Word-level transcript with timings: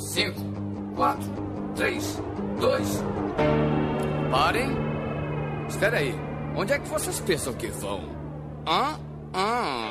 5, 0.00 0.34
4, 0.96 1.22
3, 1.76 2.22
2. 2.58 3.04
Parem. 4.30 4.70
Espera 5.68 5.98
aí. 5.98 6.14
Onde 6.56 6.72
é 6.72 6.78
que 6.78 6.88
vocês 6.88 7.20
pensam 7.20 7.52
que 7.52 7.66
vão? 7.66 8.08
Hã? 8.66 8.98
Hã? 9.34 9.90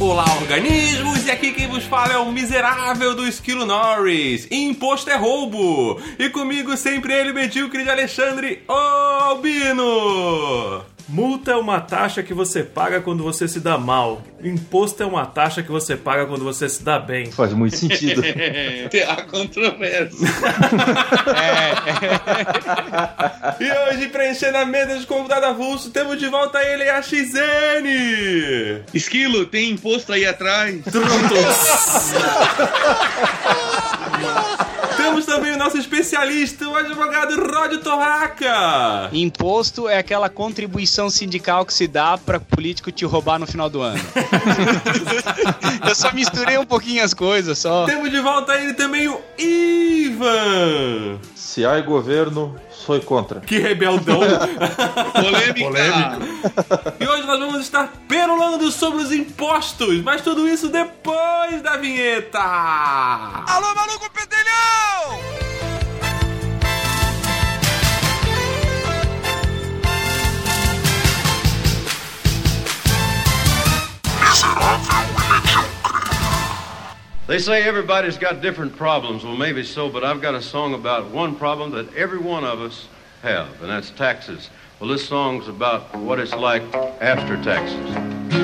Olá, 0.00 0.24
organismos! 0.36 1.26
E 1.26 1.30
aqui 1.30 1.52
quem 1.52 1.66
vos 1.66 1.84
fala 1.84 2.12
é 2.12 2.18
o 2.18 2.30
miserável 2.30 3.16
do 3.16 3.26
Esquilo 3.26 3.64
Norris. 3.64 4.46
Imposto 4.50 5.10
é 5.10 5.16
roubo! 5.16 5.98
E 6.18 6.28
comigo 6.28 6.76
sempre 6.76 7.12
ele, 7.12 7.32
medíocre 7.32 7.82
de 7.82 7.90
Alexandre 7.90 8.62
Albino! 8.68 9.84
Multa 11.06 11.52
é 11.52 11.56
uma 11.56 11.80
taxa 11.80 12.22
que 12.22 12.32
você 12.32 12.62
paga 12.62 12.98
quando 13.00 13.22
você 13.22 13.46
se 13.46 13.60
dá 13.60 13.76
mal. 13.76 14.22
Imposto 14.42 15.02
é 15.02 15.06
uma 15.06 15.26
taxa 15.26 15.62
que 15.62 15.70
você 15.70 15.96
paga 15.96 16.24
quando 16.24 16.42
você 16.42 16.66
se 16.66 16.82
dá 16.82 16.98
bem. 16.98 17.30
Faz 17.30 17.52
muito 17.52 17.76
sentido. 17.76 18.22
Há 19.08 19.22
controvérsia. 19.22 20.28
E 23.60 23.70
hoje, 23.70 24.08
preenchendo 24.08 24.58
a 24.58 24.64
mesa 24.64 24.98
de 24.98 25.06
convidado 25.06 25.46
avulso, 25.46 25.90
temos 25.90 26.18
de 26.18 26.26
volta 26.26 26.60
ele, 26.62 26.88
a 26.88 27.00
XN! 27.02 27.84
Esquilo, 28.92 29.46
tem 29.46 29.70
imposto 29.70 30.12
aí 30.12 30.26
atrás? 30.26 30.80
Temos 35.14 35.26
também 35.26 35.52
o 35.52 35.56
nosso 35.56 35.78
especialista, 35.78 36.68
o 36.68 36.74
advogado 36.74 37.36
Rod 37.36 37.80
Torraca! 37.80 39.10
Imposto 39.12 39.88
é 39.88 39.96
aquela 39.96 40.28
contribuição 40.28 41.08
sindical 41.08 41.64
que 41.64 41.72
se 41.72 41.86
dá 41.86 42.18
pra 42.18 42.40
político 42.40 42.90
te 42.90 43.04
roubar 43.04 43.38
no 43.38 43.46
final 43.46 43.70
do 43.70 43.80
ano. 43.80 44.00
Eu 45.86 45.94
só 45.94 46.12
misturei 46.12 46.58
um 46.58 46.66
pouquinho 46.66 47.04
as 47.04 47.14
coisas, 47.14 47.60
só. 47.60 47.86
Temos 47.86 48.10
de 48.10 48.18
volta 48.18 48.56
ele 48.56 48.74
também, 48.74 49.06
o 49.06 49.20
Ivan! 49.38 51.20
Se 51.36 51.64
há 51.64 51.80
governo, 51.80 52.56
sou 52.84 53.00
contra. 53.00 53.40
Que 53.40 53.58
rebeldão! 53.58 54.20
Polêmica. 55.14 56.18
E 57.00 57.06
hoje 57.06 57.26
nós 57.26 57.38
vamos 57.38 57.60
estar 57.60 57.90
perolando 58.06 58.70
sobre 58.70 59.02
os 59.02 59.10
impostos, 59.10 60.02
mas 60.02 60.20
tudo 60.20 60.46
isso 60.46 60.68
depois 60.68 61.62
da 61.62 61.76
vinheta! 61.76 62.38
Alô, 62.40 63.74
maluco 63.74 64.10
pedelhão! 64.10 65.44
They 77.26 77.38
say 77.38 77.62
everybody's 77.62 78.18
got 78.18 78.42
different 78.42 78.76
problems. 78.76 79.24
Well, 79.24 79.34
maybe 79.34 79.64
so, 79.64 79.88
but 79.88 80.04
I've 80.04 80.20
got 80.20 80.34
a 80.34 80.42
song 80.42 80.74
about 80.74 81.08
one 81.10 81.36
problem 81.36 81.70
that 81.70 81.94
every 81.94 82.18
one 82.18 82.44
of 82.44 82.60
us 82.60 82.86
have, 83.22 83.48
and 83.62 83.70
that's 83.70 83.90
taxes. 83.90 84.50
Well, 84.78 84.90
this 84.90 85.08
song's 85.08 85.48
about 85.48 85.94
what 85.96 86.20
it's 86.20 86.34
like 86.34 86.62
after 87.00 87.42
taxes. 87.42 88.43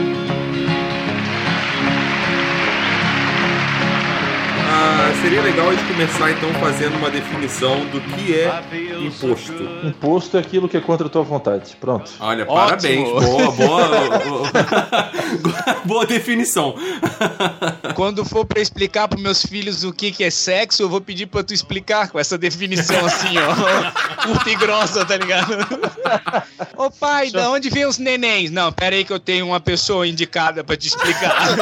Ah, 4.72 5.12
seria 5.20 5.42
legal 5.42 5.68
a 5.68 5.72
gente 5.74 5.84
começar 5.84 6.30
então 6.30 6.54
fazendo 6.54 6.96
uma 6.96 7.10
definição 7.10 7.84
do 7.86 8.00
que 8.00 8.34
é 8.38 8.62
imposto. 9.04 9.52
Imposto 9.84 10.36
é 10.36 10.40
aquilo 10.40 10.68
que 10.68 10.76
é 10.76 10.80
contra 10.80 11.08
a 11.08 11.10
tua 11.10 11.24
vontade. 11.24 11.76
Pronto. 11.80 12.08
Olha, 12.20 12.44
Ótimo. 12.44 12.54
parabéns, 12.54 13.08
boa, 13.08 13.50
boa, 13.50 14.50
boa 15.84 16.06
definição. 16.06 16.76
Quando 17.96 18.24
for 18.24 18.46
pra 18.46 18.60
explicar 18.60 19.08
pros 19.08 19.20
meus 19.20 19.44
filhos 19.44 19.82
o 19.82 19.92
que, 19.92 20.12
que 20.12 20.22
é 20.22 20.30
sexo, 20.30 20.84
eu 20.84 20.88
vou 20.88 21.00
pedir 21.00 21.26
pra 21.26 21.42
tu 21.42 21.52
explicar 21.52 22.08
com 22.08 22.18
essa 22.20 22.38
definição 22.38 23.04
assim, 23.04 23.34
ó. 23.38 24.22
Curta 24.22 24.50
e 24.50 24.54
grossa, 24.54 25.04
tá 25.04 25.16
ligado? 25.16 25.52
Ô 26.76 26.90
pai, 26.92 27.32
da 27.32 27.50
onde 27.50 27.68
vem 27.70 27.86
os 27.86 27.98
nenéns? 27.98 28.52
Não, 28.52 28.70
pera 28.72 28.94
aí 28.94 29.04
que 29.04 29.12
eu 29.12 29.18
tenho 29.18 29.46
uma 29.46 29.58
pessoa 29.58 30.06
indicada 30.06 30.62
pra 30.62 30.76
te 30.76 30.86
explicar. 30.86 31.56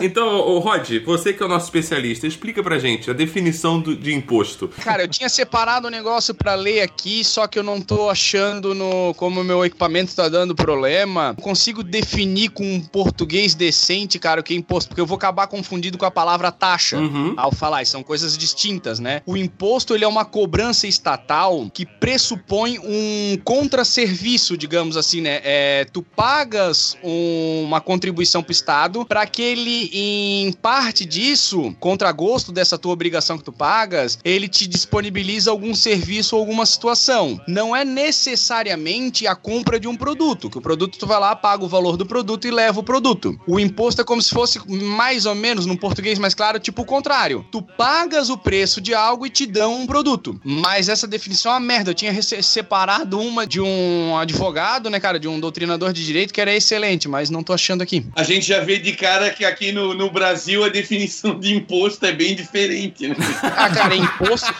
Então, 0.00 0.26
ô, 0.40 0.58
Rod, 0.58 0.88
você 1.04 1.32
que 1.32 1.42
é 1.42 1.46
o 1.46 1.48
nosso 1.48 1.66
especialista, 1.66 2.26
explica 2.26 2.62
pra 2.62 2.78
gente 2.78 3.10
a 3.10 3.12
definição 3.14 3.80
do- 3.80 3.94
de 3.96 4.12
imposto. 4.12 4.68
Cara, 4.82 5.02
eu 5.04 5.08
tinha 5.08 5.28
separado 5.28 5.86
um 5.88 5.90
negócio 5.90 6.34
pra 6.34 6.54
ler 6.54 6.80
aqui, 6.82 7.24
só 7.24 7.46
que 7.46 7.58
eu 7.58 7.62
não 7.62 7.80
tô 7.80 8.10
achando 8.10 8.74
no 8.74 9.14
como 9.14 9.40
o 9.40 9.44
meu 9.44 9.64
equipamento 9.64 10.14
tá 10.14 10.28
dando 10.28 10.54
problema. 10.54 11.28
Não 11.36 11.44
consigo 11.44 11.82
definir 11.82 12.50
com 12.50 12.64
um 12.64 12.80
português 12.80 13.54
decente, 13.54 14.18
cara, 14.18 14.40
o 14.40 14.44
que 14.44 14.54
é 14.54 14.56
imposto, 14.56 14.88
porque 14.88 15.00
eu 15.00 15.06
vou 15.06 15.16
acabar 15.16 15.46
confundido 15.46 15.96
com 15.98 16.04
a 16.04 16.10
palavra 16.10 16.50
taxa 16.50 16.98
Uhum. 16.98 17.34
ao 17.36 17.52
falar, 17.52 17.82
e 17.82 17.86
são 17.86 18.02
coisas 18.02 18.36
distintas, 18.36 18.98
né? 18.98 19.22
O 19.26 19.36
imposto, 19.36 19.94
ele 19.94 20.04
é 20.04 20.08
uma 20.08 20.24
cobrança 20.24 20.86
estatal 20.86 21.70
que 21.72 21.86
pressupõe 21.86 22.78
um 22.78 23.38
contrasserviço, 23.44 24.56
digamos 24.56 24.96
assim, 24.96 25.20
né? 25.20 25.40
É, 25.44 25.84
tu 25.92 26.02
pagas 26.02 26.96
um- 27.02 27.62
uma 27.64 27.80
contribuição 27.80 28.42
pro 28.42 28.52
Estado 28.52 29.04
para 29.04 29.26
que 29.26 29.42
ele, 29.42 29.83
em 29.92 30.52
parte 30.52 31.04
disso, 31.04 31.74
contra 31.80 32.10
gosto 32.12 32.52
dessa 32.52 32.78
tua 32.78 32.92
obrigação 32.92 33.38
que 33.38 33.44
tu 33.44 33.52
pagas, 33.52 34.18
ele 34.24 34.48
te 34.48 34.66
disponibiliza 34.66 35.50
algum 35.50 35.74
serviço 35.74 36.36
ou 36.36 36.40
alguma 36.40 36.66
situação. 36.66 37.40
Não 37.46 37.74
é 37.74 37.84
necessariamente 37.84 39.26
a 39.26 39.34
compra 39.34 39.78
de 39.78 39.88
um 39.88 39.96
produto, 39.96 40.48
que 40.50 40.58
o 40.58 40.62
produto 40.62 40.98
tu 40.98 41.06
vai 41.06 41.18
lá, 41.18 41.34
paga 41.34 41.64
o 41.64 41.68
valor 41.68 41.96
do 41.96 42.06
produto 42.06 42.46
e 42.46 42.50
leva 42.50 42.80
o 42.80 42.82
produto. 42.82 43.38
O 43.46 43.58
imposto 43.58 44.00
é 44.00 44.04
como 44.04 44.22
se 44.22 44.30
fosse 44.30 44.58
mais 44.68 45.26
ou 45.26 45.34
menos, 45.34 45.66
num 45.66 45.76
português 45.76 46.18
mais 46.18 46.34
claro, 46.34 46.58
tipo 46.58 46.82
o 46.82 46.84
contrário. 46.84 47.44
Tu 47.50 47.62
pagas 47.62 48.30
o 48.30 48.38
preço 48.38 48.80
de 48.80 48.94
algo 48.94 49.26
e 49.26 49.30
te 49.30 49.46
dão 49.46 49.80
um 49.80 49.86
produto. 49.86 50.40
Mas 50.44 50.88
essa 50.88 51.06
definição 51.06 51.52
é 51.52 51.54
uma 51.54 51.60
merda. 51.60 51.90
Eu 51.90 51.94
tinha 51.94 52.12
separado 52.22 53.18
uma 53.18 53.46
de 53.46 53.60
um 53.60 54.16
advogado, 54.16 54.88
né, 54.90 55.00
cara, 55.00 55.18
de 55.18 55.28
um 55.28 55.40
doutrinador 55.40 55.92
de 55.92 56.04
direito 56.04 56.32
que 56.32 56.40
era 56.40 56.54
excelente, 56.54 57.08
mas 57.08 57.30
não 57.30 57.42
tô 57.42 57.52
achando 57.52 57.82
aqui. 57.82 58.04
A 58.14 58.22
gente 58.22 58.46
já 58.46 58.60
vê 58.60 58.78
de 58.78 58.92
cara 58.92 59.30
que 59.30 59.44
aqui 59.44 59.72
no, 59.74 59.92
no 59.92 60.10
Brasil 60.10 60.64
a 60.64 60.68
definição 60.68 61.38
de 61.38 61.54
imposto 61.54 62.06
é 62.06 62.12
bem 62.12 62.34
diferente, 62.34 63.08
né? 63.08 63.16
Ah, 63.56 63.68
cara, 63.70 63.94
imposto. 63.96 64.52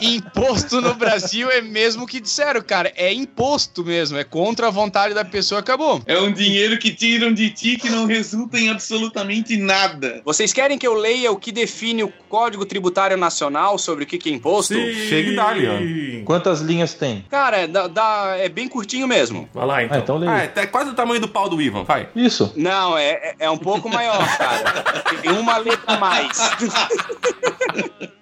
imposto 0.00 0.80
no 0.80 0.94
Brasil 0.94 1.50
é 1.50 1.60
mesmo 1.60 2.04
o 2.04 2.06
que 2.06 2.20
disseram, 2.20 2.60
cara. 2.62 2.92
É 2.96 3.12
imposto 3.12 3.84
mesmo. 3.84 4.16
É 4.18 4.24
contra 4.24 4.68
a 4.68 4.70
vontade 4.70 5.14
da 5.14 5.24
pessoa, 5.24 5.60
acabou. 5.60 6.00
É 6.06 6.18
um 6.18 6.32
dinheiro 6.32 6.78
que 6.78 6.92
tiram 6.92 7.32
de 7.32 7.50
ti 7.50 7.76
que 7.76 7.88
não 7.88 8.06
resulta 8.06 8.58
em 8.58 8.68
absolutamente 8.70 9.56
nada. 9.56 10.20
Vocês 10.24 10.52
querem 10.52 10.78
que 10.78 10.86
eu 10.86 10.94
leia 10.94 11.30
o 11.32 11.36
que 11.36 11.52
define 11.52 12.04
o 12.04 12.12
Código 12.28 12.64
Tributário 12.64 13.16
Nacional 13.16 13.78
sobre 13.78 14.04
o 14.04 14.06
que 14.06 14.18
que 14.18 14.30
é 14.30 14.32
imposto? 14.32 14.74
Chega 14.74 15.30
e 15.30 15.36
dá-lhe, 15.36 15.66
ó. 15.66 16.24
Quantas 16.24 16.60
linhas 16.60 16.94
tem? 16.94 17.24
Cara, 17.28 17.66
dá- 17.66 17.86
dá- 17.88 18.34
é 18.38 18.48
bem 18.48 18.68
curtinho 18.68 19.06
mesmo. 19.08 19.48
Vai 19.52 19.66
lá 19.66 19.76
Ah, 19.78 19.84
então. 19.84 19.98
então 19.98 20.16
lê. 20.18 20.26
Ah, 20.28 20.38
é 20.42 20.46
tá 20.46 20.66
quase 20.66 20.90
o 20.90 20.94
tamanho 20.94 21.20
do 21.20 21.28
pau 21.28 21.48
do 21.48 21.60
Ivan, 21.60 21.84
vai. 21.84 22.08
Isso. 22.14 22.52
Não, 22.56 22.96
é, 22.96 23.10
é- 23.10 23.34
é 23.40 23.50
um 23.50 23.56
pouco 23.58 23.88
maior, 23.88 24.19
cara. 24.26 25.02
Tem 25.20 25.32
uma 25.32 25.56
letra 25.58 25.94
a 25.94 25.98
mais. 25.98 26.38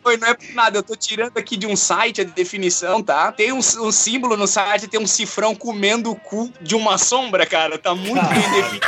Foi, 0.02 0.16
não 0.16 0.28
é 0.28 0.34
por 0.34 0.54
nada, 0.54 0.78
eu 0.78 0.82
tô 0.82 0.96
tirando 0.96 1.36
aqui 1.36 1.56
de 1.56 1.66
um 1.66 1.76
site 1.76 2.22
a 2.22 2.24
definição, 2.24 3.02
tá? 3.02 3.30
Tem 3.30 3.52
um, 3.52 3.58
um 3.58 3.92
símbolo 3.92 4.36
no 4.36 4.46
site, 4.46 4.88
tem 4.88 4.98
um 4.98 5.06
cifrão 5.06 5.54
comendo 5.54 6.10
o 6.10 6.16
cu 6.16 6.50
de 6.60 6.74
uma 6.74 6.96
sombra, 6.96 7.44
cara. 7.44 7.78
Tá 7.78 7.94
muito 7.94 8.26
bem 8.26 8.50
definido. 8.50 8.86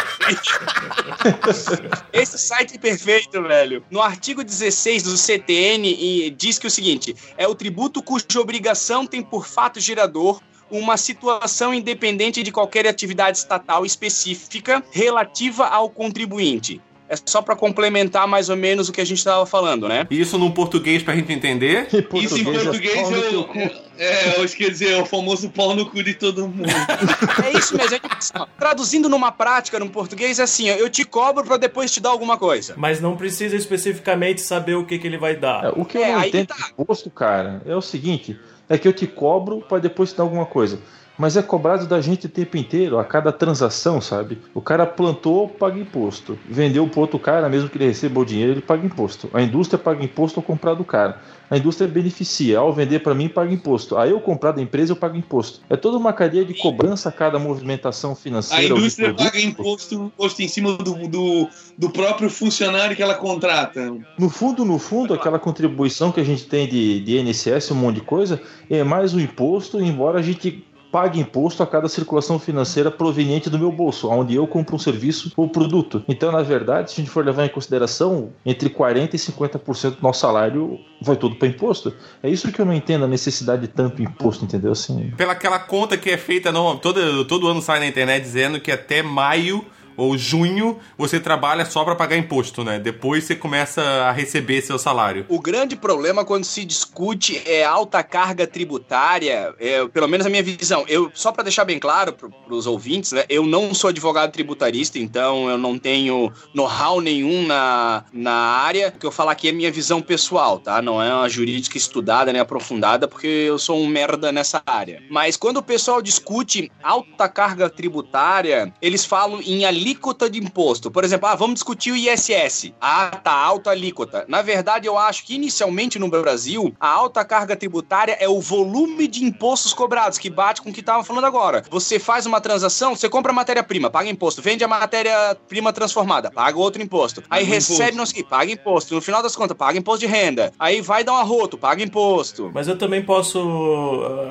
Esse 2.12 2.38
site 2.38 2.76
é 2.76 2.78
perfeito, 2.78 3.42
velho. 3.42 3.84
No 3.90 4.00
artigo 4.00 4.42
16 4.42 5.02
do 5.02 5.16
CTN, 5.16 5.88
e 5.88 6.30
diz 6.30 6.58
que 6.58 6.66
o 6.66 6.70
seguinte: 6.70 7.14
é 7.36 7.46
o 7.46 7.54
tributo 7.54 8.02
cuja 8.02 8.40
obrigação 8.40 9.06
tem 9.06 9.22
por 9.22 9.46
fato 9.46 9.78
gerador 9.78 10.40
uma 10.70 10.96
situação 10.96 11.74
independente 11.74 12.42
de 12.42 12.52
qualquer 12.52 12.86
atividade 12.86 13.38
estatal 13.38 13.84
específica 13.84 14.82
relativa 14.92 15.66
ao 15.66 15.90
contribuinte. 15.90 16.80
É 17.10 17.16
só 17.26 17.42
pra 17.42 17.56
complementar 17.56 18.28
mais 18.28 18.48
ou 18.48 18.56
menos 18.56 18.88
o 18.88 18.92
que 18.92 19.00
a 19.00 19.04
gente 19.04 19.22
tava 19.24 19.44
falando, 19.44 19.88
né? 19.88 20.06
Isso 20.08 20.38
num 20.38 20.52
português 20.52 21.02
pra 21.02 21.16
gente 21.16 21.32
entender. 21.32 21.88
Isso 22.14 22.38
em 22.38 22.44
português 22.44 23.10
no 23.10 23.16
é, 23.16 23.20
teu 23.22 23.40
o, 23.40 23.44
cu. 23.44 23.58
é, 23.98 24.38
eu 24.38 24.44
acho 24.44 24.56
que 24.56 24.64
quer 24.64 24.70
dizer, 24.70 24.92
é 24.92 25.02
o 25.02 25.04
famoso 25.04 25.50
pau 25.50 25.74
no 25.74 25.86
cu 25.86 26.04
de 26.04 26.14
todo 26.14 26.46
mundo. 26.46 26.68
É 27.44 27.58
isso 27.58 27.76
mesmo. 27.76 27.96
É 27.96 27.98
tipo 27.98 28.16
assim, 28.16 28.32
ó, 28.36 28.46
traduzindo 28.58 29.08
numa 29.08 29.32
prática, 29.32 29.78
no 29.80 29.90
português, 29.90 30.38
é 30.38 30.44
assim: 30.44 30.70
ó, 30.70 30.74
eu 30.74 30.88
te 30.88 31.04
cobro 31.04 31.42
pra 31.44 31.56
depois 31.56 31.90
te 31.90 31.98
dar 32.00 32.10
alguma 32.10 32.38
coisa. 32.38 32.74
Mas 32.76 33.00
não 33.00 33.16
precisa 33.16 33.56
especificamente 33.56 34.40
saber 34.40 34.74
o 34.76 34.84
que, 34.86 34.96
que 34.98 35.06
ele 35.06 35.18
vai 35.18 35.34
dar. 35.34 35.64
É, 35.64 35.68
o 35.74 35.84
que 35.84 35.98
eu 35.98 36.04
É, 36.04 36.12
não 36.12 36.20
aí 36.20 36.28
entendo 36.28 36.46
tá. 36.48 36.70
imposto, 36.78 37.10
cara, 37.10 37.60
é 37.66 37.74
o 37.74 37.80
seguinte: 37.82 38.38
é 38.68 38.78
que 38.78 38.86
eu 38.86 38.92
te 38.92 39.06
cobro 39.06 39.64
para 39.68 39.78
depois 39.78 40.12
te 40.12 40.16
dar 40.18 40.22
alguma 40.22 40.46
coisa. 40.46 40.78
Mas 41.20 41.36
é 41.36 41.42
cobrado 41.42 41.86
da 41.86 42.00
gente 42.00 42.24
o 42.24 42.28
tempo 42.30 42.56
inteiro, 42.56 42.98
a 42.98 43.04
cada 43.04 43.30
transação, 43.30 44.00
sabe? 44.00 44.38
O 44.54 44.62
cara 44.62 44.86
plantou, 44.86 45.46
paga 45.46 45.78
imposto. 45.78 46.38
Vendeu 46.48 46.88
pro 46.88 47.02
outro 47.02 47.18
cara, 47.18 47.46
mesmo 47.46 47.68
que 47.68 47.76
ele 47.76 47.88
receba 47.88 48.20
o 48.20 48.24
dinheiro, 48.24 48.52
ele 48.52 48.62
paga 48.62 48.86
imposto. 48.86 49.28
A 49.34 49.42
indústria 49.42 49.78
paga 49.78 50.02
imposto 50.02 50.40
ao 50.40 50.42
comprar 50.42 50.72
do 50.72 50.82
cara. 50.82 51.20
A 51.50 51.58
indústria 51.58 51.86
beneficia. 51.86 52.58
Ao 52.58 52.72
vender 52.72 53.00
para 53.00 53.14
mim, 53.14 53.28
paga 53.28 53.52
imposto. 53.52 53.98
Aí 53.98 54.12
eu 54.12 54.20
comprar 54.20 54.52
da 54.52 54.62
empresa, 54.62 54.92
eu 54.92 54.96
pago 54.96 55.14
imposto. 55.14 55.60
É 55.68 55.76
toda 55.76 55.98
uma 55.98 56.10
cadeia 56.14 56.42
de 56.42 56.54
cobrança 56.54 57.10
a 57.10 57.12
cada 57.12 57.38
movimentação 57.38 58.12
A 58.12 58.16
financeira. 58.16 58.74
de 58.74 58.80
indústria 58.80 59.12
paga 59.12 59.38
imposto, 59.38 59.94
imposto 59.94 60.40
em 60.40 60.48
cima 60.48 60.78
do, 60.78 61.06
do, 61.06 61.48
do 61.76 61.90
próprio 61.90 62.30
funcionário 62.30 62.96
que 62.96 63.02
ela 63.02 63.14
contrata. 63.14 63.94
No 64.18 64.30
fundo, 64.30 64.64
no 64.64 64.78
fundo, 64.78 65.12
aquela 65.12 65.38
contribuição 65.38 66.10
que 66.10 66.20
a 66.20 66.24
gente 66.24 66.46
tem 66.46 66.66
de, 66.66 67.00
de 67.00 67.18
INSS, 67.18 67.72
um 67.72 67.74
monte 67.74 67.96
de 67.96 68.02
coisa, 68.02 68.40
é 68.70 68.82
mais 68.82 69.12
um 69.12 69.20
imposto, 69.20 69.78
embora 69.82 70.18
a 70.18 70.22
gente 70.22 70.64
pague 70.90 71.20
imposto 71.20 71.62
a 71.62 71.66
cada 71.66 71.88
circulação 71.88 72.38
financeira 72.38 72.90
proveniente 72.90 73.48
do 73.48 73.58
meu 73.58 73.70
bolso, 73.70 74.08
onde 74.08 74.34
eu 74.34 74.46
compro 74.46 74.76
um 74.76 74.78
serviço 74.78 75.32
ou 75.36 75.48
produto. 75.48 76.02
Então, 76.08 76.32
na 76.32 76.42
verdade, 76.42 76.90
se 76.90 77.00
a 77.00 77.04
gente 77.04 77.12
for 77.12 77.24
levar 77.24 77.46
em 77.46 77.48
consideração, 77.48 78.30
entre 78.44 78.68
40% 78.68 79.14
e 79.14 79.16
50% 79.16 79.96
do 79.96 80.02
nosso 80.02 80.20
salário 80.20 80.78
vai 81.00 81.16
tudo 81.16 81.36
para 81.36 81.48
imposto. 81.48 81.92
É 82.22 82.28
isso 82.28 82.50
que 82.52 82.60
eu 82.60 82.66
não 82.66 82.74
entendo 82.74 83.04
a 83.04 83.08
necessidade 83.08 83.62
de 83.62 83.68
tanto 83.68 84.02
imposto, 84.02 84.44
entendeu? 84.44 84.72
Assim, 84.72 85.12
Pela 85.16 85.32
aquela 85.32 85.58
conta 85.58 85.96
que 85.96 86.10
é 86.10 86.16
feita, 86.16 86.52
no, 86.52 86.76
todo, 86.76 87.24
todo 87.24 87.48
ano 87.48 87.62
sai 87.62 87.78
na 87.80 87.86
internet 87.86 88.22
dizendo 88.22 88.60
que 88.60 88.70
até 88.70 89.02
maio 89.02 89.64
ou 90.00 90.16
junho 90.16 90.78
você 90.96 91.20
trabalha 91.20 91.64
só 91.66 91.84
pra 91.84 91.94
pagar 91.94 92.16
imposto, 92.16 92.64
né? 92.64 92.78
Depois 92.78 93.24
você 93.24 93.36
começa 93.36 93.82
a 93.82 94.12
receber 94.12 94.62
seu 94.62 94.78
salário. 94.78 95.26
O 95.28 95.38
grande 95.38 95.76
problema 95.76 96.24
quando 96.24 96.44
se 96.44 96.64
discute 96.64 97.42
é 97.44 97.62
alta 97.62 98.02
carga 98.02 98.46
tributária, 98.46 99.54
é, 99.60 99.86
pelo 99.88 100.08
menos 100.08 100.26
a 100.26 100.30
minha 100.30 100.42
visão. 100.42 100.84
Eu 100.88 101.10
só 101.14 101.30
para 101.30 101.42
deixar 101.42 101.64
bem 101.64 101.78
claro 101.78 102.14
para 102.14 102.54
os 102.54 102.66
ouvintes, 102.66 103.12
né, 103.12 103.24
eu 103.28 103.44
não 103.44 103.74
sou 103.74 103.90
advogado 103.90 104.32
tributarista, 104.32 104.98
então 104.98 105.50
eu 105.50 105.58
não 105.58 105.78
tenho 105.78 106.32
know-how 106.54 107.00
nenhum 107.00 107.46
na, 107.46 108.04
na 108.12 108.32
área. 108.32 108.92
O 108.96 108.98
que 108.98 109.06
eu 109.06 109.12
falar 109.12 109.32
aqui 109.32 109.48
é 109.48 109.52
minha 109.52 109.70
visão 109.70 110.00
pessoal, 110.00 110.58
tá? 110.58 110.80
Não 110.80 111.02
é 111.02 111.12
uma 111.12 111.28
jurídica 111.28 111.76
estudada 111.76 112.32
nem 112.32 112.40
aprofundada, 112.40 113.06
porque 113.06 113.26
eu 113.26 113.58
sou 113.58 113.78
um 113.78 113.86
merda 113.86 114.32
nessa 114.32 114.62
área. 114.66 115.02
Mas 115.10 115.36
quando 115.36 115.58
o 115.58 115.62
pessoal 115.62 116.00
discute 116.00 116.72
alta 116.82 117.28
carga 117.28 117.68
tributária, 117.68 118.72
eles 118.80 119.04
falam 119.04 119.40
em 119.42 119.64
alíquota 119.66 119.89
de 120.30 120.38
imposto. 120.38 120.90
Por 120.90 121.04
exemplo, 121.04 121.28
ah, 121.28 121.34
vamos 121.34 121.54
discutir 121.54 121.92
o 121.92 121.96
ISS. 121.96 122.72
Ah, 122.80 123.10
tá 123.22 123.32
alta 123.32 123.70
alíquota. 123.70 124.24
Na 124.28 124.42
verdade, 124.42 124.86
eu 124.86 124.98
acho 124.98 125.24
que 125.24 125.34
inicialmente 125.34 125.98
no 125.98 126.08
Brasil, 126.08 126.74
a 126.80 126.88
alta 126.88 127.24
carga 127.24 127.56
tributária 127.56 128.16
é 128.20 128.28
o 128.28 128.40
volume 128.40 129.06
de 129.06 129.24
impostos 129.24 129.72
cobrados, 129.72 130.18
que 130.18 130.30
bate 130.30 130.62
com 130.62 130.70
o 130.70 130.72
que 130.72 130.82
tava 130.82 131.04
falando 131.04 131.24
agora. 131.24 131.62
Você 131.70 131.98
faz 131.98 132.26
uma 132.26 132.40
transação, 132.40 132.94
você 132.94 133.08
compra 133.08 133.32
matéria-prima, 133.32 133.90
paga 133.90 134.08
imposto. 134.08 134.42
Vende 134.42 134.64
a 134.64 134.68
matéria-prima 134.68 135.72
transformada, 135.72 136.30
paga 136.30 136.58
outro 136.58 136.82
imposto. 136.82 137.22
Aí 137.30 137.44
Paga 137.44 137.54
recebe, 137.54 137.96
não 137.96 138.06
sei 138.06 138.22
paga 138.22 138.52
imposto. 138.52 138.94
No 138.94 139.00
final 139.00 139.22
das 139.22 139.34
contas, 139.34 139.56
paga 139.56 139.78
imposto 139.78 140.06
de 140.06 140.12
renda. 140.12 140.52
Aí 140.58 140.80
vai 140.80 141.02
dar 141.02 141.14
um 141.14 141.16
arroto, 141.16 141.58
paga 141.58 141.82
imposto. 141.82 142.50
Mas 142.54 142.68
eu 142.68 142.76
também 142.78 143.02
posso 143.02 143.38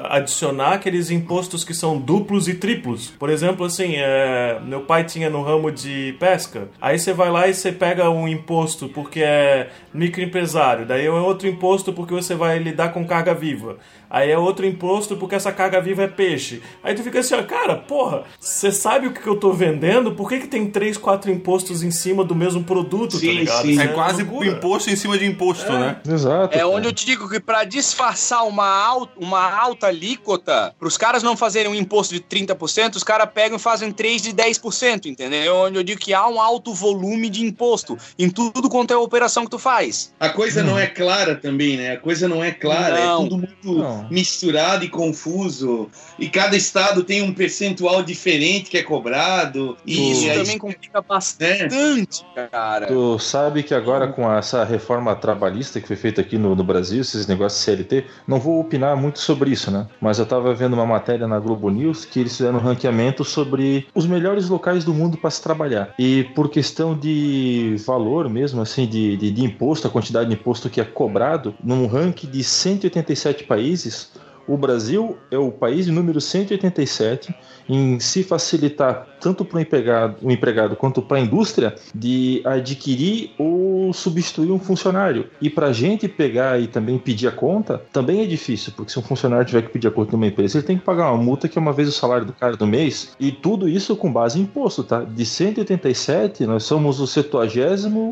ah, 0.03 0.17
adicionar 0.17 0.73
aqueles 0.73 1.11
impostos 1.11 1.63
que 1.63 1.73
são 1.73 1.97
duplos 1.97 2.47
e 2.47 2.53
triplos. 2.53 3.09
Por 3.19 3.29
exemplo, 3.29 3.65
assim, 3.65 3.95
é, 3.95 4.59
meu 4.63 4.81
pai 4.81 5.03
tinha 5.03 5.29
no 5.29 5.38
ramo 5.41 5.71
de 5.71 6.15
pesca. 6.19 6.69
Aí 6.81 6.97
você 6.99 7.13
vai 7.13 7.29
lá 7.29 7.47
e 7.47 7.53
você 7.53 7.71
pega 7.71 8.09
um 8.09 8.27
imposto 8.27 8.87
porque 8.89 9.21
é 9.21 9.69
microempresário. 9.93 10.85
Daí 10.85 11.05
é 11.05 11.11
outro 11.11 11.47
imposto 11.47 11.93
porque 11.93 12.13
você 12.13 12.35
vai 12.35 12.59
lidar 12.59 12.89
com 12.93 13.05
carga 13.05 13.33
viva. 13.33 13.77
Aí 14.09 14.31
é 14.31 14.37
outro 14.37 14.65
imposto 14.65 15.15
porque 15.17 15.35
essa 15.35 15.51
carga 15.51 15.79
viva 15.79 16.01
é 16.01 16.07
peixe. 16.07 16.63
Aí 16.83 16.95
tu 16.95 17.03
fica 17.03 17.19
assim, 17.19 17.35
ó, 17.35 17.43
cara, 17.43 17.75
porra, 17.75 18.23
você 18.39 18.71
sabe 18.71 19.05
o 19.05 19.11
que 19.13 19.25
eu 19.27 19.35
tô 19.35 19.53
vendendo? 19.53 20.13
Por 20.13 20.27
que, 20.27 20.39
que 20.39 20.47
tem 20.47 20.65
três, 20.65 20.97
quatro 20.97 21.29
impostos 21.29 21.83
em 21.83 21.91
cima 21.91 22.23
do 22.23 22.33
mesmo 22.33 22.63
produto, 22.63 23.11
tá 23.13 23.19
Sim, 23.19 23.31
ligado? 23.33 23.61
sim. 23.61 23.69
Isso 23.71 23.81
É 23.81 23.87
quase 23.89 24.23
loucura. 24.23 24.47
imposto 24.49 24.89
em 24.89 24.95
cima 24.95 25.15
de 25.15 25.25
imposto, 25.27 25.71
né? 25.73 25.97
exato. 26.07 26.55
É 26.55 26.59
cara. 26.59 26.67
onde 26.69 26.87
eu 26.87 26.93
te 26.93 27.05
digo 27.05 27.29
que 27.29 27.39
pra 27.39 27.63
disfarçar 27.63 28.47
uma, 28.47 28.65
al- 28.67 29.09
uma 29.15 29.47
alta 29.55 29.85
alíquota, 29.87 30.73
pros 30.79 30.97
caras 30.97 31.21
não 31.21 31.37
fazerem 31.37 31.71
um 31.71 31.75
imposto 31.75 32.11
de 32.15 32.19
30%, 32.21 32.95
os 32.95 33.03
caras 33.03 33.29
pegam 33.31 33.57
e 33.57 33.61
fazem 33.61 33.91
3 33.91 34.23
de 34.23 34.33
10%, 34.33 35.05
entendeu? 35.05 35.28
É 35.37 35.51
onde 35.51 35.77
eu 35.77 35.83
digo 35.83 35.99
que 35.99 36.13
há 36.13 36.27
um 36.27 36.39
alto 36.41 36.73
volume 36.73 37.29
de 37.29 37.43
imposto 37.43 37.97
em 38.17 38.29
tudo 38.29 38.69
quanto 38.69 38.91
é 38.93 38.97
operação 38.97 39.43
que 39.45 39.51
tu 39.51 39.59
faz. 39.59 40.13
A 40.19 40.29
coisa 40.29 40.63
não 40.63 40.77
é 40.77 40.87
clara 40.87 41.35
também, 41.35 41.77
né? 41.77 41.91
A 41.93 41.97
coisa 41.97 42.27
não 42.27 42.43
é 42.43 42.51
clara, 42.51 42.99
Não. 43.05 43.19
é 43.19 43.23
tudo 43.23 43.37
muito 43.37 43.73
Não. 43.77 44.07
misturado 44.09 44.83
e 44.85 44.89
confuso. 44.89 45.89
E 46.17 46.29
cada 46.29 46.55
estado 46.55 47.03
tem 47.03 47.21
um 47.21 47.33
percentual 47.33 48.03
diferente 48.03 48.69
que 48.69 48.77
é 48.77 48.83
cobrado. 48.83 49.77
E 49.85 50.11
Isso 50.11 50.29
aí- 50.29 50.37
também 50.37 50.57
complica 50.57 51.01
bastante, 51.01 52.25
cara. 52.51 52.87
Tu 52.87 53.19
sabe 53.19 53.63
que 53.63 53.73
agora 53.73 54.07
com 54.07 54.31
essa 54.31 54.63
reforma 54.63 55.15
trabalhista 55.15 55.79
que 55.79 55.87
foi 55.87 55.95
feita 55.95 56.21
aqui 56.21 56.37
no, 56.37 56.55
no 56.55 56.63
Brasil, 56.63 57.01
esses 57.01 57.27
negócios 57.27 57.59
de 57.59 57.65
CLT, 57.65 58.05
não 58.27 58.39
vou 58.39 58.59
opinar 58.59 58.95
muito 58.95 59.19
sobre 59.19 59.51
isso, 59.51 59.71
né? 59.71 59.87
Mas 60.01 60.19
eu 60.19 60.25
tava 60.25 60.53
vendo 60.53 60.73
uma 60.73 60.85
matéria 60.85 61.27
na 61.27 61.39
Globo 61.39 61.69
News 61.69 62.05
que 62.05 62.19
eles 62.19 62.35
fizeram 62.35 62.57
um 62.57 62.61
ranqueamento 62.61 63.23
sobre 63.23 63.87
os 63.93 64.05
melhores 64.05 64.49
locais 64.49 64.83
do 64.83 64.93
mundo 64.93 65.17
para 65.19 65.29
se 65.29 65.41
trabalhar. 65.41 65.93
E 65.99 66.23
por 66.35 66.49
questão 66.49 66.97
de 66.97 67.75
valor 67.85 68.29
mesmo, 68.29 68.61
assim, 68.61 68.87
de, 68.87 69.17
de, 69.17 69.31
de 69.31 69.43
imposto, 69.43 69.87
a 69.87 69.89
quantidade 69.91 70.29
de 70.29 70.35
imposto 70.35 70.69
que 70.69 70.81
é 70.81 70.85
cobrado, 70.85 71.53
num 71.63 71.85
ranking 71.87 72.27
de 72.27 72.43
187 72.43 73.43
países, 73.43 74.11
o 74.47 74.57
Brasil 74.57 75.15
é 75.29 75.37
o 75.37 75.51
país 75.51 75.85
número 75.87 76.19
187 76.19 77.33
em 77.69 77.99
se 77.99 78.23
facilitar 78.23 79.07
tanto 79.19 79.45
para 79.45 79.57
o 79.57 79.61
empregado, 79.61 80.15
o 80.21 80.31
empregado 80.31 80.75
quanto 80.75 81.01
para 81.01 81.17
a 81.17 81.19
indústria 81.19 81.75
de 81.93 82.41
adquirir 82.45 83.31
ou 83.37 83.91
substituir 83.93 84.51
um 84.51 84.59
funcionário. 84.59 85.27
E 85.41 85.49
para 85.49 85.67
a 85.67 85.73
gente 85.73 86.07
pegar 86.07 86.59
e 86.59 86.67
também 86.67 86.97
pedir 86.97 87.27
a 87.27 87.31
conta, 87.31 87.81
também 87.91 88.21
é 88.21 88.25
difícil, 88.25 88.73
porque 88.75 88.91
se 88.91 88.99
um 88.99 89.03
funcionário 89.03 89.45
tiver 89.45 89.61
que 89.63 89.69
pedir 89.69 89.87
a 89.87 89.91
conta 89.91 90.11
de 90.11 90.15
uma 90.15 90.27
empresa, 90.27 90.57
ele 90.57 90.65
tem 90.65 90.77
que 90.77 90.83
pagar 90.83 91.11
uma 91.11 91.21
multa 91.21 91.47
que 91.47 91.57
é 91.57 91.61
uma 91.61 91.73
vez 91.73 91.89
o 91.89 91.91
salário 91.91 92.25
do 92.25 92.33
cara 92.33 92.55
do 92.55 92.65
mês, 92.65 93.15
e 93.19 93.31
tudo 93.31 93.67
isso 93.67 93.95
com 93.95 94.11
base 94.11 94.39
em 94.39 94.43
imposto, 94.43 94.83
tá? 94.83 95.03
De 95.03 95.25
187, 95.25 96.45
nós 96.45 96.63
somos 96.63 96.99
o 96.99 97.07
70 97.07 97.29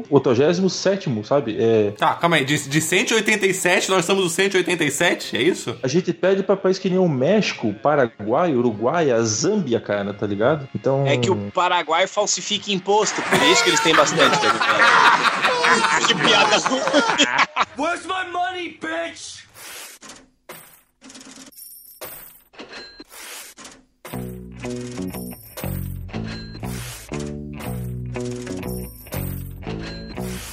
87 0.10 1.24
sabe? 1.24 1.58
É, 1.60 1.92
Tá, 1.92 2.14
calma 2.16 2.38
aí. 2.38 2.46
De, 2.46 2.58
de 2.70 2.82
187, 2.82 3.90
nós 3.90 4.06
somos 4.06 4.26
o 4.26 4.30
187, 4.30 5.38
é 5.38 5.42
isso? 5.42 5.76
A 5.82 5.88
gente 5.88 6.14
pede 6.14 6.44
pra 6.44 6.56
país 6.56 6.80
que 6.80 6.90
nem 6.90 7.00
o 7.00 7.08
México, 7.08 7.74
Paraguai, 7.82 8.54
Uruguai, 8.54 9.12
a 9.12 9.22
Zâmbia, 9.48 9.80
cara, 9.80 10.14
tá 10.14 10.28
ligado? 10.28 10.68
Então. 10.76 11.06
É 11.08 11.18
que 11.18 11.30
o 11.30 11.52
Paraguai 11.52 12.06
falsifica 12.06 12.72
imposto, 12.72 13.22
por 13.22 13.42
isso 13.44 13.64
que 13.64 13.70
eles 13.70 13.80
têm 13.80 13.96
bastante. 13.96 14.38
tá 14.40 14.52
ligado? 14.52 16.08
que 16.08 16.16
piada 16.16 16.58
ruim. 16.58 16.82
Where's 17.78 18.06
my 18.06 18.30
money, 18.32 18.78
bitch? 18.82 19.47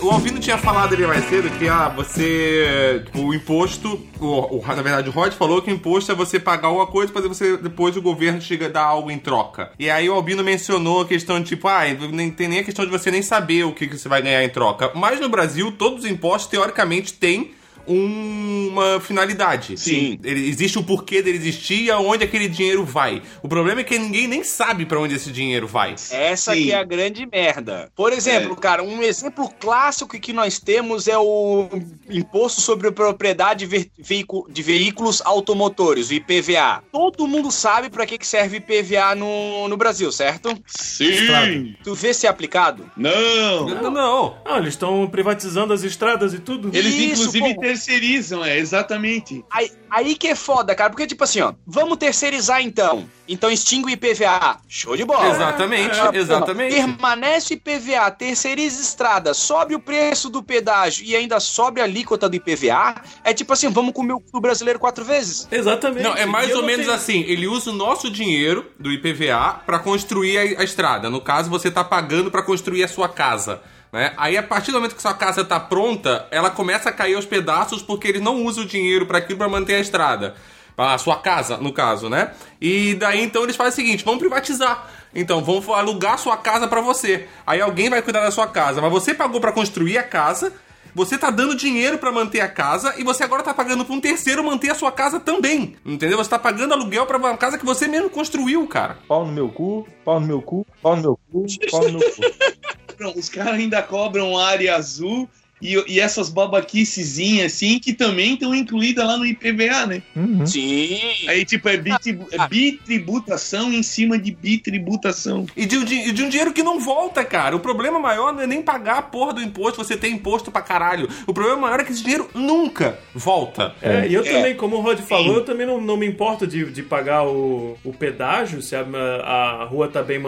O 0.04 0.10
Alvino 0.10 0.38
tinha 0.38 0.58
falado 0.58 0.92
ali 0.92 1.06
mais 1.06 1.26
cedo 1.30 1.48
que 1.58 1.66
ah, 1.66 1.88
você. 1.88 3.00
tipo, 3.06 3.20
o 3.20 3.32
imposto. 3.34 3.98
O, 4.20 4.58
o- 4.58 4.64
na 4.66 4.82
verdade, 4.82 5.08
o 5.08 5.12
Rod 5.12 5.32
falou 5.32 5.62
que 5.62 5.70
o 5.70 5.74
imposto 5.74 6.12
é 6.12 6.14
você 6.14 6.38
pagar 6.38 6.68
alguma 6.68 6.86
coisa 6.86 7.10
para 7.10 7.22
você 7.26 7.56
depois 7.56 7.96
o 7.96 8.02
governo 8.02 8.38
chega 8.40 8.66
a 8.66 8.68
dar 8.68 8.82
algo 8.84 9.10
em 9.10 9.18
troca. 9.18 9.70
E 9.78 9.88
aí 9.88 10.06
o 10.10 10.12
Albino 10.14 10.44
mencionou 10.44 11.00
a 11.00 11.06
questão 11.06 11.40
de 11.40 11.46
tipo, 11.48 11.66
ah, 11.68 11.84
nem 12.12 12.30
tem 12.30 12.48
nem 12.48 12.58
a 12.58 12.64
questão 12.64 12.84
de 12.84 12.90
você 12.90 13.10
nem 13.10 13.22
saber 13.22 13.64
o 13.64 13.72
que, 13.72 13.86
que 13.86 13.96
você 13.96 14.06
vai 14.08 14.20
ganhar 14.20 14.44
em 14.44 14.50
troca. 14.50 14.90
Mas 14.94 15.18
no 15.20 15.28
Brasil, 15.30 15.72
todos 15.72 16.04
os 16.04 16.10
impostos, 16.10 16.50
teoricamente, 16.50 17.14
têm 17.14 17.52
uma 17.86 19.00
finalidade. 19.00 19.76
Sim. 19.76 20.18
Ele, 20.22 20.48
existe 20.48 20.78
o 20.78 20.82
porquê 20.82 21.22
dele 21.22 21.38
existir 21.38 21.82
e 21.82 21.90
aonde 21.90 22.24
aquele 22.24 22.48
dinheiro 22.48 22.84
vai. 22.84 23.22
O 23.42 23.48
problema 23.48 23.80
é 23.80 23.84
que 23.84 23.98
ninguém 23.98 24.26
nem 24.26 24.42
sabe 24.42 24.86
para 24.86 24.98
onde 24.98 25.14
esse 25.14 25.30
dinheiro 25.30 25.66
vai. 25.66 25.94
Essa 26.10 26.54
Sim. 26.54 26.64
que 26.64 26.72
é 26.72 26.78
a 26.78 26.84
grande 26.84 27.26
merda. 27.26 27.90
Por 27.94 28.12
exemplo, 28.12 28.56
cara, 28.56 28.82
um 28.82 29.02
exemplo 29.02 29.48
clássico 29.58 30.18
que 30.18 30.32
nós 30.32 30.58
temos 30.58 31.08
é 31.08 31.18
o 31.18 31.68
imposto 32.08 32.60
sobre 32.60 32.88
a 32.88 32.92
propriedade 32.92 33.66
de 33.66 34.62
veículos 34.62 35.22
automotores, 35.24 36.10
o 36.10 36.14
IPVA. 36.14 36.82
Todo 36.90 37.26
mundo 37.26 37.50
sabe 37.50 37.90
para 37.90 38.06
que 38.06 38.18
que 38.18 38.26
serve 38.26 38.58
IPVA 38.58 39.14
no, 39.14 39.68
no 39.68 39.76
Brasil, 39.76 40.10
certo? 40.10 40.56
Sim! 40.66 41.74
Tu 41.82 41.94
vê 41.94 42.14
se 42.14 42.26
é 42.26 42.30
aplicado? 42.30 42.90
Não! 42.96 43.66
Não, 43.66 43.90
não. 43.90 44.38
Ah, 44.44 44.58
eles 44.58 44.74
estão 44.74 45.06
privatizando 45.06 45.72
as 45.72 45.82
estradas 45.82 46.34
e 46.34 46.38
tudo. 46.38 46.70
Eles 46.72 46.94
Isso, 46.94 47.22
inclusive 47.22 47.54
pô. 47.54 47.73
Terceirizam, 47.74 48.44
é, 48.44 48.58
exatamente. 48.58 49.44
Aí, 49.50 49.70
aí 49.90 50.14
que 50.14 50.28
é 50.28 50.34
foda, 50.34 50.74
cara, 50.74 50.90
porque 50.90 51.06
tipo 51.06 51.24
assim, 51.24 51.40
ó, 51.40 51.52
vamos 51.66 51.96
terceirizar 51.98 52.60
então. 52.62 53.08
Então 53.26 53.50
extingue 53.50 53.86
o 53.86 53.90
IPVA. 53.90 54.58
Show 54.68 54.96
de 54.96 55.04
bola. 55.04 55.30
Exatamente, 55.30 55.98
Ah, 55.98 56.10
exatamente. 56.12 56.74
Permanece 56.74 57.54
o 57.54 57.56
IPVA, 57.56 58.10
terceiriza 58.10 58.80
estrada, 58.82 59.32
sobe 59.32 59.74
o 59.74 59.80
preço 59.80 60.28
do 60.28 60.42
pedágio 60.42 61.04
e 61.06 61.16
ainda 61.16 61.40
sobe 61.40 61.80
a 61.80 61.84
alíquota 61.84 62.28
do 62.28 62.36
IPVA. 62.36 62.94
É 63.24 63.32
tipo 63.32 63.52
assim, 63.52 63.68
vamos 63.70 63.92
comer 63.94 64.12
o 64.12 64.20
cu 64.20 64.40
brasileiro 64.40 64.78
quatro 64.78 65.04
vezes. 65.04 65.48
Exatamente. 65.50 66.02
Não, 66.02 66.14
é 66.14 66.26
mais 66.26 66.50
E 66.50 66.54
ou 66.54 66.62
menos 66.62 66.84
tenho- 66.86 66.96
assim. 66.96 67.20
Ele 67.22 67.46
usa 67.46 67.70
o 67.70 67.74
nosso 67.74 68.10
dinheiro 68.10 68.70
do 68.78 68.92
IPVA 68.92 69.62
pra 69.64 69.78
construir 69.78 70.36
a, 70.56 70.60
a 70.60 70.64
estrada. 70.64 71.08
No 71.08 71.20
caso, 71.20 71.48
você 71.48 71.70
tá 71.70 71.82
pagando 71.82 72.30
pra 72.30 72.42
construir 72.42 72.84
a 72.84 72.88
sua 72.88 73.08
casa. 73.08 73.62
Né? 73.94 74.12
Aí, 74.16 74.36
a 74.36 74.42
partir 74.42 74.72
do 74.72 74.78
momento 74.78 74.96
que 74.96 75.00
sua 75.00 75.14
casa 75.14 75.44
tá 75.44 75.60
pronta, 75.60 76.26
ela 76.32 76.50
começa 76.50 76.88
a 76.88 76.92
cair 76.92 77.14
aos 77.14 77.24
pedaços 77.24 77.80
porque 77.80 78.08
eles 78.08 78.20
não 78.20 78.44
usam 78.44 78.64
o 78.64 78.66
dinheiro 78.66 79.06
pra 79.06 79.18
aquilo 79.18 79.38
pra 79.38 79.48
manter 79.48 79.76
a 79.76 79.78
estrada. 79.78 80.34
A 80.76 80.98
sua 80.98 81.14
casa, 81.14 81.58
no 81.58 81.72
caso, 81.72 82.08
né? 82.08 82.32
E 82.60 82.94
daí, 82.94 83.22
então, 83.22 83.44
eles 83.44 83.54
fazem 83.54 83.72
o 83.72 83.76
seguinte: 83.76 84.04
vamos 84.04 84.18
privatizar. 84.18 84.90
Então, 85.14 85.44
vamos 85.44 85.68
alugar 85.68 86.18
sua 86.18 86.36
casa 86.36 86.66
pra 86.66 86.80
você. 86.80 87.28
Aí 87.46 87.60
alguém 87.60 87.88
vai 87.88 88.02
cuidar 88.02 88.22
da 88.22 88.32
sua 88.32 88.48
casa. 88.48 88.82
Mas 88.82 88.90
você 88.90 89.14
pagou 89.14 89.40
pra 89.40 89.52
construir 89.52 89.96
a 89.96 90.02
casa. 90.02 90.52
Você 90.92 91.16
tá 91.16 91.30
dando 91.30 91.54
dinheiro 91.54 91.96
pra 91.96 92.10
manter 92.10 92.40
a 92.40 92.48
casa 92.48 92.94
e 92.98 93.04
você 93.04 93.22
agora 93.22 93.44
tá 93.44 93.54
pagando 93.54 93.84
pra 93.84 93.94
um 93.94 94.00
terceiro 94.00 94.42
manter 94.42 94.70
a 94.70 94.74
sua 94.74 94.90
casa 94.90 95.20
também. 95.20 95.76
Entendeu? 95.86 96.16
Você 96.18 96.30
tá 96.30 96.38
pagando 96.38 96.74
aluguel 96.74 97.06
pra 97.06 97.18
uma 97.18 97.36
casa 97.36 97.58
que 97.58 97.64
você 97.64 97.86
mesmo 97.86 98.10
construiu, 98.10 98.66
cara. 98.66 98.98
Pau 99.06 99.24
no 99.24 99.32
meu 99.32 99.48
cu, 99.48 99.86
pau 100.04 100.18
no 100.18 100.26
meu 100.26 100.42
cu, 100.42 100.66
pau 100.82 100.96
no 100.96 101.02
meu 101.02 101.16
cu, 101.16 101.46
pau 101.70 101.82
no 101.82 101.98
meu 101.98 102.00
cu. 102.00 102.74
Não, 102.98 103.12
Os 103.16 103.28
caras 103.28 103.54
ainda 103.54 103.82
cobram 103.82 104.36
área 104.38 104.76
azul 104.76 105.28
e, 105.64 105.94
e 105.94 106.00
essas 106.00 106.28
babaquicezinhas 106.28 107.52
assim 107.54 107.78
que 107.78 107.92
também 107.92 108.34
estão 108.34 108.54
incluídas 108.54 109.06
lá 109.06 109.16
no 109.16 109.24
IPVA, 109.26 109.86
né? 109.86 110.02
Uhum. 110.14 110.46
Sim. 110.46 111.00
Aí, 111.26 111.44
tipo, 111.44 111.68
é, 111.68 111.76
bitribu- 111.76 112.28
é 112.30 112.46
bitributação 112.48 113.72
em 113.72 113.82
cima 113.82 114.18
de 114.18 114.30
bitributação. 114.32 115.46
E 115.56 115.64
de, 115.66 115.78
um 115.78 115.84
di- 115.84 116.08
e 116.08 116.12
de 116.12 116.22
um 116.22 116.28
dinheiro 116.28 116.52
que 116.52 116.62
não 116.62 116.78
volta, 116.78 117.24
cara. 117.24 117.56
O 117.56 117.60
problema 117.60 117.98
maior 117.98 118.32
não 118.32 118.42
é 118.42 118.46
nem 118.46 118.62
pagar 118.62 118.98
a 118.98 119.02
porra 119.02 119.32
do 119.34 119.42
imposto, 119.42 119.82
você 119.82 119.96
tem 119.96 120.12
imposto 120.14 120.50
pra 120.50 120.60
caralho. 120.62 121.08
O 121.26 121.32
problema 121.32 121.58
maior 121.62 121.80
é 121.80 121.84
que 121.84 121.92
esse 121.92 122.02
dinheiro 122.02 122.28
nunca 122.34 122.98
volta. 123.14 123.74
É, 123.80 124.06
e 124.06 124.14
eu 124.14 124.22
É. 124.24 124.30
também, 124.30 124.54
como 124.54 124.76
o 124.76 124.80
Rod 124.80 124.98
falou, 125.00 125.36
eu 125.36 125.44
também 125.44 125.66
não, 125.66 125.80
não 125.80 125.96
me 125.96 126.06
importo 126.06 126.46
de, 126.46 126.64
de 126.70 126.82
pagar 126.82 127.24
o, 127.26 127.78
o 127.84 127.92
pedágio 127.92 128.60
se 128.60 128.76
a, 128.76 128.80
a 128.82 129.64
rua 129.64 129.88
tá 129.88 130.02
bem 130.02 130.20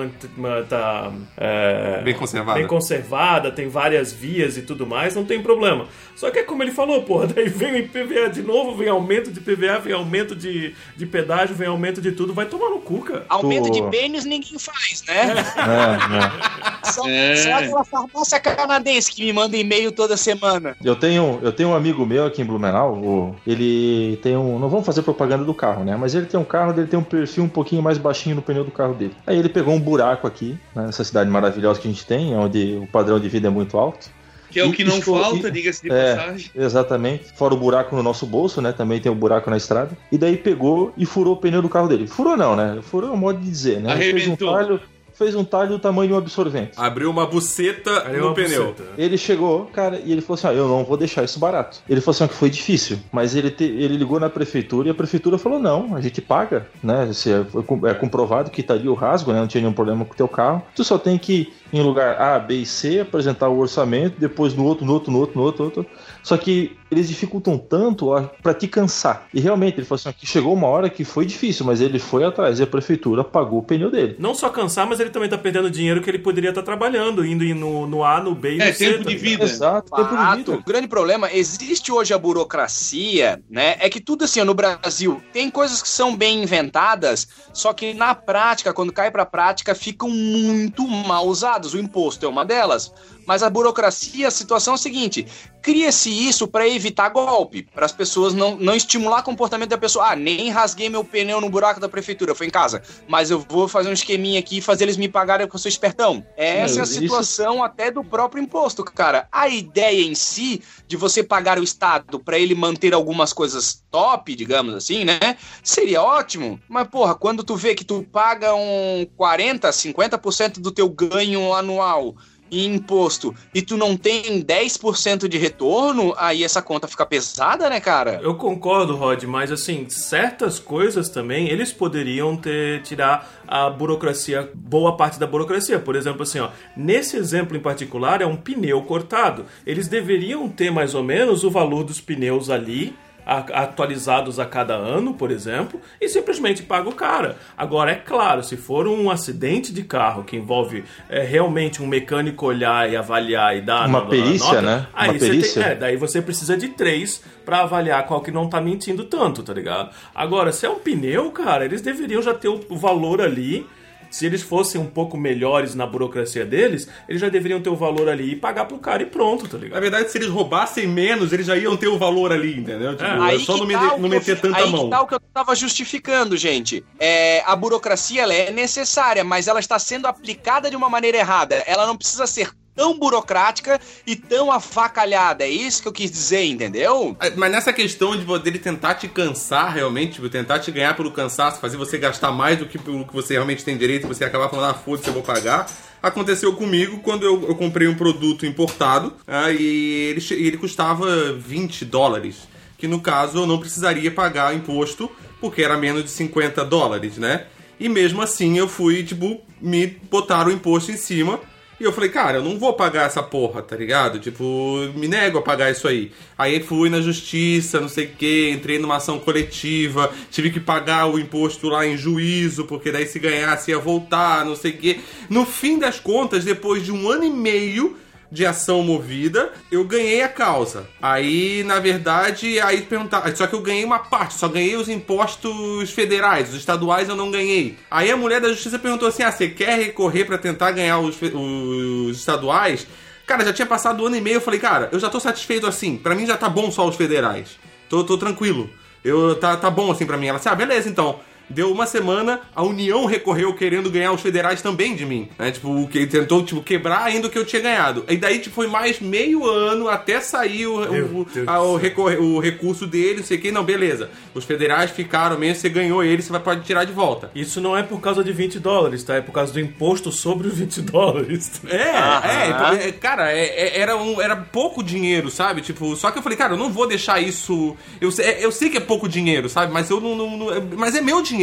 tá, 0.69 1.13
é, 1.37 2.01
Bem 2.03 2.15
conservada. 2.15 2.59
bem 2.59 2.67
conservada, 2.69 3.51
tem 3.51 3.69
várias 3.69 4.13
vias 4.13 4.57
e 4.57 4.63
tudo 4.63 4.87
mais, 4.87 5.15
não 5.15 5.25
tem 5.27 5.43
problema. 5.43 5.87
Só 6.15 6.31
que 6.31 6.39
é 6.39 6.43
como 6.43 6.63
ele 6.63 6.71
falou, 6.73 7.03
porra, 7.03 7.27
daí 7.35 7.49
vem 7.49 7.73
o 7.73 7.77
IPVA 7.77 8.31
de 8.31 8.43
novo, 8.43 8.75
vem 8.77 8.89
aumento 8.89 9.31
de 9.31 9.39
IPVA, 9.39 9.79
vem 9.81 9.93
aumento 9.93 10.35
de, 10.35 10.75
de 10.97 11.05
pedágio, 11.07 11.55
vem 11.55 11.69
aumento 11.69 12.01
de 12.01 12.13
tudo, 12.13 12.33
vai 12.33 12.47
tomar 12.47 12.71
no 12.71 12.79
cu, 12.79 13.01
cara. 13.03 13.27
Aumento 13.29 13.71
de 13.71 13.83
pênis 13.91 14.25
ninguém 14.25 14.59
faz, 14.59 15.03
né? 15.07 15.35
É, 15.57 16.87
é. 16.87 16.91
Só, 16.93 17.09
É. 17.09 17.37
só 17.37 17.53
aquela 17.59 17.85
farmácia 17.85 18.41
canadense 18.41 19.13
que 19.13 19.25
me 19.25 19.33
manda 19.33 19.57
e-mail 19.57 19.93
toda 19.93 20.17
semana. 20.17 20.77
Eu 20.83 20.97
tenho, 20.97 21.39
eu 21.43 21.53
tenho 21.53 21.71
um 21.71 21.75
amigo 21.75 22.07
meu 22.07 22.25
aqui 22.27 22.41
em 22.43 22.45
Blumenau, 22.45 22.95
o- 22.95 23.37
ele 23.47 24.19
tem 24.23 24.37
um. 24.37 24.59
Não 24.59 24.69
vamos 24.69 24.87
fazer 24.87 25.03
propaganda 25.03 25.45
do 25.45 25.53
carro, 25.55 25.85
né? 25.85 25.97
Mas 25.97 26.15
ele 26.15 26.27
tem 26.27 26.39
um 26.39 26.45
carro, 26.45 26.73
ele 26.79 26.87
tem 26.87 26.99
um 26.99 27.03
perfil 27.03 27.45
um 27.45 27.49
pouquinho 27.49 27.83
mais 27.83 27.99
baixinho 27.99 28.37
no 28.37 28.43
pneu 28.43 28.65
do 28.65 28.71
carro 28.71 28.95
dele. 28.95 29.15
Aí 29.27 29.39
ele 29.39 29.49
pegou 29.49 29.75
um 29.75 29.81
buraco 29.81 30.27
aqui, 30.27 30.57
né, 30.75 30.87
nessa 30.87 31.05
cidade 31.05 31.29
maravilhosa 31.31 31.81
que 31.81 31.89
a 31.89 31.91
gente 31.91 32.07
tem, 32.07 32.35
onde 32.37 32.79
o 32.83 32.87
padrão 32.87 33.19
de 33.21 33.29
vida 33.29 33.49
é 33.49 33.51
muito 33.51 33.77
alto. 33.77 34.09
Que 34.51 34.61
é 34.61 34.65
o 34.65 34.73
que 34.73 34.85
não 34.85 35.01
falta, 35.03 35.51
diga-se 35.51 35.83
de 35.83 35.91
é. 35.91 36.15
passagem. 36.17 36.51
Exatamente. 36.55 37.25
Fora 37.37 37.55
o 37.55 37.57
buraco 37.57 37.95
no 37.97 38.03
nosso 38.03 38.27
bolso, 38.27 38.61
né? 38.61 38.73
Também 38.73 39.01
tem 39.01 39.11
o 39.11 39.15
buraco 39.15 39.51
na 39.51 39.57
estrada. 39.57 39.97
E 40.11 40.17
daí 40.19 40.37
pegou 40.37 40.93
e 40.97 41.05
furou 41.05 41.35
o 41.35 41.37
pneu 41.37 41.61
do 41.63 41.69
carro 41.69 41.89
dele. 41.89 42.07
Furou 42.07 42.37
não, 42.37 42.55
né? 42.57 42.79
Furou 42.83 43.11
é 43.11 43.13
um 43.13 43.17
modo 43.17 43.39
de 43.41 43.49
dizer, 43.49 43.81
né? 43.81 43.93
Ele 43.93 44.01
fez 44.13 44.15
um 44.15 44.17
Arrebentou. 44.33 44.53
talho, 44.53 44.81
fez 45.15 45.35
um 45.35 45.45
talho 45.45 45.71
do 45.71 45.79
tamanho 45.79 46.09
de 46.09 46.15
um 46.15 46.19
absorvente. 46.19 46.73
Abriu 46.77 47.11
uma 47.11 47.27
buceta 47.27 47.91
é 48.07 48.19
no 48.19 48.27
uma 48.27 48.35
pneu. 48.35 48.73
buceta. 48.73 48.85
Ele 48.99 49.17
chegou, 49.17 49.65
cara, 49.67 50.01
e 50.05 50.13
ele 50.13 50.21
falou 50.21 50.35
assim: 50.35 50.47
ó, 50.49 50.53
eu 50.53 50.69
não 50.69 50.85
vou 50.85 50.97
deixar 50.97 51.25
isso 51.25 51.39
barato. 51.39 51.79
Ele 51.89 52.01
falou 52.01 52.15
assim: 52.15 52.25
ó, 52.25 52.29
que 52.29 52.35
foi 52.35 52.51
difícil, 52.51 52.99
mas 53.11 53.35
ele, 53.35 53.51
te- 53.51 53.65
ele 53.65 53.97
ligou 53.97 54.21
na 54.21 54.29
prefeitura 54.29 54.89
e 54.89 54.91
a 54.91 54.95
prefeitura 54.95 55.39
falou: 55.39 55.59
não, 55.59 55.95
a 55.97 56.01
gente 56.01 56.21
paga, 56.21 56.67
né? 56.83 57.11
Se 57.13 57.31
é, 57.33 57.45
é 57.91 57.95
comprovado 57.95 58.51
que 58.51 58.61
estaria 58.61 58.91
o 58.91 58.95
rasgo, 58.95 59.33
né? 59.33 59.41
Não 59.41 59.47
tinha 59.47 59.61
nenhum 59.63 59.73
problema 59.73 60.05
com 60.05 60.13
o 60.13 60.17
teu 60.17 60.29
carro. 60.29 60.63
Tu 60.75 60.85
só 60.85 60.99
tem 60.99 61.17
que 61.19 61.53
em 61.73 61.83
lugar 61.83 62.21
A, 62.21 62.39
B 62.39 62.57
e 62.57 62.67
C, 62.67 63.01
apresentar 63.01 63.49
o 63.49 63.59
orçamento, 63.59 64.19
depois 64.19 64.55
no 64.55 64.65
outro, 64.65 64.85
no 64.85 64.93
outro, 64.93 65.11
no 65.13 65.19
outro, 65.19 65.37
no 65.39 65.43
outro, 65.45 65.59
no 65.61 65.65
outro. 65.67 65.87
Só 66.23 66.37
que 66.37 66.77
eles 66.91 67.09
dificultam 67.09 67.59
tanto 67.59 68.09
ó, 68.09 68.23
pra 68.43 68.55
te 68.55 68.69
cansar. 68.69 69.27
E 69.33 69.41
realmente, 69.41 69.79
ele 69.79 69.87
falou 69.87 70.01
assim: 70.05 70.13
que 70.19 70.27
chegou 70.27 70.53
uma 70.55 70.67
hora 70.69 70.89
que 70.89 71.05
foi 71.05 71.27
difícil, 71.27 71.67
mas 71.67 71.81
ele 71.81 71.99
foi 71.99 72.25
atrás 72.25 72.59
e 72.59 72.63
a 72.63 72.67
prefeitura 72.67 73.25
pagou 73.25 73.61
o 73.61 73.63
pneu 73.63 73.91
dele. 73.91 74.17
Não 74.19 74.35
só 74.35 74.49
cansar, 74.49 74.87
mas 74.87 75.01
ele 75.01 75.11
também 75.11 75.29
tá 75.29 75.39
perdendo 75.39 75.71
dinheiro 75.71 76.01
que 76.01 76.11
ele 76.11 76.19
poderia 76.19 76.51
estar 76.51 76.63
trabalhando, 76.63 77.25
indo 77.25 77.45
ir 77.45 77.55
no, 77.55 77.87
no 77.87 78.05
A, 78.05 78.21
no 78.21 78.35
B 78.35 78.57
e 78.57 78.61
É, 78.61 78.69
no 78.69 78.75
C. 78.75 78.85
tempo 78.85 79.05
tá 79.05 79.11
de 79.11 79.17
vida. 79.17 79.45
Exato, 79.45 79.95
tempo 79.95 80.17
de 80.17 80.37
vida. 80.37 80.53
O 80.53 80.65
grande 80.65 80.89
problema, 80.89 81.33
existe 81.33 81.93
hoje 81.93 82.15
a 82.15 82.19
burocracia, 82.19 83.41
né? 83.51 83.77
É 83.79 83.89
que 83.89 84.01
tudo 84.01 84.25
assim, 84.25 84.41
ó, 84.41 84.45
no 84.45 84.55
Brasil, 84.55 85.23
tem 85.33 85.51
coisas 85.51 85.83
que 85.83 85.89
são 85.89 86.17
bem 86.17 86.43
inventadas, 86.43 87.29
só 87.53 87.73
que 87.73 87.95
na 87.95 88.15
prática, 88.15 88.73
quando 88.73 88.93
cai 88.93 89.11
pra 89.11 89.27
prática, 89.27 89.75
ficam 89.75 90.09
muito 90.09 90.87
mal 90.87 91.27
usadas. 91.27 91.56
O 91.65 91.79
imposto 91.79 92.25
é 92.25 92.29
uma 92.29 92.45
delas. 92.45 92.93
Mas 93.27 93.43
a 93.43 93.51
burocracia, 93.51 94.29
a 94.29 94.31
situação 94.31 94.75
é 94.75 94.77
a 94.77 94.79
seguinte: 94.79 95.27
cria-se 95.61 96.11
isso 96.11 96.47
para 96.47 96.69
evitar 96.69 97.09
golpe, 97.09 97.63
para 97.75 97.85
as 97.85 97.93
pessoas 97.93 98.33
não, 98.33 98.57
não 98.57 98.75
estimular 98.75 99.21
o 99.21 99.25
comportamento 99.25 99.71
da 99.71 99.79
pessoa. 99.79 100.13
Ah, 100.13 100.17
nem 100.17 100.49
rasguei 100.51 100.89
meu 100.89 101.05
pneu 101.05 101.41
no 101.41 101.51
buraco 101.51 101.81
da 101.81 101.89
prefeitura, 101.89 102.35
foi 102.35 102.47
em 102.47 102.51
casa, 102.51 102.83
mas 103.09 103.31
eu 103.31 103.45
vou 103.49 103.67
fazer 103.67 103.89
um 103.89 103.93
esqueminha 103.93 104.39
aqui 104.39 104.59
e 104.59 104.63
fazer 104.63 104.85
eles 104.85 104.97
me 104.97 105.09
pagarem 105.09 105.47
porque 105.47 105.57
eu 105.57 105.61
sou 105.61 105.69
espertão. 105.69 106.25
Essa 106.37 106.79
é 106.79 106.81
a 106.81 106.85
Isso- 106.85 106.95
situação 106.95 107.63
até 107.63 107.91
do 107.91 108.05
próprio 108.05 108.43
imposto, 108.43 108.85
cara. 108.85 109.27
A 109.33 109.49
ideia 109.49 110.03
em 110.03 110.15
si 110.15 110.63
de 110.87 110.97
você 110.97 111.23
pagar 111.23 111.59
o 111.59 111.65
Estado 111.65 112.21
para 112.21 112.39
ele 112.39 112.55
manter 112.55 112.95
algumas 112.95 113.33
coisas 113.33 113.83
top, 113.91 114.35
digamos 114.37 114.75
assim, 114.75 115.05
né? 115.05 115.19
Seria 115.63 116.03
ótimo. 116.03 116.61
Mas, 116.69 116.87
porra, 116.89 117.15
quando 117.15 117.43
tu 117.43 117.57
vê 117.57 117.75
que 117.75 117.85
tu 117.85 118.05
paga 118.13 118.55
um 118.55 119.07
40, 119.17 119.69
50% 119.73 120.61
do 120.61 120.71
teu 120.71 120.89
ganho 120.89 121.53
anual 121.53 122.15
em 122.51 122.77
imposto 122.77 123.35
e 123.55 123.63
tu 123.63 123.77
não 123.77 123.97
tem 123.97 124.43
10% 124.43 125.29
de 125.29 125.39
retorno, 125.39 126.15
aí 126.17 126.45
essa 126.45 126.63
conta 126.63 126.87
fica 126.87 127.05
pesada, 127.05 127.69
né, 127.69 127.81
cara? 127.81 128.21
Eu 128.23 128.35
concordo, 128.35 128.97
Rod, 128.97 129.25
mas 129.25 129.51
assim, 129.51 129.89
certas 129.89 130.59
coisas 130.59 131.09
também, 131.09 131.49
eles 131.49 131.73
poderiam 131.73 132.37
ter 132.37 132.83
tirar 132.83 133.43
a 133.47 133.69
burocracia, 133.71 134.51
boa 134.55 134.97
parte 134.97 135.19
da 135.19 135.27
burocracia. 135.27 135.79
Por 135.79 135.97
exemplo, 135.97 136.23
assim, 136.23 136.41
ó, 136.41 136.51
nesse 136.77 137.17
exemplo 137.17 137.57
em 137.57 137.61
particular 137.61 138.21
é 138.21 138.27
um 138.27 138.37
pneu 138.37 138.83
cortado. 138.83 139.47
Eles 139.67 139.89
deveriam 139.89 140.49
ter 140.49 140.71
mais 140.71 140.95
ou 140.95 141.03
menos 141.03 141.45
o 141.45 141.51
valor 141.51 141.85
dos 141.85 142.01
pneus 142.01 142.51
ali 142.51 142.95
atualizados 143.27 144.39
a 144.39 144.47
cada 144.47 144.75
ano, 144.75 145.13
por 145.15 145.33
exemplo, 145.33 145.81
e 146.01 146.09
simplesmente 146.09 146.63
paga 146.63 146.89
o 146.89 146.95
cara. 146.95 147.37
Agora, 147.57 147.91
é 147.91 147.97
claro, 147.97 148.43
se 148.43 148.57
for 148.57 148.87
um 148.87 149.11
acidente 149.11 149.73
de 149.73 149.83
carro 149.83 150.23
que 150.23 150.37
envolve 150.37 150.85
é, 151.09 151.23
realmente 151.23 151.83
um 151.83 151.87
mecânico 151.87 152.47
olhar 152.47 152.91
e 152.91 152.97
avaliar 152.97 153.57
e 153.57 153.61
dar 153.63 153.89
Uma 153.89 154.07
perícia, 154.07 154.63
né? 154.63 154.87
Aí 154.95 155.11
Uma 155.11 155.19
você 155.19 155.27
perícia. 155.29 155.63
tem, 155.63 155.73
é, 155.73 155.75
daí 155.75 155.97
você 155.97 156.23
precisa 156.23 156.57
de 156.57 156.69
três 156.69 157.23
pra 157.45 157.63
avaliar 157.63 158.07
qual 158.07 158.21
que 158.21 158.31
não 158.31 158.49
tá 158.49 158.61
mentindo 158.61 159.05
tanto, 159.05 159.43
tá 159.43 159.53
ligado? 159.53 159.91
Agora, 160.15 160.53
se 160.53 160.65
é 160.65 160.71
um 160.71 160.79
pneu, 160.79 161.31
cara, 161.33 161.65
eles 161.65 161.83
deveriam 161.83 162.23
já 162.23 162.33
ter 162.33 162.49
o 162.49 162.77
valor 162.77 163.21
ali. 163.21 163.67
Se 164.11 164.25
eles 164.27 164.43
fossem 164.43 164.81
um 164.81 164.87
pouco 164.87 165.17
melhores 165.17 165.75
na 165.75 165.87
burocracia 165.87 166.45
deles, 166.45 166.89
eles 167.09 167.21
já 167.21 167.29
deveriam 167.29 167.61
ter 167.61 167.69
o 167.71 167.77
valor 167.77 168.09
ali 168.09 168.33
e 168.33 168.37
pagar 168.37 168.65
pro 168.67 168.79
cara 168.79 169.03
e 169.03 169.07
pronto, 169.07 169.47
tá 169.49 169.57
Na 169.59 169.65
ligado? 169.65 169.81
verdade, 169.81 170.11
se 170.11 170.19
eles 170.19 170.29
roubassem 170.29 170.87
menos, 170.87 171.33
eles 171.33 171.47
já 171.47 171.57
iam 171.57 171.77
ter 171.77 171.89
o 171.89 171.99
valor 171.99 172.33
ali, 172.33 172.59
entendeu? 172.59 172.93
Tipo, 172.97 173.05
é, 173.05 173.21
Aí 173.21 173.39
só 173.41 173.57
não, 173.57 173.67
me- 173.67 173.75
tá 173.75 173.81
o 173.95 173.99
não 173.99 174.09
que 174.09 174.15
eu- 174.15 174.21
meter 174.21 174.41
tanta 174.41 174.59
aí 174.59 174.71
mão. 174.71 174.85
que 174.85 174.91
tá 174.91 175.03
o 175.03 175.07
que 175.07 175.15
eu 175.15 175.21
tava 175.35 175.55
justificando, 175.55 176.37
gente. 176.37 176.85
É, 176.99 177.43
a 177.47 177.55
burocracia 177.57 178.23
ela 178.23 178.35
é 178.35 178.51
necessária, 178.51 179.25
mas 179.25 179.49
ela 179.49 179.61
está 179.61 179.79
sendo 179.79 180.07
aplicada 180.07 180.71
de 180.71 180.77
uma 180.77 180.89
maneira 180.89 181.19
errada. 181.19 181.57
Ela 181.67 181.87
não 181.87 181.97
precisa 181.97 182.27
ser 182.27 182.51
tão 182.77 182.99
burocrática 182.99 183.81
e 184.07 184.15
tão 184.15 184.53
avacalhada. 184.53 185.43
É 185.43 185.49
isso 185.49 185.81
que 185.81 185.89
eu 185.89 185.93
quis 185.93 186.11
dizer, 186.11 186.45
entendeu? 186.45 187.17
É, 187.19 187.31
Mas 187.35 187.51
nessa 187.51 187.73
questão 187.73 188.15
de 188.15 188.27
dele 188.41 188.59
tentar 188.59 188.95
te 188.95 189.09
cansar 189.09 189.73
realmente, 189.73 190.15
tipo, 190.15 190.29
tentar 190.29 190.59
te 190.59 190.71
ganhar 190.71 190.95
pelo 190.95 191.11
cansaço, 191.11 191.59
fazer 191.59 191.79
você 191.79 191.97
gastar 191.97 192.31
mais 192.31 192.59
do 192.59 192.67
que 192.67 192.79
pelo 192.79 193.07
que 193.07 193.15
você 193.15 193.33
realmente 193.33 193.65
tem 193.65 193.79
direito, 193.79 194.07
você 194.07 194.25
acabar 194.25 194.51
falando, 194.51 194.71
ah, 194.71 194.75
foda-se, 194.75 195.09
eu 195.09 195.15
vou 195.15 195.23
pagar. 195.23 195.67
Aconteceu 196.03 196.55
comigo 196.55 196.99
quando 196.99 197.25
eu, 197.25 197.49
eu 197.49 197.55
comprei 197.55 197.89
um 197.89 197.95
produto 197.95 198.45
importado 198.45 199.15
ah, 199.27 199.51
e 199.51 200.11
ele, 200.11 200.25
ele 200.31 200.57
custava 200.59 201.33
20 201.33 201.85
dólares. 201.87 202.37
Que 202.77 202.87
no 202.87 203.01
caso 203.01 203.39
eu 203.39 203.47
não 203.47 203.59
precisaria 203.59 204.11
pagar 204.11 204.55
imposto 204.55 205.11
porque 205.41 205.63
era 205.63 205.79
menos 205.79 206.05
de 206.05 206.11
50 206.11 206.63
dólares, 206.67 207.17
né? 207.17 207.47
E 207.81 207.89
mesmo 207.89 208.21
assim 208.21 208.59
eu 208.59 208.69
fui, 208.69 209.03
tipo, 209.03 209.41
me 209.61 209.87
botar 209.87 210.47
o 210.47 210.53
imposto 210.53 210.91
em 210.91 210.97
cima 210.97 211.41
E 211.79 211.85
eu 211.85 211.93
falei, 211.93 212.09
cara, 212.09 212.39
eu 212.39 212.43
não 212.43 212.59
vou 212.59 212.73
pagar 212.73 213.07
essa 213.07 213.23
porra, 213.23 213.61
tá 213.61 213.77
ligado? 213.77 214.19
Tipo, 214.19 214.91
me 214.95 215.07
nego 215.07 215.39
a 215.39 215.43
pagar 215.43 215.71
isso 215.71 215.87
aí. 215.87 216.11
Aí 216.39 216.63
fui 216.63 216.89
na 216.89 217.03
justiça, 217.03 217.79
não 217.79 217.89
sei 217.89 218.07
o 218.07 218.11
que, 218.11 218.51
entrei 218.51 218.79
numa 218.79 218.97
ação 218.97 219.19
coletiva, 219.19 220.11
tive 220.31 220.51
que 220.51 220.59
pagar 220.59 221.07
o 221.07 221.19
imposto 221.19 221.69
lá 221.69 221.87
em 221.87 221.95
juízo, 221.95 222.65
porque 222.65 222.91
daí 222.91 223.07
se 223.07 223.19
ganhasse 223.19 223.71
ia 223.71 223.79
voltar, 223.79 224.43
não 224.47 224.57
sei 224.57 224.71
o 224.71 224.77
que. 224.79 225.01
No 225.29 225.45
fim 225.45 225.79
das 225.79 226.01
contas, 226.01 226.45
depois 226.45 226.83
de 226.83 226.93
um 226.93 227.11
ano 227.11 227.25
e 227.25 227.31
meio 227.31 227.95
de 228.31 228.45
ação 228.45 228.83
movida, 228.83 229.53
eu 229.71 229.85
ganhei 229.85 230.23
a 230.23 230.29
causa. 230.29 230.89
Aí, 231.01 231.63
na 231.65 231.79
verdade, 231.79 232.61
aí 232.61 232.83
perguntar, 232.83 233.35
só 233.37 233.47
que 233.47 233.55
eu 233.55 233.61
ganhei 233.61 233.85
uma 233.85 233.99
parte, 233.99 234.35
só 234.35 234.49
ganhei 234.49 234.77
os 234.77 234.89
impostos 234.89 235.91
federais, 235.91 236.51
os 236.51 236.57
estaduais 236.57 237.09
eu 237.09 237.17
não 237.17 237.31
ganhei. 237.31 237.77
Aí 237.91 238.11
a 238.11 238.17
mulher 238.17 238.41
da 238.41 238.49
justiça 238.49 238.79
perguntou 238.79 239.09
assim: 239.09 239.23
"Ah, 239.23 239.33
você 239.33 239.49
quer 239.49 239.79
recorrer 239.79 240.25
para 240.25 240.39
tentar 240.39 240.71
ganhar 240.73 240.99
os, 240.99 241.17
os 241.21 242.17
estaduais?" 242.19 242.87
Cara, 243.27 243.45
já 243.45 243.53
tinha 243.53 243.67
passado 243.67 244.03
um 244.03 244.07
ano 244.07 244.17
e 244.17 244.21
meio, 244.21 244.37
eu 244.37 244.41
falei: 244.41 244.61
"Cara, 244.61 244.89
eu 244.93 244.99
já 244.99 245.09
tô 245.09 245.19
satisfeito 245.21 245.67
assim. 245.67 245.97
Pra 245.97 246.15
mim 246.15 246.27
já 246.27 246.37
tá 246.37 246.49
bom 246.49 246.71
só 246.71 246.87
os 246.89 246.97
federais. 246.97 247.59
Tô, 247.89 248.05
tô 248.05 248.17
tranquilo. 248.19 248.71
Eu 249.05 249.37
tá, 249.37 249.57
tá 249.57 249.71
bom 249.71 249.91
assim 249.91 250.07
pra 250.07 250.17
mim." 250.17 250.27
Ela 250.27 250.39
disse: 250.39 250.49
"Ah, 250.49 250.55
beleza, 250.55 250.89
então." 250.89 251.21
Deu 251.49 251.71
uma 251.71 251.87
semana, 251.87 252.41
a 252.55 252.63
União 252.63 253.05
recorreu 253.07 253.55
querendo 253.55 253.91
ganhar 253.91 254.13
os 254.13 254.21
federais 254.21 254.61
também 254.63 254.95
de 254.97 255.05
mim. 255.07 255.29
Né? 255.39 255.51
Tipo, 255.51 255.71
o 255.83 255.87
que 255.89 256.07
tentou 256.07 256.45
tipo, 256.45 256.61
quebrar 256.63 257.05
ainda 257.05 257.29
o 257.29 257.31
que 257.31 257.39
eu 257.39 257.45
tinha 257.45 257.63
ganhado. 257.63 258.05
E 258.09 258.17
daí, 258.17 258.39
tipo, 258.39 258.55
foi 258.55 258.67
mais 258.67 259.01
meio 259.01 259.45
ano 259.45 259.89
até 259.89 260.21
sair 260.21 260.67
o, 260.67 260.81
o, 261.21 261.27
a- 261.47 261.63
o, 261.63 261.77
recorre- 261.77 262.17
o 262.17 262.39
recurso 262.41 262.87
dele, 262.87 263.19
não 263.19 263.25
sei 263.25 263.39
o 263.39 263.41
que. 263.41 263.53
Não, 263.53 263.63
beleza. 263.65 264.11
Os 264.35 264.45
federais 264.45 264.91
ficaram 264.91 265.39
mesmo, 265.39 265.61
você 265.61 265.69
ganhou 265.69 266.03
eles, 266.03 266.25
você 266.25 266.33
vai, 266.33 266.41
pode 266.41 266.63
tirar 266.65 266.85
de 266.85 266.93
volta. 266.93 267.31
Isso 267.35 267.61
não 267.61 267.77
é 267.77 267.83
por 267.83 268.01
causa 268.01 268.25
de 268.25 268.33
20 268.33 268.59
dólares, 268.59 269.03
tá? 269.05 269.15
É 269.15 269.21
por 269.21 269.33
causa 269.33 269.53
do 269.53 269.61
imposto 269.61 270.11
sobre 270.13 270.49
os 270.49 270.59
20 270.59 270.83
dólares. 270.83 271.61
É, 271.69 272.85
é, 272.85 272.89
é, 272.89 272.93
cara, 272.93 273.31
é- 273.33 273.45
é- 273.47 273.79
era, 273.81 273.97
um, 273.97 274.21
era 274.21 274.35
pouco 274.37 274.83
dinheiro, 274.83 275.31
sabe? 275.31 275.61
Tipo, 275.61 275.95
só 275.97 276.11
que 276.11 276.19
eu 276.19 276.23
falei, 276.23 276.37
cara, 276.39 276.55
eu 276.55 276.59
não 276.59 276.71
vou 276.71 276.87
deixar 276.87 277.21
isso. 277.21 277.77
Eu, 278.01 278.11
sei- 278.11 278.25
é- 278.27 278.45
eu 278.45 278.51
sei 278.51 278.71
que 278.71 278.77
é 278.77 278.81
pouco 278.81 279.09
dinheiro, 279.09 279.49
sabe? 279.49 279.73
Mas 279.73 279.91
eu 279.91 280.01
não. 280.01 280.17
não- 280.17 280.37
não- 280.37 280.53
é- 280.55 280.63
mas 280.77 280.95
é 280.95 281.01
meu 281.01 281.23
dinheiro. 281.23 281.36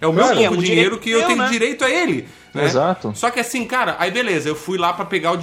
É 0.00 0.06
o 0.06 0.12
meu 0.12 0.24
é 0.26 0.34
pouco 0.34 0.54
um 0.54 0.58
dinheiro 0.58 0.98
que 0.98 1.10
eu 1.10 1.18
meu, 1.18 1.26
tenho 1.28 1.42
né? 1.42 1.48
direito 1.48 1.84
a 1.84 1.90
ele. 1.90 2.28
né? 2.54 2.64
Exato. 2.64 3.12
Só 3.14 3.30
que 3.30 3.40
assim, 3.40 3.64
cara, 3.64 3.96
aí 3.98 4.10
beleza, 4.10 4.48
eu 4.48 4.54
fui 4.54 4.78
lá 4.78 4.92
pra 4.92 5.04
pegar 5.04 5.32
o. 5.32 5.38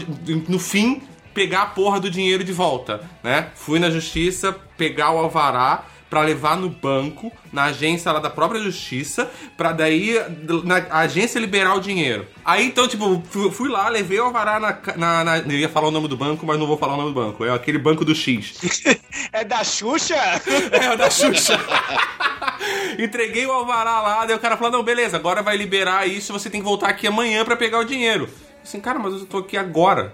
No 0.48 0.60
fim, 0.60 1.02
pegar 1.34 1.62
a 1.62 1.66
porra 1.68 2.00
do 2.00 2.10
dinheiro 2.10 2.44
de 2.44 2.52
volta, 2.52 3.02
né? 3.24 3.50
Fui 3.56 3.80
na 3.80 3.90
justiça, 3.90 4.56
pegar 4.78 5.12
o 5.12 5.18
alvará 5.18 5.86
pra 6.10 6.22
levar 6.22 6.56
no 6.58 6.70
banco, 6.70 7.32
na 7.52 7.66
agência 7.66 8.12
lá 8.12 8.20
da 8.20 8.30
própria 8.30 8.62
justiça, 8.62 9.30
pra 9.58 9.72
daí 9.74 10.16
na 10.64 10.78
agência 10.98 11.40
liberar 11.40 11.76
o 11.76 11.80
dinheiro. 11.82 12.26
Aí 12.46 12.66
então, 12.66 12.88
tipo, 12.88 13.22
fui, 13.52 13.70
lá, 13.70 13.90
levei 13.90 14.20
o 14.20 14.24
alvará 14.26 14.60
na, 14.60 14.78
na, 14.96 15.24
na- 15.24 15.38
Eu 15.40 15.52
ia 15.60 15.70
falar 15.70 15.88
o 15.90 15.92
nome 15.92 16.08
do 16.08 16.16
banco, 16.18 16.46
mas 16.46 16.58
não 16.58 16.66
vou 16.68 16.78
falar 16.78 16.94
o 16.94 16.98
nome 16.98 17.14
do 17.14 17.22
banco. 17.22 17.44
É 17.44 17.52
aquele 17.54 17.78
banco 17.78 18.06
do 18.06 18.16
X. 18.16 18.54
É 19.34 19.44
da 19.44 19.64
Xuxa? 19.64 20.16
É, 20.72 20.94
o 20.94 20.98
da 20.98 21.10
Xuxa. 21.10 21.60
Entreguei 23.00 23.46
o 23.46 23.52
alvará 23.52 24.00
lá, 24.02 24.26
daí 24.26 24.36
o 24.36 24.40
cara 24.40 24.58
falou: 24.58 24.72
não, 24.72 24.84
beleza, 24.84 25.18
agora 25.18 25.42
vai 25.42 25.58
liberar 25.58 26.08
isso, 26.08 26.32
você 26.34 26.50
tem 26.50 26.62
que 26.62 26.66
voltar 26.66 26.90
aqui 26.90 27.08
amanhã 27.08 27.44
pra 27.44 27.56
pegar 27.56 27.80
o 27.80 27.84
dinheiro. 27.84 28.30
Assim, 28.64 28.80
cara, 28.80 29.00
mas 29.00 29.14
eu 29.14 29.26
tô 29.26 29.38
aqui 29.40 29.58
agora. 29.58 30.14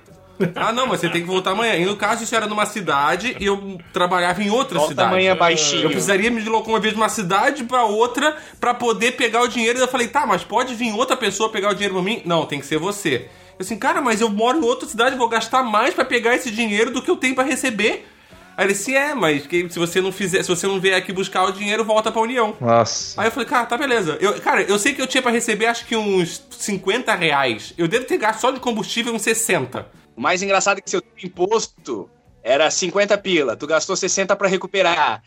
Ah, 0.56 0.72
não, 0.74 0.88
mas 0.88 1.00
você 1.00 1.10
tem 1.10 1.22
que 1.22 1.28
voltar 1.28 1.52
amanhã. 1.52 1.76
E 1.76 1.86
no 1.86 1.96
caso, 1.96 2.24
isso 2.24 2.36
era 2.36 2.48
numa 2.48 2.66
cidade 2.66 3.36
e 3.40 3.46
eu 3.46 3.78
trabalhava 3.94 4.42
em 4.44 4.50
outra 4.50 4.78
Volta 4.80 4.92
cidade. 4.92 5.10
amanhã 5.10 5.36
baixinho. 5.36 5.84
Eu 5.84 5.90
precisaria 5.90 6.30
me 6.32 6.42
locomover 6.42 6.92
de 6.92 6.98
uma 6.98 7.10
cidade 7.10 7.64
pra 7.64 7.84
outra 7.86 8.36
pra 8.60 8.74
poder 8.74 9.14
pegar 9.14 9.42
o 9.42 9.48
dinheiro. 9.48 9.78
E 9.80 9.82
eu 9.82 9.88
falei, 9.88 10.08
tá, 10.08 10.26
mas 10.26 10.44
pode 10.44 10.74
vir 10.74 10.94
outra 10.94 11.16
pessoa 11.16 11.50
pegar 11.50 11.70
o 11.70 11.74
dinheiro 11.74 11.94
pra 11.94 12.04
mim? 12.04 12.22
Não, 12.26 12.46
tem 12.46 12.60
que 12.60 12.66
ser 12.66 12.78
você. 12.78 13.28
Eu 13.58 13.64
assim, 13.64 13.78
cara, 13.78 14.02
mas 14.02 14.20
eu 14.22 14.30
moro 14.30 14.58
em 14.58 14.64
outra 14.64 14.88
cidade, 14.90 15.16
vou 15.16 15.30
gastar 15.30 15.62
mais 15.64 15.94
pra 15.94 16.04
pegar 16.04 16.36
esse 16.36 16.50
dinheiro 16.50 16.90
do 16.92 17.02
que 17.02 17.12
eu 17.12 17.16
tenho 17.16 17.36
pra 17.36 17.44
receber. 17.44 18.08
Aí 18.58 18.66
ele 18.68 18.74
disse, 18.74 18.96
é, 18.96 19.16
mas 19.16 19.48
que- 19.48 19.68
se 19.70 19.80
você 19.80 20.00
não 20.02 20.12
fizer, 20.12 20.44
se 20.44 20.50
você 20.50 20.68
não 20.68 20.80
vier 20.80 20.96
aqui 20.96 21.12
buscar 21.12 21.44
o 21.46 21.52
dinheiro, 21.52 21.84
volta 21.84 22.12
pra 22.12 22.22
União. 22.22 22.56
Nossa. 22.62 23.20
Aí 23.22 23.28
eu 23.28 23.32
falei, 23.32 23.48
cara, 23.50 23.66
tá 23.66 23.76
beleza. 23.78 24.18
Eu, 24.22 24.34
cara, 24.42 24.62
eu 24.64 24.78
sei 24.78 24.94
que 24.94 25.02
eu 25.02 25.08
tinha 25.08 25.22
pra 25.24 25.32
receber 25.32 25.66
acho 25.68 25.86
que 25.86 25.96
uns 25.96 26.42
50 26.52 27.16
reais. 27.16 27.74
Eu 27.78 27.88
devo 27.88 28.06
ter 28.06 28.18
gasto 28.18 28.42
só 28.42 28.52
de 28.52 28.60
combustível 28.60 29.14
uns 29.14 29.24
60. 29.24 29.88
O 30.16 30.22
mais 30.22 30.42
engraçado 30.42 30.78
é 30.78 30.82
que 30.82 30.90
seu 30.90 31.02
imposto 31.24 32.10
era 32.44 32.70
50 32.70 33.18
pila, 33.18 33.56
tu 33.56 33.66
gastou 33.66 33.96
60 33.96 34.36
pra 34.36 34.48
recuperar. 34.48 35.24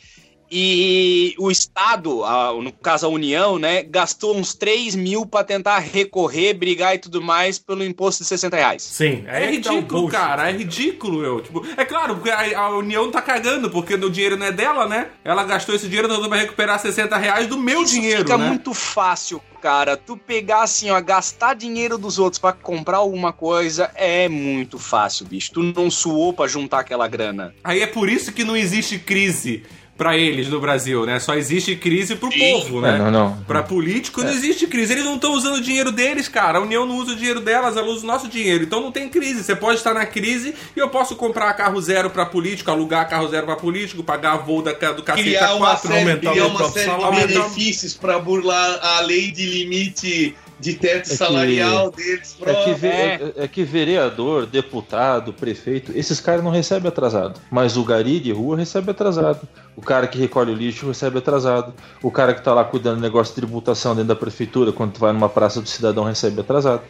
E 0.51 1.35
o 1.39 1.51
Estado, 1.51 2.25
a- 2.25 2.53
no 2.53 2.73
caso 2.73 3.07
a 3.07 3.09
União, 3.09 3.59
né, 3.59 3.83
gastou 3.83 4.37
uns 4.37 4.55
3 4.55 4.95
mil 4.95 5.27
pra 5.27 5.43
tentar 5.45 5.79
recorrer, 5.79 6.55
brigar 6.55 6.95
e 6.95 6.99
tudo 6.99 7.21
mais 7.21 7.59
pelo 7.59 7.85
imposto 7.85 8.23
de 8.23 8.29
60 8.29 8.57
reais. 8.57 8.83
Sim, 8.83 9.25
É, 9.27 9.39
aí 9.47 9.57
que 9.57 9.63
tá 9.65 9.71
ridículo, 9.73 10.01
bullshit. 10.03 10.17
cara. 10.19 10.49
É 10.49 10.53
ridículo, 10.53 11.25
eu. 11.25 11.41
Tipo, 11.41 11.67
é 11.77 11.85
claro, 11.85 12.15
porque 12.17 12.31
a, 12.31 12.59
a 12.59 12.77
União 12.77 13.11
tá 13.11 13.21
cagando, 13.21 13.71
porque 13.71 13.95
o 13.95 14.11
dinheiro 14.11 14.37
não 14.37 14.47
é 14.47 14.53
dela, 14.53 14.87
né? 14.87 15.09
Ela 15.25 15.45
gastou 15.45 15.75
esse 15.75 15.87
dinheiro 15.89 16.09
pra 16.29 16.37
recuperar 16.39 16.79
60 16.79 17.17
reais 17.17 17.47
do 17.47 17.59
meu 17.59 17.83
Isso 17.83 17.93
dinheiro, 17.95 18.21
fica 18.21 18.39
né? 18.39 18.49
muito 18.49 18.73
fácil, 18.73 19.41
cara. 19.61 19.97
Tu 19.97 20.17
pegar 20.17 20.63
assim, 20.63 20.91
ó, 20.91 21.01
gastar 21.01 21.55
dinheiro 21.55 21.99
dos 21.99 22.19
outros 22.19 22.39
pra 22.39 22.53
comprar 22.53 22.99
alguma 22.99 23.33
coisa 23.33 23.91
é 23.95 24.29
muito 24.29 24.79
fácil, 24.79 25.27
bicho. 25.27 25.51
Tu 25.53 25.63
não 25.63 25.91
suou 25.91 26.33
pra 26.33 26.47
juntar 26.47 26.81
aquela 26.81 27.09
grana. 27.09 27.55
Aí 27.65 27.81
é 27.83 27.87
por 27.87 28.09
isso 28.09 28.33
que 28.33 28.45
não 28.45 28.57
existe 28.57 28.99
crise 28.99 29.65
pra 29.97 30.17
eles 30.17 30.49
no 30.49 30.61
Brasil, 30.61 31.07
né? 31.07 31.19
Só 31.19 31.35
existe 31.35 31.75
crise 31.77 32.17
pro 32.17 32.29
povo, 32.31 32.81
né? 32.81 32.97
É, 32.97 32.99
não, 32.99 33.11
não. 33.11 33.37
Pra 33.47 33.63
político 33.63 34.23
não 34.23 34.31
existe 34.31 34.67
crise. 34.67 34.93
Eles 34.93 35.05
não 35.05 35.15
estão 35.15 35.33
usando 35.33 35.57
o 35.57 35.61
dinheiro 35.61 35.91
deles, 35.91 36.29
cara. 36.29 36.59
A 36.59 36.61
União 36.61 36.87
não 36.87 36.97
usa 36.97 37.13
o 37.13 37.17
dinheiro 37.17 37.41
delas, 37.41 37.77
ela 37.77 37.89
usa 37.89 38.05
o 38.05 38.07
nosso 38.07 38.29
dinheiro. 38.29 38.65
Então 38.65 38.81
não 38.81 38.93
tem 38.93 39.09
crise. 39.09 39.43
Você 39.43 39.57
pode 39.57 39.79
estar 39.79 39.95
na 39.95 40.05
crise 40.05 40.55
e 40.77 40.79
eu 40.79 40.89
posso 40.89 41.17
comprar 41.17 41.53
carro 41.55 41.81
zero 41.81 42.11
pra 42.11 42.27
político, 42.27 42.71
alugar 42.71 43.09
carro 43.09 43.29
zero 43.29 43.47
pra 43.47 43.57
político, 43.57 44.03
pagar 44.03 44.37
voo 44.37 44.63
da, 44.63 44.73
do 44.73 45.03
cacete 45.03 45.29
Criar 45.31 45.55
uma 45.55 45.77
A4. 45.77 45.81
série, 45.81 45.99
aumentar 45.99 46.31
criar 46.33 46.45
o 46.45 46.49
uma 46.49 46.69
série 46.69 47.27
de 47.27 47.27
benefícios 47.27 47.95
para 47.95 48.19
burlar 48.19 48.79
a 48.83 49.01
lei 49.01 49.31
de 49.31 49.47
limite 49.47 50.35
de 50.59 50.75
teto 50.75 51.09
que- 51.09 51.17
salarial 51.17 51.91
deles. 51.91 52.37
É 52.45 52.55
que, 52.65 52.73
ve- 52.75 52.89
É. 52.89 53.15
é- 53.39 53.45
é 53.45 53.49
que 53.49 53.63
vereador, 53.63 54.47
deputado, 54.47 55.33
prefeito, 55.33 55.93
esses 55.95 56.19
caras 56.21 56.43
não 56.43 56.51
recebem 56.51 56.89
atrasado. 56.89 57.41
Mas 57.51 57.77
o 57.77 57.85
gari 57.85 58.19
de 58.21 58.33
rua 58.33 58.57
recebe 58.57 58.91
atrasado. 58.91 59.47
O 59.77 59.83
cara 59.83 60.07
que 60.07 60.19
recolhe 60.19 60.51
o 60.53 60.55
lixo 60.55 60.87
recebe 60.87 61.19
atrasado. 61.19 61.75
O 62.03 62.11
cara 62.11 62.33
que 62.33 62.43
tá 62.43 62.55
lá 62.55 62.65
cuidando 62.65 62.97
do 62.97 63.03
negócio 63.03 63.35
de 63.35 63.41
tributação 63.41 63.95
dentro 63.95 64.09
da 64.09 64.17
prefeitura, 64.17 64.73
quando 64.73 64.93
tu 64.93 65.01
vai 65.01 65.13
numa 65.13 65.29
praça 65.29 65.61
do 65.61 65.69
cidadão, 65.69 66.05
recebe 66.05 66.41
atrasado. 66.41 66.83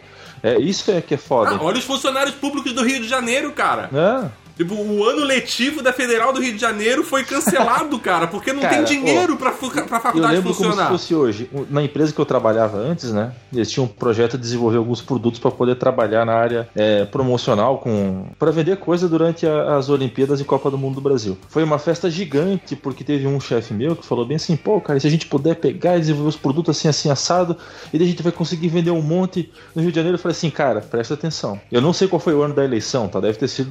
É, 0.42 0.58
isso 0.58 0.90
é 0.90 1.00
que 1.00 1.14
é 1.14 1.16
foda. 1.16 1.56
Ah, 1.56 1.58
olha 1.62 1.78
os 1.78 1.84
funcionários 1.84 2.34
públicos 2.36 2.72
do 2.72 2.84
Rio 2.84 3.00
de 3.00 3.08
Janeiro, 3.08 3.50
cara. 3.52 3.90
É. 3.92 4.45
Tipo, 4.56 4.74
o 4.74 5.04
ano 5.04 5.22
letivo 5.24 5.82
da 5.82 5.92
Federal 5.92 6.32
do 6.32 6.40
Rio 6.40 6.54
de 6.54 6.58
Janeiro 6.60 7.04
foi 7.04 7.22
cancelado, 7.24 7.98
cara, 7.98 8.26
porque 8.26 8.52
não 8.54 8.62
Cara, 8.62 8.74
tem 8.76 8.84
dinheiro 8.84 9.36
pra, 9.36 9.52
fu- 9.52 9.70
pra 9.70 9.82
Eu 9.82 9.88
faculdade 10.00 10.34
lembro 10.36 10.54
como 10.54 10.54
se 10.54 10.70
funcionar. 10.70 10.90
fosse 10.90 11.14
hoje. 11.14 11.50
Na 11.68 11.82
empresa 11.82 12.12
que 12.12 12.18
eu 12.18 12.24
trabalhava 12.24 12.78
antes, 12.78 13.12
né? 13.12 13.32
Eles 13.52 13.70
tinham 13.70 13.84
um 13.84 13.88
projeto 13.88 14.36
de 14.38 14.42
desenvolver 14.42 14.78
alguns 14.78 15.02
produtos 15.02 15.38
para 15.38 15.50
poder 15.50 15.74
trabalhar 15.76 16.24
na 16.24 16.32
área 16.34 16.68
é, 16.74 17.04
promocional 17.04 17.78
com 17.78 18.28
para 18.38 18.50
vender 18.50 18.76
coisa 18.78 19.06
durante 19.08 19.46
a- 19.46 19.76
as 19.76 19.88
Olimpíadas 19.90 20.40
e 20.40 20.44
Copa 20.44 20.70
do 20.70 20.78
Mundo 20.78 20.94
do 20.96 21.00
Brasil. 21.02 21.36
Foi 21.50 21.62
uma 21.62 21.78
festa 21.78 22.10
gigante 22.10 22.74
porque 22.74 23.04
teve 23.04 23.26
um 23.26 23.38
chefe 23.38 23.74
meu 23.74 23.94
que 23.94 24.06
falou 24.06 24.24
bem 24.24 24.36
assim, 24.36 24.56
pô, 24.56 24.80
cara, 24.80 24.98
se 24.98 25.06
a 25.06 25.10
gente 25.10 25.26
puder 25.26 25.56
pegar 25.56 25.96
e 25.96 26.00
desenvolver 26.00 26.30
os 26.30 26.36
produtos 26.36 26.76
assim 26.78 26.88
assim 26.88 27.10
assado, 27.10 27.56
e 27.92 27.98
daí 27.98 28.06
a 28.06 28.10
gente 28.10 28.22
vai 28.22 28.32
conseguir 28.32 28.68
vender 28.68 28.90
um 28.90 29.02
monte 29.02 29.50
no 29.74 29.82
Rio 29.82 29.90
de 29.90 29.96
Janeiro. 29.96 30.16
Eu 30.16 30.20
falei 30.22 30.34
assim, 30.34 30.48
cara, 30.48 30.80
presta 30.80 31.12
atenção. 31.12 31.60
Eu 31.70 31.82
não 31.82 31.92
sei 31.92 32.08
qual 32.08 32.18
foi 32.20 32.34
o 32.34 32.40
ano 32.42 32.54
da 32.54 32.64
eleição, 32.64 33.06
tá? 33.06 33.20
Deve 33.20 33.36
ter 33.36 33.48
sido 33.48 33.70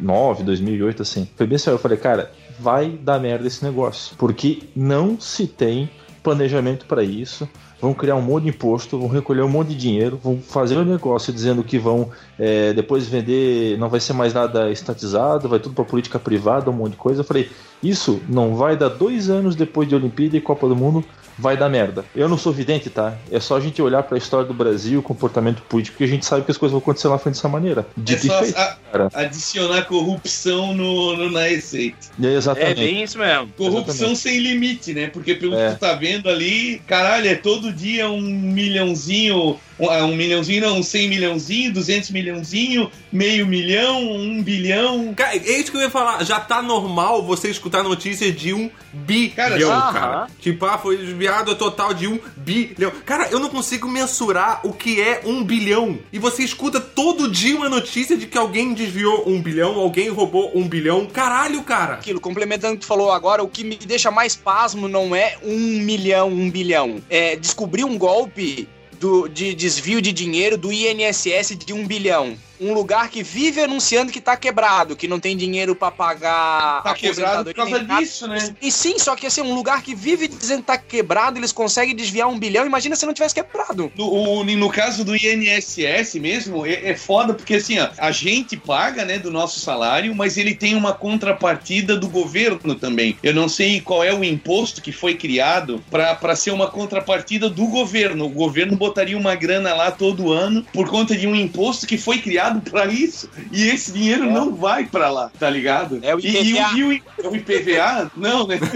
2009, 0.00 0.44
2008 0.44 1.02
assim. 1.02 1.28
Foi 1.36 1.46
bem 1.46 1.58
sério. 1.58 1.76
Eu 1.76 1.80
falei, 1.80 1.98
cara, 1.98 2.30
vai 2.58 2.90
dar 2.90 3.18
merda 3.18 3.46
esse 3.46 3.64
negócio, 3.64 4.16
porque 4.16 4.62
não 4.74 5.18
se 5.20 5.46
tem 5.46 5.90
planejamento 6.22 6.86
para 6.86 7.02
isso. 7.02 7.48
Vão 7.80 7.94
criar 7.94 8.16
um 8.16 8.20
monte 8.20 8.44
de 8.44 8.48
imposto, 8.50 8.98
vão 8.98 9.08
recolher 9.08 9.42
um 9.42 9.48
monte 9.48 9.68
de 9.68 9.76
dinheiro, 9.76 10.18
vão 10.20 10.40
fazer 10.40 10.76
um 10.76 10.84
negócio 10.84 11.32
dizendo 11.32 11.62
que 11.62 11.78
vão 11.78 12.10
é, 12.36 12.72
depois 12.72 13.06
vender, 13.06 13.78
não 13.78 13.88
vai 13.88 14.00
ser 14.00 14.14
mais 14.14 14.34
nada 14.34 14.68
estatizado, 14.68 15.48
vai 15.48 15.60
tudo 15.60 15.76
para 15.76 15.84
política 15.84 16.18
privada, 16.18 16.70
um 16.70 16.74
monte 16.74 16.92
de 16.92 16.96
coisa. 16.96 17.20
Eu 17.20 17.24
falei, 17.24 17.48
isso 17.80 18.20
não 18.28 18.56
vai 18.56 18.76
dar 18.76 18.88
dois 18.88 19.30
anos 19.30 19.54
depois 19.54 19.88
de 19.88 19.94
Olimpíada 19.94 20.36
e 20.36 20.40
Copa 20.40 20.66
do 20.66 20.74
Mundo, 20.74 21.04
vai 21.38 21.56
dar 21.56 21.68
merda. 21.68 22.04
Eu 22.16 22.28
não 22.28 22.36
sou 22.36 22.52
vidente, 22.52 22.90
tá? 22.90 23.14
É 23.30 23.38
só 23.38 23.56
a 23.56 23.60
gente 23.60 23.80
olhar 23.80 24.02
para 24.02 24.16
a 24.16 24.18
história 24.18 24.46
do 24.46 24.52
Brasil, 24.54 24.98
o 25.00 25.02
comportamento 25.02 25.62
político, 25.62 25.98
que 25.98 26.04
a 26.04 26.08
gente 26.08 26.26
sabe 26.26 26.44
que 26.44 26.50
as 26.50 26.58
coisas 26.58 26.72
vão 26.72 26.80
acontecer 26.80 27.08
lá 27.08 27.18
frente 27.18 27.36
dessa 27.36 27.48
maneira. 27.48 27.86
De 27.96 28.14
É 28.14 28.18
só 28.18 28.38
feito, 28.42 28.58
a- 28.58 28.76
cara. 28.92 29.08
adicionar 29.14 29.82
corrupção 29.84 30.74
no, 30.74 31.16
no- 31.16 31.30
na 31.30 31.42
receita. 31.42 31.98
É, 32.22 32.26
exatamente. 32.34 32.80
É 32.80 32.84
bem 32.84 33.02
isso 33.04 33.18
mesmo. 33.18 33.48
Corrupção 33.56 34.10
Exatamente. 34.10 34.18
sem 34.20 34.38
limite, 34.40 34.92
né? 34.94 35.06
Porque 35.08 35.34
pelo 35.34 35.54
É. 35.54 35.68
que 35.70 35.76
tu 35.76 35.80
tá 35.80 35.94
vendo 35.94 36.28
ali, 36.28 36.80
caralho, 36.86 37.28
é 37.28 37.34
todo 37.34 37.72
dia 37.72 38.08
um 38.10 38.20
milhãozinho 38.20 39.58
um, 39.78 39.86
um 39.90 40.14
milhãozinho, 40.16 40.62
não, 40.62 40.78
um 40.78 40.82
100 40.82 41.08
milhãozinho, 41.08 41.72
200 41.72 42.10
milhãozinho, 42.10 42.90
meio 43.12 43.46
milhão, 43.46 44.12
um 44.12 44.42
bilhão. 44.42 45.14
Cara, 45.14 45.36
é 45.36 45.58
isso 45.58 45.70
que 45.70 45.76
eu 45.76 45.82
ia 45.82 45.90
falar. 45.90 46.24
Já 46.24 46.40
tá 46.40 46.60
normal 46.62 47.22
você 47.22 47.48
escutar 47.50 47.82
notícias 47.82 48.34
de 48.34 48.52
um 48.52 48.70
bilhão, 48.92 49.32
Cara, 49.36 49.58
cara. 49.58 49.58
já- 49.60 50.28
Tipo, 50.40 50.66
ah, 50.66 50.78
foi 50.78 50.96
desviado 50.96 51.50
a 51.50 51.54
total 51.54 51.92
de 51.94 52.06
um 52.06 52.18
bilhão. 52.36 52.92
Cara, 53.04 53.28
eu 53.30 53.38
não 53.38 53.48
consigo 53.48 53.86
mensurar 53.88 54.60
o 54.64 54.72
que 54.72 55.00
é 55.00 55.22
um 55.24 55.42
bilhão. 55.44 55.98
E 56.12 56.18
você 56.18 56.42
escuta 56.42 56.80
todo 56.80 57.30
dia 57.30 57.56
uma 57.56 57.68
notícia 57.68 58.16
de 58.16 58.26
que 58.26 58.36
alguém 58.38 58.72
desviou 58.74 59.28
um 59.28 59.40
bilhão, 59.40 59.74
alguém 59.78 60.08
roubou 60.08 60.50
um 60.54 60.66
bilhão. 60.68 61.06
Caralho, 61.06 61.62
cara. 61.62 61.94
Aquilo, 61.94 62.20
complementando 62.20 62.74
o 62.74 62.76
que 62.76 62.82
tu 62.84 62.86
falou 62.88 63.12
agora, 63.12 63.42
o 63.42 63.48
que 63.48 63.64
me 63.64 63.76
deixa 63.76 64.10
mais 64.10 64.34
pasmo 64.34 64.88
não 64.88 65.14
é 65.14 65.36
um 65.42 65.56
milhão, 65.80 66.28
um 66.28 66.50
bilhão. 66.50 67.00
É 67.10 67.36
descobrir 67.36 67.84
um 67.84 67.96
golpe 67.98 68.68
do, 68.98 69.28
de 69.28 69.54
desvio 69.54 70.00
de 70.00 70.12
dinheiro 70.12 70.56
do 70.56 70.72
INSS 70.72 71.56
de 71.56 71.72
um 71.72 71.86
bilhão. 71.86 72.36
Um 72.60 72.72
lugar 72.74 73.08
que 73.08 73.22
vive 73.22 73.60
anunciando 73.60 74.10
que 74.12 74.20
tá 74.20 74.36
quebrado, 74.36 74.96
que 74.96 75.06
não 75.08 75.20
tem 75.20 75.36
dinheiro 75.36 75.74
pra 75.74 75.90
pagar 75.90 76.82
Tá 76.82 76.94
quebrado 76.94 77.44
por 77.44 77.54
causa 77.54 77.84
disso, 78.00 78.26
né? 78.28 78.54
E 78.60 78.70
sim, 78.72 78.98
só 78.98 79.14
que 79.14 79.26
assim, 79.26 79.42
um 79.42 79.54
lugar 79.54 79.82
que 79.82 79.94
vive 79.94 80.28
dizendo 80.28 80.60
que 80.60 80.66
tá 80.66 80.78
quebrado, 80.78 81.38
eles 81.38 81.52
conseguem 81.52 81.94
desviar 81.94 82.28
um 82.28 82.38
bilhão. 82.38 82.66
Imagina 82.66 82.96
se 82.96 83.06
não 83.06 83.12
tivesse 83.14 83.34
quebrado. 83.34 83.92
No, 83.96 84.08
o- 84.08 84.44
no 84.44 84.70
caso 84.70 85.04
do 85.04 85.14
INSS 85.14 86.14
mesmo, 86.18 86.66
é, 86.66 86.90
é 86.90 86.96
foda 86.96 87.34
porque 87.34 87.54
assim, 87.54 87.78
ó, 87.78 87.88
a 87.98 88.10
gente 88.10 88.56
paga, 88.56 89.04
né, 89.04 89.18
do 89.18 89.30
nosso 89.30 89.60
salário, 89.60 90.14
mas 90.14 90.36
ele 90.36 90.54
tem 90.54 90.74
uma 90.74 90.92
contrapartida 90.92 91.96
do 91.96 92.08
governo 92.08 92.74
também. 92.74 93.16
Eu 93.22 93.34
não 93.34 93.48
sei 93.48 93.80
qual 93.80 94.02
é 94.02 94.12
o 94.12 94.24
imposto 94.24 94.80
que 94.82 94.92
foi 94.92 95.14
criado 95.14 95.82
para 95.90 96.34
ser 96.36 96.50
uma 96.50 96.68
contrapartida 96.68 97.48
do 97.48 97.66
governo. 97.66 98.26
O 98.26 98.30
governo 98.30 98.76
botaria 98.76 99.16
uma 99.16 99.34
grana 99.34 99.74
lá 99.74 99.90
todo 99.90 100.32
ano 100.32 100.64
por 100.72 100.88
conta 100.88 101.16
de 101.16 101.26
um 101.26 101.34
imposto 101.34 101.86
que 101.86 101.98
foi 101.98 102.18
criado 102.18 102.47
para 102.54 102.86
isso. 102.86 103.28
E 103.52 103.68
esse 103.68 103.92
dinheiro 103.92 104.30
não 104.30 104.54
vai 104.54 104.86
para 104.86 105.10
lá, 105.10 105.30
tá 105.38 105.48
ligado? 105.48 105.98
É 106.02 106.14
o 106.14 106.18
E- 106.20 106.26
e 106.26 106.50
IPVA. 106.52 106.70
E, 106.76 106.82
o, 106.82 107.30
o 107.30 107.36
IPVA? 107.36 108.10
Não, 108.16 108.46
né? 108.46 108.58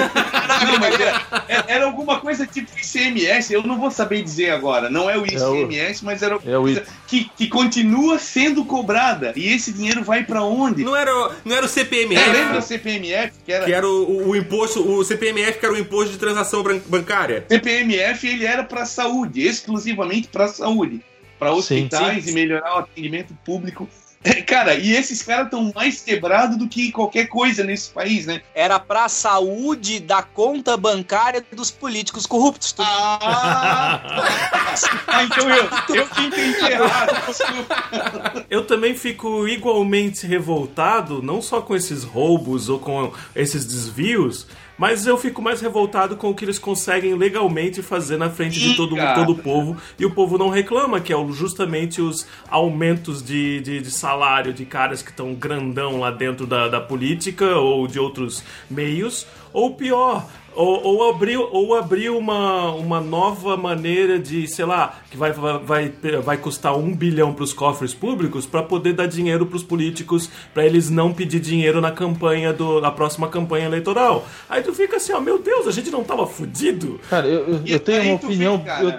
Não, 0.64 0.78
mas 0.78 1.00
era, 1.00 1.64
era- 1.66 1.84
alguma 1.86 2.20
coisa 2.20 2.46
tipo 2.46 2.70
ICMS, 2.78 3.52
eu 3.52 3.62
não 3.62 3.78
vou 3.78 3.90
saber 3.90 4.22
dizer 4.22 4.50
agora. 4.50 4.88
Não 4.88 5.08
é 5.10 5.16
o 5.18 5.24
ICMS, 5.26 6.04
mas 6.04 6.22
era 6.22 6.38
é 6.44 6.56
o 6.58 6.62
coisa 6.62 6.84
que, 7.08 7.28
que 7.36 7.48
continua 7.48 8.18
sendo 8.18 8.64
cobrada. 8.64 9.32
E 9.34 9.52
esse 9.52 9.72
dinheiro 9.72 10.04
vai 10.04 10.24
pra 10.24 10.42
onde? 10.42 10.84
Não 10.84 10.94
era, 10.94 11.10
não 11.44 11.56
era 11.56 11.62
o 11.62 11.68
É, 11.68 11.68
CPMF? 11.68 12.30
lembra 12.30 12.58
o 12.58 12.62
CPMF? 12.62 13.32
Que 13.44 13.52
era. 13.52 13.64
Que 13.64 13.72
era 13.72 13.88
o, 13.88 14.28
o- 14.30 14.36
imposto, 14.36 14.80
o 14.88 15.04
CPMF 15.04 15.58
que 15.58 15.64
era 15.66 15.74
o 15.74 15.78
imposto 15.78 16.12
de 16.12 16.18
transação 16.18 16.62
bancária. 16.86 17.44
CPMF 17.48 18.26
ele 18.28 18.44
era 18.46 18.62
pra 18.62 18.84
saúde, 18.84 19.42
exclusivamente 19.46 20.28
pra 20.28 20.48
saúde. 20.48 21.00
Pra 21.42 21.52
hospitais 21.52 22.26
e 22.28 22.32
melhorar 22.32 22.76
o 22.76 22.78
atendimento 22.80 23.34
público. 23.44 23.88
Cara, 24.46 24.74
e 24.74 24.92
esses 24.92 25.20
caras 25.22 25.46
estão 25.46 25.72
mais 25.74 26.00
quebrados 26.00 26.56
do 26.56 26.68
que 26.68 26.92
qualquer 26.92 27.26
coisa 27.26 27.64
nesse 27.64 27.90
país, 27.90 28.26
né? 28.26 28.40
Era 28.54 28.78
pra 28.78 29.08
saúde 29.08 29.98
da 29.98 30.22
conta 30.22 30.76
bancária 30.76 31.44
dos 31.52 31.72
políticos 31.72 32.24
corruptos. 32.24 32.70
Tu- 32.72 32.82
Ah, 32.82 34.00
ah 35.08 35.24
então 35.24 35.50
eu, 35.50 35.68
eu 35.96 36.06
que 36.06 36.20
entendi 36.22 36.64
errado. 36.70 38.44
Eu 38.48 38.64
também 38.64 38.94
fico 38.94 39.48
igualmente 39.48 40.26
revoltado, 40.26 41.20
não 41.20 41.42
só 41.42 41.60
com 41.60 41.74
esses 41.74 42.04
roubos 42.04 42.68
ou 42.68 42.78
com 42.78 43.12
esses 43.34 43.64
desvios, 43.66 44.46
mas 44.76 45.06
eu 45.06 45.16
fico 45.16 45.40
mais 45.40 45.60
revoltado 45.60 46.16
com 46.16 46.30
o 46.30 46.34
que 46.34 46.44
eles 46.44 46.58
conseguem 46.58 47.14
legalmente 47.14 47.82
fazer 47.82 48.16
na 48.16 48.30
frente 48.30 48.58
de 48.58 48.74
todo, 48.74 48.96
todo 49.14 49.32
o 49.32 49.38
povo 49.38 49.76
e 49.98 50.04
o 50.04 50.10
povo 50.10 50.38
não 50.38 50.48
reclama, 50.48 51.00
que 51.00 51.12
é 51.12 51.16
justamente 51.32 52.00
os 52.00 52.26
aumentos 52.48 53.22
de, 53.22 53.60
de, 53.60 53.80
de 53.80 53.90
salário 53.90 54.52
de 54.52 54.64
caras 54.64 55.02
que 55.02 55.10
estão 55.10 55.34
grandão 55.34 56.00
lá 56.00 56.10
dentro 56.10 56.46
da, 56.46 56.68
da 56.68 56.80
política 56.80 57.56
ou 57.56 57.86
de 57.86 57.98
outros 57.98 58.42
meios, 58.70 59.26
ou 59.52 59.74
pior. 59.74 60.26
Ou, 60.54 60.82
ou 60.84 61.10
abrir, 61.10 61.36
ou 61.38 61.74
abrir 61.74 62.10
uma, 62.10 62.72
uma 62.72 63.00
nova 63.00 63.56
maneira 63.56 64.18
de, 64.18 64.46
sei 64.46 64.64
lá, 64.64 64.98
que 65.10 65.16
vai, 65.16 65.32
vai, 65.32 65.92
vai, 66.22 66.36
custar 66.36 66.76
um 66.76 66.94
bilhão 66.94 67.32
para 67.32 67.44
os 67.44 67.52
cofres 67.52 67.94
públicos 67.94 68.44
para 68.46 68.62
poder 68.62 68.92
dar 68.92 69.06
dinheiro 69.06 69.46
para 69.46 69.56
os 69.56 69.62
políticos, 69.62 70.30
para 70.52 70.66
eles 70.66 70.90
não 70.90 71.12
pedir 71.12 71.40
dinheiro 71.40 71.80
na 71.80 71.90
campanha 71.90 72.52
do, 72.52 72.80
na 72.80 72.90
próxima 72.90 73.28
campanha 73.28 73.66
eleitoral. 73.66 74.26
Aí 74.48 74.62
tu 74.62 74.72
fica 74.74 74.96
assim, 74.96 75.12
ó, 75.12 75.20
meu 75.20 75.38
Deus, 75.38 75.66
a 75.66 75.70
gente 75.70 75.90
não 75.90 76.04
tava 76.04 76.26
fudido? 76.26 77.00
Cara, 77.08 77.26
eu, 77.26 77.46
eu, 77.48 77.60
eu 77.66 77.80
tenho 77.80 78.00
aí 78.02 78.08
uma 78.08 78.16
opinião 78.16 78.62
eu- 78.82 78.90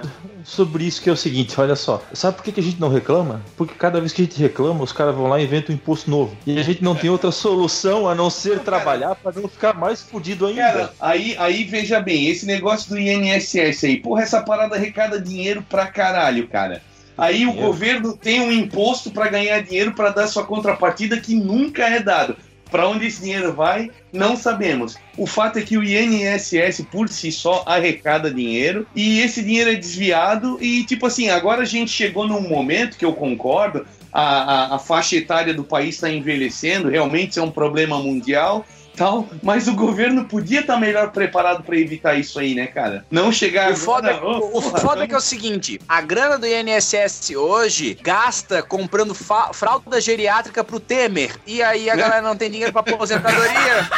sobre 0.43 0.83
isso 0.85 1.01
que 1.01 1.09
é 1.09 1.13
o 1.13 1.17
seguinte, 1.17 1.59
olha 1.59 1.75
só. 1.75 2.01
Sabe 2.13 2.37
por 2.37 2.43
que, 2.43 2.51
que 2.51 2.59
a 2.59 2.63
gente 2.63 2.79
não 2.79 2.89
reclama? 2.89 3.41
Porque 3.55 3.73
cada 3.73 3.99
vez 3.99 4.11
que 4.11 4.21
a 4.21 4.25
gente 4.25 4.39
reclama, 4.39 4.83
os 4.83 4.91
caras 4.91 5.15
vão 5.15 5.27
lá 5.27 5.39
e 5.39 5.43
inventam 5.45 5.73
um 5.73 5.77
imposto 5.77 6.09
novo. 6.09 6.35
E 6.45 6.57
a 6.59 6.63
gente 6.63 6.83
não 6.83 6.95
tem 6.95 7.09
outra 7.09 7.31
solução 7.31 8.07
a 8.07 8.15
não 8.15 8.29
ser 8.29 8.59
trabalhar 8.59 9.15
para 9.15 9.39
não 9.39 9.47
ficar 9.47 9.73
mais 9.73 10.01
fudido 10.01 10.45
ainda. 10.45 10.61
Cara, 10.61 10.93
aí, 10.99 11.35
aí 11.37 11.63
veja 11.63 11.99
bem, 11.99 12.27
esse 12.27 12.45
negócio 12.45 12.89
do 12.89 12.99
INSS 12.99 13.83
aí, 13.83 13.97
porra, 13.97 14.23
essa 14.23 14.41
parada 14.41 14.75
arrecada 14.75 15.19
dinheiro 15.19 15.63
pra 15.67 15.87
caralho, 15.87 16.47
cara. 16.47 16.81
Aí 17.17 17.45
o 17.45 17.49
Dinheiro. 17.49 17.67
governo 17.67 18.17
tem 18.17 18.41
um 18.41 18.51
imposto 18.51 19.11
pra 19.11 19.27
ganhar 19.27 19.61
dinheiro 19.61 19.93
pra 19.93 20.09
dar 20.09 20.27
sua 20.27 20.43
contrapartida 20.43 21.19
que 21.19 21.35
nunca 21.35 21.83
é 21.83 21.99
dado. 21.99 22.35
Pra 22.73 22.87
onde 22.87 23.05
esse 23.05 23.21
dinheiro 23.21 23.53
vai, 23.53 23.91
não 24.11 24.35
sabemos. 24.35 24.97
O 25.15 25.27
fato 25.27 25.59
é 25.59 25.61
que 25.61 25.77
o 25.77 25.83
INSS 25.83 26.83
por 26.91 27.07
si 27.07 27.31
só 27.31 27.61
arrecada 27.67 28.33
dinheiro 28.33 28.87
e 28.95 29.19
esse 29.19 29.43
dinheiro 29.43 29.69
é 29.69 29.75
desviado 29.75 30.57
e 30.59 30.83
tipo 30.83 31.05
assim, 31.05 31.29
agora 31.29 31.61
a 31.61 31.65
gente 31.65 31.91
chegou 31.91 32.27
num 32.27 32.41
momento 32.41 32.97
que 32.97 33.05
eu 33.05 33.13
concordo, 33.13 33.85
a, 34.11 34.23
a, 34.23 34.75
a 34.77 34.79
faixa 34.79 35.15
etária 35.15 35.53
do 35.53 35.63
país 35.63 35.93
está 35.93 36.09
envelhecendo, 36.09 36.89
realmente 36.89 37.29
isso 37.29 37.39
é 37.39 37.43
um 37.43 37.51
problema 37.51 37.99
mundial 37.99 38.65
tal, 38.95 39.27
mas 39.41 39.67
o 39.67 39.73
governo 39.73 40.25
podia 40.25 40.61
estar 40.61 40.77
melhor 40.77 41.11
preparado 41.11 41.63
para 41.63 41.77
evitar 41.77 42.15
isso 42.15 42.39
aí, 42.39 42.53
né, 42.53 42.67
cara? 42.67 43.05
Não 43.09 43.31
chegar 43.31 43.71
O 43.71 43.75
foda, 43.75 44.11
agora, 44.11 44.37
o, 44.37 44.57
o 44.57 44.61
porra, 44.61 44.79
foda 44.79 45.03
é 45.03 45.07
que 45.07 45.13
é 45.13 45.17
o 45.17 45.21
seguinte: 45.21 45.79
a 45.87 46.01
grana 46.01 46.37
do 46.37 46.47
INSS 46.47 47.31
hoje 47.35 47.97
gasta 48.01 48.61
comprando 48.61 49.15
fralda 49.15 49.99
geriátrica 49.99 50.63
pro 50.63 50.79
Temer. 50.79 51.35
E 51.45 51.61
aí 51.61 51.89
a 51.89 51.95
galera 51.95 52.21
não 52.21 52.35
tem 52.35 52.49
dinheiro 52.49 52.71
pra 52.71 52.81
aposentadoria. 52.81 53.89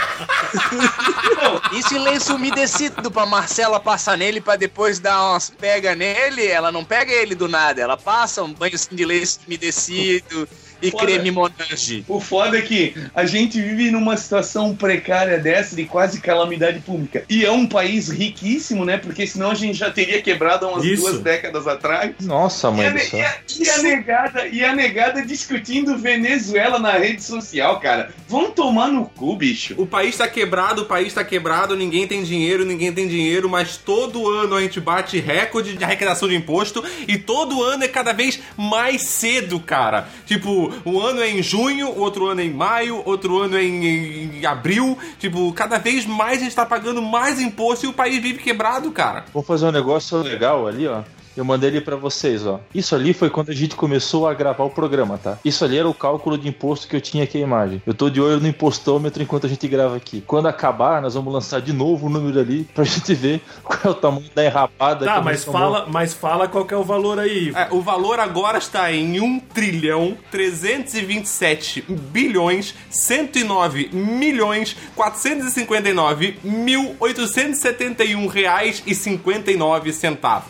Isso 1.74 1.94
em 1.96 2.00
lenço 2.00 2.36
umedecido 2.36 3.12
pra 3.12 3.26
Marcela 3.26 3.80
passar 3.80 4.18
nele 4.18 4.40
pra 4.40 4.56
depois 4.56 5.00
dar 5.00 5.32
umas 5.32 5.50
pega 5.50 5.96
nele. 5.96 6.46
Ela 6.46 6.72
não 6.72 6.84
pega 6.84 7.12
ele 7.12 7.36
do 7.36 7.48
nada, 7.48 7.82
ela 7.82 7.98
passa 7.98 8.44
um 8.44 8.54
banho 8.54 8.76
assim 8.76 8.96
de 8.96 9.06
lenço 9.06 9.40
umedecido 9.46 10.48
e 10.88 10.92
Foda. 10.92 11.06
creme 11.06 11.32
Monange. 11.32 12.04
O 12.08 12.20
foda 12.20 12.58
é 12.58 12.62
que 12.62 12.96
a 13.14 13.26
gente 13.26 13.62
vive 13.62 13.92
numa 13.92 14.16
situação 14.18 14.76
precária 14.76 15.38
dessa 15.40 15.76
de 15.76 15.86
quase 15.86 16.20
calamidade 16.22 16.80
pública. 16.80 17.24
E 17.30 17.44
é 17.46 17.52
um 17.52 17.66
país 17.68 18.10
riquíssimo, 18.10 18.86
né? 18.86 18.98
Porque 18.98 19.26
senão 19.28 19.52
a 19.52 19.56
gente 19.56 19.78
já 19.78 19.90
teria 19.92 20.22
quebrado 20.22 20.66
há 20.66 20.70
umas 20.70 20.86
Isso. 20.86 21.04
duas 21.04 21.20
décadas 21.20 21.68
atrás. 21.68 22.14
Nossa, 22.22 22.68
E 22.68 22.70
a, 22.70 22.74
mãe 22.74 22.88
do 22.90 22.94
ne- 22.96 23.00
céu. 23.02 23.20
e 23.20 23.24
a- 23.24 23.36
e 23.60 23.70
a 23.70 23.78
negada, 23.84 24.48
e 24.48 24.64
a 24.64 24.76
negada 24.76 25.26
discutindo 25.26 25.98
Venezuela 25.98 26.80
na 26.80 26.92
rede 26.94 27.22
social, 27.24 27.80
cara. 27.80 28.12
Vão 28.28 28.52
tomar 28.52 28.88
no 28.88 29.06
cu, 29.06 29.36
bicho. 29.36 29.76
O 29.78 29.86
país 29.86 30.18
tá 30.18 30.28
quebrado, 30.28 30.84
o 30.84 30.86
país 30.86 31.14
tá 31.14 31.24
quebrado, 31.24 31.76
ninguém 31.76 32.08
tem 32.08 32.24
dinheiro, 32.24 32.66
ninguém 32.66 32.92
tem 32.92 33.08
dinheiro, 33.08 33.50
mas 33.50 33.78
todo 33.78 34.30
ano 34.30 34.56
a 34.56 34.62
gente 34.62 34.80
bate 34.80 35.20
recorde 35.20 35.76
de 35.78 35.84
arrecadação 35.84 36.28
de 36.28 36.36
imposto 36.36 36.84
e 37.08 37.18
todo 37.18 37.64
ano 37.64 37.84
é 37.84 37.88
cada 37.88 38.14
vez 38.14 38.40
mais 38.58 39.02
cedo, 39.04 39.60
cara. 39.60 40.08
Tipo, 40.26 40.74
um 40.86 41.00
ano 41.00 41.22
é 41.22 41.30
em 41.30 41.44
junho, 41.44 41.96
outro 41.98 42.28
ano 42.28 42.42
é 42.42 42.46
em 42.46 42.54
maio, 42.54 43.02
outro 43.06 43.40
ano 43.42 43.58
é 43.58 43.64
em, 43.64 43.86
em- 43.86 44.40
em 44.40 44.46
abril. 44.46 44.98
Tipo, 45.20 45.52
cada 45.54 45.78
vez 45.78 46.06
mais 46.06 46.42
a 46.42 46.44
gente 46.46 46.56
tá 46.56 46.66
pagando 46.66 47.02
mais 47.02 47.40
imposto 47.40 47.86
e 47.86 47.90
o 47.90 47.94
país 47.94 48.22
vive 48.22 48.40
quebrado, 48.40 48.92
cara. 48.92 49.26
Vamos 49.34 49.48
fazer 49.48 49.66
um 49.66 49.72
negócio 49.72 50.18
legal 50.20 50.68
ali, 50.68 50.88
ó. 50.88 51.02
Eu 51.36 51.46
mandei 51.46 51.70
ele 51.70 51.82
pra 51.82 51.96
vocês, 51.96 52.46
ó. 52.46 52.60
Isso 52.74 52.96
ali 52.96 53.14
foi 53.14 53.30
quando 53.30 53.50
a 53.50 53.54
gente 53.54 53.76
começou 53.76 54.28
a 54.28 54.34
gravar 54.34 54.64
o 54.64 54.70
programa, 54.70 55.18
tá? 55.18 55.38
Isso 55.44 55.64
ali 55.66 55.78
era 55.78 55.88
o 55.88 55.94
cálculo 55.94 56.38
de 56.38 56.48
imposto 56.48 56.88
que 56.88 56.96
eu 56.96 57.02
tinha 57.02 57.24
aqui 57.24 57.38
a 57.38 57.42
imagem. 57.42 57.82
Eu 57.86 57.94
tô 57.94 58.10
de 58.10 58.22
olho 58.22 58.40
no 58.40 58.48
impostômetro 58.48 59.22
enquanto 59.22 59.46
a 59.46 59.50
gente 59.50 59.68
grava 59.68 59.96
aqui. 59.96 60.24
Quando 60.26 60.48
acabar, 60.48 61.02
nós 61.02 61.14
vamos 61.14 61.34
lançar 61.34 61.62
de 61.62 61.74
novo 61.74 62.08
o 62.08 62.10
número 62.10 62.40
ali 62.40 62.64
pra 62.74 62.84
gente 62.86 63.14
ver 63.14 63.42
qual 63.64 63.80
é 63.84 63.90
o 63.90 63.94
tamanho 63.94 64.30
da 64.34 64.46
enrapada 64.46 65.06
Tá, 65.06 65.22
mas 65.22 65.44
fala, 65.44 65.86
mas 65.90 66.14
fala 66.14 66.48
qual 66.48 66.66
que 66.66 66.74
é 66.74 66.78
o 66.78 66.84
valor 66.84 67.20
aí. 67.20 67.52
É, 67.56 67.68
o 67.72 67.82
valor 67.82 68.20
agora 68.20 68.58
está 68.58 68.92
em 68.92 69.20
1 69.20 69.40
trilhão 69.54 70.18
327 70.32 71.84
bilhões 71.88 72.74
109 72.90 73.90
milhões 73.94 74.76
459 74.96 76.40
mil 76.44 76.96
871 77.00 78.28
reais 78.28 78.84
e 78.86 78.96
59 78.96 79.92
centavos. 79.94 80.50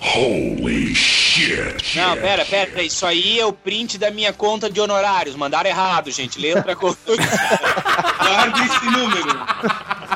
Não, 1.95 2.17
pera, 2.17 2.45
pera, 2.45 2.83
isso 2.83 3.05
aí 3.05 3.39
é 3.39 3.45
o 3.45 3.53
print 3.53 3.97
da 3.97 4.11
minha 4.11 4.33
conta 4.33 4.69
de 4.69 4.79
honorários. 4.79 5.35
Mandaram 5.35 5.69
errado, 5.69 6.11
gente. 6.11 6.39
Lê 6.39 6.53
outra 6.53 6.75
coisa. 6.75 6.97
Guarda 7.07 8.65
esse 8.65 8.85
número. 8.85 9.45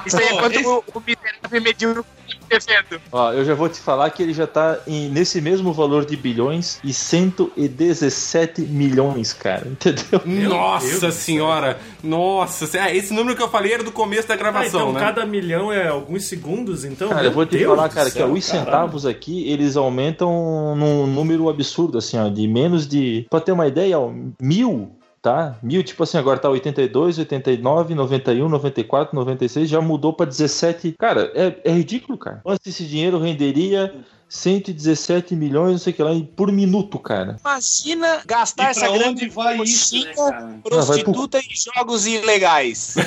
Isso 0.06 0.18
aí 0.18 0.26
é 0.28 0.40
quando 0.40 0.54
esse- 0.56 0.66
o, 0.68 0.84
o 0.94 1.00
miserável 1.06 1.62
mediu 1.62 2.06
devendo. 2.48 3.02
Ó, 3.12 3.32
eu 3.34 3.44
já 3.46 3.54
vou 3.54 3.70
te 3.70 3.80
falar 3.80 4.10
que 4.12 4.22
ele 4.24 4.34
já 4.34 4.46
tá 4.48 4.80
em- 4.88 5.10
nesse 5.10 5.40
mesmo 5.42 5.72
valor 5.74 6.06
de 6.06 6.16
bilhões 6.16 6.80
e 6.84 6.94
117 6.94 8.62
milhões, 8.62 9.34
cara. 9.34 9.66
Entendeu? 9.70 10.22
Nossa 10.50 11.00
Deus 11.00 11.14
senhora! 11.16 11.80
Nossa, 12.04 12.78
é, 12.78 12.96
esse 12.96 13.14
número 13.14 13.36
que 13.36 13.44
eu 13.44 13.50
falei 13.50 13.74
era 13.74 13.84
do 13.84 13.92
começo 13.92 14.28
da 14.28 14.34
Ah, 14.34 14.38
gravação, 14.38 14.90
então 14.90 14.94
né? 14.94 15.00
cada 15.00 15.26
milhão 15.26 15.72
é 15.72 15.88
alguns 15.88 16.26
segundos, 16.26 16.84
então? 16.86 17.10
Cara, 17.10 17.22
Meu 17.22 17.32
eu 17.32 17.36
vou 17.36 17.46
te 17.46 17.58
Deus 17.58 17.76
falar, 17.76 17.90
cara, 17.90 18.10
que 18.10 18.18
céu, 18.18 18.32
os 18.32 18.46
caralho. 18.48 18.66
centavos 18.66 19.06
aqui, 19.06 19.50
eles 19.50 19.76
aumentam 19.76 20.76
num 20.76 21.08
número 21.08 21.50
absurdo, 21.50 21.98
assim, 21.98 22.18
ó, 22.18 22.30
de 22.30 22.48
menos 22.48 22.88
de. 22.88 23.26
Pra 23.30 23.40
ter 23.40 23.52
uma 23.52 23.68
ideia, 23.68 24.00
ó, 24.00 24.12
mil. 24.42 24.92
Tá? 25.22 25.58
Mil, 25.62 25.84
tipo 25.84 26.04
assim, 26.04 26.18
agora 26.18 26.40
tá 26.40 26.50
82, 26.50 27.20
89, 27.20 27.94
91, 27.94 28.48
94, 28.48 29.16
96, 29.16 29.70
já 29.70 29.82
mudou 29.82 30.14
pra 30.14 30.26
17. 30.26 30.96
Cara, 30.98 31.32
é, 31.36 31.60
é 31.66 31.72
ridículo, 31.72 32.18
cara. 32.18 32.40
Quanto 32.42 32.68
esse 32.68 32.86
dinheiro 32.86 33.20
renderia 33.20 33.94
117 34.30 35.36
milhões, 35.36 35.72
não 35.72 35.78
sei 35.80 35.92
o 35.92 35.96
que 35.96 36.04
lá, 36.04 36.12
por 36.36 36.52
minuto, 36.52 37.00
cara. 37.00 37.36
Imagina 37.42 38.22
E 38.24 38.28
gastar 38.28 38.70
essa 38.70 38.90
onde 38.90 39.28
vai 39.28 39.60
isso, 39.64 40.06
né, 40.06 40.14
cara? 40.14 40.60
prostituta 40.64 41.40
e 41.40 41.76
jogos 41.76 42.06
ilegais. 42.06 42.96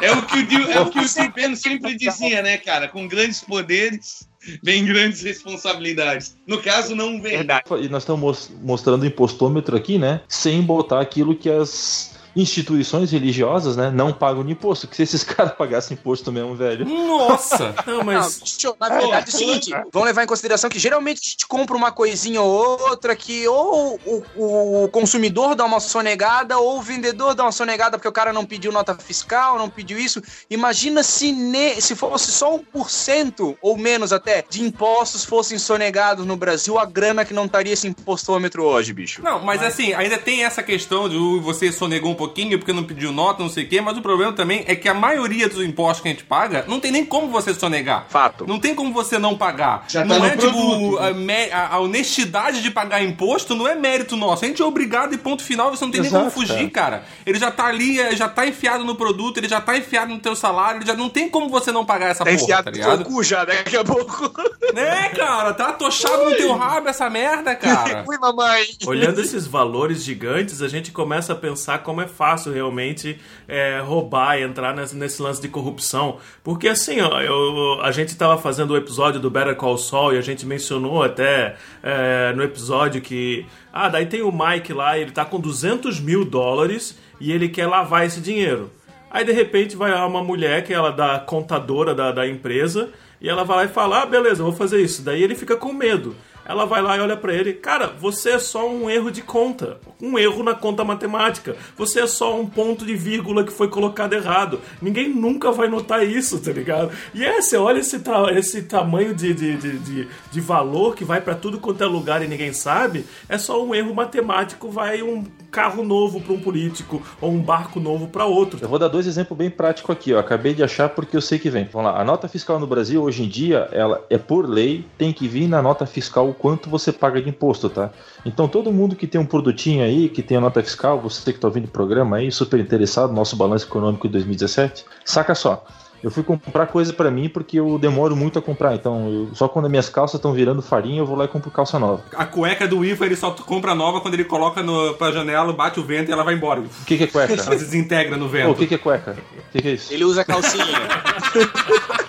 É 0.00 0.12
o 0.12 0.22
que 0.22 0.36
o, 0.36 0.70
é 0.70 0.80
o, 0.80 0.90
que 0.90 0.98
o 0.98 1.32
Bannon 1.32 1.56
sempre 1.56 1.96
dizia, 1.96 2.40
né, 2.42 2.56
cara? 2.56 2.88
Com 2.88 3.08
grandes 3.08 3.40
poderes, 3.40 4.27
vem 4.62 4.84
grandes 4.84 5.22
responsabilidades. 5.22 6.36
No 6.46 6.60
caso, 6.62 6.94
não 6.94 7.20
vem. 7.20 7.36
Verdade. 7.38 7.64
E 7.80 7.88
nós 7.88 8.02
estamos 8.02 8.20
mos- 8.20 8.50
mostrando 8.62 9.02
o 9.02 9.06
impostômetro 9.06 9.76
aqui, 9.76 9.98
né? 9.98 10.20
Sem 10.28 10.62
botar 10.62 11.00
aquilo 11.00 11.34
que 11.36 11.50
as 11.50 12.17
instituições 12.34 13.10
religiosas, 13.10 13.76
né, 13.76 13.90
não 13.90 14.12
pagam 14.12 14.44
de 14.44 14.52
imposto. 14.52 14.86
Que 14.86 14.96
se 14.96 15.02
esses 15.02 15.22
caras 15.24 15.52
pagassem 15.52 15.96
imposto 15.96 16.30
mesmo, 16.32 16.54
velho. 16.54 16.84
Nossa! 16.86 17.74
Não, 17.86 17.98
Não, 17.98 18.04
mas 18.04 18.40
na 18.78 18.88
verdade 18.88 19.30
é 19.30 19.34
o 19.34 19.36
seguinte, 19.36 19.70
vamos 19.92 20.06
levar 20.06 20.22
em 20.22 20.26
consideração 20.26 20.70
que 20.70 20.78
geralmente 20.78 21.20
a 21.24 21.30
gente 21.30 21.46
compra 21.46 21.76
uma 21.76 21.90
coisinha 21.90 22.40
ou 22.40 22.80
outra 22.80 23.16
que 23.16 23.46
ou 23.48 23.98
o, 24.36 24.84
o 24.84 24.88
consumidor 24.88 25.54
dá 25.54 25.64
uma 25.64 25.80
sonegada 25.80 26.58
ou 26.58 26.78
o 26.78 26.82
vendedor 26.82 27.34
dá 27.34 27.42
uma 27.44 27.52
sonegada 27.52 27.98
porque 27.98 28.08
o 28.08 28.12
cara 28.12 28.32
não 28.32 28.44
pediu 28.44 28.70
nota 28.70 28.94
fiscal, 28.94 29.58
não 29.58 29.68
pediu 29.68 29.98
isso. 29.98 30.22
Imagina 30.48 31.02
se, 31.02 31.32
ne- 31.32 31.80
se 31.80 31.96
fosse 31.96 32.30
só 32.30 32.58
1% 32.58 33.56
ou 33.60 33.76
menos 33.76 34.12
até 34.12 34.44
de 34.48 34.62
impostos 34.62 35.24
fossem 35.24 35.58
sonegados 35.58 36.24
no 36.24 36.36
Brasil, 36.36 36.78
a 36.78 36.84
grana 36.84 37.24
que 37.24 37.34
não 37.34 37.46
estaria 37.46 37.72
esse 37.72 37.88
impostômetro 37.88 38.62
hoje, 38.64 38.92
bicho. 38.92 39.22
Não, 39.22 39.40
mas 39.40 39.62
assim, 39.62 39.92
ainda 39.94 40.18
tem 40.18 40.44
essa 40.44 40.62
questão 40.62 41.08
de 41.08 41.16
você 41.40 41.72
sonegou 41.72 42.12
um 42.12 42.14
pouquinho 42.18 42.58
porque 42.58 42.72
não 42.72 42.84
pediu 42.84 43.12
nota, 43.12 43.42
não 43.42 43.48
sei 43.50 43.64
o 43.64 43.68
quê, 43.68 43.80
mas 43.80 43.96
o 43.96 44.02
problema 44.02 44.32
também 44.32 44.64
é 44.66 44.74
que 44.76 44.88
a 44.88 44.94
maioria 44.94 45.48
dos 45.48 45.62
impostos 45.64 46.02
que 46.02 46.08
a 46.08 46.10
gente 46.10 46.24
paga 46.24 46.64
não 46.68 46.78
tem 46.80 46.90
nem 46.92 47.04
como 47.04 47.28
você 47.28 47.54
sonegar. 47.54 48.06
Fato. 48.08 48.46
Não 48.46 48.58
tem 48.58 48.74
como 48.74 48.92
você 48.92 49.18
não 49.18 49.36
pagar. 49.36 49.84
Já 49.88 50.00
tá 50.02 50.06
não 50.06 50.18
no 50.18 50.26
é 50.26 50.36
tipo 50.36 50.52
produto. 50.52 50.98
a, 50.98 51.56
a- 51.56 51.68
a 51.74 51.78
honestidade 51.80 52.62
de 52.62 52.70
pagar 52.70 53.02
imposto 53.02 53.54
não 53.54 53.66
é 53.66 53.74
mérito 53.74 54.16
nosso. 54.16 54.44
A 54.44 54.48
gente 54.48 54.60
é 54.60 54.64
obrigado 54.64 55.14
e 55.14 55.18
ponto 55.18 55.42
final, 55.42 55.70
você 55.70 55.84
não 55.84 55.92
tem 55.92 56.00
nem 56.00 56.10
Exato, 56.10 56.30
como 56.30 56.46
fugir, 56.46 56.70
cara. 56.70 57.04
Ele 57.24 57.38
já 57.38 57.50
tá 57.50 57.66
ali, 57.66 58.00
é, 58.00 58.14
já 58.16 58.28
tá 58.28 58.46
enfiado 58.46 58.84
no 58.84 58.94
produto, 58.94 59.38
ele 59.38 59.48
já 59.48 59.60
tá 59.60 59.76
enfiado 59.78 60.12
no 60.12 60.18
teu 60.20 60.34
salário, 60.34 60.78
ele 60.78 60.86
já 60.86 60.94
não 60.94 61.08
tem 61.08 61.28
como 61.28 61.48
você 61.48 61.70
não 61.72 61.84
pagar 61.84 62.08
essa 62.10 62.24
Tá 62.24 62.30
porra, 62.30 62.42
enfiado 62.42 62.64
tá 62.64 62.70
no 62.70 62.76
ligado? 62.76 63.04
cu 63.04 63.22
já, 63.22 63.44
daqui 63.44 63.76
a 63.76 63.84
pouco. 63.84 64.32
É, 64.74 65.08
cara, 65.08 65.54
tá 65.54 65.68
atochado 65.70 66.24
no 66.26 66.36
teu 66.36 66.54
rabo 66.56 66.88
essa 66.88 67.08
merda, 67.08 67.54
cara. 67.54 68.04
Ui, 68.08 68.18
mamãe. 68.18 68.64
olhando 68.86 69.20
esses 69.20 69.46
valores 69.46 70.02
gigantes, 70.04 70.60
a 70.62 70.68
gente 70.68 70.90
começa 70.92 71.32
a 71.32 71.36
pensar 71.36 71.78
como 71.82 72.00
é 72.00 72.07
fácil 72.08 72.52
realmente 72.52 73.18
é, 73.46 73.80
roubar 73.80 74.38
e 74.38 74.42
entrar 74.42 74.74
nesse, 74.74 74.96
nesse 74.96 75.20
lance 75.22 75.40
de 75.40 75.48
corrupção. 75.48 76.18
Porque 76.42 76.66
assim, 76.68 77.00
ó, 77.00 77.20
eu- 77.20 77.80
a 77.82 77.92
gente 77.92 78.08
estava 78.08 78.36
fazendo 78.40 78.72
o 78.72 78.76
episódio 78.76 79.20
do 79.20 79.30
Better 79.30 79.54
Call 79.56 79.78
Saul 79.78 80.14
e 80.14 80.18
a 80.18 80.22
gente 80.22 80.44
mencionou 80.46 81.02
até 81.02 81.56
é, 81.82 82.32
no 82.34 82.42
episódio 82.42 83.00
que. 83.00 83.46
Ah, 83.72 83.88
daí 83.88 84.06
tem 84.06 84.22
o 84.22 84.32
Mike 84.32 84.72
lá, 84.72 84.98
ele 84.98 85.10
tá 85.12 85.24
com 85.24 85.38
200 85.38 86.00
mil 86.00 86.24
dólares 86.24 86.98
e 87.20 87.30
ele 87.32 87.48
quer 87.48 87.66
lavar 87.66 88.04
esse 88.06 88.20
dinheiro. 88.20 88.70
Aí 89.10 89.24
de 89.24 89.32
repente 89.32 89.76
vai 89.76 89.92
uma 90.06 90.22
mulher 90.22 90.64
que 90.64 90.72
ela 90.74 90.88
é 90.90 90.92
da 90.92 91.18
contadora 91.18 91.94
da, 91.94 92.12
da 92.12 92.26
empresa 92.28 92.90
e 93.20 93.28
ela 93.28 93.42
vai 93.44 93.56
lá 93.58 93.64
e 93.64 93.68
fala: 93.68 94.02
Ah, 94.02 94.06
beleza, 94.06 94.42
vou 94.42 94.52
fazer 94.52 94.80
isso. 94.82 95.02
Daí 95.02 95.22
ele 95.22 95.34
fica 95.34 95.56
com 95.56 95.72
medo. 95.72 96.14
Ela 96.48 96.64
vai 96.64 96.80
lá 96.80 96.96
e 96.96 97.00
olha 97.00 97.16
pra 97.16 97.34
ele, 97.34 97.52
cara, 97.52 97.88
você 97.88 98.30
é 98.30 98.38
só 98.38 98.66
um 98.66 98.88
erro 98.88 99.10
de 99.10 99.20
conta, 99.20 99.78
um 100.00 100.18
erro 100.18 100.42
na 100.42 100.54
conta 100.54 100.82
matemática. 100.82 101.54
Você 101.76 102.00
é 102.00 102.06
só 102.06 102.40
um 102.40 102.46
ponto 102.46 102.86
de 102.86 102.96
vírgula 102.96 103.44
que 103.44 103.52
foi 103.52 103.68
colocado 103.68 104.14
errado. 104.14 104.58
Ninguém 104.80 105.10
nunca 105.10 105.52
vai 105.52 105.68
notar 105.68 106.06
isso, 106.06 106.40
tá 106.40 106.50
ligado? 106.50 106.90
E 107.12 107.22
é, 107.22 107.42
você 107.42 107.58
olha 107.58 107.80
esse, 107.80 108.00
esse 108.34 108.62
tamanho 108.62 109.14
de, 109.14 109.34
de, 109.34 109.56
de, 109.58 109.78
de, 109.78 110.08
de 110.32 110.40
valor 110.40 110.94
que 110.96 111.04
vai 111.04 111.20
pra 111.20 111.34
tudo 111.34 111.60
quanto 111.60 111.84
é 111.84 111.86
lugar 111.86 112.22
e 112.22 112.26
ninguém 112.26 112.54
sabe, 112.54 113.04
é 113.28 113.36
só 113.36 113.62
um 113.62 113.74
erro 113.74 113.94
matemático, 113.94 114.70
vai 114.70 115.02
um 115.02 115.24
carro 115.50 115.82
novo 115.82 116.20
pra 116.20 116.32
um 116.32 116.40
político 116.40 117.02
ou 117.20 117.30
um 117.30 117.40
barco 117.40 117.80
novo 117.80 118.08
pra 118.08 118.24
outro. 118.24 118.58
Eu 118.60 118.68
vou 118.68 118.78
dar 118.78 118.88
dois 118.88 119.06
exemplos 119.06 119.36
bem 119.36 119.50
práticos 119.50 119.90
aqui, 119.90 120.12
ó. 120.12 120.18
Acabei 120.18 120.54
de 120.54 120.62
achar 120.62 120.88
porque 120.88 121.16
eu 121.16 121.20
sei 121.20 121.38
que 121.38 121.50
vem. 121.50 121.68
Vamos 121.72 121.90
lá. 121.90 122.00
A 122.00 122.04
nota 122.04 122.28
fiscal 122.28 122.58
no 122.58 122.66
Brasil, 122.66 123.02
hoje 123.02 123.24
em 123.24 123.28
dia, 123.28 123.68
ela 123.72 124.04
é 124.10 124.18
por 124.18 124.48
lei, 124.48 124.84
tem 124.96 125.12
que 125.12 125.26
vir 125.26 125.48
na 125.48 125.62
nota 125.62 125.86
fiscal 125.86 126.28
o 126.28 126.34
quanto 126.34 126.68
você 126.68 126.92
paga 126.92 127.20
de 127.20 127.28
imposto, 127.28 127.68
tá? 127.68 127.90
Então 128.24 128.48
todo 128.48 128.72
mundo 128.72 128.96
que 128.96 129.06
tem 129.06 129.20
um 129.20 129.26
produtinho 129.26 129.82
aí, 129.82 130.08
que 130.08 130.22
tem 130.22 130.36
a 130.36 130.40
nota 130.40 130.62
fiscal, 130.62 131.00
você 131.00 131.32
que 131.32 131.38
tá 131.38 131.48
ouvindo 131.48 131.66
o 131.66 131.68
programa 131.68 132.16
aí, 132.16 132.30
super 132.30 132.60
interessado, 132.60 133.10
no 133.10 133.16
nosso 133.16 133.36
balanço 133.36 133.66
econômico 133.66 134.06
de 134.06 134.12
2017, 134.12 134.84
saca 135.04 135.34
só. 135.34 135.64
Eu 136.02 136.10
fui 136.10 136.22
comprar 136.22 136.66
coisa 136.66 136.92
pra 136.92 137.10
mim 137.10 137.28
porque 137.28 137.58
eu 137.58 137.78
demoro 137.78 138.14
muito 138.14 138.38
a 138.38 138.42
comprar. 138.42 138.74
Então, 138.74 139.08
eu- 139.08 139.28
só 139.34 139.48
quando 139.48 139.64
as 139.64 139.70
minhas 139.70 139.88
calças 139.88 140.18
estão 140.18 140.32
virando 140.32 140.62
farinha, 140.62 141.00
eu 141.00 141.06
vou 141.06 141.16
lá 141.16 141.24
e 141.24 141.28
compro 141.28 141.50
calça 141.50 141.78
nova. 141.78 142.02
A 142.14 142.24
cueca 142.24 142.68
do 142.68 142.84
IFA 142.84 143.06
ele 143.06 143.16
só 143.16 143.30
compra 143.32 143.74
nova 143.74 144.00
quando 144.00 144.14
ele 144.14 144.24
coloca 144.24 144.62
no, 144.62 144.94
pra 144.94 145.10
janela, 145.10 145.52
bate 145.52 145.80
o 145.80 145.82
vento 145.84 146.08
e 146.08 146.12
ela 146.12 146.22
vai 146.22 146.34
embora. 146.34 146.60
O 146.60 146.84
que, 146.86 146.96
que 146.96 147.04
é 147.04 147.06
cueca? 147.06 147.32
Ela 147.38 147.42
se 147.42 147.50
desintegra 147.50 148.16
no 148.16 148.28
vento. 148.28 148.50
o 148.50 148.54
que, 148.54 148.66
que 148.66 148.74
é 148.74 148.78
cueca? 148.78 149.16
O 149.48 149.52
que, 149.52 149.62
que 149.62 149.68
é 149.68 149.72
isso? 149.72 149.92
Ele 149.92 150.04
usa 150.04 150.24
calcinha. 150.24 150.64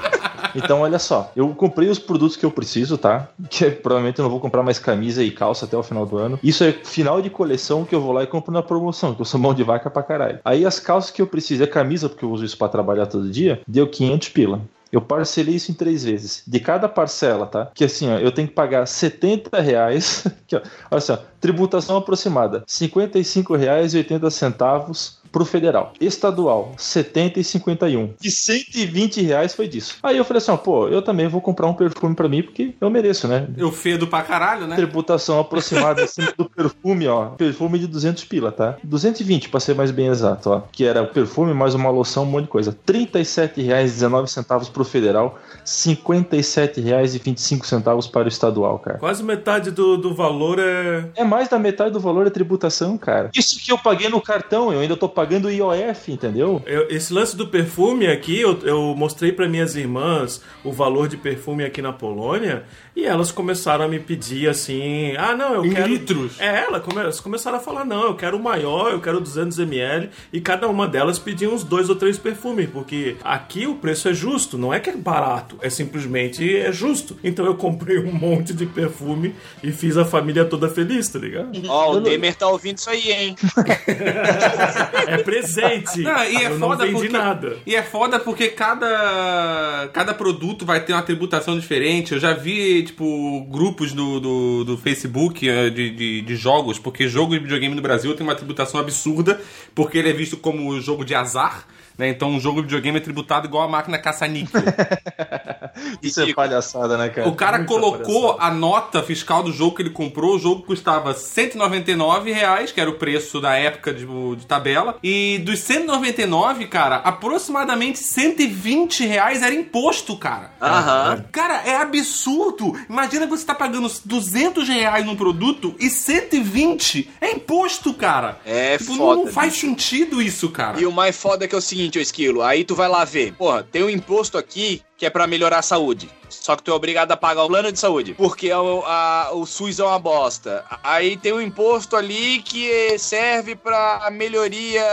Então, 0.55 0.81
olha 0.81 0.99
só, 0.99 1.31
eu 1.35 1.49
comprei 1.49 1.89
os 1.89 1.99
produtos 1.99 2.35
que 2.35 2.45
eu 2.45 2.51
preciso, 2.51 2.97
tá? 2.97 3.29
Que 3.49 3.65
é- 3.65 3.71
provavelmente 3.71 4.19
eu 4.19 4.23
não 4.23 4.29
vou 4.29 4.39
comprar 4.39 4.63
mais 4.63 4.79
camisa 4.79 5.23
e 5.23 5.31
calça 5.31 5.65
até 5.65 5.77
o 5.77 5.83
final 5.83 6.05
do 6.05 6.17
ano. 6.17 6.39
Isso 6.43 6.63
é 6.63 6.71
final 6.71 7.21
de 7.21 7.29
coleção 7.29 7.85
que 7.85 7.93
eu 7.95 8.01
vou 8.01 8.12
lá 8.12 8.23
e 8.23 8.27
compro 8.27 8.51
na 8.51 8.63
promoção, 8.63 9.13
que 9.13 9.21
eu 9.21 9.25
sou 9.25 9.39
mão 9.39 9.53
de 9.53 9.63
vaca 9.63 9.89
pra 9.89 10.03
caralho. 10.03 10.39
Aí 10.43 10.65
as 10.65 10.79
calças 10.79 11.12
que 11.12 11.21
eu 11.21 11.27
preciso, 11.27 11.63
é 11.63 11.67
camisa, 11.67 12.09
porque 12.09 12.25
eu 12.25 12.31
uso 12.31 12.43
isso 12.45 12.57
pra 12.57 12.67
trabalhar 12.67 13.05
todo 13.05 13.29
dia, 13.29 13.62
deu 13.67 13.88
500 13.88 14.29
pila. 14.29 14.62
Eu 14.91 15.01
parcelei 15.01 15.53
isso 15.53 15.69
em 15.69 15.75
três 15.75 16.03
vezes. 16.03 16.41
De 16.47 16.59
cada 16.59 16.89
parcela, 16.89 17.45
tá? 17.45 17.69
Que 17.75 17.83
assim, 17.83 18.09
ó, 18.12 18.17
eu 18.17 18.31
tenho 18.31 18.47
que 18.47 18.55
pagar 18.55 18.88
70 18.88 19.62
reais. 19.62 20.23
Aqui, 20.45 20.55
ó, 20.55 20.62
olha 20.89 21.01
só, 21.01 21.23
tributação 21.39 21.95
aproximada: 21.97 22.59
R$ 22.59 22.63
55,80 22.67 25.18
pro 25.31 25.45
federal. 25.45 25.93
Estadual, 25.99 26.73
70 26.77 27.39
e 27.39 27.43
51. 27.43 28.13
De 28.19 28.31
120 28.31 29.21
reais 29.21 29.53
foi 29.53 29.67
disso. 29.67 29.97
Aí 30.03 30.17
eu 30.17 30.25
falei 30.25 30.39
assim, 30.39 30.51
ó, 30.51 30.57
pô, 30.57 30.87
eu 30.87 31.01
também 31.01 31.27
vou 31.27 31.41
comprar 31.41 31.67
um 31.67 31.73
perfume 31.73 32.15
pra 32.15 32.29
mim, 32.29 32.43
porque 32.43 32.75
eu 32.79 32.89
mereço, 32.89 33.27
né? 33.27 33.47
Eu 33.57 33.71
fedo 33.71 34.07
pra 34.07 34.21
caralho, 34.21 34.67
né? 34.67 34.75
Tributação 34.75 35.39
aproximada 35.39 36.03
acima 36.03 36.31
do 36.37 36.49
perfume, 36.49 37.07
ó. 37.07 37.29
Perfume 37.29 37.79
de 37.79 37.87
200 37.87 38.25
pila, 38.25 38.51
tá? 38.51 38.77
220 38.83 39.49
pra 39.49 39.59
ser 39.59 39.73
mais 39.75 39.89
bem 39.91 40.07
exato, 40.07 40.49
ó. 40.49 40.61
Que 40.71 40.85
era 40.85 41.01
o 41.01 41.07
perfume 41.07 41.53
mais 41.53 41.75
uma 41.75 41.89
loção, 41.89 42.23
um 42.23 42.27
monte 42.27 42.43
de 42.43 42.49
coisa. 42.49 42.71
R$ 42.71 42.77
37,19 42.93 44.71
pro 44.71 44.83
federal, 44.83 45.39
R$ 45.49 45.55
57,25 45.65 48.11
para 48.11 48.25
o 48.25 48.27
estadual, 48.27 48.79
cara. 48.79 48.97
Quase 48.97 49.23
metade 49.23 49.71
do, 49.71 49.95
do 49.97 50.13
valor 50.13 50.59
é. 50.59 51.05
É 51.15 51.23
mais 51.23 51.47
da 51.49 51.57
metade 51.59 51.91
do 51.91 51.99
valor 51.99 52.25
da 52.25 52.31
tributação, 52.31 52.97
cara. 52.97 53.29
Isso 53.35 53.59
que 53.59 53.71
eu 53.71 53.77
paguei 53.77 54.09
no 54.09 54.19
cartão, 54.21 54.73
eu 54.73 54.79
ainda 54.79 54.95
tô 54.95 55.09
pagando 55.19 55.51
IOF, 55.51 56.13
entendeu? 56.13 56.62
Eu- 56.65 56.88
esse 56.89 57.12
lance 57.13 57.36
do 57.36 57.45
perfume 57.45 58.08
aqui, 58.08 58.39
eu, 58.39 58.58
eu 58.63 58.95
mostrei 58.95 59.34
para 59.34 59.49
minhas 59.49 59.75
irmãs 59.75 60.41
o 60.63 60.71
valor 60.71 61.10
de 61.10 61.17
perfume 61.17 61.65
aqui 61.65 61.82
na 61.82 61.91
Polônia 61.91 62.63
e 63.01 63.05
elas 63.05 63.31
começaram 63.31 63.85
a 63.85 63.88
me 63.88 63.99
pedir 63.99 64.49
assim: 64.49 65.13
ah, 65.17 65.35
não, 65.35 65.55
eu 65.55 65.65
Em 65.65 65.73
quero. 65.73 65.88
litros? 65.88 66.39
É, 66.39 66.63
ela 66.65 66.79
come- 66.79 67.01
elas 67.01 67.19
começaram 67.19 67.57
a 67.57 67.59
falar: 67.59 67.85
não, 67.85 68.03
eu 68.03 68.15
quero 68.15 68.38
o 68.38 68.43
maior, 68.43 68.91
eu 68.91 68.99
quero 69.01 69.21
200ml 69.21 70.09
e 70.33 70.39
cada 70.41 70.67
uma 70.67 70.88
delas 70.88 71.17
pedia 71.19 71.49
uns 71.49 71.63
dois 71.63 71.89
ou 71.89 71.95
três 71.95 72.17
perfumes, 72.17 72.69
porque 72.71 73.15
aqui 73.23 73.65
o 73.67 73.75
preço 73.75 74.07
é 74.09 74.13
justo, 74.13 74.57
não 74.57 74.73
é 74.73 74.79
que 74.79 74.89
é 74.89 74.95
barato, 74.95 75.57
é 75.62 75.69
simplesmente 75.69 76.57
é 76.57 76.71
justo. 76.71 77.17
Então 77.23 77.45
eu 77.45 77.55
comprei 77.55 77.97
um 77.99 78.12
monte 78.12 78.53
de 78.53 78.65
perfume 78.65 79.35
e 79.63 79.71
fiz 79.71 79.97
a 79.97 80.05
família 80.05 80.45
toda 80.45 80.67
feliz, 80.69 81.07
tá 81.09 81.19
ligado? 81.19 81.59
Ó, 81.67 81.93
o 81.93 82.01
Temer 82.01 82.35
tá 82.35 82.47
ouvindo 82.47 82.77
isso 82.77 82.89
aí, 82.89 83.12
hein? 83.12 83.35
É 85.07 85.17
presente. 85.17 86.01
Não, 86.01 86.23
e 86.23 86.35
é 86.35 86.45
eu 86.45 86.57
não 86.57 86.67
foda 86.69 86.85
vendi 86.85 86.95
porque, 86.97 87.09
nada. 87.17 87.57
E 87.65 87.75
é 87.75 87.83
foda 87.83 88.19
porque 88.19 88.49
cada, 88.49 89.89
cada 89.93 90.13
produto 90.13 90.65
vai 90.65 90.79
ter 90.83 90.93
uma 90.93 91.01
tributação 91.01 91.57
diferente. 91.57 92.13
Eu 92.13 92.19
já 92.19 92.33
vi, 92.33 92.83
tipo, 92.89 93.45
grupos 93.49 93.93
do, 93.93 94.19
do, 94.19 94.63
do 94.63 94.78
Facebook 94.78 95.47
eh, 95.47 95.69
de, 95.69 95.89
de, 95.91 96.21
de 96.21 96.36
jogos, 96.36 96.78
porque 96.80 97.08
jogo 97.08 97.34
de 97.34 97.39
videogame 97.39 97.75
no 97.75 97.82
Brasil 97.82 98.13
tem 98.15 98.25
uma 98.25 98.36
tributação 98.36 98.80
absurda, 98.80 99.39
porque 99.73 99.97
ele 99.97 100.10
é 100.10 100.13
visto 100.13 100.38
como 100.38 100.80
jogo 100.82 101.06
de 101.06 101.15
azar. 101.15 101.67
Né? 101.99 102.07
Então 102.07 102.29
um 102.29 102.39
jogo 102.39 102.62
de 102.62 102.67
videogame 102.67 102.97
é 102.97 103.01
tributado 103.01 103.45
igual 103.45 103.63
a 103.63 103.67
máquina 103.67 103.97
caça-níquel. 103.99 104.62
Isso 106.01 106.21
é 106.21 106.33
palhaçada, 106.33 106.97
né, 106.97 107.09
cara? 107.09 107.27
O 107.27 107.35
cara 107.35 107.57
Muita 107.57 107.73
colocou 107.73 108.38
a 108.39 108.49
nota 108.49 109.03
fiscal 109.03 109.43
do 109.43 109.51
jogo 109.51 109.75
que 109.75 109.81
ele 109.81 109.89
comprou, 109.89 110.35
o 110.35 110.39
jogo 110.39 110.63
custava 110.63 111.13
199 111.13 112.31
reais, 112.31 112.71
que 112.71 112.79
era 112.79 112.89
o 112.89 112.93
preço 112.95 113.41
da 113.41 113.55
época 113.55 113.93
de, 113.93 114.05
de 114.35 114.45
tabela, 114.45 114.97
e 115.03 115.39
dos 115.39 115.59
199, 115.59 116.67
cara, 116.67 116.97
aproximadamente 116.97 117.99
120 117.99 119.05
reais 119.05 119.41
era 119.43 119.53
imposto, 119.53 120.15
cara. 120.17 120.51
Aham. 120.62 121.25
Cara, 121.31 121.62
é 121.65 121.75
absurdo. 121.75 122.73
Imagina 122.89 123.25
que 123.25 123.31
você 123.31 123.45
tá 123.45 123.55
pagando 123.55 123.91
200 124.05 124.67
reais 124.69 125.05
num 125.05 125.15
produto 125.15 125.75
e 125.79 125.89
120 125.89 127.09
é 127.19 127.31
imposto, 127.31 127.93
cara. 127.93 128.39
É 128.45 128.77
Tipo, 128.77 128.95
foda, 128.95 129.21
Não 129.23 129.27
faz 129.27 129.53
bicho. 129.53 129.67
sentido 129.67 130.21
isso, 130.21 130.49
cara. 130.49 130.79
E 130.79 130.85
o 130.85 130.91
mais 130.91 131.15
foda 131.15 131.43
é 131.45 131.47
que 131.47 131.55
é 131.55 131.57
o 131.57 131.62
seguinte, 131.62 131.88
ô 131.97 132.02
Esquilo, 132.02 132.41
aí 132.41 132.63
tu 132.63 132.75
vai 132.75 132.88
lá 132.88 133.04
ver, 133.06 133.34
porra, 133.34 133.63
tem 133.63 133.84
um 133.84 133.89
imposto 133.89 134.38
aqui 134.38 134.82
que 134.99 135.05
é 135.05 135.09
pra 135.09 135.25
melhorar 135.25 135.59
a 135.59 135.63
saúde. 135.63 136.09
Só 136.29 136.55
que 136.55 136.62
tu 136.62 136.69
é 136.71 136.73
obrigado 136.73 137.12
a 137.12 137.17
pagar 137.17 137.43
o 137.43 137.47
plano 137.47 137.71
de 137.71 137.79
saúde. 137.79 138.13
Porque 138.13 138.51
o, 138.53 138.83
a- 138.85 139.29
o 139.33 139.45
SUS 139.47 139.79
é 139.79 139.83
uma 139.83 139.97
bosta. 139.97 140.63
Aí 140.83 141.17
tem 141.17 141.33
um 141.33 141.41
imposto 141.41 141.95
ali 141.95 142.39
que 142.43 142.99
serve 142.99 143.55
pra 143.55 144.09
melhoria 144.12 144.83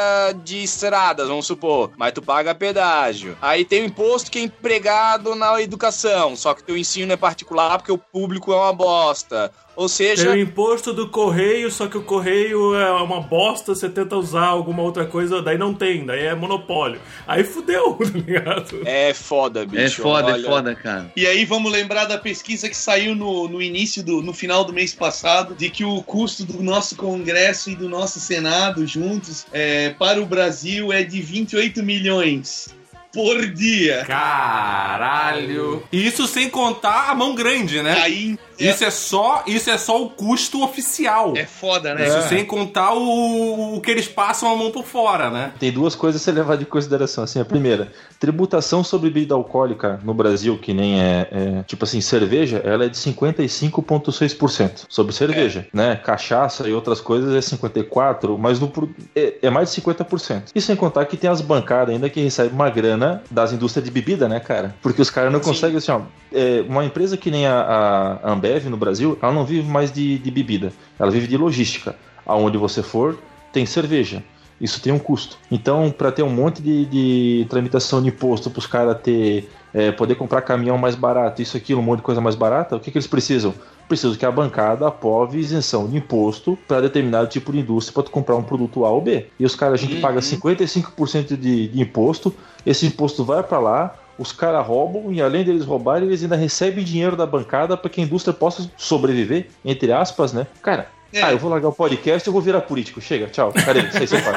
de 0.45 0.63
estradas, 0.63 1.29
vamos 1.29 1.47
supor. 1.47 1.91
Mas 1.97 2.13
tu 2.13 2.23
paga 2.23 2.55
pedágio. 2.55 3.37
Aí 3.43 3.65
tem 3.65 3.83
um 3.83 3.87
imposto 3.87 4.31
que 4.31 4.39
é 4.39 4.43
empregado 4.43 5.35
na 5.35 5.61
educação. 5.61 6.37
Só 6.37 6.55
que 6.55 6.63
teu 6.63 6.77
ensino 6.77 7.13
é 7.13 7.17
particular 7.17 7.79
porque 7.79 7.93
o 7.93 7.99
público 7.99 8.53
é 8.53 8.57
uma 8.57 8.73
bosta. 8.73 9.53
Ou 9.75 9.89
Tem 9.89 9.95
seja, 10.17 10.31
o 10.31 10.37
imposto 10.39 10.95
do 10.95 11.11
correio, 11.11 11.71
só 11.71 11.87
que 11.87 11.99
o 11.99 12.03
correio 12.03 12.75
é 12.75 12.91
uma 13.03 13.21
bosta, 13.21 13.75
você 13.75 13.91
tenta 13.91 14.17
usar 14.17 14.47
alguma 14.47 14.83
outra 14.83 15.05
coisa, 15.05 15.43
daí 15.43 15.59
não 15.59 15.75
tem, 15.75 16.07
daí 16.07 16.25
é 16.25 16.35
monopólio. 16.35 16.99
Aí 17.27 17.45
fudeu, 17.45 17.93
tá 18.01 18.05
ligado? 18.19 18.81
é 18.87 19.13
foda, 19.13 19.67
bicho. 19.67 19.96
É 19.96 19.96
foda, 20.03 20.33
olha. 20.33 20.41
é 20.41 20.45
foda, 20.45 20.75
cara. 20.75 21.13
E 21.17 21.27
aí 21.27 21.45
vamos 21.45 21.71
lembrar 21.71 22.05
da 22.05 22.19
pesquisa 22.19 22.69
que 22.69 22.77
saiu 22.77 23.15
no, 23.15 23.49
no 23.49 23.61
início 23.63 24.03
do 24.03 24.23
no 24.23 24.33
final 24.33 24.65
do 24.65 24.73
mês 24.73 24.95
passado, 24.95 25.55
de 25.55 25.71
que 25.71 25.85
o 25.85 26.03
custo 26.03 26.45
do 26.45 26.63
nosso 26.63 26.97
Congresso 26.97 27.71
e 27.71 27.77
do 27.77 27.89
nosso 27.89 28.21
Senado 28.21 28.87
juntos 28.87 29.47
é, 29.53 29.91
para 29.91 30.21
o 30.21 30.27
Brasil 30.27 30.93
é 30.93 31.03
de 31.03 31.21
28 31.21 31.83
milhões 31.83 32.75
por 33.13 33.47
dia. 33.47 34.05
Caralho. 34.05 35.83
Isso 35.91 36.27
sem 36.27 36.51
contar 36.51 37.11
a 37.11 37.15
mão 37.15 37.35
grande, 37.35 37.83
né? 37.83 37.99
Aí 38.01 38.39
Isso 38.59 38.85
é 38.85 38.91
só, 38.91 39.43
isso 39.47 39.71
é 39.71 39.79
só 39.79 40.03
o 40.03 40.11
custo 40.11 40.63
oficial. 40.63 41.35
é 41.37 41.47
foda, 41.47 41.95
né? 41.95 42.07
Isso 42.07 42.29
sem 42.29 42.45
contar 42.45 42.95
o, 42.95 43.77
o 43.77 43.81
que 43.81 43.91
eles 43.91 44.09
passam 44.09 44.51
a 44.53 44.57
mão 44.57 44.71
por 44.71 44.85
fora, 44.85 45.31
né? 45.31 45.53
Tem 45.59 45.73
duas 45.73 45.95
coisas 45.95 46.21
a 46.21 46.25
ser 46.25 46.33
levar 46.33 46.57
de 46.57 46.65
consideração. 46.65 47.25
Assim, 47.25 47.41
a 47.41 47.45
primeira, 47.45 47.93
tributação 48.19 48.83
sobre 48.83 49.11
bebida 49.11 49.35
alcoólica 49.35 49.99
no 50.03 50.13
Brasil, 50.13 50.59
que 50.59 50.75
nem 50.75 51.01
é, 51.01 51.29
é, 51.31 51.63
tipo 51.65 51.85
assim, 51.85 52.01
cerveja, 52.01 52.61
ela 52.65 52.85
é 52.85 52.89
de 52.89 52.97
55,6% 52.97 54.85
sobre 54.89 55.13
cerveja, 55.13 55.67
né? 55.73 55.97
Cachaça 55.97 56.69
e 56.69 56.73
outras 56.73 57.01
coisas 57.01 57.35
é 57.35 57.57
54%, 57.57 58.37
mas 58.39 58.61
no, 58.61 58.71
é, 59.15 59.35
é 59.43 59.51
mais 59.51 59.73
de 59.73 59.81
50%. 59.81 60.51
E 60.55 60.61
sem 60.61 60.77
contar 60.77 61.07
que 61.07 61.17
tem 61.17 61.31
as 61.31 61.41
bancadas 61.41 61.95
ainda 61.95 62.11
que 62.11 62.21
recebem 62.21 62.53
uma 62.53 62.69
grana 62.69 63.23
das 63.31 63.53
indústrias 63.53 63.85
de 63.85 63.91
bebida, 63.91 64.29
né, 64.29 64.41
cara? 64.41 64.75
Porque 64.83 65.01
os 65.01 65.11
caras 65.11 65.33
não 65.33 65.41
conseguem, 65.41 65.77
assim, 65.77 65.93
ó, 65.93 66.03
é, 66.33 66.65
uma 66.69 66.85
empresa 66.85 67.17
que 67.17 67.31
nem 67.31 67.47
a, 67.47 68.19
a 68.23 68.33
Ambev 68.47 68.67
no 68.69 68.77
Brasil, 68.77 69.19
ela 69.21 69.33
não 69.33 69.45
vive 69.45 69.69
mais 69.69 69.93
de, 69.93 70.19
de 70.19 70.31
bebida, 70.31 70.73
ela 70.99 71.11
vive 71.11 71.27
de 71.27 71.37
logística. 71.37 71.97
Aonde 72.25 72.57
você 72.57 72.83
for, 72.83 73.19
tem 73.53 73.67
cerveja. 73.67 74.23
Isso 74.61 74.81
tem 74.81 74.93
um 74.93 74.99
custo. 74.99 75.37
Então, 75.51 75.91
para 75.91 76.11
ter 76.11 76.23
um 76.23 76.31
monte 76.31 76.63
de, 76.63 76.87
de 76.87 77.47
tramitação 77.49 78.03
de 78.03 78.09
imposto 78.09 78.51
para 78.51 78.59
os 78.59 78.67
caras 78.67 78.99
ter 79.03 79.49
é, 79.75 79.93
poder 79.93 80.15
comprar 80.15 80.41
caminhão 80.41 80.79
mais 80.79 80.95
barato, 80.95 81.43
isso 81.43 81.57
aquilo, 81.57 81.81
um 81.81 81.85
monte 81.85 81.99
de 81.99 82.05
coisa 82.05 82.21
mais 82.21 82.35
barata, 82.35 82.77
o 82.77 82.81
que, 82.81 82.91
que 82.91 82.97
eles 82.97 83.07
precisam? 83.07 83.53
Precisam 83.87 84.17
que 84.17 84.25
a 84.25 84.31
bancada 84.31 84.89
aprove 84.89 85.39
isenção 85.39 85.87
de 85.87 85.99
imposto 85.99 86.59
para 86.67 86.81
determinado 86.81 87.29
tipo 87.29 87.53
de 87.53 87.61
indústria 87.61 87.93
para 87.93 88.03
tu 88.05 88.11
comprar 88.11 88.35
um 88.35 88.43
produto 88.43 88.87
A 88.87 88.91
ou 88.91 89.03
B. 89.03 89.27
E 89.39 89.45
os 89.45 89.55
caras, 89.55 89.75
a 89.81 89.85
gente 89.85 90.01
paga 90.01 90.21
55% 90.21 91.37
de, 91.37 91.69
de 91.69 91.81
imposto, 91.81 92.35
esse 92.65 92.87
imposto 92.87 93.23
vai 93.23 93.43
para 93.43 93.59
lá, 93.59 93.95
os 94.19 94.33
caras 94.33 94.67
roubam 94.67 95.13
e 95.13 95.21
além 95.21 95.45
deles 95.45 95.65
roubarem, 95.65 96.09
eles 96.09 96.23
ainda 96.23 96.37
recebem 96.37 96.83
dinheiro 96.85 97.17
da 97.17 97.27
bancada 97.27 97.77
para 97.77 97.91
que 97.91 98.01
a 98.01 98.05
indústria 98.05 98.33
possa 98.33 98.71
sobreviver, 98.77 99.49
entre 99.65 99.93
aspas, 99.93 100.33
né? 100.33 100.47
Cara, 100.63 100.89
É. 101.13 101.23
ah, 101.23 101.33
eu 101.33 101.39
vou 101.39 101.51
largar 101.51 101.69
o 101.69 101.73
podcast 101.73 102.27
e 102.27 102.29
eu 102.29 102.33
vou 102.33 102.43
virar 102.43 102.61
político. 102.63 103.01
Chega, 103.01 103.27
tchau. 103.29 103.53
Cadê? 103.53 103.91
Sei 103.93 104.07
seu 104.07 104.23
pai. 104.23 104.35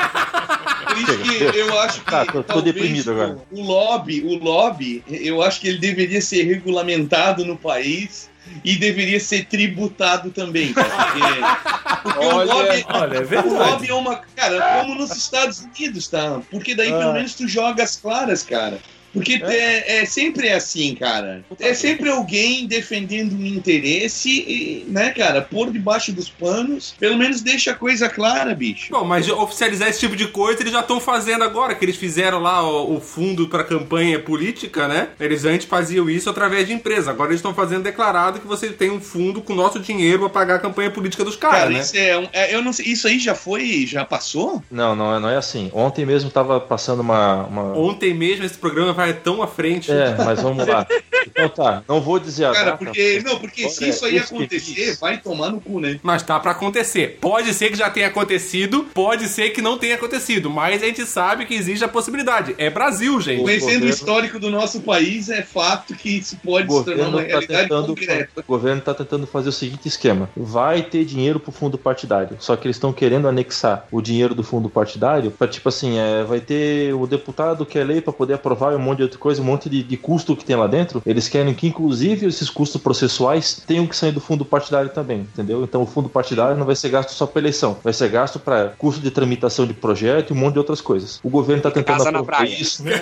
Por 0.89 0.97
isso 0.97 1.51
que 1.51 1.57
eu 1.59 1.79
acho 1.79 1.99
que 2.01 2.11
Tá, 2.11 2.25
tô- 2.25 2.43
tô 2.43 2.61
deprimido 2.61 3.11
agora. 3.11 3.37
O, 3.51 3.59
o 3.61 3.63
lobby, 3.63 4.21
o 4.21 4.35
lobby, 4.43 5.03
eu 5.07 5.41
acho 5.41 5.61
que 5.61 5.67
ele 5.69 5.77
deveria 5.77 6.21
ser 6.21 6.43
regulamentado 6.43 7.45
no 7.45 7.55
país 7.55 8.29
e 8.65 8.75
deveria 8.75 9.19
ser 9.19 9.45
tributado 9.45 10.31
também, 10.31 10.73
cara, 10.73 10.89
porque, 10.89 11.19
porque 12.03 12.25
o 12.25 12.35
Olha, 12.35 12.53
lobby, 12.53 12.85
Olha, 12.89 13.17
é 13.17 13.39
o 13.41 13.53
lobby 13.53 13.89
é 13.89 13.93
uma, 13.93 14.15
cara, 14.35 14.79
como 14.81 14.95
nos 14.95 15.11
Estados 15.15 15.59
Unidos, 15.59 16.07
tá? 16.07 16.41
Porque 16.49 16.73
daí 16.73 16.89
pelo 16.89 17.11
Ah. 17.11 17.13
menos 17.13 17.35
tu 17.35 17.47
joga 17.47 17.83
as 17.83 17.95
claras, 17.95 18.41
cara. 18.43 18.79
Porque 19.13 19.41
é, 19.43 20.01
é 20.01 20.05
sempre 20.05 20.49
assim, 20.51 20.95
cara. 20.95 21.43
É 21.59 21.73
sempre 21.73 22.09
alguém 22.09 22.65
defendendo 22.67 23.33
um 23.33 23.45
interesse 23.45 24.29
e, 24.29 24.85
né, 24.87 25.09
cara, 25.11 25.41
por 25.41 25.71
debaixo 25.71 26.11
dos 26.11 26.29
panos, 26.29 26.93
pelo 26.99 27.17
menos 27.17 27.41
deixa 27.41 27.71
a 27.71 27.75
coisa 27.75 28.09
clara, 28.09 28.53
bicho. 28.53 28.87
Bom, 28.91 29.03
mas 29.03 29.29
oficializar 29.29 29.87
esse 29.89 29.99
tipo 29.99 30.15
de 30.15 30.27
coisa 30.27 30.61
eles 30.61 30.71
já 30.73 30.81
estão 30.81 30.99
fazendo 30.99 31.43
agora, 31.43 31.75
que 31.75 31.83
eles 31.85 31.95
fizeram 31.95 32.39
lá 32.39 32.63
o, 32.67 32.95
o 32.97 33.01
fundo 33.01 33.47
para 33.47 33.63
campanha 33.63 34.19
política, 34.19 34.87
né? 34.87 35.09
Eles 35.19 35.45
antes 35.45 35.65
faziam 35.67 36.09
isso 36.09 36.29
através 36.29 36.67
de 36.67 36.73
empresa. 36.73 37.11
Agora 37.11 37.29
eles 37.29 37.39
estão 37.39 37.53
fazendo 37.53 37.83
declarado 37.83 38.39
que 38.39 38.47
você 38.47 38.69
tem 38.69 38.89
um 38.91 38.99
fundo 39.01 39.41
com 39.41 39.53
nosso 39.55 39.79
dinheiro 39.79 40.19
para 40.19 40.29
pagar 40.29 40.55
a 40.55 40.59
campanha 40.59 40.91
política 40.91 41.23
dos 41.23 41.35
caras, 41.35 41.59
Cara, 41.59 41.69
né? 41.71 41.79
isso 41.79 41.97
é, 41.97 42.17
um- 42.17 42.27
é- 42.33 42.53
eu 42.55 42.61
não 42.61 42.71
sei, 42.73 42.85
isso 42.87 43.07
aí 43.07 43.19
já 43.19 43.33
foi, 43.35 43.85
já 43.87 44.05
passou? 44.05 44.61
Não, 44.69 44.95
não, 44.95 45.15
é- 45.15 45.19
não 45.19 45.29
é 45.29 45.37
assim. 45.37 45.69
Ontem 45.73 46.05
mesmo 46.05 46.29
tava 46.29 46.59
passando 46.59 46.99
uma. 47.01 47.43
uma- 47.45 47.77
Ontem 47.77 48.13
mesmo 48.13 48.45
esse 48.45 48.57
programa 48.57 48.93
vai 48.99 49.13
tão 49.13 49.41
à 49.41 49.47
frente. 49.47 49.91
É, 49.91 50.15
mas 50.17 50.41
vamos 50.41 50.65
lá. 50.67 50.85
Então 51.27 51.49
tá, 51.49 51.83
não 51.87 52.01
vou 52.01 52.19
dizer 52.19 52.45
a 52.45 52.51
Cara, 52.51 52.65
data, 52.71 52.77
porque 52.77 53.21
não, 53.25 53.39
porque 53.39 53.69
se 53.69 53.83
Olha, 53.83 53.89
isso 53.89 54.05
aí 54.05 54.17
acontecer, 54.19 54.97
vai 54.99 55.17
tomar 55.17 55.49
no 55.49 55.59
cu, 55.61 55.79
né? 55.79 55.99
Mas 56.03 56.23
tá 56.23 56.39
pra 56.39 56.51
acontecer. 56.51 57.17
Pode 57.21 57.53
ser 57.53 57.69
que 57.69 57.77
já 57.77 57.89
tenha 57.89 58.07
acontecido, 58.07 58.85
pode 58.93 59.27
ser 59.27 59.49
que 59.51 59.61
não 59.61 59.77
tenha 59.77 59.95
acontecido, 59.95 60.49
mas 60.49 60.81
a 60.81 60.85
gente 60.85 61.05
sabe 61.05 61.45
que 61.45 61.53
existe 61.53 61.83
a 61.83 61.87
possibilidade. 61.87 62.55
É 62.57 62.69
Brasil, 62.69 63.19
gente. 63.21 63.41
Conhecendo 63.41 63.69
o 63.69 63.73
governo- 63.73 63.89
histórico 63.89 64.39
do 64.39 64.49
nosso 64.49 64.81
país, 64.81 65.29
é 65.29 65.41
fato 65.41 65.93
que 65.95 66.17
isso 66.17 66.37
pode 66.43 66.71
se 66.71 66.83
tornar 66.83 67.07
uma 67.09 67.21
está 67.21 67.27
realidade 67.27 67.63
tentando, 67.63 67.87
concreta. 67.87 68.41
o 68.41 68.43
governo 68.43 68.81
tá 68.81 68.93
tentando 68.93 69.27
fazer 69.27 69.49
o 69.49 69.53
seguinte 69.53 69.87
esquema: 69.87 70.29
vai 70.35 70.81
ter 70.83 71.05
dinheiro 71.05 71.39
pro 71.39 71.51
fundo 71.51 71.77
partidário, 71.77 72.37
só 72.39 72.55
que 72.55 72.67
eles 72.67 72.75
estão 72.77 72.91
querendo 72.93 73.27
anexar 73.27 73.85
o 73.91 74.01
dinheiro 74.01 74.33
do 74.35 74.43
fundo 74.43 74.69
partidário 74.69 75.31
para 75.31 75.47
tipo 75.47 75.69
assim, 75.69 75.97
é, 75.97 76.23
vai 76.23 76.39
ter 76.39 76.93
o 76.93 77.05
deputado 77.05 77.65
que 77.65 77.77
é 77.77 77.83
lei 77.83 78.01
para 78.01 78.13
poder 78.13 78.33
aprovar 78.35 78.73
um 78.73 78.79
monte 78.89 78.97
de 78.97 79.03
outra 79.03 79.19
coisa, 79.19 79.41
um 79.41 79.45
monte 79.45 79.69
de, 79.69 79.83
de 79.83 79.97
custo 79.97 80.35
que 80.35 80.43
tem 80.45 80.55
lá 80.55 80.67
dentro. 80.67 81.01
Eles 81.05 81.27
querem 81.27 81.53
que 81.53 81.67
inclusive 81.67 82.25
esses 82.25 82.49
custos 82.49 82.81
processuais 82.81 83.61
tenham 83.65 83.87
que 83.87 83.95
sair 83.95 84.11
do 84.11 84.19
fundo 84.21 84.43
partidário 84.45 84.89
também, 84.89 85.19
entendeu? 85.21 85.63
Então 85.63 85.81
o 85.81 85.85
fundo 85.85 86.09
partidário 86.09 86.57
não 86.57 86.65
vai 86.65 86.75
ser 86.75 86.89
gasto 86.89 87.09
só 87.11 87.25
para 87.25 87.39
eleição, 87.41 87.77
vai 87.83 87.93
ser 87.93 88.09
gasto 88.09 88.39
para 88.39 88.69
custo 88.77 89.01
de 89.01 89.11
tramitação 89.11 89.65
de 89.65 89.73
projeto 89.73 90.31
e 90.31 90.33
um 90.33 90.37
monte 90.37 90.53
de 90.53 90.59
outras 90.59 90.81
coisas. 90.81 91.19
O 91.23 91.29
governo 91.29 91.61
tá 91.61 91.71
tentando 91.71 91.97
Casa 91.97 92.11
na 92.11 92.19
aprovar 92.19 92.37
praia. 92.37 92.61
isso. 92.61 92.83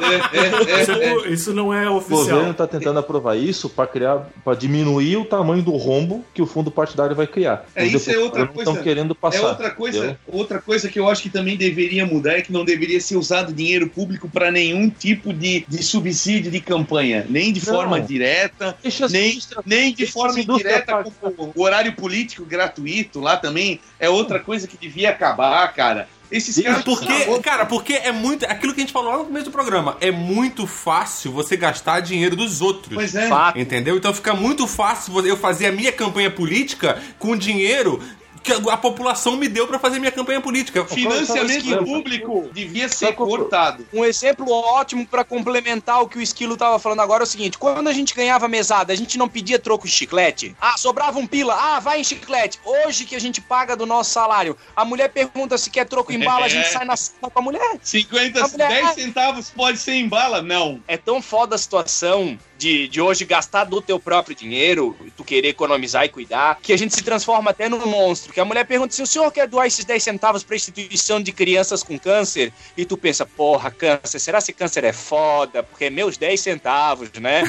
É, 0.00 0.38
é, 0.38 0.80
Isso, 0.82 0.92
é, 0.92 1.04
é. 1.04 1.28
isso 1.32 1.52
não 1.54 1.72
é 1.74 1.88
O 1.88 1.94
governo 2.00 2.16
oficial. 2.16 2.50
está 2.50 2.66
tentando 2.66 2.98
aprovar 2.98 3.36
isso 3.36 3.68
para 3.68 3.86
criar, 3.86 4.28
para 4.44 4.56
diminuir 4.56 5.16
o 5.16 5.24
tamanho 5.24 5.62
do 5.62 5.72
rombo 5.72 6.24
que 6.34 6.40
o 6.42 6.46
fundo 6.46 6.70
partidário 6.70 7.14
vai 7.14 7.26
criar. 7.26 7.64
É, 7.74 7.84
isso 7.86 8.10
é 8.10 8.18
outra 8.18 8.40
deputados 8.42 8.54
não 8.54 8.60
estão 8.60 8.72
coisa. 8.74 8.82
querendo 8.82 9.14
passar. 9.14 9.38
É 9.38 9.46
outra 9.48 9.70
coisa, 9.70 9.98
entendeu? 9.98 10.16
outra 10.28 10.60
coisa 10.60 10.88
que 10.88 10.98
eu 10.98 11.08
acho 11.08 11.22
que 11.22 11.30
também 11.30 11.56
deveria 11.56 12.04
mudar 12.06 12.34
é 12.38 12.42
que 12.42 12.52
não 12.52 12.64
deveria 12.64 13.00
ser 13.00 13.16
usado 13.16 13.52
dinheiro 13.52 13.88
público 13.88 14.28
para 14.28 14.50
nenhum 14.50 14.88
tipo 14.90 15.29
de, 15.32 15.64
de 15.68 15.82
subsídio 15.82 16.50
de 16.50 16.60
campanha, 16.60 17.26
nem 17.28 17.52
de 17.52 17.64
Não. 17.66 17.74
forma 17.74 18.00
direta, 18.00 18.76
nem, 19.10 19.38
nem 19.64 19.94
de 19.94 20.06
forma 20.06 20.40
indireta, 20.40 21.04
como 21.20 21.52
o 21.54 21.62
horário 21.62 21.92
político 21.94 22.44
gratuito 22.44 23.20
lá 23.20 23.36
também 23.36 23.80
é 23.98 24.08
outra 24.08 24.38
coisa 24.38 24.66
que 24.66 24.76
devia 24.76 25.10
acabar, 25.10 25.72
cara. 25.72 26.08
Esses 26.30 26.62
caras. 26.62 26.84
Porque, 26.84 27.40
cara, 27.40 27.66
porque 27.66 27.94
é 27.94 28.12
muito. 28.12 28.44
Aquilo 28.44 28.72
que 28.72 28.80
a 28.80 28.84
gente 28.84 28.92
falou 28.92 29.10
lá 29.10 29.18
no 29.18 29.24
começo 29.24 29.46
do 29.46 29.50
programa. 29.50 29.96
É 30.00 30.12
muito 30.12 30.66
fácil 30.66 31.32
você 31.32 31.56
gastar 31.56 32.00
dinheiro 32.00 32.36
dos 32.36 32.60
outros. 32.60 32.94
Pois 32.94 33.14
é. 33.14 33.28
Fato. 33.28 33.58
Entendeu? 33.58 33.96
Então 33.96 34.14
fica 34.14 34.32
muito 34.32 34.66
fácil 34.68 35.26
eu 35.26 35.36
fazer 35.36 35.66
a 35.66 35.72
minha 35.72 35.90
campanha 35.90 36.30
política 36.30 37.02
com 37.18 37.36
dinheiro 37.36 38.00
que 38.42 38.52
a, 38.70 38.76
população 38.76 39.36
me 39.36 39.48
deu 39.48 39.66
pra 39.66 39.78
fazer 39.78 39.98
minha 39.98 40.10
campanha 40.12 40.40
política. 40.40 40.84
Financiamento 40.84 41.50
Esquilo. 41.58 41.84
público 41.84 42.48
devia 42.52 42.88
ser 42.88 43.14
que 43.14 43.20
eu- 43.20 43.26
cortado. 43.26 43.86
Um 43.92 44.04
exemplo 44.04 44.50
ótimo 44.50 45.06
pra 45.06 45.22
complementar 45.24 46.00
o 46.02 46.08
que 46.08 46.18
o 46.18 46.22
Esquilo 46.22 46.56
tava 46.56 46.78
falando 46.78 47.00
agora 47.00 47.22
é 47.22 47.26
o 47.26 47.26
seguinte: 47.26 47.58
quando 47.58 47.88
a 47.88 47.92
gente 47.92 48.14
ganhava 48.14 48.48
mesada, 48.48 48.92
a 48.92 48.96
gente 48.96 49.18
não 49.18 49.28
pedia 49.28 49.58
troco 49.58 49.86
em 49.86 49.90
chiclete. 49.90 50.56
Ah, 50.60 50.76
sobrava 50.78 51.18
um 51.18 51.26
pila. 51.26 51.54
Ah, 51.54 51.80
vai 51.80 52.00
em 52.00 52.04
chiclete. 52.04 52.58
Hoje 52.64 53.04
que 53.04 53.14
a 53.14 53.20
gente 53.20 53.40
paga 53.40 53.76
do 53.76 53.86
nosso 53.86 54.10
salário, 54.10 54.56
a 54.74 54.84
mulher 54.84 55.08
pergunta 55.10 55.58
se 55.58 55.70
quer 55.70 55.86
troco 55.86 56.12
em 56.12 56.18
bala, 56.24 56.46
a 56.46 56.48
gente 56.48 56.66
É. 56.66 56.70
sai 56.70 56.84
na 56.84 56.96
sala 56.96 57.30
com 57.30 57.38
a 57.38 57.42
mulher. 57.42 57.78
50, 57.82 58.44
A 58.44 58.48
mulher- 58.48 58.68
10 58.68 58.94
centavos 58.94 59.50
pode 59.50 59.78
ser 59.78 59.92
em 59.92 60.08
bala? 60.08 60.40
Não. 60.42 60.80
É 60.88 60.96
tão 60.96 61.20
foda 61.20 61.54
a 61.54 61.58
situação 61.58 62.38
de, 62.60 62.86
de 62.88 63.00
hoje 63.00 63.24
gastar 63.24 63.64
do 63.64 63.80
teu 63.80 63.98
próprio 63.98 64.36
dinheiro, 64.36 64.94
tu 65.16 65.24
querer 65.24 65.48
economizar 65.48 66.04
e 66.04 66.10
cuidar, 66.10 66.58
que 66.62 66.72
a 66.74 66.76
gente 66.76 66.94
se 66.94 67.02
transforma 67.02 67.50
até 67.50 67.68
num 67.70 67.86
monstro. 67.86 68.32
Que 68.34 68.38
a 68.40 68.44
mulher 68.44 68.66
pergunta 68.66 68.92
se 68.94 69.02
o 69.02 69.06
senhor 69.06 69.32
quer 69.32 69.48
doar 69.48 69.66
esses 69.66 69.84
10 69.84 70.02
centavos 70.02 70.42
pra 70.44 70.54
instituição 70.54 71.20
de 71.22 71.32
crianças 71.32 71.82
com 71.82 71.98
câncer, 71.98 72.52
e 72.76 72.84
tu 72.84 72.98
pensa, 72.98 73.24
porra, 73.24 73.70
câncer, 73.70 74.18
será 74.18 74.42
que 74.42 74.52
câncer 74.52 74.84
é 74.84 74.92
foda? 74.92 75.62
Porque 75.62 75.86
é 75.86 75.90
meus 75.90 76.18
10 76.18 76.38
centavos, 76.38 77.10
né? 77.18 77.42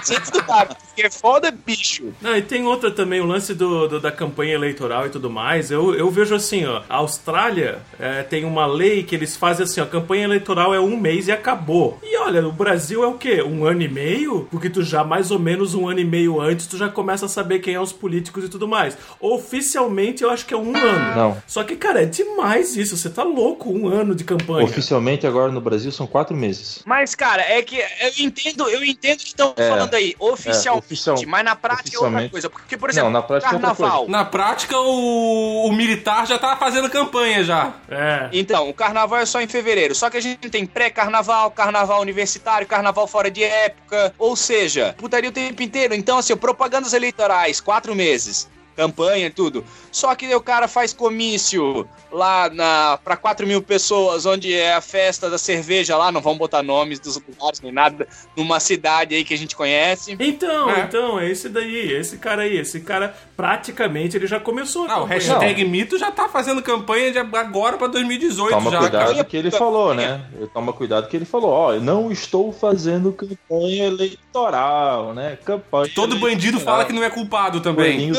E 0.00 0.04
sente 0.06 0.30
do 0.30 0.42
cara, 0.44 0.74
porque 0.74 1.02
é 1.02 1.10
foda, 1.10 1.50
bicho. 1.50 2.12
Não, 2.22 2.34
e 2.36 2.40
tem 2.42 2.64
outra 2.66 2.90
também, 2.90 3.20
o 3.20 3.26
lance 3.26 3.52
do, 3.54 3.86
do- 3.86 4.00
da 4.00 4.10
campanha 4.10 4.54
eleitoral 4.54 5.06
e 5.06 5.10
tudo 5.10 5.28
mais. 5.28 5.70
Eu, 5.70 5.94
eu 5.94 6.10
vejo 6.10 6.34
assim, 6.34 6.64
ó, 6.64 6.82
a 6.88 6.96
Austrália 6.96 7.82
é, 7.98 8.22
tem 8.22 8.44
uma 8.44 8.64
lei 8.66 9.02
que 9.02 9.14
eles 9.14 9.36
fazem 9.36 9.64
assim, 9.64 9.80
ó, 9.80 9.84
a 9.84 9.86
campanha 9.86 10.24
eleitoral 10.24 10.72
é 10.74 10.80
um 10.80 10.96
mês 10.96 11.28
e 11.28 11.32
acabou. 11.32 11.98
E 12.02 12.16
olha, 12.16 12.46
o 12.46 12.52
Brasil 12.52 13.04
é 13.04 13.06
o 13.06 13.14
quê? 13.14 13.42
Um 13.42 13.64
ano 13.66 13.82
e 13.82 13.88
meio? 13.90 14.46
Porque 14.50 14.70
tu 14.70 14.82
já, 14.82 15.02
mais 15.04 15.30
ou 15.30 15.38
menos 15.38 15.74
um 15.74 15.88
ano 15.88 16.00
e 16.00 16.04
meio 16.04 16.40
antes, 16.40 16.66
tu 16.66 16.76
já 16.76 16.88
começa 16.88 17.26
a 17.26 17.28
saber 17.28 17.58
quem 17.58 17.74
é 17.74 17.80
os 17.80 17.92
políticos 17.92 18.44
e 18.44 18.48
tudo 18.48 18.66
mais. 18.68 18.96
Oficialmente, 19.20 20.22
eu 20.22 20.30
acho 20.30 20.46
que 20.46 20.54
é 20.54 20.56
um 20.56 20.76
ano. 20.76 21.16
Não. 21.16 21.42
Só 21.46 21.64
que, 21.64 21.76
cara, 21.76 22.02
é 22.02 22.06
demais 22.06 22.76
isso. 22.76 22.96
Você 22.96 23.10
tá 23.10 23.22
louco, 23.22 23.70
um 23.70 23.88
ano 23.88 24.14
de 24.14 24.22
campanha. 24.24 24.64
Oficialmente 24.64 25.26
agora 25.26 25.50
no 25.50 25.60
Brasil 25.60 25.90
são 25.90 26.06
quatro 26.06 26.36
meses. 26.36 26.82
Mas, 26.86 27.14
cara, 27.14 27.42
é 27.42 27.60
que 27.62 27.76
eu 27.76 28.12
entendo, 28.24 28.68
eu 28.68 28.84
entendo 28.84 29.16
o 29.18 29.22
que 29.22 29.26
estão 29.28 29.52
É, 29.56 29.68
falando 29.68 29.94
aí, 29.94 30.14
oficialmente, 30.18 30.84
oficial- 30.86 31.16
mas 31.26 31.44
na 31.44 31.56
prática 31.56 31.96
é 31.96 32.00
outra 32.00 32.28
coisa. 32.28 32.50
Porque, 32.50 32.76
por 32.76 32.90
exemplo, 32.90 33.10
Não, 33.10 33.20
na 33.20 33.22
prática 33.26 33.48
é 33.48 33.58
carnaval. 33.58 34.08
Na 34.08 34.24
prática, 34.24 34.78
o, 34.78 35.66
o 35.66 35.72
militar 35.72 36.26
já 36.26 36.38
tá 36.38 36.56
fazendo 36.56 36.88
campanha 36.88 37.42
já. 37.42 37.74
É. 37.88 38.28
Então, 38.32 38.68
o 38.68 38.74
carnaval 38.74 39.18
é 39.18 39.26
só 39.26 39.40
em 39.40 39.48
fevereiro. 39.48 39.94
Só 39.94 40.08
que 40.10 40.16
a 40.16 40.20
gente 40.20 40.48
tem 40.50 40.64
pré-carnaval, 40.66 41.50
carnaval 41.50 42.00
universitário, 42.00 42.66
carnaval 42.66 43.06
fora 43.06 43.30
de 43.30 43.42
época. 43.42 43.79
Ou 44.18 44.36
seja, 44.36 44.94
putaria 44.98 45.30
o 45.30 45.32
tempo 45.32 45.62
inteiro. 45.62 45.94
Então, 45.94 46.18
assim, 46.18 46.36
propagandas 46.36 46.92
eleitorais, 46.92 47.60
quatro 47.60 47.94
meses. 47.94 48.48
Campanha 48.80 49.26
e 49.26 49.30
tudo. 49.30 49.64
Só 49.92 50.14
que 50.14 50.34
o 50.34 50.40
cara 50.40 50.66
faz 50.66 50.92
comício 50.92 51.86
lá 52.10 52.48
na 52.50 52.98
para 53.04 53.16
4 53.16 53.46
mil 53.46 53.60
pessoas, 53.62 54.24
onde 54.26 54.52
é 54.54 54.74
a 54.74 54.80
festa 54.80 55.28
da 55.28 55.36
cerveja 55.38 55.96
lá, 55.96 56.10
não 56.10 56.20
vamos 56.20 56.38
botar 56.38 56.62
nomes 56.62 56.98
dos 56.98 57.16
lugares 57.16 57.60
nem 57.60 57.70
nada, 57.72 58.08
numa 58.36 58.58
cidade 58.58 59.14
aí 59.14 59.24
que 59.24 59.34
a 59.34 59.38
gente 59.38 59.54
conhece. 59.54 60.16
Então, 60.18 60.70
É. 60.70 60.80
então, 60.80 61.20
é 61.20 61.30
esse 61.30 61.48
daí, 61.48 61.92
esse 61.92 62.16
cara 62.18 62.42
aí. 62.42 62.56
Esse 62.56 62.80
cara, 62.80 63.14
praticamente, 63.36 64.16
ele 64.16 64.26
já 64.26 64.40
começou 64.40 64.82
Ah, 64.88 64.98
o 64.98 65.02
campanha. 65.02 65.08
hashtag 65.20 65.64
mito 65.64 65.98
já 65.98 66.10
tá 66.10 66.28
fazendo 66.28 66.62
campanha 66.62 67.12
de 67.12 67.18
agora 67.18 67.76
pra 67.76 67.86
2018 67.86 68.50
Toma 68.50 68.70
já, 68.70 68.78
cuidado 68.78 69.12
cara. 69.12 69.24
que 69.24 69.36
ele 69.36 69.50
falou, 69.50 69.94
né? 69.94 70.20
Toma 70.54 70.72
cuidado 70.72 71.08
que 71.08 71.16
ele 71.16 71.24
falou, 71.24 71.50
ó, 71.50 71.74
eu 71.74 71.80
não 71.80 72.10
estou 72.10 72.52
fazendo 72.52 73.12
campanha 73.12 73.86
eleitoral, 73.86 75.14
né? 75.14 75.38
Campanha 75.44 75.90
Todo 75.94 76.18
bandido 76.18 76.58
fala 76.60 76.84
que 76.84 76.92
não 76.92 77.02
é 77.02 77.10
culpado 77.10 77.60
também. 77.60 77.92
Coelhinhos 78.10 78.18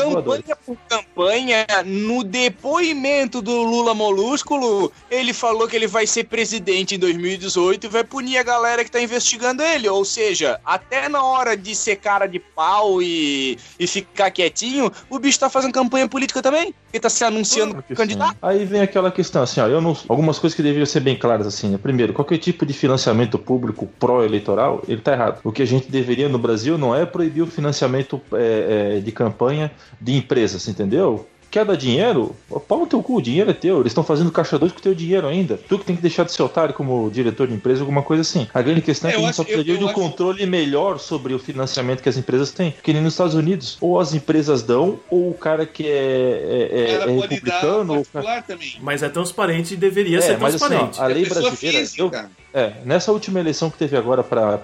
por 0.56 0.76
campanha, 0.88 1.66
no 1.84 2.22
depoimento 2.24 3.40
do 3.40 3.62
Lula 3.62 3.94
Molúsculo, 3.94 4.92
ele 5.10 5.32
falou 5.32 5.68
que 5.68 5.76
ele 5.76 5.86
vai 5.86 6.06
ser 6.06 6.24
presidente 6.24 6.94
em 6.94 6.98
2018 6.98 7.84
e 7.86 7.88
vai 7.88 8.04
punir 8.04 8.38
a 8.38 8.42
galera 8.42 8.84
que 8.84 8.90
tá 8.90 9.00
investigando 9.00 9.62
ele. 9.62 9.88
Ou 9.88 10.04
seja, 10.04 10.60
até 10.64 11.08
na 11.08 11.22
hora 11.24 11.56
de 11.56 11.74
ser 11.74 11.96
cara 11.96 12.26
de 12.26 12.38
pau 12.38 13.02
e, 13.02 13.58
e 13.78 13.86
ficar 13.86 14.30
quietinho, 14.30 14.90
o 15.08 15.18
bicho 15.18 15.38
tá 15.38 15.48
fazendo 15.48 15.72
campanha 15.72 16.08
política 16.08 16.42
também. 16.42 16.74
Ele 16.92 17.00
tá 17.00 17.08
se 17.08 17.24
anunciando 17.24 17.82
candidato. 17.94 18.36
Aí 18.42 18.64
vem 18.66 18.82
aquela 18.82 19.10
questão 19.10 19.42
assim, 19.42 19.60
ó, 19.60 19.66
eu 19.66 19.80
não, 19.80 19.96
algumas 20.08 20.38
coisas 20.38 20.54
que 20.54 20.62
deveriam 20.62 20.84
ser 20.84 21.00
bem 21.00 21.16
claras 21.16 21.46
assim. 21.46 21.70
Né? 21.70 21.78
Primeiro, 21.78 22.12
qualquer 22.12 22.38
tipo 22.38 22.66
de 22.66 22.74
financiamento 22.74 23.38
público 23.38 23.86
pró-eleitoral, 23.98 24.82
ele 24.86 25.00
tá 25.00 25.12
errado. 25.12 25.40
O 25.42 25.50
que 25.50 25.62
a 25.62 25.66
gente 25.66 25.90
deveria 25.90 26.28
no 26.28 26.38
Brasil 26.38 26.76
não 26.76 26.94
é 26.94 27.06
proibir 27.06 27.42
o 27.42 27.46
financiamento 27.46 28.20
é, 28.34 28.96
é, 28.96 29.00
de 29.00 29.12
campanha 29.12 29.70
de 30.00 30.14
empresas, 30.14 30.41
entendeu? 30.70 31.26
Quer 31.50 31.66
dar 31.66 31.76
dinheiro? 31.76 32.34
Pau 32.66 32.78
no 32.78 32.86
teu 32.86 33.02
cu, 33.02 33.16
o 33.16 33.20
dinheiro 33.20 33.50
é 33.50 33.52
teu. 33.52 33.80
Eles 33.80 33.90
estão 33.90 34.02
fazendo 34.02 34.32
caixa 34.32 34.58
dois 34.58 34.72
com 34.72 34.78
o 34.78 34.82
teu 34.82 34.94
dinheiro 34.94 35.26
ainda. 35.28 35.58
Tu 35.68 35.78
que 35.78 35.84
tem 35.84 35.94
que 35.94 36.00
deixar 36.00 36.24
de 36.24 36.32
ser 36.32 36.42
otário 36.42 36.72
como 36.72 37.10
diretor 37.10 37.46
de 37.46 37.52
empresa, 37.52 37.80
alguma 37.82 38.02
coisa 38.02 38.22
assim. 38.22 38.46
A 38.54 38.62
grande 38.62 38.80
questão 38.80 39.10
é, 39.10 39.12
É, 39.12 39.16
que 39.16 39.20
eu 39.20 39.24
a 39.24 39.26
gente 39.26 39.36
só 39.36 39.44
precisaria 39.44 39.76
de 39.76 39.84
um 39.84 39.88
acho- 39.88 39.94
controle 39.94 40.46
melhor 40.46 40.98
sobre 40.98 41.34
o 41.34 41.38
financiamento 41.38 42.02
que 42.02 42.08
as 42.08 42.16
empresas 42.16 42.52
têm. 42.52 42.72
Que 42.82 42.94
nem 42.94 43.02
nos 43.02 43.12
Estados 43.12 43.34
Unidos. 43.34 43.76
Ou 43.82 44.00
as 44.00 44.14
empresas 44.14 44.62
dão, 44.62 44.98
ou 45.10 45.28
o 45.28 45.34
cara 45.34 45.66
que 45.66 45.86
é, 45.86 45.90
é, 45.90 46.80
é- 46.80 46.92
é 46.94 47.06
republicano, 47.20 47.98
ou 47.98 48.06
cara. 48.10 48.44
Mas 48.80 49.02
é 49.02 49.10
transparente 49.10 49.74
e 49.74 49.76
deveria 49.76 50.18
é, 50.18 50.20
ser 50.22 50.38
mas 50.38 50.54
assim, 50.54 50.64
ó, 50.64 50.68
transparente. 50.86 51.00
a 51.02 51.06
lei 51.06 51.24
É 51.24 51.28
brasileira. 51.28 51.78
física, 51.80 52.00
eu-. 52.02 52.10
É, 52.54 52.74
nessa 52.84 53.12
última 53.12 53.40
eleição 53.40 53.70
que 53.70 53.78
teve 53.78 53.96
agora 53.96 54.22
para 54.22 54.58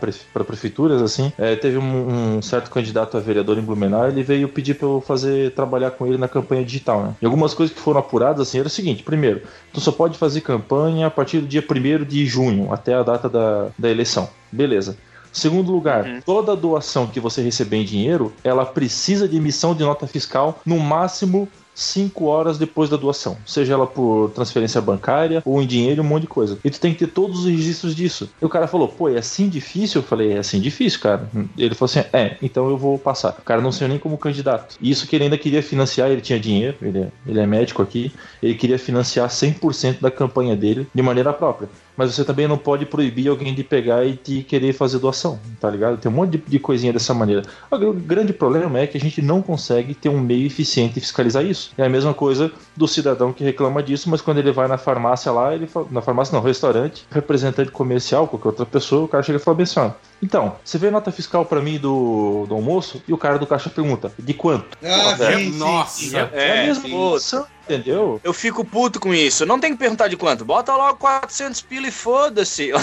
prefeituras, 0.45 1.01
assim, 1.01 1.33
é, 1.39 1.57
teve 1.57 1.79
um, 1.79 2.37
um 2.37 2.43
certo 2.43 2.71
candidato 2.71 3.17
a 3.17 3.21
vereador 3.21 3.59
em 3.59 3.63
Blumenau, 3.63 4.09
ele 4.09 4.23
veio 4.23 4.49
pedir 4.49 4.75
para 4.75 4.87
eu 4.87 5.01
fazer 5.01 5.53
trabalhar 5.53 5.93
com 5.93 6.07
ele 6.07 6.19
na 6.19 6.29
campanha 6.29 6.65
digital, 6.65 7.03
né? 7.03 7.15
E 7.21 7.25
algumas 7.25 7.55
coisas 7.55 7.75
que 7.75 7.81
foram 7.81 8.01
apuradas, 8.01 8.49
assim, 8.49 8.59
era 8.59 8.69
o 8.69 8.71
seguinte: 8.71 9.03
primeiro, 9.03 9.43
tu 9.73 9.81
só 9.81 9.91
pode 9.91 10.19
fazer 10.19 10.41
campanha 10.43 11.07
a 11.07 11.11
partir 11.11 11.41
do 11.41 11.47
dia 11.47 11.65
1 11.65 12.05
de 12.05 12.27
junho, 12.27 12.73
até 12.73 12.95
a 12.95 13.03
data 13.03 13.29
da, 13.29 13.69
da 13.79 13.91
eleição. 13.91 14.29
Beleza. 14.53 14.97
Segundo 15.33 15.71
lugar, 15.71 16.23
toda 16.25 16.57
doação 16.57 17.07
que 17.07 17.21
você 17.21 17.43
receber 17.43 17.77
em 17.77 17.85
dinheiro, 17.85 18.33
ela 18.43 18.65
precisa 18.65 19.29
de 19.29 19.37
emissão 19.37 19.75
de 19.75 19.85
nota 19.85 20.07
fiscal 20.07 20.61
no 20.65 20.79
máximo 20.79 21.49
5 21.79 22.25
horas 22.25 22.59
depois 22.59 22.91
da 22.91 22.97
doação, 22.97 23.37
seja 23.47 23.75
ela 23.75 23.87
por 23.87 24.31
transferência 24.35 24.81
bancária 24.81 25.41
ou 25.45 25.63
em 25.63 25.67
dinheiro, 25.67 26.03
um 26.03 26.07
monte 26.07 26.23
de 26.23 26.29
coisa. 26.29 26.59
E 26.65 26.71
tu 26.71 26.81
tem 26.81 26.93
que 26.93 26.99
ter 26.99 27.13
todos 27.13 27.41
os 27.41 27.47
registros 27.47 27.95
disso. 27.95 28.29
E 28.43 28.45
o 28.45 28.49
cara 28.49 28.67
falou, 28.67 28.89
pô, 28.89 29.09
é 29.09 29.19
assim 29.19 29.49
difícil? 29.49 30.01
Eu 30.01 30.07
falei, 30.07 30.33
é 30.33 30.39
assim 30.39 30.61
difícil, 30.61 31.01
cara. 31.01 31.29
Ele 31.57 31.75
falou 31.75 31.91
assim, 31.91 32.09
é, 32.13 32.37
então 32.43 32.69
eu 32.69 32.77
vou 32.77 32.99
passar. 32.99 33.37
O 33.39 33.43
cara 33.43 33.61
não 33.61 33.71
saiu 33.71 33.89
nem 33.89 33.99
como 33.99 34.19
candidato. 34.19 34.77
E 34.81 34.91
isso 34.91 35.07
que 35.07 35.15
ele 35.15 35.25
ainda 35.25 35.39
queria 35.39 35.63
financiar, 35.63 36.11
ele 36.11 36.21
tinha 36.21 36.41
dinheiro, 36.41 36.77
ele 36.83 36.99
é, 36.99 37.09
ele 37.27 37.41
é 37.41 37.47
médico 37.47 37.81
aqui, 37.81 38.13
ele 38.43 38.55
queria 38.55 38.79
financiar 38.79 39.29
100% 39.29 40.01
da 40.01 40.11
campanha 40.11 40.57
dele 40.57 40.89
de 40.93 41.03
maneira 41.03 41.33
própria. 41.33 41.69
Mas 41.99 42.15
você 42.15 42.25
também 42.25 42.47
não 42.47 42.57
pode 42.57 42.87
proibir 42.87 43.27
alguém 43.27 43.53
de 43.53 43.65
pegar 43.65 44.05
e 44.05 44.13
de 44.23 44.45
querer 44.45 44.73
fazer 44.73 45.01
doação, 45.01 45.37
tá 45.61 45.69
ligado? 45.69 45.99
Tem 45.99 46.11
um 46.11 46.15
monte 46.15 46.39
de, 46.39 46.45
de 46.47 46.59
coisinha 46.61 46.93
dessa 46.93 47.13
maneira. 47.13 47.43
O 47.69 47.93
grande 47.93 48.33
problema 48.33 48.79
é 48.79 48.87
que 48.87 48.97
a 48.97 49.01
gente 49.01 49.21
não 49.21 49.43
consegue 49.43 49.95
ter 49.95 50.09
um 50.09 50.21
meio 50.21 50.47
eficiente 50.47 50.95
de 50.95 51.01
fiscalizar 51.01 51.45
isso. 51.45 51.73
É 51.77 51.85
a 51.85 51.89
mesma 51.89 52.15
coisa 52.15 52.53
do 52.77 52.87
cidadão 52.87 53.33
que 53.33 53.43
reclama 53.43 53.83
disso, 53.83 54.09
mas 54.09 54.21
quando 54.21 54.39
ele 54.39 54.53
vai 54.53 54.69
na 54.69 54.79
farmácia 54.79 55.33
lá, 55.33 55.53
ele 55.53 55.67
fala, 55.67 55.89
na 55.91 56.01
farmácia 56.01 56.37
não, 56.37 56.41
restaurante, 56.41 57.05
representante 57.11 57.73
comercial, 57.73 58.29
qualquer 58.29 58.49
outra 58.49 58.65
pessoa, 58.65 59.07
o 59.07 59.09
cara 59.09 59.25
chega 59.25 59.39
e 59.39 59.43
fala 59.43 59.61
assim, 59.61 59.81
ó, 59.81 59.91
então, 60.23 60.57
você 60.65 60.79
vê 60.79 60.91
nota 60.91 61.13
fiscal 61.13 61.45
pra 61.45 61.61
mim 61.61 61.79
do, 61.79 62.45
do 62.49 62.55
almoço 62.55 63.03
e 63.07 63.13
o 63.13 63.19
cara 63.19 63.39
do 63.39 63.47
caixa 63.47 63.71
pergunta, 63.71 64.13
de 64.19 64.35
quanto? 64.35 64.77
Ah, 64.83 65.11
Pô, 65.11 65.17
velho, 65.17 65.39
sim, 65.39 65.53
sim, 65.53 65.59
Nossa. 65.59 65.99
sim. 65.99 66.17
é, 66.33 66.61
a 66.61 66.65
mesma 66.67 66.83
sim. 66.83 66.89
situação, 66.89 67.47
entendeu? 67.65 68.21
Eu 68.25 68.33
fico 68.33 68.65
puto 68.65 68.99
com 68.99 69.15
isso. 69.15 69.47
Não 69.47 69.61
tem 69.61 69.73
que 69.73 69.79
perguntar 69.79 70.09
de 70.09 70.17
quanto. 70.17 70.45
Bota 70.45 70.75
logo 70.75 70.99
400 70.99 71.61
pila 71.63 71.87
e 71.87 71.93
foda-se. 71.93 72.73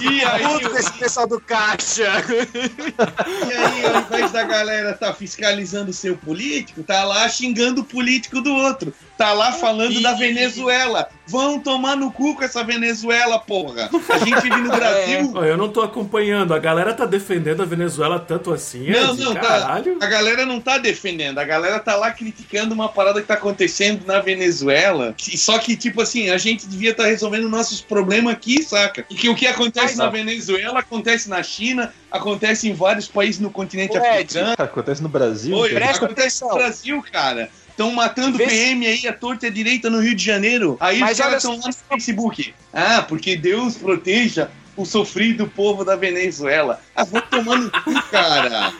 E 0.00 0.24
aí, 0.24 0.42
puto 0.44 0.70
com 0.70 0.76
esse 0.76 0.92
pessoal 0.92 1.26
do 1.26 1.40
caixa. 1.40 2.04
e 2.04 3.52
aí, 3.52 3.86
ao 3.86 4.00
invés 4.02 4.32
da 4.32 4.44
galera 4.44 4.94
tá 4.94 5.12
fiscalizando 5.12 5.90
o 5.90 5.94
seu 5.94 6.16
político, 6.16 6.82
tá 6.82 7.04
lá 7.04 7.28
xingando 7.28 7.82
o 7.82 7.84
político 7.84 8.40
do 8.40 8.54
outro. 8.54 8.92
Tá 9.16 9.32
lá 9.32 9.52
falando 9.52 10.00
da 10.00 10.14
Venezuela. 10.14 11.08
Vão 11.26 11.58
tomar 11.58 11.96
no 11.96 12.10
cu 12.12 12.36
com 12.36 12.44
essa 12.44 12.62
Venezuela, 12.62 13.38
porra. 13.38 13.90
A 14.08 14.18
gente 14.18 14.40
vive 14.40 14.56
no 14.56 14.70
Brasil. 14.74 15.32
Ó, 15.34 15.44
Eu 15.44 15.56
não 15.56 15.68
tô 15.68 15.82
acompanhando. 15.82 16.54
A 16.54 16.58
galera 16.58 16.94
tá 16.94 17.04
defendendo 17.04 17.62
a 17.62 17.66
Venezuela 17.66 18.18
tanto 18.20 18.52
assim. 18.52 18.90
Não, 18.90 19.14
não, 19.14 19.34
tá. 19.34 19.40
Caralho. 19.40 19.98
A 20.00 20.06
galera 20.06 20.46
não 20.46 20.60
tá 20.60 20.78
defendendo, 20.78 21.38
a 21.38 21.44
galera 21.44 21.78
tá 21.80 21.96
lá 21.96 22.10
criticando 22.12 22.72
uma 22.74 22.88
parada 22.88 23.20
que 23.20 23.26
tá 23.26 23.34
acontecendo 23.34 24.06
na 24.06 24.20
Venezuela. 24.20 25.14
Só 25.18 25.58
que, 25.58 25.76
tipo 25.76 26.00
assim, 26.00 26.30
a 26.30 26.38
gente 26.38 26.66
devia 26.66 26.92
estar 26.92 27.06
resolvendo 27.06 27.48
nossos 27.48 27.80
problemas 27.80 28.32
aqui, 28.32 28.62
saca? 28.62 29.04
E 29.10 29.14
que 29.14 29.28
o 29.28 29.34
que 29.34 29.46
acontece 29.46 29.87
na 29.96 30.08
Venezuela 30.08 30.80
acontece 30.80 31.28
na 31.28 31.42
China, 31.42 31.92
acontece 32.10 32.68
em 32.68 32.72
vários 32.74 33.06
países 33.08 33.40
no 33.40 33.50
continente 33.50 33.96
Ed, 33.96 34.06
africano. 34.06 34.54
Acontece 34.58 35.02
no 35.02 35.08
Brasil. 35.08 35.56
Oi, 35.56 35.70
presta 35.70 36.04
acontece 36.04 36.42
no 36.42 36.48
atenção. 36.50 36.58
Brasil, 36.58 37.04
cara. 37.12 37.50
Estão 37.70 37.92
matando 37.92 38.36
Vê 38.36 38.44
se- 38.48 38.56
PM 38.56 38.86
aí, 38.86 39.06
a 39.06 39.12
torta 39.12 39.46
e 39.46 39.48
a 39.48 39.52
direita 39.52 39.88
no 39.88 40.00
Rio 40.00 40.14
de 40.14 40.24
Janeiro. 40.24 40.76
Aí 40.80 40.98
Mas 40.98 41.12
os 41.12 41.18
caras 41.18 41.36
estão 41.44 41.58
lá 41.60 41.68
no 41.68 41.72
Facebook. 41.94 42.52
Ah, 42.72 43.02
porque 43.08 43.36
Deus 43.36 43.76
proteja 43.76 44.50
o 44.76 44.84
sofrido 44.84 45.46
povo 45.46 45.84
da 45.84 45.94
Venezuela. 45.96 46.80
Ah, 46.98 47.04
vou 47.04 47.22
tomando 47.22 47.70
cu, 47.70 48.02
cara. 48.10 48.72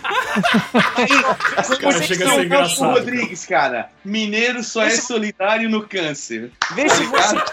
Cara, 1.81 2.03
chega 2.03 2.27
a 2.29 2.35
ser 2.35 2.45
engraçado. 2.45 2.93
Rodrigues, 2.95 3.47
cara. 3.47 3.91
Mineiro 4.05 4.63
só 4.65 4.83
é 4.83 4.91
solidário 4.91 5.69
no 5.69 5.87
câncer. 5.87 6.51
Vê 6.75 6.89
se, 6.89 7.07
Tá 7.11 7.47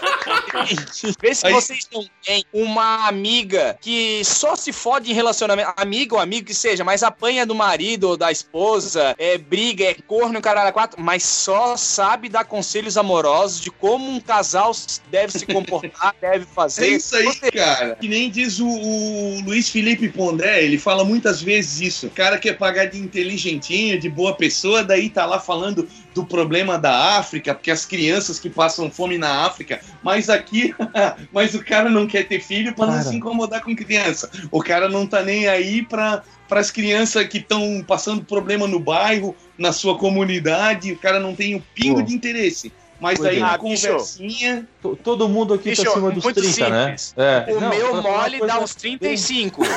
você... 0.92 1.12
Vê 1.22 1.34
se 1.34 1.46
Aí- 1.46 1.52
vocês 1.52 1.86
não 1.92 2.04
têm 2.24 2.44
uma 2.52 3.06
amiga 3.06 3.76
que 3.80 4.22
só 4.24 4.56
se 4.56 4.72
fode 4.72 5.10
em 5.10 5.14
relacionamento. 5.14 5.72
Amiga 5.76 6.14
ou 6.16 6.20
amigo 6.20 6.46
que 6.46 6.54
seja, 6.54 6.82
mas 6.82 7.02
apanha 7.02 7.46
do 7.46 7.54
marido 7.54 8.08
ou 8.10 8.16
da 8.16 8.32
esposa, 8.32 9.14
é 9.18 9.38
briga, 9.38 9.84
é 9.84 9.94
corno, 9.94 10.40
caralho, 10.40 10.72
quatro, 10.72 11.00
mas 11.00 11.22
só 11.22 11.76
sabe 11.76 12.28
dar 12.28 12.44
conselhos 12.44 12.96
amorosos 12.96 13.60
de 13.60 13.70
como 13.70 14.10
um 14.10 14.20
casal 14.20 14.72
deve 15.10 15.32
se 15.38 15.46
comportar, 15.46 16.14
deve 16.20 16.44
É 16.44 16.46
fazer. 16.54 16.88
isso 16.88 17.14
aí, 17.16 17.24
Você- 17.26 17.50
cara. 17.52 17.96
Que 18.00 18.08
nem 18.08 18.30
diz 18.30 18.58
o, 18.58 18.66
o 18.66 19.40
Luiz 19.44 19.68
Felipe 19.68 20.08
Pondé, 20.08 20.55
ele 20.62 20.78
fala 20.78 21.04
muitas 21.04 21.42
vezes 21.42 21.80
isso. 21.80 22.06
O 22.06 22.10
cara 22.10 22.38
quer 22.38 22.56
pagar 22.56 22.86
de 22.86 22.98
inteligentinho, 22.98 23.98
de 23.98 24.08
boa 24.08 24.34
pessoa, 24.34 24.82
daí 24.82 25.10
tá 25.10 25.24
lá 25.26 25.38
falando 25.38 25.88
do 26.14 26.24
problema 26.24 26.78
da 26.78 27.16
África, 27.18 27.54
porque 27.54 27.70
as 27.70 27.84
crianças 27.84 28.38
que 28.38 28.48
passam 28.48 28.90
fome 28.90 29.18
na 29.18 29.44
África, 29.44 29.80
mas 30.02 30.28
aqui, 30.30 30.74
mas 31.32 31.54
o 31.54 31.64
cara 31.64 31.90
não 31.90 32.06
quer 32.06 32.26
ter 32.26 32.40
filho 32.40 32.74
pra 32.74 32.86
não 32.86 33.02
se 33.02 33.14
incomodar 33.14 33.62
com 33.62 33.74
criança. 33.74 34.30
O 34.50 34.62
cara 34.62 34.88
não 34.88 35.06
tá 35.06 35.22
nem 35.22 35.48
aí 35.48 35.82
pra 35.82 36.22
para 36.48 36.60
as 36.60 36.70
crianças 36.70 37.26
que 37.26 37.38
estão 37.38 37.84
passando 37.86 38.24
problema 38.24 38.68
no 38.68 38.78
bairro, 38.78 39.34
na 39.58 39.72
sua 39.72 39.98
comunidade, 39.98 40.92
o 40.92 40.96
cara 40.96 41.18
não 41.18 41.34
tem 41.34 41.56
um 41.56 41.62
pingo 41.74 41.96
Pô. 41.96 42.02
de 42.02 42.14
interesse. 42.14 42.72
Mas 43.00 43.22
aí 43.24 43.36
é. 43.36 43.40
na 43.40 43.52
Ah, 43.54 43.58
conversinha, 43.58 44.66
Todo 45.02 45.28
mundo 45.28 45.54
aqui 45.54 45.70
Bicho, 45.70 45.84
tá 45.84 45.90
acima 45.90 46.10
dos 46.10 46.24
muito 46.24 46.40
30, 46.40 46.68
né? 46.70 46.96
simples. 46.96 47.14
É. 47.16 47.46
O 47.52 47.60
Não, 47.60 47.68
meu 47.68 48.02
mole 48.02 48.38
dá 48.46 48.58
uns 48.60 48.74
35. 48.74 49.62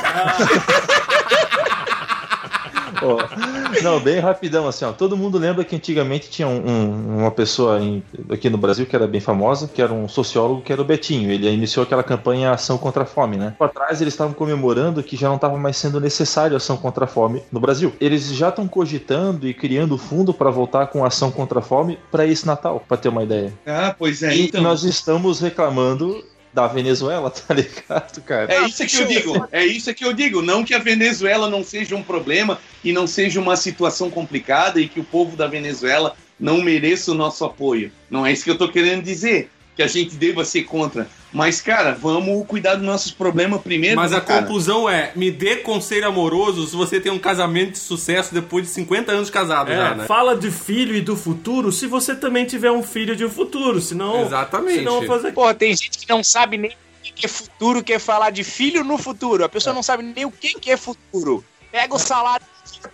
Ó, 3.02 3.82
não, 3.82 4.00
bem 4.00 4.18
rapidão, 4.18 4.66
assim, 4.68 4.84
ó. 4.84 4.92
Todo 4.92 5.16
mundo 5.16 5.38
lembra 5.38 5.64
que 5.64 5.74
antigamente 5.76 6.28
tinha 6.30 6.46
um- 6.48 6.66
um- 6.68 7.18
uma 7.20 7.30
pessoa 7.30 7.80
em- 7.80 8.02
aqui 8.30 8.50
no 8.50 8.58
Brasil 8.58 8.86
que 8.86 8.94
era 8.94 9.06
bem 9.06 9.20
famosa, 9.20 9.68
que 9.68 9.80
era 9.80 9.92
um 9.92 10.08
sociólogo, 10.08 10.62
que 10.62 10.72
era 10.72 10.80
o 10.82 10.84
Betinho. 10.84 11.30
Ele 11.30 11.48
iniciou 11.50 11.84
aquela 11.84 12.02
campanha 12.02 12.50
Ação 12.50 12.76
contra 12.78 13.02
a 13.04 13.06
Fome, 13.06 13.36
né? 13.36 13.54
Por 13.58 13.68
trás 13.70 14.00
eles 14.00 14.12
estavam 14.14 14.34
comemorando 14.34 15.02
que 15.02 15.16
já 15.16 15.28
não 15.28 15.36
estava 15.36 15.56
mais 15.56 15.76
sendo 15.76 16.00
necessário 16.00 16.56
ação 16.56 16.76
contra 16.76 17.04
a 17.04 17.08
fome 17.08 17.42
no 17.50 17.60
Brasil. 17.60 17.92
Eles 18.00 18.32
já 18.34 18.48
estão 18.50 18.66
cogitando 18.68 19.46
e 19.48 19.54
criando 19.54 19.96
fundo 19.96 20.32
para 20.34 20.50
voltar 20.50 20.86
com 20.88 21.04
ação 21.04 21.30
contra 21.30 21.60
a 21.60 21.62
fome 21.62 21.98
para 22.10 22.26
esse 22.26 22.46
Natal, 22.46 22.82
para 22.86 22.96
ter 22.96 23.08
uma 23.08 23.22
ideia. 23.22 23.52
ah, 23.66 23.94
pois 23.98 24.22
é, 24.22 24.34
e 24.34 24.46
então. 24.46 24.62
nós 24.62 24.84
estamos 24.84 25.40
reclamando 25.40 26.22
da 26.52 26.66
Venezuela, 26.66 27.30
tá 27.30 27.54
ligado, 27.54 28.20
cara? 28.22 28.52
É 28.52 28.66
isso 28.66 28.84
que 28.86 28.96
eu 28.96 29.06
digo, 29.06 29.48
é 29.52 29.64
isso 29.64 29.94
que 29.94 30.04
eu 30.04 30.12
digo. 30.12 30.42
Não 30.42 30.64
que 30.64 30.74
a 30.74 30.78
Venezuela 30.78 31.48
não 31.48 31.62
seja 31.62 31.96
um 31.96 32.02
problema 32.02 32.58
e 32.82 32.92
não 32.92 33.06
seja 33.06 33.40
uma 33.40 33.56
situação 33.56 34.10
complicada 34.10 34.80
e 34.80 34.88
que 34.88 35.00
o 35.00 35.04
povo 35.04 35.36
da 35.36 35.46
Venezuela 35.46 36.16
não 36.38 36.62
mereça 36.62 37.12
o 37.12 37.14
nosso 37.14 37.44
apoio. 37.44 37.92
Não 38.10 38.26
é 38.26 38.32
isso 38.32 38.44
que 38.44 38.50
eu 38.50 38.58
tô 38.58 38.68
querendo 38.68 39.02
dizer, 39.02 39.50
que 39.80 39.84
a 39.84 39.86
gente 39.86 40.14
deva 40.16 40.44
ser 40.44 40.64
contra. 40.64 41.08
Mas, 41.32 41.60
cara, 41.60 41.96
vamos 42.00 42.46
cuidar 42.46 42.74
dos 42.74 42.84
nossos 42.84 43.12
problemas 43.12 43.62
primeiro. 43.62 43.96
Mas 43.96 44.10
né, 44.10 44.18
a 44.18 44.20
cara? 44.20 44.42
conclusão 44.42 44.88
é: 44.88 45.12
me 45.16 45.30
dê 45.30 45.56
conselho 45.56 46.06
amoroso 46.06 46.66
se 46.66 46.76
você 46.76 47.00
tem 47.00 47.10
um 47.10 47.18
casamento 47.18 47.72
de 47.72 47.78
sucesso 47.78 48.34
depois 48.34 48.66
de 48.66 48.70
50 48.72 49.12
anos 49.12 49.30
casado 49.30 49.70
É, 49.70 49.76
já, 49.76 49.94
né? 49.94 50.06
fala 50.06 50.36
de 50.36 50.50
filho 50.50 50.94
e 50.94 51.00
do 51.00 51.16
futuro 51.16 51.72
se 51.72 51.86
você 51.86 52.14
também 52.14 52.44
tiver 52.44 52.70
um 52.70 52.82
filho 52.82 53.16
de 53.16 53.24
um 53.24 53.30
futuro, 53.30 53.80
senão. 53.80 54.22
Exatamente. 54.22 54.78
Senão 54.80 55.02
fazer. 55.06 55.32
Pô, 55.32 55.52
tem 55.54 55.74
gente 55.74 55.98
que 55.98 56.08
não 56.08 56.22
sabe 56.22 56.58
nem 56.58 56.70
o 56.70 57.14
que 57.14 57.24
é 57.24 57.28
futuro, 57.28 57.82
quer 57.82 57.98
falar 57.98 58.30
de 58.30 58.44
filho 58.44 58.84
no 58.84 58.98
futuro. 58.98 59.44
A 59.44 59.48
pessoa 59.48 59.72
não 59.72 59.82
sabe 59.82 60.02
nem 60.02 60.26
o 60.26 60.30
que 60.30 60.58
que 60.58 60.70
é 60.70 60.76
futuro. 60.76 61.44
Pega 61.70 61.94
o 61.94 61.98
salário, 61.98 62.44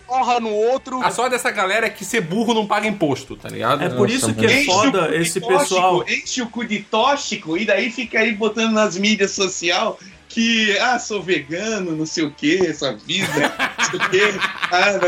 porra 0.05 0.39
no 0.39 0.51
outro. 0.51 1.01
A 1.03 1.11
sorte 1.11 1.31
dessa 1.31 1.51
galera 1.51 1.87
é 1.87 1.89
que 1.89 2.05
ser 2.05 2.21
burro 2.21 2.53
não 2.53 2.67
paga 2.67 2.87
imposto, 2.87 3.35
tá 3.35 3.49
ligado? 3.49 3.83
É 3.83 3.89
por 3.89 4.09
isso 4.09 4.33
que 4.33 4.45
é 4.45 4.63
foda 4.65 5.13
esse 5.15 5.39
tóxico, 5.39 5.59
pessoal. 5.59 6.03
Enche 6.07 6.41
o 6.41 6.47
cu 6.47 6.65
de 6.65 6.79
tóxico 6.79 7.57
e 7.57 7.65
daí 7.65 7.91
fica 7.91 8.19
aí 8.19 8.33
botando 8.33 8.73
nas 8.73 8.97
mídias 8.97 9.31
sociais 9.31 9.95
que, 10.29 10.77
ah, 10.77 10.99
sou 10.99 11.23
vegano, 11.23 11.95
não 11.95 12.05
sei 12.05 12.25
o 12.25 12.31
que, 12.31 12.67
essa 12.67 12.93
vida, 12.93 13.53
não 13.77 13.85
sei 13.85 13.99
o 13.99 14.09
que. 14.09 14.37
Ah, 14.69 14.99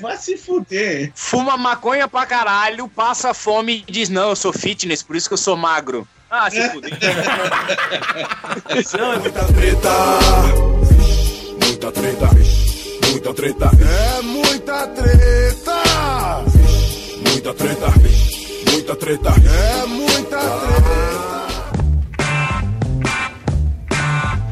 vai, 0.00 0.16
se 0.16 0.36
fuder. 0.36 1.10
Fuma 1.12 1.56
maconha 1.56 2.06
pra 2.06 2.24
caralho, 2.24 2.88
passa 2.88 3.34
fome 3.34 3.82
e 3.88 3.90
diz: 3.90 4.08
Não, 4.08 4.28
eu 4.28 4.36
sou 4.36 4.52
fitness, 4.52 5.02
por 5.02 5.16
isso 5.16 5.28
que 5.28 5.34
eu 5.34 5.38
sou 5.38 5.56
magro. 5.56 6.06
Ah, 6.30 6.48
se 6.48 6.70
fuder. 6.70 6.92
Não, 8.96 9.12
é 9.12 9.18
Muita 9.18 9.44
treta, 9.52 9.90
muita 11.60 11.90
treta, 11.90 12.28
muita 13.10 13.34
treta. 13.34 13.70
É 13.80 14.22
muita 14.22 14.86
treta, 14.88 15.82
muita 17.26 17.54
treta, 17.54 17.86
muita 18.70 18.96
treta. 18.96 19.28
É 19.28 19.86
muita 19.86 20.38
treta. 20.38 21.38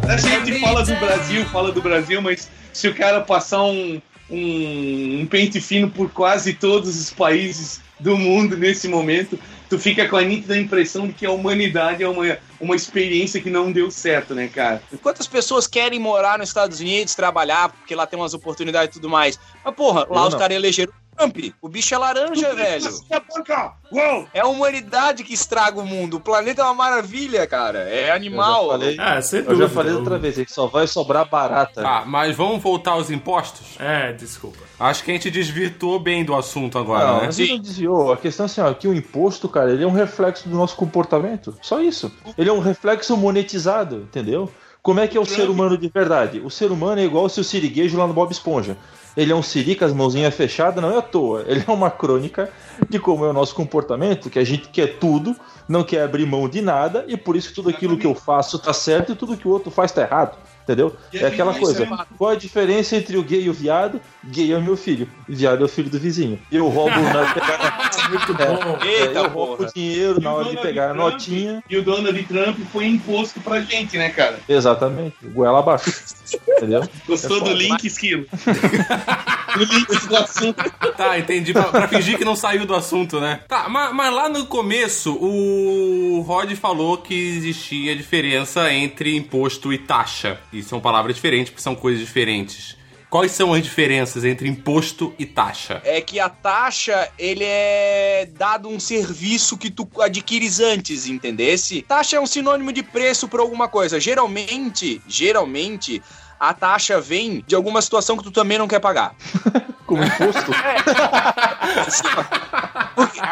A 0.09 0.17
gente 0.17 0.61
fala 0.61 0.83
do 0.85 0.97
Brasil, 0.97 1.45
fala 1.47 1.73
do 1.73 1.83
Brasil, 1.83 2.23
mas 2.23 2.49
se 2.73 2.89
o 2.89 2.95
cara 2.95 3.21
passar 3.21 3.63
um, 3.65 4.01
um, 4.31 5.21
um 5.21 5.27
pente 5.27 5.61
fino 5.61 5.91
por 5.91 6.11
quase 6.11 6.55
todos 6.55 6.99
os 6.99 7.11
países 7.11 7.81
do 7.99 8.17
mundo 8.17 8.57
nesse 8.57 8.89
momento, 8.89 9.39
tu 9.69 9.79
fica 9.79 10.09
com 10.09 10.17
a 10.17 10.23
nítida 10.23 10.57
impressão 10.57 11.07
de 11.09 11.13
que 11.13 11.27
a 11.27 11.31
humanidade 11.31 12.03
é 12.03 12.09
uma, 12.09 12.39
uma 12.61 12.75
experiência 12.75 13.41
que 13.41 13.51
não 13.51 13.73
deu 13.73 13.91
certo, 13.91 14.35
né, 14.35 14.49
cara? 14.49 14.83
Quantas 15.03 15.27
pessoas 15.27 15.67
querem 15.67 15.99
morar 15.99 16.39
nos 16.39 16.49
Estados 16.49 16.81
Unidos, 16.81 17.15
trabalhar, 17.15 17.71
porque 17.71 17.95
lá 17.95 18.07
tem 18.07 18.19
umas 18.19 18.35
oportunidades 18.35 18.97
e 18.97 19.01
tudo 19.01 19.09
mais? 19.09 19.39
Mas, 19.65 19.75
porra, 19.75 20.07
lá 20.09 20.23
Eu 20.23 20.29
os 20.29 20.35
caras 20.35 20.57
elegeram 20.57 20.93
Trump. 21.17 21.37
O 21.62 21.69
bicho 21.69 21.95
é 21.95 21.99
laranja, 21.99 22.55
velho. 22.55 22.91
Uou! 23.93 24.27
É 24.35 24.41
a 24.41 24.47
humanidade 24.47 25.23
que 25.25 25.33
estraga 25.33 25.81
o 25.81 25.87
mundo. 25.87 26.17
O 26.17 26.21
planeta 26.21 26.62
é 26.62 26.64
uma 26.64 26.75
maravilha, 26.75 27.47
cara. 27.47 27.79
É 27.81 28.11
animal. 28.11 28.64
Eu 28.64 28.71
já 28.71 28.79
falei, 28.79 28.97
É, 29.01 29.21
sem 29.21 29.39
eu 29.41 29.45
dúvida. 29.47 29.69
já 29.69 29.75
falei 29.75 29.93
outra 29.95 30.19
vez, 30.19 30.39
é 30.39 30.45
que 30.45 30.53
só 30.53 30.67
vai 30.67 30.87
sobrar 30.87 31.29
barata. 31.29 31.83
Tá, 31.83 32.05
mas 32.07 32.37
vamos 32.37 32.62
voltar 32.62 32.93
aos 32.93 33.11
impostos? 33.11 33.77
É, 33.79 34.12
desculpa. 34.12 34.59
Acho 34.79 35.05
que 35.05 35.11
a 35.11 35.14
gente 35.14 35.31
desvirtuou 35.31 35.99
bem 35.99 36.25
do 36.25 36.35
assunto 36.35 36.79
agora, 36.79 37.07
Não, 37.07 37.21
né? 37.23 37.29
a 37.29 37.31
gente 37.31 37.53
não 37.53 37.59
desviou. 37.61 38.12
A 38.12 38.17
questão 38.17 38.45
é 38.45 38.47
assim, 38.49 38.61
ó, 38.61 38.73
que 38.75 38.87
o 38.89 38.95
imposto, 38.95 39.49
cara, 39.49 39.71
ele 39.73 39.85
é 39.85 39.87
um 39.87 39.93
reflexo 39.93 40.49
do 40.49 40.57
nosso 40.57 40.77
comportamento. 40.77 41.57
Só 41.62 41.81
isso. 41.81 42.12
Ele 42.37 42.51
é 42.51 42.53
um 42.53 42.61
reflexo 42.61 43.17
monetizado, 43.17 43.97
entendeu? 44.03 44.51
Como 44.83 45.01
é 45.01 45.09
que 45.09 45.17
é 45.17 45.21
o 45.21 45.25
ser 45.25 45.51
humano 45.51 45.77
de 45.77 45.89
verdade? 45.89 46.39
O 46.45 46.49
ser 46.51 46.71
humano 46.71 47.01
é 47.01 47.05
igual 47.05 47.25
o 47.25 47.29
seu 47.29 47.43
siriguejo 47.43 47.99
lá 47.99 48.07
no 48.07 48.12
Bob 48.14 48.31
Esponja. 48.31 48.77
Ele 49.17 49.33
é 49.33 49.35
um 49.35 49.43
siri 49.43 49.75
com 49.75 49.85
as 49.85 49.93
mãozinhas 49.93 50.35
fechadas, 50.35 50.83
não 50.83 50.93
é 50.93 50.99
à 50.99 51.03
toa. 51.03 51.45
Ele 51.47 51.64
é 51.67 51.71
uma 51.71 51.91
crônica 51.91 52.51
de 52.89 52.99
como 52.99 53.25
é 53.25 53.31
o 53.31 53.33
nosso 53.33 53.55
comportamento, 53.55 54.29
que 54.29 54.39
a 54.39 54.45
gente 54.45 54.69
quer 54.69 54.99
tudo, 54.99 55.35
não 55.67 55.83
quer 55.83 56.03
abrir 56.03 56.27
mão 56.27 56.49
de 56.49 56.61
nada, 56.61 57.05
e 57.09 57.17
por 57.17 57.35
isso 57.35 57.55
tudo 57.55 57.71
aquilo 57.71 57.97
que 57.97 58.07
eu 58.07 58.14
faço 58.14 58.59
tá 58.59 58.73
certo 58.73 59.12
e 59.12 59.17
tudo 59.17 59.37
que 59.37 59.49
o 59.49 59.51
outro 59.51 59.71
faz 59.71 59.91
tá 59.91 60.03
errado. 60.03 60.37
Entendeu? 60.67 60.97
É 61.14 61.27
aquela 61.27 61.55
coisa. 61.55 61.85
é. 61.85 61.89
Qual 62.19 62.31
a 62.31 62.35
diferença 62.35 62.97
entre 62.97 63.17
o 63.17 63.23
gay 63.23 63.43
e 63.45 63.49
o 63.49 63.53
viado? 63.53 64.01
Gay 64.25 64.53
é 64.53 64.57
o 64.57 64.61
meu 64.62 64.77
filho, 64.77 65.09
viado 65.29 65.62
é 65.62 65.64
o 65.64 65.69
filho 65.69 65.89
do 65.89 65.97
vizinho. 65.97 66.41
Eu 66.51 66.67
roubo 66.67 66.91
na 67.01 67.09
hora 67.21 67.27
de 67.29 67.35
pegar, 67.35 67.91
Muito 68.11 68.35
bom. 68.35 68.79
é, 68.85 68.89
Eita, 69.03 69.19
eu 69.21 69.29
roubo 69.29 69.57
porra. 69.59 69.71
dinheiro 69.73 70.21
na 70.21 70.31
E 70.31 70.35
hora 70.35 70.51
de 70.51 70.57
pegar 70.57 70.91
a 70.91 70.95
Trump- 70.95 71.12
notinha. 71.12 71.62
E 71.71 71.77
o 71.77 71.83
Donald 71.85 72.21
Trump 72.25 72.59
foi 72.73 72.87
imposto 72.87 73.41
pra 73.41 73.61
gente, 73.61 73.97
né, 73.97 74.09
cara? 74.11 74.41
Exatamente, 74.49 75.14
goela 75.23 75.61
abaixo. 75.61 75.93
Entendeu? 76.57 76.83
Gostou 77.07 77.37
É 77.39 77.41
do 77.45 77.53
link, 77.55 77.85
Esquilo? 77.87 78.27
o 79.57 79.59
link 79.62 80.07
do 80.09 80.17
assunto. 80.17 80.71
Tá, 80.97 81.19
entendi. 81.19 81.53
Pra, 81.53 81.64
pra 81.64 81.89
fingir 81.89 82.19
que 82.19 82.25
não 82.25 82.35
saiu 82.37 82.67
do 82.67 82.75
assunto, 82.75 83.21
né? 83.21 83.41
Tá, 83.47 83.69
mas, 83.69 83.93
mas 83.95 84.12
lá 84.14 84.29
no 84.29 84.47
começo, 84.47 85.12
o 85.14 86.21
Rod 86.27 86.53
falou 86.55 86.99
que 86.99 87.14
existia 87.14 87.95
diferença 87.95 88.73
entre 88.73 89.14
imposto 89.17 89.73
e 89.73 89.79
taxa. 89.79 90.39
E 90.57 90.63
são 90.63 90.81
palavras 90.81 91.15
diferentes, 91.15 91.51
porque 91.51 91.63
são 91.63 91.75
coisas 91.75 92.01
diferentes. 92.01 92.77
Quais 93.11 93.33
são 93.33 93.53
as 93.53 93.63
diferenças 93.63 94.25
entre 94.25 94.49
imposto 94.49 95.15
e 95.19 95.27
taxa? 95.27 95.83
É 95.85 96.01
que 96.01 96.19
a 96.19 96.29
taxa, 96.31 97.09
ele 97.19 97.45
é 97.45 98.29
dado 98.37 98.69
um 98.69 98.81
serviço 98.81 99.59
que 99.59 99.71
tu 99.71 99.87
adquires 100.01 100.59
antes, 100.59 101.07
entendesse? 101.07 101.83
Taxa 101.83 102.17
é 102.17 102.21
um 102.21 102.27
sinônimo 102.27 102.73
de 102.73 102.83
preço 102.83 103.29
para 103.29 103.43
alguma 103.43 103.69
coisa. 103.69 104.01
Geralmente, 104.01 105.01
geralmente, 105.07 106.03
a 106.41 106.55
taxa 106.55 106.99
vem 106.99 107.45
de 107.47 107.55
alguma 107.55 107.83
situação 107.83 108.17
que 108.17 108.25
tu 108.25 108.31
também 108.31 108.59
não 108.59 108.67
quer 108.67 108.81
pagar. 108.81 109.15
Como 109.87 110.03
imposto. 110.05 110.51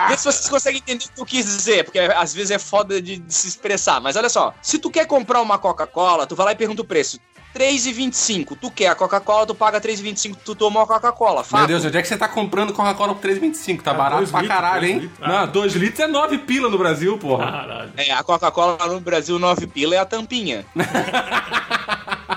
Vê 0.09 0.17
se 0.17 0.25
vocês 0.25 0.49
conseguem 0.49 0.81
entender 0.81 1.05
o 1.05 1.09
que 1.09 1.21
eu 1.21 1.27
quis 1.27 1.45
dizer, 1.47 1.85
porque 1.85 1.99
às 1.99 2.35
vezes 2.35 2.51
é 2.51 2.59
foda 2.59 3.01
de, 3.01 3.19
de 3.19 3.35
se 3.35 3.49
expressar. 3.49 4.01
Mas 4.01 4.17
olha 4.17 4.29
só, 4.29 4.55
se 4.63 4.79
tu 4.79 4.91
quer 4.91 5.07
comprar 5.07 5.41
uma 5.41 5.59
Coca-Cola, 5.59 6.27
tu 6.27 6.37
vai 6.37 6.47
lá 6.47 6.53
e 6.53 6.57
pergunta 6.57 6.83
o 6.83 6.85
preço. 6.85 7.19
3,25. 7.55 8.57
Tu 8.61 8.71
quer 8.71 8.89
a 8.89 8.95
Coca-Cola, 8.95 9.47
tu 9.47 9.55
paga 9.55 9.81
3,25, 9.81 10.37
tu 10.45 10.55
toma 10.55 10.81
uma 10.81 10.87
Coca-Cola. 10.87 11.45
Meu. 11.53 11.67
Deus, 11.67 11.85
onde 11.85 11.97
é 11.97 12.03
que 12.03 12.09
você 12.09 12.17
tá 12.17 12.29
comprando 12.29 12.73
Coca-Cola 12.73 13.15
por 13.15 13.23
3,25? 13.23 13.83
Tá 13.83 13.93
Ah, 13.93 13.95
barato 13.95 14.27
pra 14.31 14.41
litros, 14.41 14.49
caralho, 14.61 14.87
hein? 14.87 14.99
litros. 14.99 15.19
Ah. 15.23 15.47
Não, 15.47 15.53
2 15.53 15.75
litros 15.75 16.01
é 16.01 16.07
9 16.09 16.39
pila 16.39 16.69
no 16.69 16.77
Brasil, 16.77 17.17
porra. 17.19 17.45
Caralho. 17.51 17.93
É, 17.97 18.11
a 18.13 18.23
Coca-Cola 18.23 18.87
no 18.89 19.01
Brasil, 19.01 19.39
9 19.39 19.67
pila 19.69 19.95
é 19.95 19.99
a 19.99 20.05
tampinha. 20.05 20.67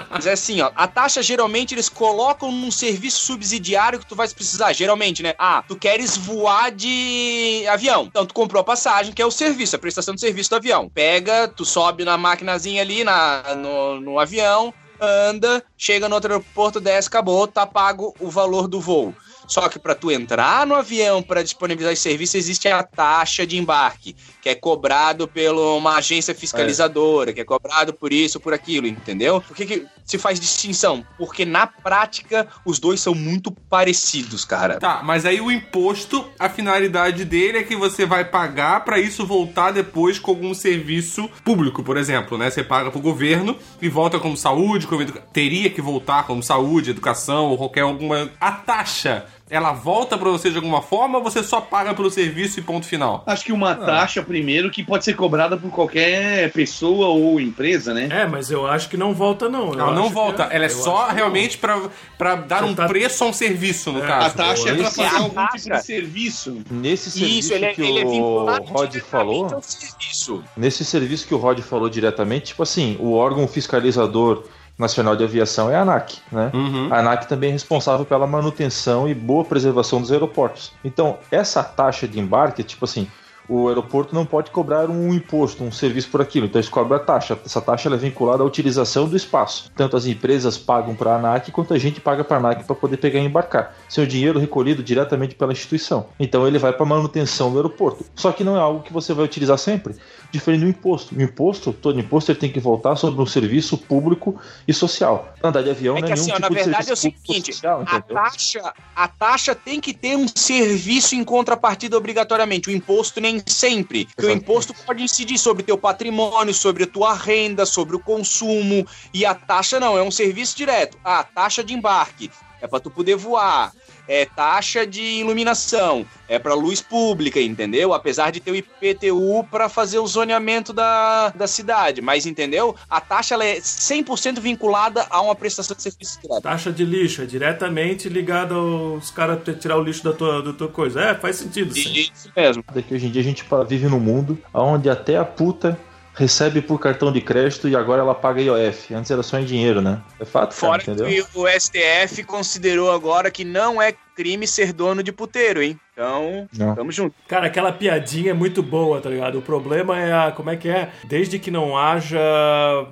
Mas 0.10 0.26
é 0.26 0.32
assim, 0.32 0.62
ó, 0.62 0.72
a 0.76 0.88
taxa 0.88 1.22
geralmente 1.22 1.76
eles 1.76 1.90
colocam 1.90 2.52
num 2.52 2.72
serviço 2.72 3.20
subsidiário 3.22 4.00
que 4.00 4.06
tu 4.06 4.16
vai 4.16 4.28
precisar, 4.28 4.74
geralmente, 4.74 5.22
né? 5.22 5.34
Ah, 5.38 5.64
tu 5.68 5.76
queres 5.76 6.18
voar 6.18 6.72
de 6.72 7.64
avião. 7.70 8.06
Então 8.06 8.26
tu 8.26 8.34
comprou 8.34 8.60
a 8.62 8.64
passagem, 8.64 9.14
que 9.14 9.22
é 9.22 9.26
o 9.26 9.30
serviço, 9.32 9.76
a 9.76 9.80
prestação 9.80 10.16
de 10.16 10.22
serviço 10.22 10.50
do 10.50 10.56
avião. 10.56 10.90
Pega, 10.90 11.48
tu 11.48 11.64
sobe 11.64 12.04
na 12.04 12.18
maquinazinha 12.18 12.82
ali 12.82 13.04
na, 13.04 13.44
no, 13.56 14.02
no 14.02 14.20
avião, 14.20 14.74
anda, 15.00 15.64
chega 15.78 16.10
no 16.10 16.16
outro 16.16 16.32
aeroporto, 16.32 16.80
desce, 16.80 17.08
acabou, 17.08 17.48
tá 17.48 17.66
pago 17.66 18.16
o 18.20 18.30
valor 18.30 18.68
do 18.68 18.80
voo. 18.80 19.14
Só 19.48 19.70
que 19.70 19.80
para 19.80 19.96
tu 19.96 20.12
entrar 20.12 20.68
no 20.68 20.76
avião 20.76 21.24
para 21.24 21.42
disponibilizar 21.42 21.94
esse 21.94 22.02
serviço 22.02 22.38
existe 22.38 22.68
a 22.68 22.84
taxa 22.84 23.48
de 23.48 23.58
embarque, 23.58 24.16
que 24.42 24.50
é 24.50 24.56
cobrado 24.56 25.28
por 25.28 25.42
uma 25.78 25.96
agência 25.98 26.36
fiscalizadora, 26.36 27.32
que 27.32 27.42
é 27.42 27.46
cobrado 27.46 27.94
por 27.94 28.12
isso, 28.12 28.40
por 28.40 28.54
aquilo, 28.54 28.88
entendeu? 28.88 29.42
Por 29.42 29.56
que, 29.56 29.66
que 29.66 29.88
se 30.04 30.18
faz 30.18 30.40
distinção? 30.40 31.06
Porque 31.18 31.46
na 31.46 31.66
prática 31.66 32.48
os 32.66 32.78
dois 32.80 33.00
são 33.00 33.16
muito 33.16 33.52
parecidos, 33.52 34.44
cara. 34.44 34.80
Tá, 34.80 35.02
mas 35.04 35.26
aí 35.26 35.40
o 35.40 35.52
imposto, 35.52 36.26
a 36.38 36.50
finalidade 36.50 37.24
dele 37.24 37.60
é 37.60 37.64
que 37.64 37.76
você 37.76 38.06
vai 38.06 38.26
pagar 38.26 38.84
pra 38.84 39.00
isso 39.00 39.26
voltar 39.26 39.72
depois 39.72 40.20
com 40.20 40.32
algum 40.32 40.54
serviço 40.54 41.30
público, 41.44 41.84
por 41.84 41.98
exemplo, 41.98 42.38
né? 42.38 42.50
Você 42.50 42.64
paga 42.64 42.92
pro 42.92 43.00
governo 43.00 43.58
e 43.82 43.88
volta 43.88 44.20
como 44.20 44.36
saúde, 44.36 44.88
como 44.88 45.02
educa... 45.02 45.22
teria 45.32 45.70
que 45.70 45.82
voltar 45.82 46.26
como 46.26 46.44
saúde, 46.44 46.92
educação 46.92 47.48
ou 47.48 47.58
qualquer 47.58 47.82
alguma 47.82 48.30
a 48.40 48.52
taxa 48.52 49.26
ela 49.50 49.72
volta 49.72 50.18
pra 50.18 50.30
você 50.30 50.50
de 50.50 50.58
alguma 50.58 50.82
forma 50.82 51.18
ou 51.20 51.24
você 51.24 51.42
só 51.42 51.62
paga 51.62 51.94
pelo 51.94 52.10
serviço 52.12 52.60
e 52.60 52.64
ponto 52.64 52.86
final? 52.86 53.24
Acho 53.26 53.46
que 53.46 53.52
uma 53.54 53.74
taxa, 53.76 54.22
primeiro, 54.22 54.70
que 54.70 54.84
pode 54.84 55.06
ser 55.06 55.14
cobrada 55.16 55.56
por 55.58 55.70
qualquer 55.72 56.52
pessoa 56.52 57.08
ou 57.08 57.40
empresa, 57.40 57.94
né? 57.94 58.08
É, 58.12 58.26
mas 58.26 58.52
eu 58.52 58.68
acho 58.68 58.90
que 58.90 58.98
não 58.98 59.14
volta, 59.14 59.48
não. 59.48 59.74
Eu 59.74 59.80
Ela 59.80 59.94
não 59.94 60.10
volta, 60.10 60.44
ela 60.44 60.66
é 60.66 60.68
eu 60.68 60.76
só 60.76 61.08
realmente 61.08 61.58
pra, 61.58 61.80
pra 62.18 62.36
dar 62.36 62.64
Você 62.64 62.70
um 62.72 62.76
tá- 62.76 62.88
preço 62.88 63.24
a 63.24 63.28
um 63.28 63.34
serviço, 63.34 63.92
no 63.92 64.00
É, 64.00 64.04
A 64.04 64.08
caso. 64.08 64.36
taxa 64.36 64.70
é 64.70 64.74
pra 64.74 64.84
esse- 64.88 64.96
fazer 64.96 65.16
a 65.16 65.18
algum 65.20 65.30
tipo 65.30 65.52
taxa- 65.52 65.70
de 65.78 65.86
serviço. 65.86 66.62
Nesse 66.70 67.12
serviço 67.12 67.40
Isso, 67.40 67.54
ele 67.54 67.66
é, 67.66 67.74
que 67.74 67.82
ele 67.82 68.00
é 68.02 68.06
o 68.06 68.46
Rod 68.46 68.96
falou, 69.00 69.62
serviço. 69.62 70.44
nesse 70.56 70.84
serviço 70.84 71.28
que 71.28 71.34
o 71.34 71.38
Rod 71.38 71.60
falou 71.62 71.90
diretamente, 71.90 72.48
tipo 72.48 72.64
assim, 72.64 72.98
o 73.00 73.14
órgão 73.14 73.48
fiscalizador 73.48 74.44
nacional 74.78 75.16
de 75.16 75.24
aviação 75.24 75.70
é 75.72 75.76
a 75.76 75.82
ANAC, 75.82 76.20
né? 76.32 76.52
Uhum. 76.54 76.90
A 76.92 77.00
ANAC 77.00 77.28
também 77.28 77.50
é 77.50 77.54
responsável 77.54 78.06
pela 78.06 78.28
manutenção 78.28 79.10
e 79.10 79.14
boa 79.14 79.44
preservação 79.44 80.00
dos 80.00 80.12
aeroportos. 80.12 80.72
Então, 80.84 81.18
essa 81.32 81.64
taxa 81.64 82.08
de 82.08 82.20
embarque, 82.20 82.64
tipo 82.64 82.86
assim, 82.86 83.08
o 83.50 83.70
aeroporto 83.70 84.14
não 84.14 84.26
pode 84.26 84.52
cobrar 84.52 84.90
um 84.90 85.14
imposto, 85.14 85.64
um 85.64 85.72
serviço 85.72 86.10
por 86.10 86.22
aquilo, 86.22 86.48
então 86.48 86.60
eles 86.60 86.70
cobram 86.70 86.98
a 86.98 87.00
taxa. 87.00 87.38
Essa 87.46 87.62
taxa 87.62 87.90
é 87.90 87.98
vinculada 87.98 88.44
à 88.44 88.46
utilização 88.46 89.08
do 89.08 89.16
espaço. 89.16 89.72
Tanto 89.76 89.96
as 89.96 90.06
empresas 90.06 90.58
pagam 90.58 90.94
para 90.94 91.14
a 91.14 91.16
ANAC 91.16 91.52
quanto 91.52 91.74
a 91.74 91.78
gente 91.78 92.02
paga 92.02 92.24
para 92.24 92.38
a 92.38 92.40
ANAC 92.40 92.66
para 92.66 92.76
poder 92.76 92.98
pegar 92.98 93.20
e 93.20 93.26
embarcar. 93.26 93.74
Seu 93.88 94.06
dinheiro 94.06 94.38
recolhido 94.38 94.84
diretamente 94.84 95.36
pela 95.36 95.54
instituição. 95.54 96.08
Então 96.20 96.46
ele 96.46 96.60
vai 96.60 96.74
para 96.74 96.86
manutenção 96.86 97.52
do 97.52 97.58
aeroporto. 97.58 98.06
Só 98.16 98.32
que 98.32 98.44
não 98.44 98.58
é 98.58 98.60
algo 98.60 98.84
que 98.84 98.92
você 98.92 99.14
vai 99.14 99.24
utilizar 99.24 99.58
sempre, 99.58 99.96
diferente 100.32 100.62
do 100.62 100.68
imposto. 100.68 101.16
O 101.16 101.22
imposto, 101.22 101.74
todo 101.74 102.00
imposto, 102.00 102.32
ele 102.32 102.40
tem 102.40 102.52
que 102.52 102.60
voltar 102.60 102.96
sobre 102.96 103.22
um 103.22 103.26
serviço 103.26 103.78
público 103.78 104.40
e 104.68 104.74
social. 104.74 105.34
Andar 105.44 105.64
de 105.64 105.70
avião 105.70 105.98
É 105.98 106.02
não 106.02 106.08
que 106.08 106.12
é 106.12 106.14
assim, 106.14 106.26
nenhum 106.26 106.36
ó, 106.36 106.40
na 106.40 106.48
tipo 106.48 106.60
de 106.60 106.64
verdade 106.64 106.90
é 106.90 106.94
o 106.94 106.96
seguinte, 106.96 107.54
social, 107.54 107.84
a 107.86 108.02
taxa, 108.02 108.74
a 108.96 109.08
taxa 109.08 109.56
tem 109.56 109.80
que 109.80 109.94
ter 109.94 110.16
um 110.16 110.28
serviço 110.28 111.16
em 111.16 111.24
contrapartida 111.24 111.98
obrigatoriamente, 111.98 112.70
o 112.70 112.72
imposto 112.72 113.22
nem 113.22 113.42
sempre. 113.46 114.06
Porque 114.06 114.32
o 114.32 114.32
imposto 114.32 114.74
pode 114.86 115.04
incidir 115.04 115.38
sobre 115.38 115.64
teu 115.64 115.78
patrimônio, 115.78 116.54
sobre 116.54 116.84
a 116.84 116.88
tua 116.88 117.14
renda, 117.14 117.66
sobre 117.66 117.96
o 117.96 118.00
consumo, 118.00 118.86
e 119.14 119.26
a 119.26 119.34
taxa 119.34 119.80
não, 119.80 119.98
é 119.98 120.04
um 120.04 120.12
serviço 120.12 120.58
direto. 120.58 120.98
Ah, 121.04 121.24
taxa 121.24 121.64
de 121.64 121.74
embarque, 121.74 122.30
é 122.62 122.68
para 122.68 122.80
tu 122.80 122.90
poder 122.90 123.16
voar. 123.16 123.72
É 124.08 124.26
taxa 124.26 124.86
de 124.86 125.02
iluminação, 125.02 126.06
é 126.28 126.40
para 126.40 126.54
luz 126.54 126.82
pública, 126.82 127.40
entendeu? 127.40 127.94
Apesar 127.94 128.32
de 128.32 128.40
ter 128.40 128.52
o 128.52 128.56
IPTU 128.56 129.46
para 129.50 129.70
fazer 129.70 130.00
o 130.00 130.08
zoneamento 130.08 130.74
da, 130.74 131.30
da 131.30 131.48
cidade, 131.48 132.02
mas 132.02 132.26
entendeu? 132.26 132.76
A 132.90 133.00
taxa 133.00 133.34
ela 133.34 133.46
é 133.46 133.58
100% 133.58 134.40
vinculada 134.40 135.06
a 135.10 135.22
uma 135.22 135.36
prestação 135.36 135.76
de 135.76 135.84
serviço 135.84 136.22
direto. 136.22 136.42
Taxa 136.42 136.72
de 136.72 136.86
lixo 136.86 137.22
é 137.22 137.26
diretamente 137.26 138.10
ligada 138.10 138.56
aos 138.56 139.10
caras 139.12 139.40
tirar 139.60 139.78
o 139.78 139.84
lixo 139.84 140.04
da 140.04 140.14
tua, 140.14 140.42
da 140.42 140.54
tua 140.54 140.68
coisa. 140.68 141.02
É, 141.02 141.16
faz 141.16 141.38
sentido. 141.38 141.74
Sim. 141.74 141.94
Isso 141.94 142.32
mesmo. 142.36 142.64
Que 142.64 142.94
hoje 142.94 143.08
em 143.08 143.12
dia 143.12 143.22
a 143.22 143.26
gente 143.26 143.46
vive 143.68 143.88
num 143.88 144.00
mundo 144.00 144.38
onde 144.54 144.90
até 144.90 145.18
a 145.18 145.26
puta 145.26 145.80
recebe 146.18 146.62
por 146.62 146.80
cartão 146.80 147.12
de 147.12 147.22
crédito 147.22 147.70
e 147.70 147.76
agora 147.76 148.02
ela 148.02 148.16
paga 148.16 148.42
IOF. 148.42 148.94
Antes 148.94 149.12
era 149.12 149.22
só 149.22 149.38
em 149.40 149.46
dinheiro, 149.46 149.82
né? 149.82 150.02
É 150.20 150.26
fato, 150.26 150.56
cara, 150.56 150.58
Fora 150.80 150.82
entendeu? 150.82 151.06
que 151.06 151.24
o 151.38 151.48
STF 151.48 152.24
considerou 152.24 152.92
agora 152.92 153.30
que 153.30 153.46
não 153.46 153.80
é 153.82 153.94
crime 154.16 154.48
ser 154.48 154.74
dono 154.74 155.04
de 155.04 155.12
puteiro, 155.12 155.62
hein? 155.62 155.80
Então, 155.94 156.48
Não. 156.58 156.74
tamo 156.74 156.92
junto. 156.92 157.14
Cara, 157.28 157.46
aquela 157.46 157.72
piadinha 157.72 158.32
é 158.32 158.34
muito 158.34 158.64
boa, 158.64 159.00
tá 159.00 159.12
ligado? 159.12 159.38
O 159.38 159.44
problema 159.44 160.00
é 160.00 160.12
a. 160.12 160.32
Como 160.32 160.50
é 160.50 160.56
que 160.56 160.68
é? 160.68 160.90
Desde 161.04 161.38
que 161.38 161.52
não 161.52 161.78
haja. 161.78 162.20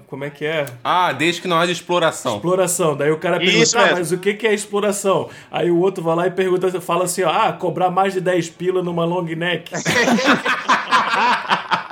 Como 0.08 0.24
é 0.24 0.30
que 0.30 0.46
é? 0.46 0.68
Ah, 0.84 1.12
desde 1.12 1.42
que 1.42 1.48
não 1.48 1.58
haja 1.58 1.72
exploração. 1.72 2.36
Exploração. 2.36 2.96
Daí 2.96 3.10
o 3.12 3.18
cara 3.18 3.44
Isso 3.44 3.52
pergunta, 3.52 3.80
ah, 3.80 3.82
mesmo. 3.82 3.98
mas 3.98 4.12
o 4.12 4.18
que 4.20 4.36
que 4.36 4.46
é 4.46 4.54
exploração? 4.54 5.30
Aí 5.52 5.72
o 5.72 5.80
outro 5.80 6.04
vai 6.04 6.16
lá 6.16 6.28
e 6.28 6.32
pergunta, 6.32 6.80
fala 6.80 7.06
assim, 7.06 7.24
ó, 7.24 7.30
ah, 7.30 7.54
cobrar 7.54 7.90
mais 7.90 8.14
de 8.14 8.22
10 8.22 8.52
pila 8.52 8.84
numa 8.84 9.04
long 9.04 9.24
neck. 9.24 9.72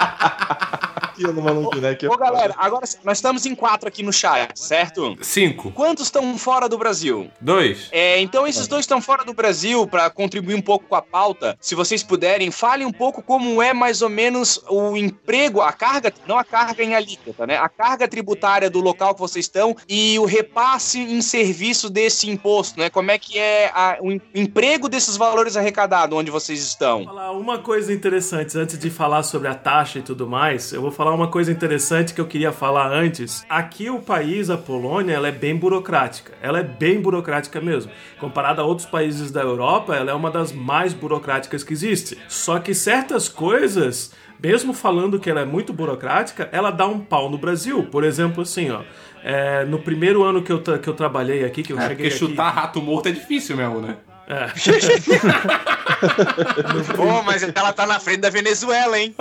Ô, 2.09 2.17
galera, 2.17 2.53
agora 2.57 2.85
nós 3.03 3.17
estamos 3.17 3.45
em 3.45 3.55
quatro 3.55 3.87
aqui 3.87 4.01
no 4.03 4.11
chat, 4.13 4.57
certo? 4.59 5.15
Cinco. 5.21 5.71
Quantos 5.71 6.05
estão 6.05 6.37
fora 6.37 6.67
do 6.67 6.77
Brasil? 6.77 7.29
Dois. 7.39 7.89
É, 7.91 8.19
então 8.19 8.47
esses 8.47 8.67
dois 8.67 8.81
estão 8.81 9.01
fora 9.01 9.23
do 9.23 9.33
Brasil 9.33 9.85
para 9.87 10.09
contribuir 10.09 10.55
um 10.55 10.61
pouco 10.61 10.85
com 10.87 10.95
a 10.95 11.01
pauta. 11.01 11.57
Se 11.59 11.75
vocês 11.75 12.01
puderem, 12.03 12.51
falem 12.51 12.85
um 12.87 12.91
pouco 12.91 13.21
como 13.21 13.61
é 13.61 13.73
mais 13.73 14.01
ou 14.01 14.09
menos 14.09 14.61
o 14.69 14.95
emprego, 14.97 15.61
a 15.61 15.71
carga, 15.71 16.11
não 16.27 16.37
a 16.37 16.43
carga 16.43 16.83
em 16.83 16.95
alíquota, 16.95 17.45
né? 17.45 17.57
A 17.57 17.69
carga 17.69 18.07
tributária 18.07 18.69
do 18.69 18.79
local 18.79 19.13
que 19.13 19.21
vocês 19.21 19.45
estão 19.45 19.75
e 19.87 20.17
o 20.19 20.25
repasse 20.25 20.99
em 20.99 21.21
serviço 21.21 21.89
desse 21.89 22.29
imposto, 22.29 22.79
né? 22.79 22.89
Como 22.89 23.11
é 23.11 23.17
que 23.17 23.37
é 23.37 23.71
a- 23.73 23.97
o 24.01 24.11
em- 24.11 24.21
emprego 24.33 24.87
desses 24.89 25.17
valores 25.17 25.55
arrecadados 25.57 26.17
onde 26.17 26.31
vocês 26.31 26.61
estão? 26.61 27.03
falar 27.05 27.31
uma 27.31 27.59
coisa 27.59 27.91
interessante 27.93 28.57
antes 28.57 28.77
de 28.77 28.89
falar 28.89 29.23
sobre 29.23 29.47
a 29.47 29.55
taxa 29.55 29.99
e 29.99 30.01
tudo 30.01 30.27
mais. 30.27 30.71
Eu 30.73 30.81
vou 30.81 30.91
falar 30.91 31.02
uma 31.11 31.27
coisa 31.27 31.51
interessante 31.51 32.13
que 32.13 32.21
eu 32.21 32.27
queria 32.27 32.51
falar 32.51 32.91
antes. 32.91 33.45
Aqui 33.49 33.89
o 33.89 33.99
país, 33.99 34.49
a 34.49 34.57
Polônia, 34.57 35.13
ela 35.13 35.27
é 35.27 35.31
bem 35.31 35.55
burocrática. 35.55 36.33
Ela 36.41 36.59
é 36.59 36.63
bem 36.63 37.01
burocrática 37.01 37.59
mesmo. 37.59 37.91
Comparada 38.19 38.61
a 38.61 38.65
outros 38.65 38.87
países 38.87 39.31
da 39.31 39.41
Europa, 39.41 39.95
ela 39.95 40.11
é 40.11 40.13
uma 40.13 40.29
das 40.29 40.51
mais 40.51 40.93
burocráticas 40.93 41.63
que 41.63 41.73
existe. 41.73 42.17
Só 42.27 42.59
que 42.59 42.73
certas 42.73 43.27
coisas 43.27 44.13
mesmo 44.41 44.73
falando 44.73 45.19
que 45.19 45.29
ela 45.29 45.39
é 45.39 45.45
muito 45.45 45.71
burocrática, 45.71 46.49
ela 46.51 46.69
dá 46.69 46.85
um 46.85 46.99
pau 46.99 47.29
no 47.29 47.37
Brasil. 47.37 47.83
Por 47.83 48.03
exemplo, 48.03 48.43
assim, 48.43 48.69
ó, 48.71 48.81
é, 49.23 49.63
no 49.63 49.79
primeiro 49.79 50.21
ano 50.21 50.43
que 50.43 50.51
eu, 50.51 50.61
que 50.61 50.87
eu 50.87 50.93
trabalhei 50.93 51.45
aqui, 51.45 51.63
que 51.63 51.71
eu 51.71 51.77
É, 51.77 51.81
cheguei 51.83 51.95
porque 51.95 52.07
aqui... 52.07 52.17
chutar 52.17 52.49
rato 52.53 52.81
morto 52.81 53.07
é 53.07 53.11
difícil 53.13 53.55
mesmo, 53.55 53.79
né? 53.79 53.95
É. 54.27 54.47
Pô, 56.95 57.21
mas 57.23 57.43
ela 57.43 57.73
tá 57.73 57.85
na 57.85 57.99
frente 57.99 58.19
da 58.21 58.29
Venezuela, 58.29 58.97
hein? 58.99 59.15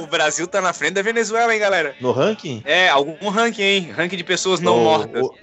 o 0.00 0.06
Brasil 0.06 0.46
tá 0.46 0.60
na 0.60 0.72
frente 0.72 0.94
da 0.94 1.02
Venezuela, 1.02 1.52
hein, 1.52 1.60
galera? 1.60 1.94
No 2.00 2.12
ranking? 2.12 2.62
É, 2.64 2.88
algum 2.88 3.28
ranking, 3.28 3.62
hein? 3.62 3.92
Ranking 3.96 4.16
de 4.16 4.24
pessoas 4.24 4.60
não 4.60 4.78
o- 4.78 4.84
mortas. 4.84 5.22
o- 5.22 5.34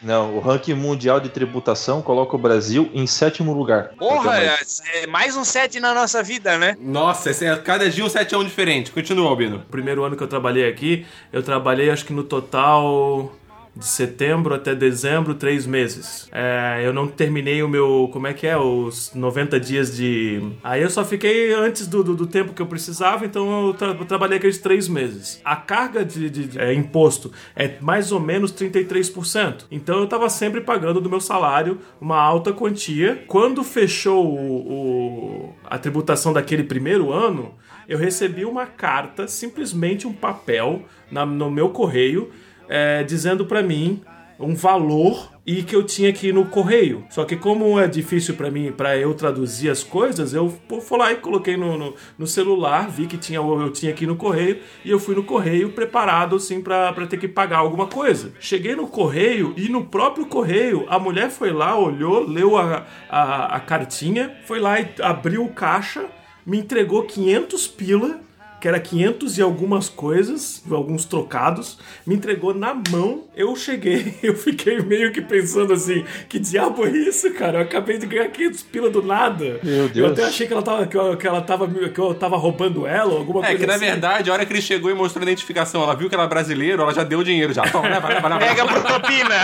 não, 0.00 0.36
o 0.36 0.40
ranking 0.40 0.74
mundial 0.74 1.18
de 1.18 1.28
tributação 1.28 2.00
coloca 2.00 2.36
o 2.36 2.38
Brasil 2.38 2.88
em 2.94 3.04
sétimo 3.04 3.52
lugar. 3.52 3.88
Porra, 3.98 4.20
Então, 4.44 4.54
é, 4.94 5.02
é 5.02 5.06
mais 5.08 5.36
um 5.36 5.42
set 5.44 5.80
na 5.80 5.92
nossa 5.92 6.22
vida, 6.22 6.56
né? 6.56 6.76
Nossa, 6.80 7.30
esse 7.30 7.44
é, 7.44 7.56
cada 7.56 7.90
dia 7.90 8.04
um 8.04 8.08
7 8.08 8.32
a 8.34 8.38
1 8.38 8.44
diferente. 8.44 8.92
Continua, 8.92 9.28
Albino. 9.28 9.64
primeiro 9.70 10.04
ano 10.04 10.16
que 10.16 10.22
eu 10.22 10.28
trabalhei 10.28 10.68
aqui, 10.68 11.04
eu 11.32 11.42
trabalhei 11.42 11.90
acho 11.90 12.04
que 12.04 12.12
no 12.12 12.22
total 12.22 13.32
de 13.78 13.86
setembro 13.86 14.54
até 14.54 14.74
dezembro, 14.74 15.34
três 15.34 15.64
meses. 15.66 16.28
É, 16.32 16.82
eu 16.84 16.92
não 16.92 17.06
terminei 17.06 17.62
o 17.62 17.68
meu, 17.68 18.10
como 18.12 18.26
é 18.26 18.34
que 18.34 18.46
é, 18.46 18.56
os 18.58 19.14
90 19.14 19.60
dias 19.60 19.96
de... 19.96 20.42
Aí 20.64 20.82
eu 20.82 20.90
só 20.90 21.04
fiquei 21.04 21.52
antes 21.54 21.86
do, 21.86 22.02
do, 22.02 22.16
do 22.16 22.26
tempo 22.26 22.52
que 22.52 22.60
eu 22.60 22.66
precisava, 22.66 23.24
então 23.24 23.68
eu, 23.68 23.74
tra- 23.74 23.96
eu 23.98 24.04
trabalhei 24.04 24.38
aqueles 24.38 24.58
três 24.58 24.88
meses. 24.88 25.40
A 25.44 25.54
carga 25.54 26.04
de, 26.04 26.28
de- 26.28 26.46
de, 26.48 26.58
é, 26.58 26.74
imposto 26.74 27.30
é 27.54 27.76
mais 27.80 28.10
ou 28.10 28.18
menos 28.18 28.52
33%. 28.52 29.66
Então 29.70 30.00
eu 30.00 30.06
tava 30.08 30.28
sempre 30.28 30.60
pagando 30.60 31.00
do 31.00 31.08
meu 31.08 31.20
salário 31.20 31.78
uma 32.00 32.20
alta 32.20 32.52
quantia. 32.52 33.22
Quando 33.28 33.62
fechou 33.62 34.26
o- 34.26 34.72
o- 34.72 35.54
a 35.64 35.78
tributação 35.78 36.32
daquele 36.32 36.64
primeiro 36.64 37.12
ano, 37.12 37.54
eu 37.88 37.96
recebi 37.96 38.44
uma 38.44 38.66
carta, 38.66 39.28
simplesmente 39.28 40.06
um 40.06 40.12
papel 40.12 40.82
na- 41.10 41.24
no 41.24 41.50
meu 41.50 41.70
correio, 41.70 42.30
é, 42.68 43.02
dizendo 43.02 43.46
pra 43.46 43.62
mim 43.62 44.02
um 44.38 44.54
valor 44.54 45.32
e 45.44 45.62
que 45.62 45.74
eu 45.74 45.82
tinha 45.82 46.12
que 46.12 46.28
ir 46.28 46.34
no 46.34 46.46
correio. 46.46 47.04
Só 47.10 47.24
que 47.24 47.36
como 47.36 47.78
é 47.80 47.88
difícil 47.88 48.34
para 48.34 48.50
mim, 48.50 48.70
para 48.70 48.96
eu 48.96 49.14
traduzir 49.14 49.70
as 49.70 49.82
coisas, 49.82 50.32
eu 50.32 50.54
fui 50.80 50.98
lá 50.98 51.10
e 51.10 51.16
coloquei 51.16 51.56
no, 51.56 51.76
no, 51.76 51.94
no 52.18 52.26
celular, 52.26 52.88
vi 52.88 53.06
que 53.06 53.16
tinha, 53.16 53.38
eu 53.38 53.72
tinha 53.72 53.92
que 53.92 54.04
ir 54.04 54.06
no 54.06 54.14
correio 54.14 54.60
e 54.84 54.90
eu 54.90 55.00
fui 55.00 55.14
no 55.14 55.24
correio 55.24 55.72
preparado 55.72 56.36
assim 56.36 56.60
para 56.60 57.06
ter 57.06 57.16
que 57.16 57.26
pagar 57.26 57.58
alguma 57.58 57.86
coisa. 57.86 58.32
Cheguei 58.38 58.76
no 58.76 58.86
correio 58.86 59.54
e 59.56 59.68
no 59.68 59.86
próprio 59.86 60.26
correio 60.26 60.86
a 60.88 60.98
mulher 60.98 61.30
foi 61.30 61.50
lá, 61.50 61.76
olhou, 61.76 62.20
leu 62.28 62.56
a, 62.56 62.86
a, 63.08 63.56
a 63.56 63.60
cartinha, 63.60 64.36
foi 64.44 64.60
lá 64.60 64.78
e 64.78 64.88
abriu 65.00 65.44
o 65.44 65.52
caixa, 65.52 66.06
me 66.46 66.58
entregou 66.58 67.02
500 67.04 67.66
pila 67.68 68.27
que 68.60 68.66
era 68.66 68.80
500 68.80 69.38
e 69.38 69.42
algumas 69.42 69.88
coisas, 69.88 70.62
alguns 70.70 71.04
trocados, 71.04 71.78
me 72.06 72.14
entregou 72.14 72.52
na 72.54 72.74
mão. 72.90 73.24
Eu 73.36 73.54
cheguei, 73.54 74.14
eu 74.22 74.34
fiquei 74.34 74.80
meio 74.80 75.12
que 75.12 75.20
pensando 75.20 75.72
assim: 75.72 76.04
que 76.28 76.38
diabo 76.38 76.84
é 76.86 76.90
isso, 76.90 77.32
cara? 77.34 77.58
Eu 77.58 77.62
acabei 77.62 77.98
de 77.98 78.06
ganhar 78.06 78.28
500 78.28 78.62
pila 78.64 78.90
do 78.90 79.02
nada. 79.02 79.60
Meu 79.62 79.88
Deus. 79.88 79.96
Eu 79.96 80.06
até 80.12 80.24
achei 80.24 80.46
que 80.46 80.52
ela 80.52 80.62
tava, 80.62 80.86
que 80.86 80.96
eu, 80.96 81.16
que 81.16 81.26
ela 81.26 81.40
tava, 81.40 81.68
que 81.68 81.98
eu 81.98 82.14
tava 82.14 82.36
roubando 82.36 82.86
ela 82.86 83.12
ou 83.12 83.18
alguma 83.18 83.40
É 83.40 83.50
coisa 83.50 83.58
que 83.60 83.66
na 83.66 83.74
assim. 83.74 83.84
verdade, 83.84 84.30
a 84.30 84.32
hora 84.32 84.44
que 84.44 84.52
ele 84.52 84.60
chegou 84.62 84.90
e 84.90 84.94
mostrou 84.94 85.20
a 85.22 85.24
identificação, 85.24 85.82
ela 85.82 85.94
viu 85.94 86.08
que 86.08 86.14
era 86.14 86.26
brasileiro, 86.26 86.82
ela 86.82 86.92
já 86.92 87.04
deu 87.04 87.20
o 87.20 87.24
dinheiro 87.24 87.52
já. 87.52 87.62
Toma, 87.62 87.88
leva, 87.88 88.08
leva, 88.08 88.28
leva. 88.28 88.40
Pega 88.40 88.66
por 88.66 88.82
propina. 88.82 89.34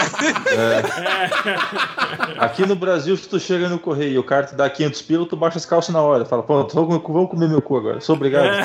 Aqui 2.38 2.66
no 2.66 2.74
Brasil, 2.74 3.16
se 3.16 3.28
tu 3.28 3.38
chega 3.38 3.68
no 3.68 3.78
correio 3.78 4.12
e 4.14 4.18
o 4.18 4.22
cara 4.24 4.46
te 4.46 4.54
dá 4.54 4.68
500 4.68 5.02
pila, 5.02 5.26
tu 5.26 5.36
baixa 5.36 5.58
as 5.58 5.66
calças 5.66 5.92
na 5.94 6.00
hora. 6.00 6.24
Fala, 6.24 6.42
pô, 6.42 6.66
vamos 6.66 7.02
vamos 7.02 7.30
comer 7.30 7.48
meu 7.48 7.62
cu 7.62 7.76
agora. 7.76 8.00
Sou 8.00 8.16
obrigado. 8.16 8.64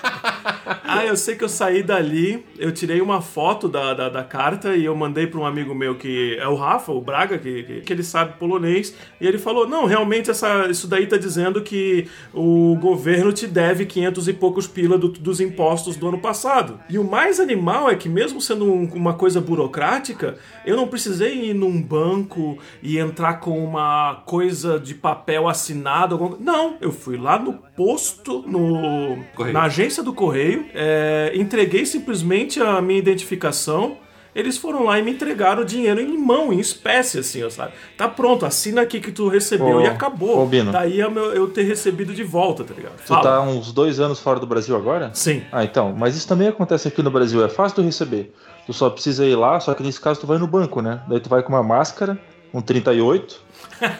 Ah, 0.99 1.05
eu 1.05 1.15
sei 1.15 1.35
que 1.35 1.43
eu 1.43 1.49
saí 1.49 1.81
dali, 1.83 2.45
eu 2.57 2.71
tirei 2.71 3.01
uma 3.01 3.21
foto 3.21 3.67
da, 3.67 3.93
da, 3.93 4.09
da 4.09 4.23
carta 4.23 4.75
e 4.75 4.85
eu 4.85 4.95
mandei 4.95 5.27
para 5.27 5.39
um 5.39 5.45
amigo 5.45 5.73
meu 5.73 5.95
que 5.95 6.37
é 6.39 6.47
o 6.47 6.55
Rafa, 6.55 6.91
o 6.91 7.01
Braga, 7.01 7.37
que, 7.37 7.63
que, 7.63 7.81
que 7.81 7.93
ele 7.93 8.03
sabe 8.03 8.37
polonês, 8.37 8.95
e 9.19 9.27
ele 9.27 9.37
falou: 9.37 9.67
Não, 9.67 9.85
realmente 9.85 10.29
essa, 10.31 10.67
isso 10.69 10.87
daí 10.87 11.07
tá 11.07 11.17
dizendo 11.17 11.61
que 11.61 12.07
o 12.33 12.75
governo 12.79 13.31
te 13.31 13.47
deve 13.47 13.85
500 13.85 14.27
e 14.27 14.33
poucos 14.33 14.67
pila 14.67 14.97
do- 14.97 15.09
dos 15.09 15.39
impostos 15.39 15.95
do 15.95 16.07
ano 16.07 16.19
passado. 16.19 16.79
E 16.89 16.97
o 16.97 17.03
mais 17.03 17.39
animal 17.39 17.89
é 17.89 17.95
que, 17.95 18.09
mesmo 18.09 18.41
sendo 18.41 18.65
um- 18.65 18.85
uma 18.93 19.13
coisa 19.13 19.39
burocrática, 19.41 20.37
eu 20.65 20.75
não 20.75 20.87
precisei 20.87 21.49
ir 21.49 21.53
num 21.53 21.81
banco 21.81 22.57
e 22.81 22.97
entrar 22.97 23.39
com 23.39 23.63
uma 23.63 24.21
coisa 24.25 24.79
de 24.79 24.93
papel 24.95 25.47
assinado. 25.47 26.37
Não, 26.39 26.77
eu 26.81 26.91
fui 26.91 27.17
lá 27.17 27.39
no 27.39 27.53
posto, 27.75 28.43
no, 28.47 29.17
Correio. 29.35 29.53
na 29.53 29.63
agência 29.63 30.03
do 30.03 30.13
correio, 30.13 30.65
é, 30.83 31.31
entreguei 31.35 31.85
simplesmente 31.85 32.59
a 32.59 32.81
minha 32.81 32.97
identificação. 32.99 33.97
Eles 34.33 34.57
foram 34.57 34.85
lá 34.85 34.97
e 34.97 35.03
me 35.03 35.11
entregaram 35.11 35.61
o 35.61 35.65
dinheiro 35.65 35.99
em 35.99 36.17
mão, 36.17 36.53
em 36.53 36.59
espécie, 36.59 37.19
assim, 37.19 37.43
ó, 37.43 37.49
sabe? 37.49 37.73
Tá 37.97 38.07
pronto, 38.07 38.45
assina 38.45 38.81
aqui 38.81 39.01
que 39.01 39.11
tu 39.11 39.27
recebeu 39.27 39.77
Ô, 39.77 39.81
e 39.81 39.87
acabou. 39.87 40.39
ô, 40.41 40.45
Bino. 40.45 40.71
Daí 40.71 41.01
é 41.01 41.09
meu- 41.09 41.33
eu 41.33 41.49
ter 41.49 41.63
recebido 41.63 42.13
de 42.13 42.23
volta, 42.23 42.63
tá 42.63 42.73
ligado? 42.73 42.93
Tu 42.95 43.07
Fala. 43.09 43.21
tá 43.23 43.41
uns 43.41 43.73
dois 43.73 43.99
anos 43.99 44.21
fora 44.21 44.39
do 44.39 44.47
Brasil 44.47 44.73
agora? 44.73 45.11
Sim. 45.13 45.43
Ah, 45.51 45.65
então. 45.65 45.93
Mas 45.97 46.15
isso 46.15 46.25
também 46.29 46.47
acontece 46.47 46.87
aqui 46.87 47.03
no 47.03 47.11
Brasil. 47.11 47.43
É 47.43 47.49
fácil 47.49 47.75
tu 47.75 47.81
receber. 47.81 48.33
Tu 48.65 48.71
só 48.71 48.89
precisa 48.89 49.25
ir 49.25 49.35
lá, 49.35 49.59
só 49.59 49.73
que 49.73 49.83
nesse 49.83 49.99
caso 49.99 50.21
tu 50.21 50.27
vai 50.27 50.37
no 50.37 50.47
banco, 50.47 50.81
né? 50.81 51.01
Daí 51.09 51.19
tu 51.19 51.27
vai 51.27 51.43
com 51.43 51.49
uma 51.51 51.61
máscara, 51.63 52.17
um 52.53 52.61
38, 52.61 53.37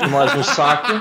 e 0.02 0.08
mais 0.08 0.34
um 0.34 0.44
saco, 0.44 0.94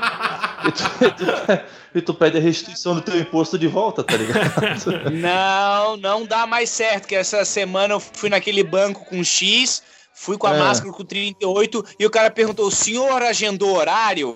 e 0.66 0.72
tu, 0.72 0.82
tu- 1.16 1.60
e 1.94 2.00
tu 2.00 2.14
pede 2.14 2.38
a 2.38 2.40
restituição 2.40 2.94
do 2.94 3.00
teu 3.00 3.18
imposto 3.18 3.58
de 3.58 3.66
volta, 3.66 4.02
tá 4.02 4.16
ligado? 4.16 5.10
Não, 5.10 5.96
não 5.96 6.24
dá 6.24 6.46
mais 6.46 6.70
certo, 6.70 7.08
que 7.08 7.14
essa 7.14 7.44
semana 7.44 7.94
eu 7.94 8.00
fui 8.00 8.28
naquele 8.28 8.62
banco 8.62 9.04
com 9.04 9.22
X, 9.24 9.82
fui 10.20 10.36
com 10.36 10.46
a 10.46 10.54
É. 10.54 10.58
máscara 10.58 10.92
com 10.92 11.02
38 11.02 11.84
e 11.98 12.04
o 12.04 12.10
cara 12.10 12.30
perguntou: 12.30 12.66
o 12.66 12.70
senhor 12.70 13.22
agendou 13.22 13.76
horário? 13.76 14.34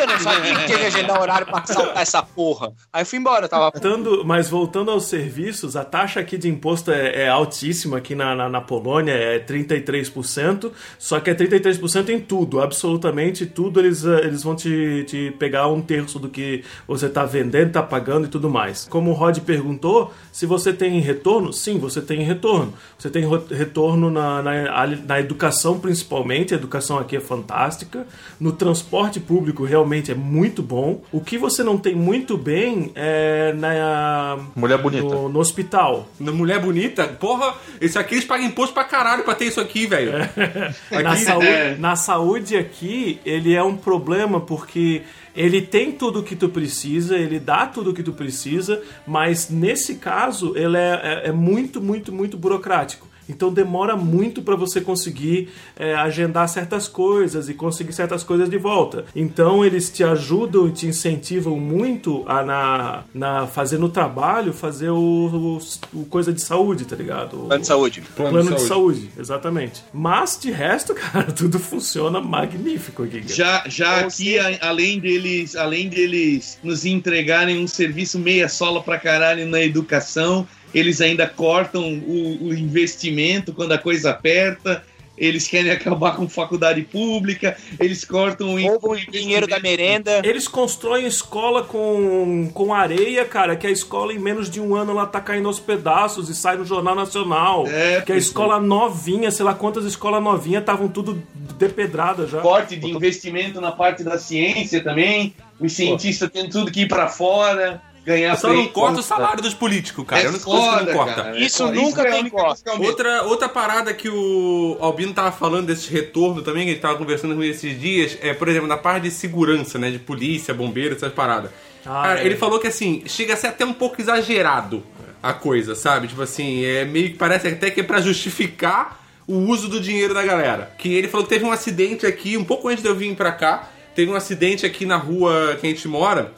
Eu 0.00 0.06
não 0.06 0.18
sabia 0.18 0.54
que 0.56 0.66
tinha 0.66 0.78
que 0.78 0.86
agendar 0.86 1.20
horário 1.20 1.46
pra 1.46 1.64
saltar 1.64 2.02
essa 2.02 2.22
porra. 2.22 2.72
Aí 2.92 3.02
eu 3.02 3.06
fui 3.06 3.18
embora, 3.18 3.48
tava. 3.48 3.70
Voltando, 3.70 4.24
mas 4.24 4.48
voltando 4.48 4.90
aos 4.90 5.04
serviços, 5.04 5.76
a 5.76 5.84
taxa 5.84 6.18
aqui 6.20 6.36
de 6.36 6.48
imposto 6.48 6.90
é, 6.90 7.22
é 7.22 7.28
altíssima 7.28 7.98
aqui 7.98 8.14
na, 8.14 8.34
na, 8.34 8.48
na 8.48 8.60
Polônia, 8.60 9.12
é 9.12 9.38
33%, 9.38 10.70
só 10.98 11.20
que 11.20 11.30
é 11.30 11.34
33% 11.34 12.08
em 12.08 12.20
tudo, 12.20 12.60
absolutamente 12.60 13.46
tudo 13.46 13.80
eles, 13.80 14.04
eh, 14.04 14.20
eles 14.24 14.42
vão 14.42 14.56
te, 14.56 15.04
te 15.06 15.30
pegar 15.38 15.68
um 15.68 15.80
terço 15.80 16.18
do 16.18 16.28
que 16.28 16.64
você 16.86 17.06
está 17.06 17.24
vendendo, 17.24 17.68
está 17.68 17.82
pagando 17.82 18.26
e 18.26 18.28
tudo 18.28 18.50
mais. 18.50 18.86
Como 18.90 19.10
o 19.10 19.14
Rod 19.14 19.38
perguntou, 19.40 20.12
se 20.32 20.46
você 20.46 20.72
tem 20.72 20.98
retorno, 21.00 21.52
sim, 21.52 21.78
você 21.78 22.00
tem 22.00 22.22
retorno. 22.22 22.72
Você 22.98 23.10
tem 23.10 23.24
retorno 23.50 24.10
na, 24.10 24.42
na, 24.42 24.71
na 25.06 25.20
educação 25.20 25.78
principalmente, 25.78 26.54
a 26.54 26.56
educação 26.56 26.98
aqui 26.98 27.16
é 27.16 27.20
fantástica, 27.20 28.06
no 28.40 28.52
transporte 28.52 29.20
público 29.20 29.64
realmente 29.64 30.10
é 30.10 30.14
muito 30.14 30.62
bom. 30.62 31.02
O 31.12 31.20
que 31.20 31.36
você 31.38 31.62
não 31.62 31.76
tem 31.78 31.94
muito 31.94 32.36
bem 32.36 32.90
é 32.94 33.52
na 33.56 34.38
Mulher 34.56 34.78
bonita. 34.78 35.02
no, 35.02 35.28
no 35.28 35.38
hospital. 35.38 36.08
Na 36.18 36.32
Mulher 36.32 36.60
bonita, 36.60 37.04
porra, 37.08 37.54
isso 37.80 37.98
aqui 37.98 38.14
eles 38.14 38.24
pagam 38.24 38.46
imposto 38.46 38.74
pra 38.74 38.84
caralho 38.84 39.22
pra 39.24 39.34
ter 39.34 39.46
isso 39.46 39.60
aqui, 39.60 39.86
velho. 39.86 40.12
Na, 40.90 41.12
Aqui, 41.12 41.22
saúde, 41.24 41.46
é. 41.46 41.76
na 41.78 41.96
saúde 41.96 42.56
aqui, 42.56 43.20
ele 43.24 43.54
é 43.54 43.62
um 43.62 43.76
problema 43.76 44.40
porque 44.40 45.02
ele 45.34 45.62
tem 45.62 45.90
tudo 45.92 46.20
o 46.20 46.22
que 46.22 46.36
tu 46.36 46.48
precisa, 46.48 47.16
ele 47.16 47.38
dá 47.38 47.66
tudo 47.66 47.90
o 47.90 47.94
que 47.94 48.02
tu 48.02 48.12
precisa, 48.12 48.82
mas 49.06 49.48
nesse 49.48 49.94
caso 49.96 50.52
ele 50.56 50.76
é, 50.76 51.00
é- 51.24 51.28
é 51.28 51.32
muito, 51.32 51.80
muito, 51.80 52.12
muito 52.12 52.36
burocrático. 52.36 53.08
Então 53.28 53.52
demora 53.52 53.96
muito 53.96 54.42
para 54.42 54.56
você 54.56 54.80
conseguir 54.80 55.48
é, 55.76 55.94
agendar 55.94 56.48
certas 56.48 56.88
coisas 56.88 57.48
e 57.48 57.54
conseguir 57.54 57.92
certas 57.92 58.22
coisas 58.22 58.48
de 58.50 58.58
volta. 58.58 59.04
Então 59.14 59.64
eles 59.64 59.90
te 59.90 60.02
ajudam 60.04 60.68
e 60.68 60.72
te 60.72 60.86
incentivam 60.86 61.58
muito 61.58 62.24
a 62.26 62.42
na, 62.42 63.02
na 63.14 63.46
fazer 63.46 63.78
no 63.78 63.88
trabalho, 63.88 64.52
fazer 64.52 64.90
o, 64.90 65.58
o- 65.92 66.00
o 66.00 66.04
coisa 66.06 66.32
de 66.32 66.42
saúde, 66.42 66.84
tá 66.84 66.96
ligado? 66.96 67.44
O- 67.44 67.46
Plano 67.46 67.60
de 67.60 67.66
saúde. 67.66 68.02
Plano, 68.16 68.54
de, 68.54 68.60
saúde. 68.62 69.10
exatamente. 69.18 69.82
Mas 69.92 70.38
de 70.40 70.50
resto, 70.50 70.94
cara, 70.94 71.30
tudo 71.32 71.58
funciona 71.58 72.20
magnífico 72.20 73.04
aqui. 73.04 73.20
cara. 73.20 73.34
Já, 73.34 73.64
já 73.66 73.98
Ou 74.00 74.06
aqui, 74.06 74.38
a- 74.38 74.58
além 74.62 74.98
deles, 74.98 75.56
além 75.56 75.88
deles 75.88 76.58
nos 76.62 76.84
entregarem 76.84 77.58
um 77.62 77.66
serviço 77.66 78.18
meia 78.18 78.48
sola 78.48 78.82
pra 78.82 78.98
caralho 78.98 79.46
na 79.46 79.60
educação, 79.62 80.46
eles 80.74 81.00
ainda 81.00 81.26
cortam 81.26 81.82
o, 81.82 82.48
o 82.48 82.54
investimento 82.54 83.52
quando 83.52 83.72
a 83.72 83.78
coisa 83.78 84.10
aperta. 84.10 84.82
Eles 85.16 85.46
querem 85.46 85.70
acabar 85.72 86.16
com 86.16 86.28
faculdade 86.28 86.82
pública, 86.82 87.56
eles 87.78 88.04
cortam 88.04 88.54
o 88.54 88.96
dinheiro 89.10 89.46
da 89.46 89.60
merenda. 89.60 90.22
Eles 90.24 90.48
constroem 90.48 91.06
escola 91.06 91.62
com, 91.62 92.50
com 92.52 92.72
areia, 92.72 93.24
cara, 93.24 93.54
que 93.54 93.66
a 93.66 93.70
escola 93.70 94.12
em 94.12 94.18
menos 94.18 94.50
de 94.50 94.60
um 94.60 94.74
ano 94.74 94.92
ela 94.92 95.06
tá 95.06 95.20
caindo 95.20 95.48
aos 95.48 95.60
pedaços 95.60 96.28
e 96.28 96.34
sai 96.34 96.56
no 96.56 96.64
Jornal 96.64 96.94
Nacional. 96.94 97.66
É, 97.68 98.00
que 98.00 98.12
a 98.12 98.16
escola 98.16 98.58
novinha, 98.58 99.30
sei 99.30 99.44
lá 99.44 99.54
quantas 99.54 99.84
escolas 99.84 100.22
novinhas 100.22 100.62
estavam 100.62 100.88
tudo 100.88 101.22
depedradas 101.58 102.30
já. 102.30 102.40
corte 102.40 102.76
de 102.76 102.90
investimento 102.90 103.60
na 103.60 103.70
parte 103.70 104.02
da 104.02 104.18
ciência 104.18 104.82
também. 104.82 105.34
Os 105.60 105.74
cientistas 105.74 106.30
têm 106.30 106.48
tudo 106.48 106.72
que 106.72 106.80
ir 106.80 106.88
pra 106.88 107.06
fora, 107.06 107.80
ganhar 108.04 108.36
Só 108.36 108.52
não 108.52 108.66
corta 108.68 109.00
o 109.00 109.02
salário 109.02 109.42
dos 109.42 109.54
políticos, 109.54 110.04
cara. 110.06 110.22
É 110.22 110.26
é 110.26 110.28
coisa 110.30 110.38
que 110.38 110.44
foda, 110.44 110.82
não 110.82 110.92
corta. 110.92 111.22
cara. 111.22 111.38
Isso 111.38 111.62
É 111.62 111.66
foda. 111.66 111.80
nunca 111.80 112.02
é 112.02 112.08
a 112.08 112.10
tem 112.12 112.32
eu 112.66 112.78
medo. 112.78 112.84
Outra, 112.88 113.22
outra 113.24 113.48
parada 113.48 113.94
que 113.94 114.08
o 114.08 114.76
Albino 114.80 115.12
tava 115.12 115.32
falando 115.32 115.66
desse 115.66 115.90
retorno 115.90 116.42
também, 116.42 116.64
que 116.64 116.70
a 116.70 116.72
gente 116.74 116.82
tava 116.82 116.96
conversando 116.98 117.34
com 117.34 117.42
ele 117.42 117.52
esses 117.52 117.78
dias, 117.80 118.18
é, 118.20 118.34
por 118.34 118.48
exemplo, 118.48 118.66
na 118.68 118.76
parte 118.76 119.04
de 119.04 119.10
segurança, 119.10 119.78
né? 119.78 119.90
De 119.90 119.98
polícia, 119.98 120.52
bombeiro, 120.52 120.94
essas 120.94 121.12
paradas. 121.12 121.50
Ah, 121.84 122.02
Cara, 122.02 122.20
é. 122.22 122.26
ele 122.26 122.36
falou 122.36 122.58
que 122.58 122.66
assim, 122.68 123.02
chega 123.06 123.34
a 123.34 123.36
ser 123.36 123.48
até 123.48 123.64
um 123.64 123.72
pouco 123.72 124.00
exagerado 124.00 124.82
a 125.22 125.32
coisa, 125.32 125.74
sabe? 125.74 126.08
Tipo 126.08 126.22
assim, 126.22 126.64
é 126.64 126.84
meio 126.84 127.10
que 127.10 127.16
parece 127.16 127.48
até 127.48 127.70
que 127.70 127.80
é 127.80 127.84
pra 127.84 128.00
justificar 128.00 129.00
o 129.26 129.34
uso 129.36 129.68
do 129.68 129.80
dinheiro 129.80 130.12
da 130.14 130.22
galera. 130.24 130.72
Que 130.78 130.92
ele 130.94 131.08
falou 131.08 131.24
que 131.26 131.32
teve 131.32 131.44
um 131.44 131.52
acidente 131.52 132.04
aqui, 132.06 132.36
um 132.36 132.44
pouco 132.44 132.68
antes 132.68 132.82
de 132.82 132.88
eu 132.88 132.94
vir 132.94 133.14
pra 133.14 133.30
cá, 133.32 133.68
teve 133.94 134.10
um 134.10 134.14
acidente 134.16 134.66
aqui 134.66 134.84
na 134.84 134.96
rua 134.96 135.56
que 135.60 135.66
a 135.66 135.70
gente 135.70 135.86
mora, 135.86 136.32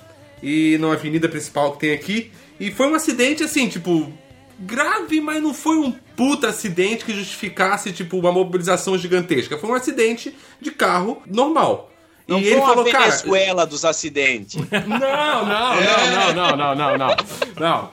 e 0.45 0.77
numa 0.79 0.93
avenida 0.93 1.29
principal 1.29 1.73
que 1.73 1.81
tem 1.81 1.93
aqui, 1.93 2.31
e 2.61 2.71
foi 2.71 2.87
um 2.87 2.95
acidente 2.95 3.43
assim, 3.43 3.67
tipo, 3.67 4.13
grave, 4.61 5.21
mas 5.21 5.43
não 5.43 5.55
foi 5.55 5.77
um 5.79 5.91
puta 6.15 6.49
acidente 6.49 7.05
que 7.05 7.15
justificasse, 7.15 7.93
tipo, 7.93 8.19
uma 8.19 8.31
mobilização 8.31 8.97
gigantesca. 8.99 9.59
Foi 9.59 9.71
um 9.71 9.75
acidente 9.75 10.37
de 10.61 10.71
carro 10.71 11.23
normal. 11.27 11.91
Não 12.27 12.39
e 12.39 12.45
foi 12.45 12.53
ele 12.53 12.61
falou, 12.61 12.85
cara. 12.85 13.05
Venezuela 13.05 13.67
dos 13.67 13.85
acidentes. 13.85 14.57
Não, 14.87 14.99
não, 14.99 15.45
não, 15.45 16.35
não, 16.35 16.57
não, 16.57 16.57
não, 16.57 16.75
não, 16.75 16.99
não. 16.99 17.17
Não. 17.61 17.91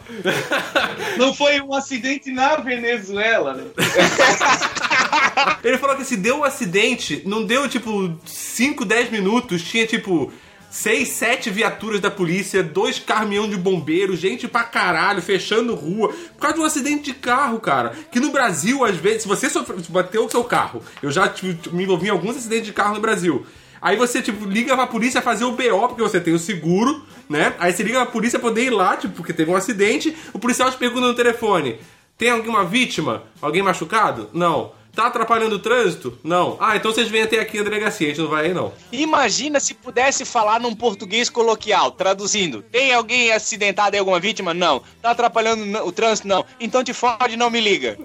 Não 1.18 1.34
foi 1.34 1.60
um 1.60 1.74
acidente 1.74 2.32
na 2.32 2.56
Venezuela, 2.56 3.54
né? 3.54 3.66
Ele 5.64 5.78
falou 5.78 5.98
que 5.98 6.06
se 6.06 6.16
deu 6.16 6.38
um 6.38 6.44
acidente, 6.44 7.22
não 7.26 7.44
deu 7.44 7.68
tipo 7.68 8.18
5, 8.26 8.86
10 8.86 9.12
minutos, 9.12 9.64
tinha 9.64 9.86
tipo 9.86 10.32
seis, 10.72 11.10
sete 11.10 11.50
viaturas 11.52 12.00
da 12.00 12.10
polícia, 12.10 12.64
dois 12.64 12.98
caminhão 12.98 13.48
de 13.48 13.58
bombeiro, 13.58 14.16
gente 14.16 14.48
pra 14.48 14.64
caralho, 14.64 15.22
fechando 15.22 15.76
rua, 15.76 16.08
por 16.10 16.40
causa 16.40 16.56
de 16.56 16.62
um 16.62 16.66
acidente 16.66 17.04
de 17.04 17.14
carro, 17.14 17.60
cara. 17.60 17.92
Que 18.12 18.20
no 18.20 18.32
Brasil, 18.32 18.84
às 18.86 18.96
vezes, 18.96 19.24
se 19.24 19.28
você 19.28 19.50
sofre, 19.50 19.76
bateu 19.90 20.26
o 20.26 20.30
seu 20.32 20.44
carro, 20.46 20.82
eu 21.04 21.12
já 21.12 21.28
tive- 21.28 21.60
me 21.72 21.84
envolvi 21.84 22.08
em 22.08 22.12
alguns 22.12 22.38
acidentes 22.38 22.66
de 22.68 22.74
carro 22.74 22.96
no 22.96 23.02
Brasil. 23.02 23.46
Aí 23.82 23.98
você, 23.98 24.22
tipo, 24.22 24.46
liga 24.46 24.76
pra 24.76 24.88
polícia 24.88 25.22
fazer 25.22 25.44
o 25.44 25.52
BO, 25.52 25.88
porque 25.90 26.02
você 26.04 26.20
tem 26.20 26.34
o 26.34 26.40
seguro, 26.40 27.04
né? 27.28 27.54
Aí 27.60 27.74
você 27.74 27.84
liga 27.84 27.98
pra 28.04 28.06
polícia 28.12 28.40
poder 28.40 28.66
ir 28.66 28.70
lá, 28.70 28.96
tipo, 28.96 29.14
porque 29.16 29.34
teve 29.34 29.52
um 29.52 29.56
acidente, 29.56 30.16
o 30.34 30.40
policial 30.40 30.72
te 30.72 30.78
pergunta 30.78 31.08
no 31.08 31.16
telefone: 31.16 31.80
tem 32.18 32.30
alguma 32.30 32.64
vítima? 32.64 33.24
Alguém 33.42 33.64
machucado? 33.64 34.30
Não. 34.34 34.72
Tá 34.96 35.08
atrapalhando 35.08 35.56
o 35.56 35.60
trânsito? 35.60 36.18
Não. 36.24 36.58
Ah, 36.60 36.76
então 36.76 36.92
vocês 36.92 37.08
vêm 37.08 37.22
até 37.24 37.40
aqui 37.40 37.58
na 37.58 37.64
delegacia, 37.64 38.08
a 38.08 38.10
gente 38.10 38.22
não 38.22 38.28
vai 38.30 38.48
aí, 38.48 38.54
não. 38.54 38.74
Imagina 38.92 39.60
se 39.60 39.74
pudesse 39.74 40.26
falar 40.26 40.60
num 40.60 40.76
português 40.76 41.30
coloquial, 41.30 41.92
traduzindo. 41.92 42.62
Tem 42.72 42.94
alguém 42.94 43.32
acidentado 43.32 43.96
e 43.96 44.00
alguma 44.00 44.20
vítima? 44.20 44.54
Não. 44.54 44.82
Tá 45.02 45.12
atrapalhando 45.12 45.64
o 45.86 45.92
trânsito? 45.92 46.28
Não. 46.28 46.44
Então 46.60 46.84
te 46.84 46.94
fode, 46.94 47.38
não 47.38 47.50
me 47.50 47.62
liga. 47.62 47.98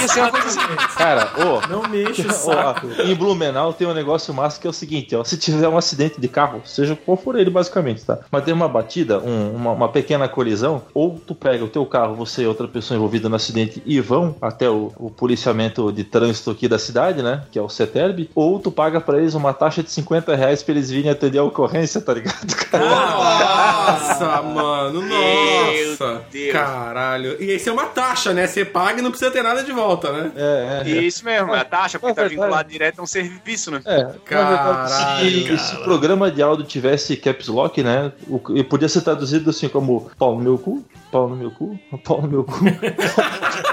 Ia 0.00 0.08
ser 0.08 0.20
uma 0.20 0.30
coisa 0.30 0.48
assim. 0.48 0.58
Cara, 0.96 1.30
ô. 1.38 1.66
Não 1.68 1.88
me 1.88 2.02
enche 2.02 2.26
o 2.26 2.32
saco. 2.32 2.88
em 3.04 3.14
Blumenau 3.14 3.72
tem 3.72 3.86
um 3.86 3.94
negócio 3.94 4.34
massa 4.34 4.60
que 4.60 4.66
é 4.66 4.70
o 4.70 4.72
seguinte, 4.72 5.14
ó. 5.14 5.22
Se 5.22 5.36
tiver 5.36 5.68
um 5.68 5.76
acidente 5.78 6.20
de 6.20 6.28
carro, 6.28 6.60
seja 6.64 6.96
qual 6.96 7.16
for 7.16 7.38
ele, 7.38 7.50
basicamente, 7.50 8.04
tá? 8.04 8.18
Mas 8.30 8.44
tem 8.44 8.52
uma 8.52 8.68
batida, 8.68 9.20
um- 9.20 9.54
uma, 9.54 9.70
uma 9.72 9.88
pequena 9.88 10.28
colisão, 10.28 10.82
ou 10.92 11.20
tu 11.24 11.34
pega 11.34 11.64
o 11.64 11.68
teu 11.68 11.86
carro, 11.86 12.14
você 12.16 12.42
e 12.42 12.46
outra 12.46 12.66
pessoa 12.66 12.96
envolvida 12.96 13.28
no 13.28 13.36
acidente 13.36 13.80
e 13.86 14.00
vão 14.00 14.34
até 14.40 14.68
o, 14.68 14.92
o 14.96 15.08
policiamento 15.10 15.92
de 15.92 16.02
trânsito 16.04 16.31
aqui 16.50 16.68
da 16.68 16.78
cidade, 16.78 17.22
né? 17.22 17.42
Que 17.50 17.58
é 17.58 17.62
o 17.62 17.68
CETERB, 17.68 18.30
ou 18.34 18.58
tu 18.58 18.70
paga 18.70 19.00
pra 19.00 19.18
eles 19.18 19.34
uma 19.34 19.52
taxa 19.52 19.82
de 19.82 19.90
50 19.90 20.34
reais 20.34 20.62
pra 20.62 20.72
eles 20.74 20.90
virem 20.90 21.10
atender 21.10 21.38
a 21.38 21.44
ocorrência, 21.44 22.00
tá 22.00 22.14
ligado? 22.14 22.36
Nossa, 22.72 24.42
mano, 24.42 25.02
nossa. 25.02 26.22
Caralho. 26.52 27.36
E 27.42 27.50
esse 27.50 27.68
é 27.68 27.72
uma 27.72 27.86
taxa, 27.86 28.32
né? 28.32 28.46
Você 28.46 28.64
paga 28.64 28.98
e 29.00 29.02
não 29.02 29.10
precisa 29.10 29.30
ter 29.30 29.42
nada 29.42 29.62
de 29.62 29.72
volta, 29.72 30.12
né? 30.12 30.32
É, 30.36 30.82
é. 30.84 30.88
Isso 30.90 31.24
mesmo, 31.24 31.54
é 31.54 31.60
a 31.60 31.64
taxa, 31.64 31.98
porque 31.98 32.14
tá 32.14 32.22
É 32.22 32.28
verdade. 32.28 32.40
vinculado 32.42 32.68
direto 32.68 32.98
a 33.00 33.02
um 33.02 33.06
serviço, 33.06 33.70
né? 33.70 33.80
É, 33.84 33.96
verdade, 33.96 34.18
Caralho, 34.24 35.58
se, 35.58 35.70
se 35.70 35.76
o 35.76 35.82
programa 35.84 36.30
de 36.30 36.42
áudio 36.42 36.64
tivesse 36.64 37.16
caps 37.16 37.48
lock, 37.48 37.82
né? 37.82 38.12
O, 38.28 38.40
e 38.54 38.62
podia 38.64 38.88
ser 38.88 39.00
traduzido 39.02 39.50
assim 39.50 39.68
como 39.68 40.10
pau 40.18 40.36
no 40.36 40.42
meu 40.42 40.58
cu, 40.58 40.84
pau 41.10 41.28
no 41.28 41.36
meu 41.36 41.50
cu, 41.50 41.78
pau 42.04 42.22
no 42.22 42.28
meu 42.28 42.44
cu. 42.44 42.52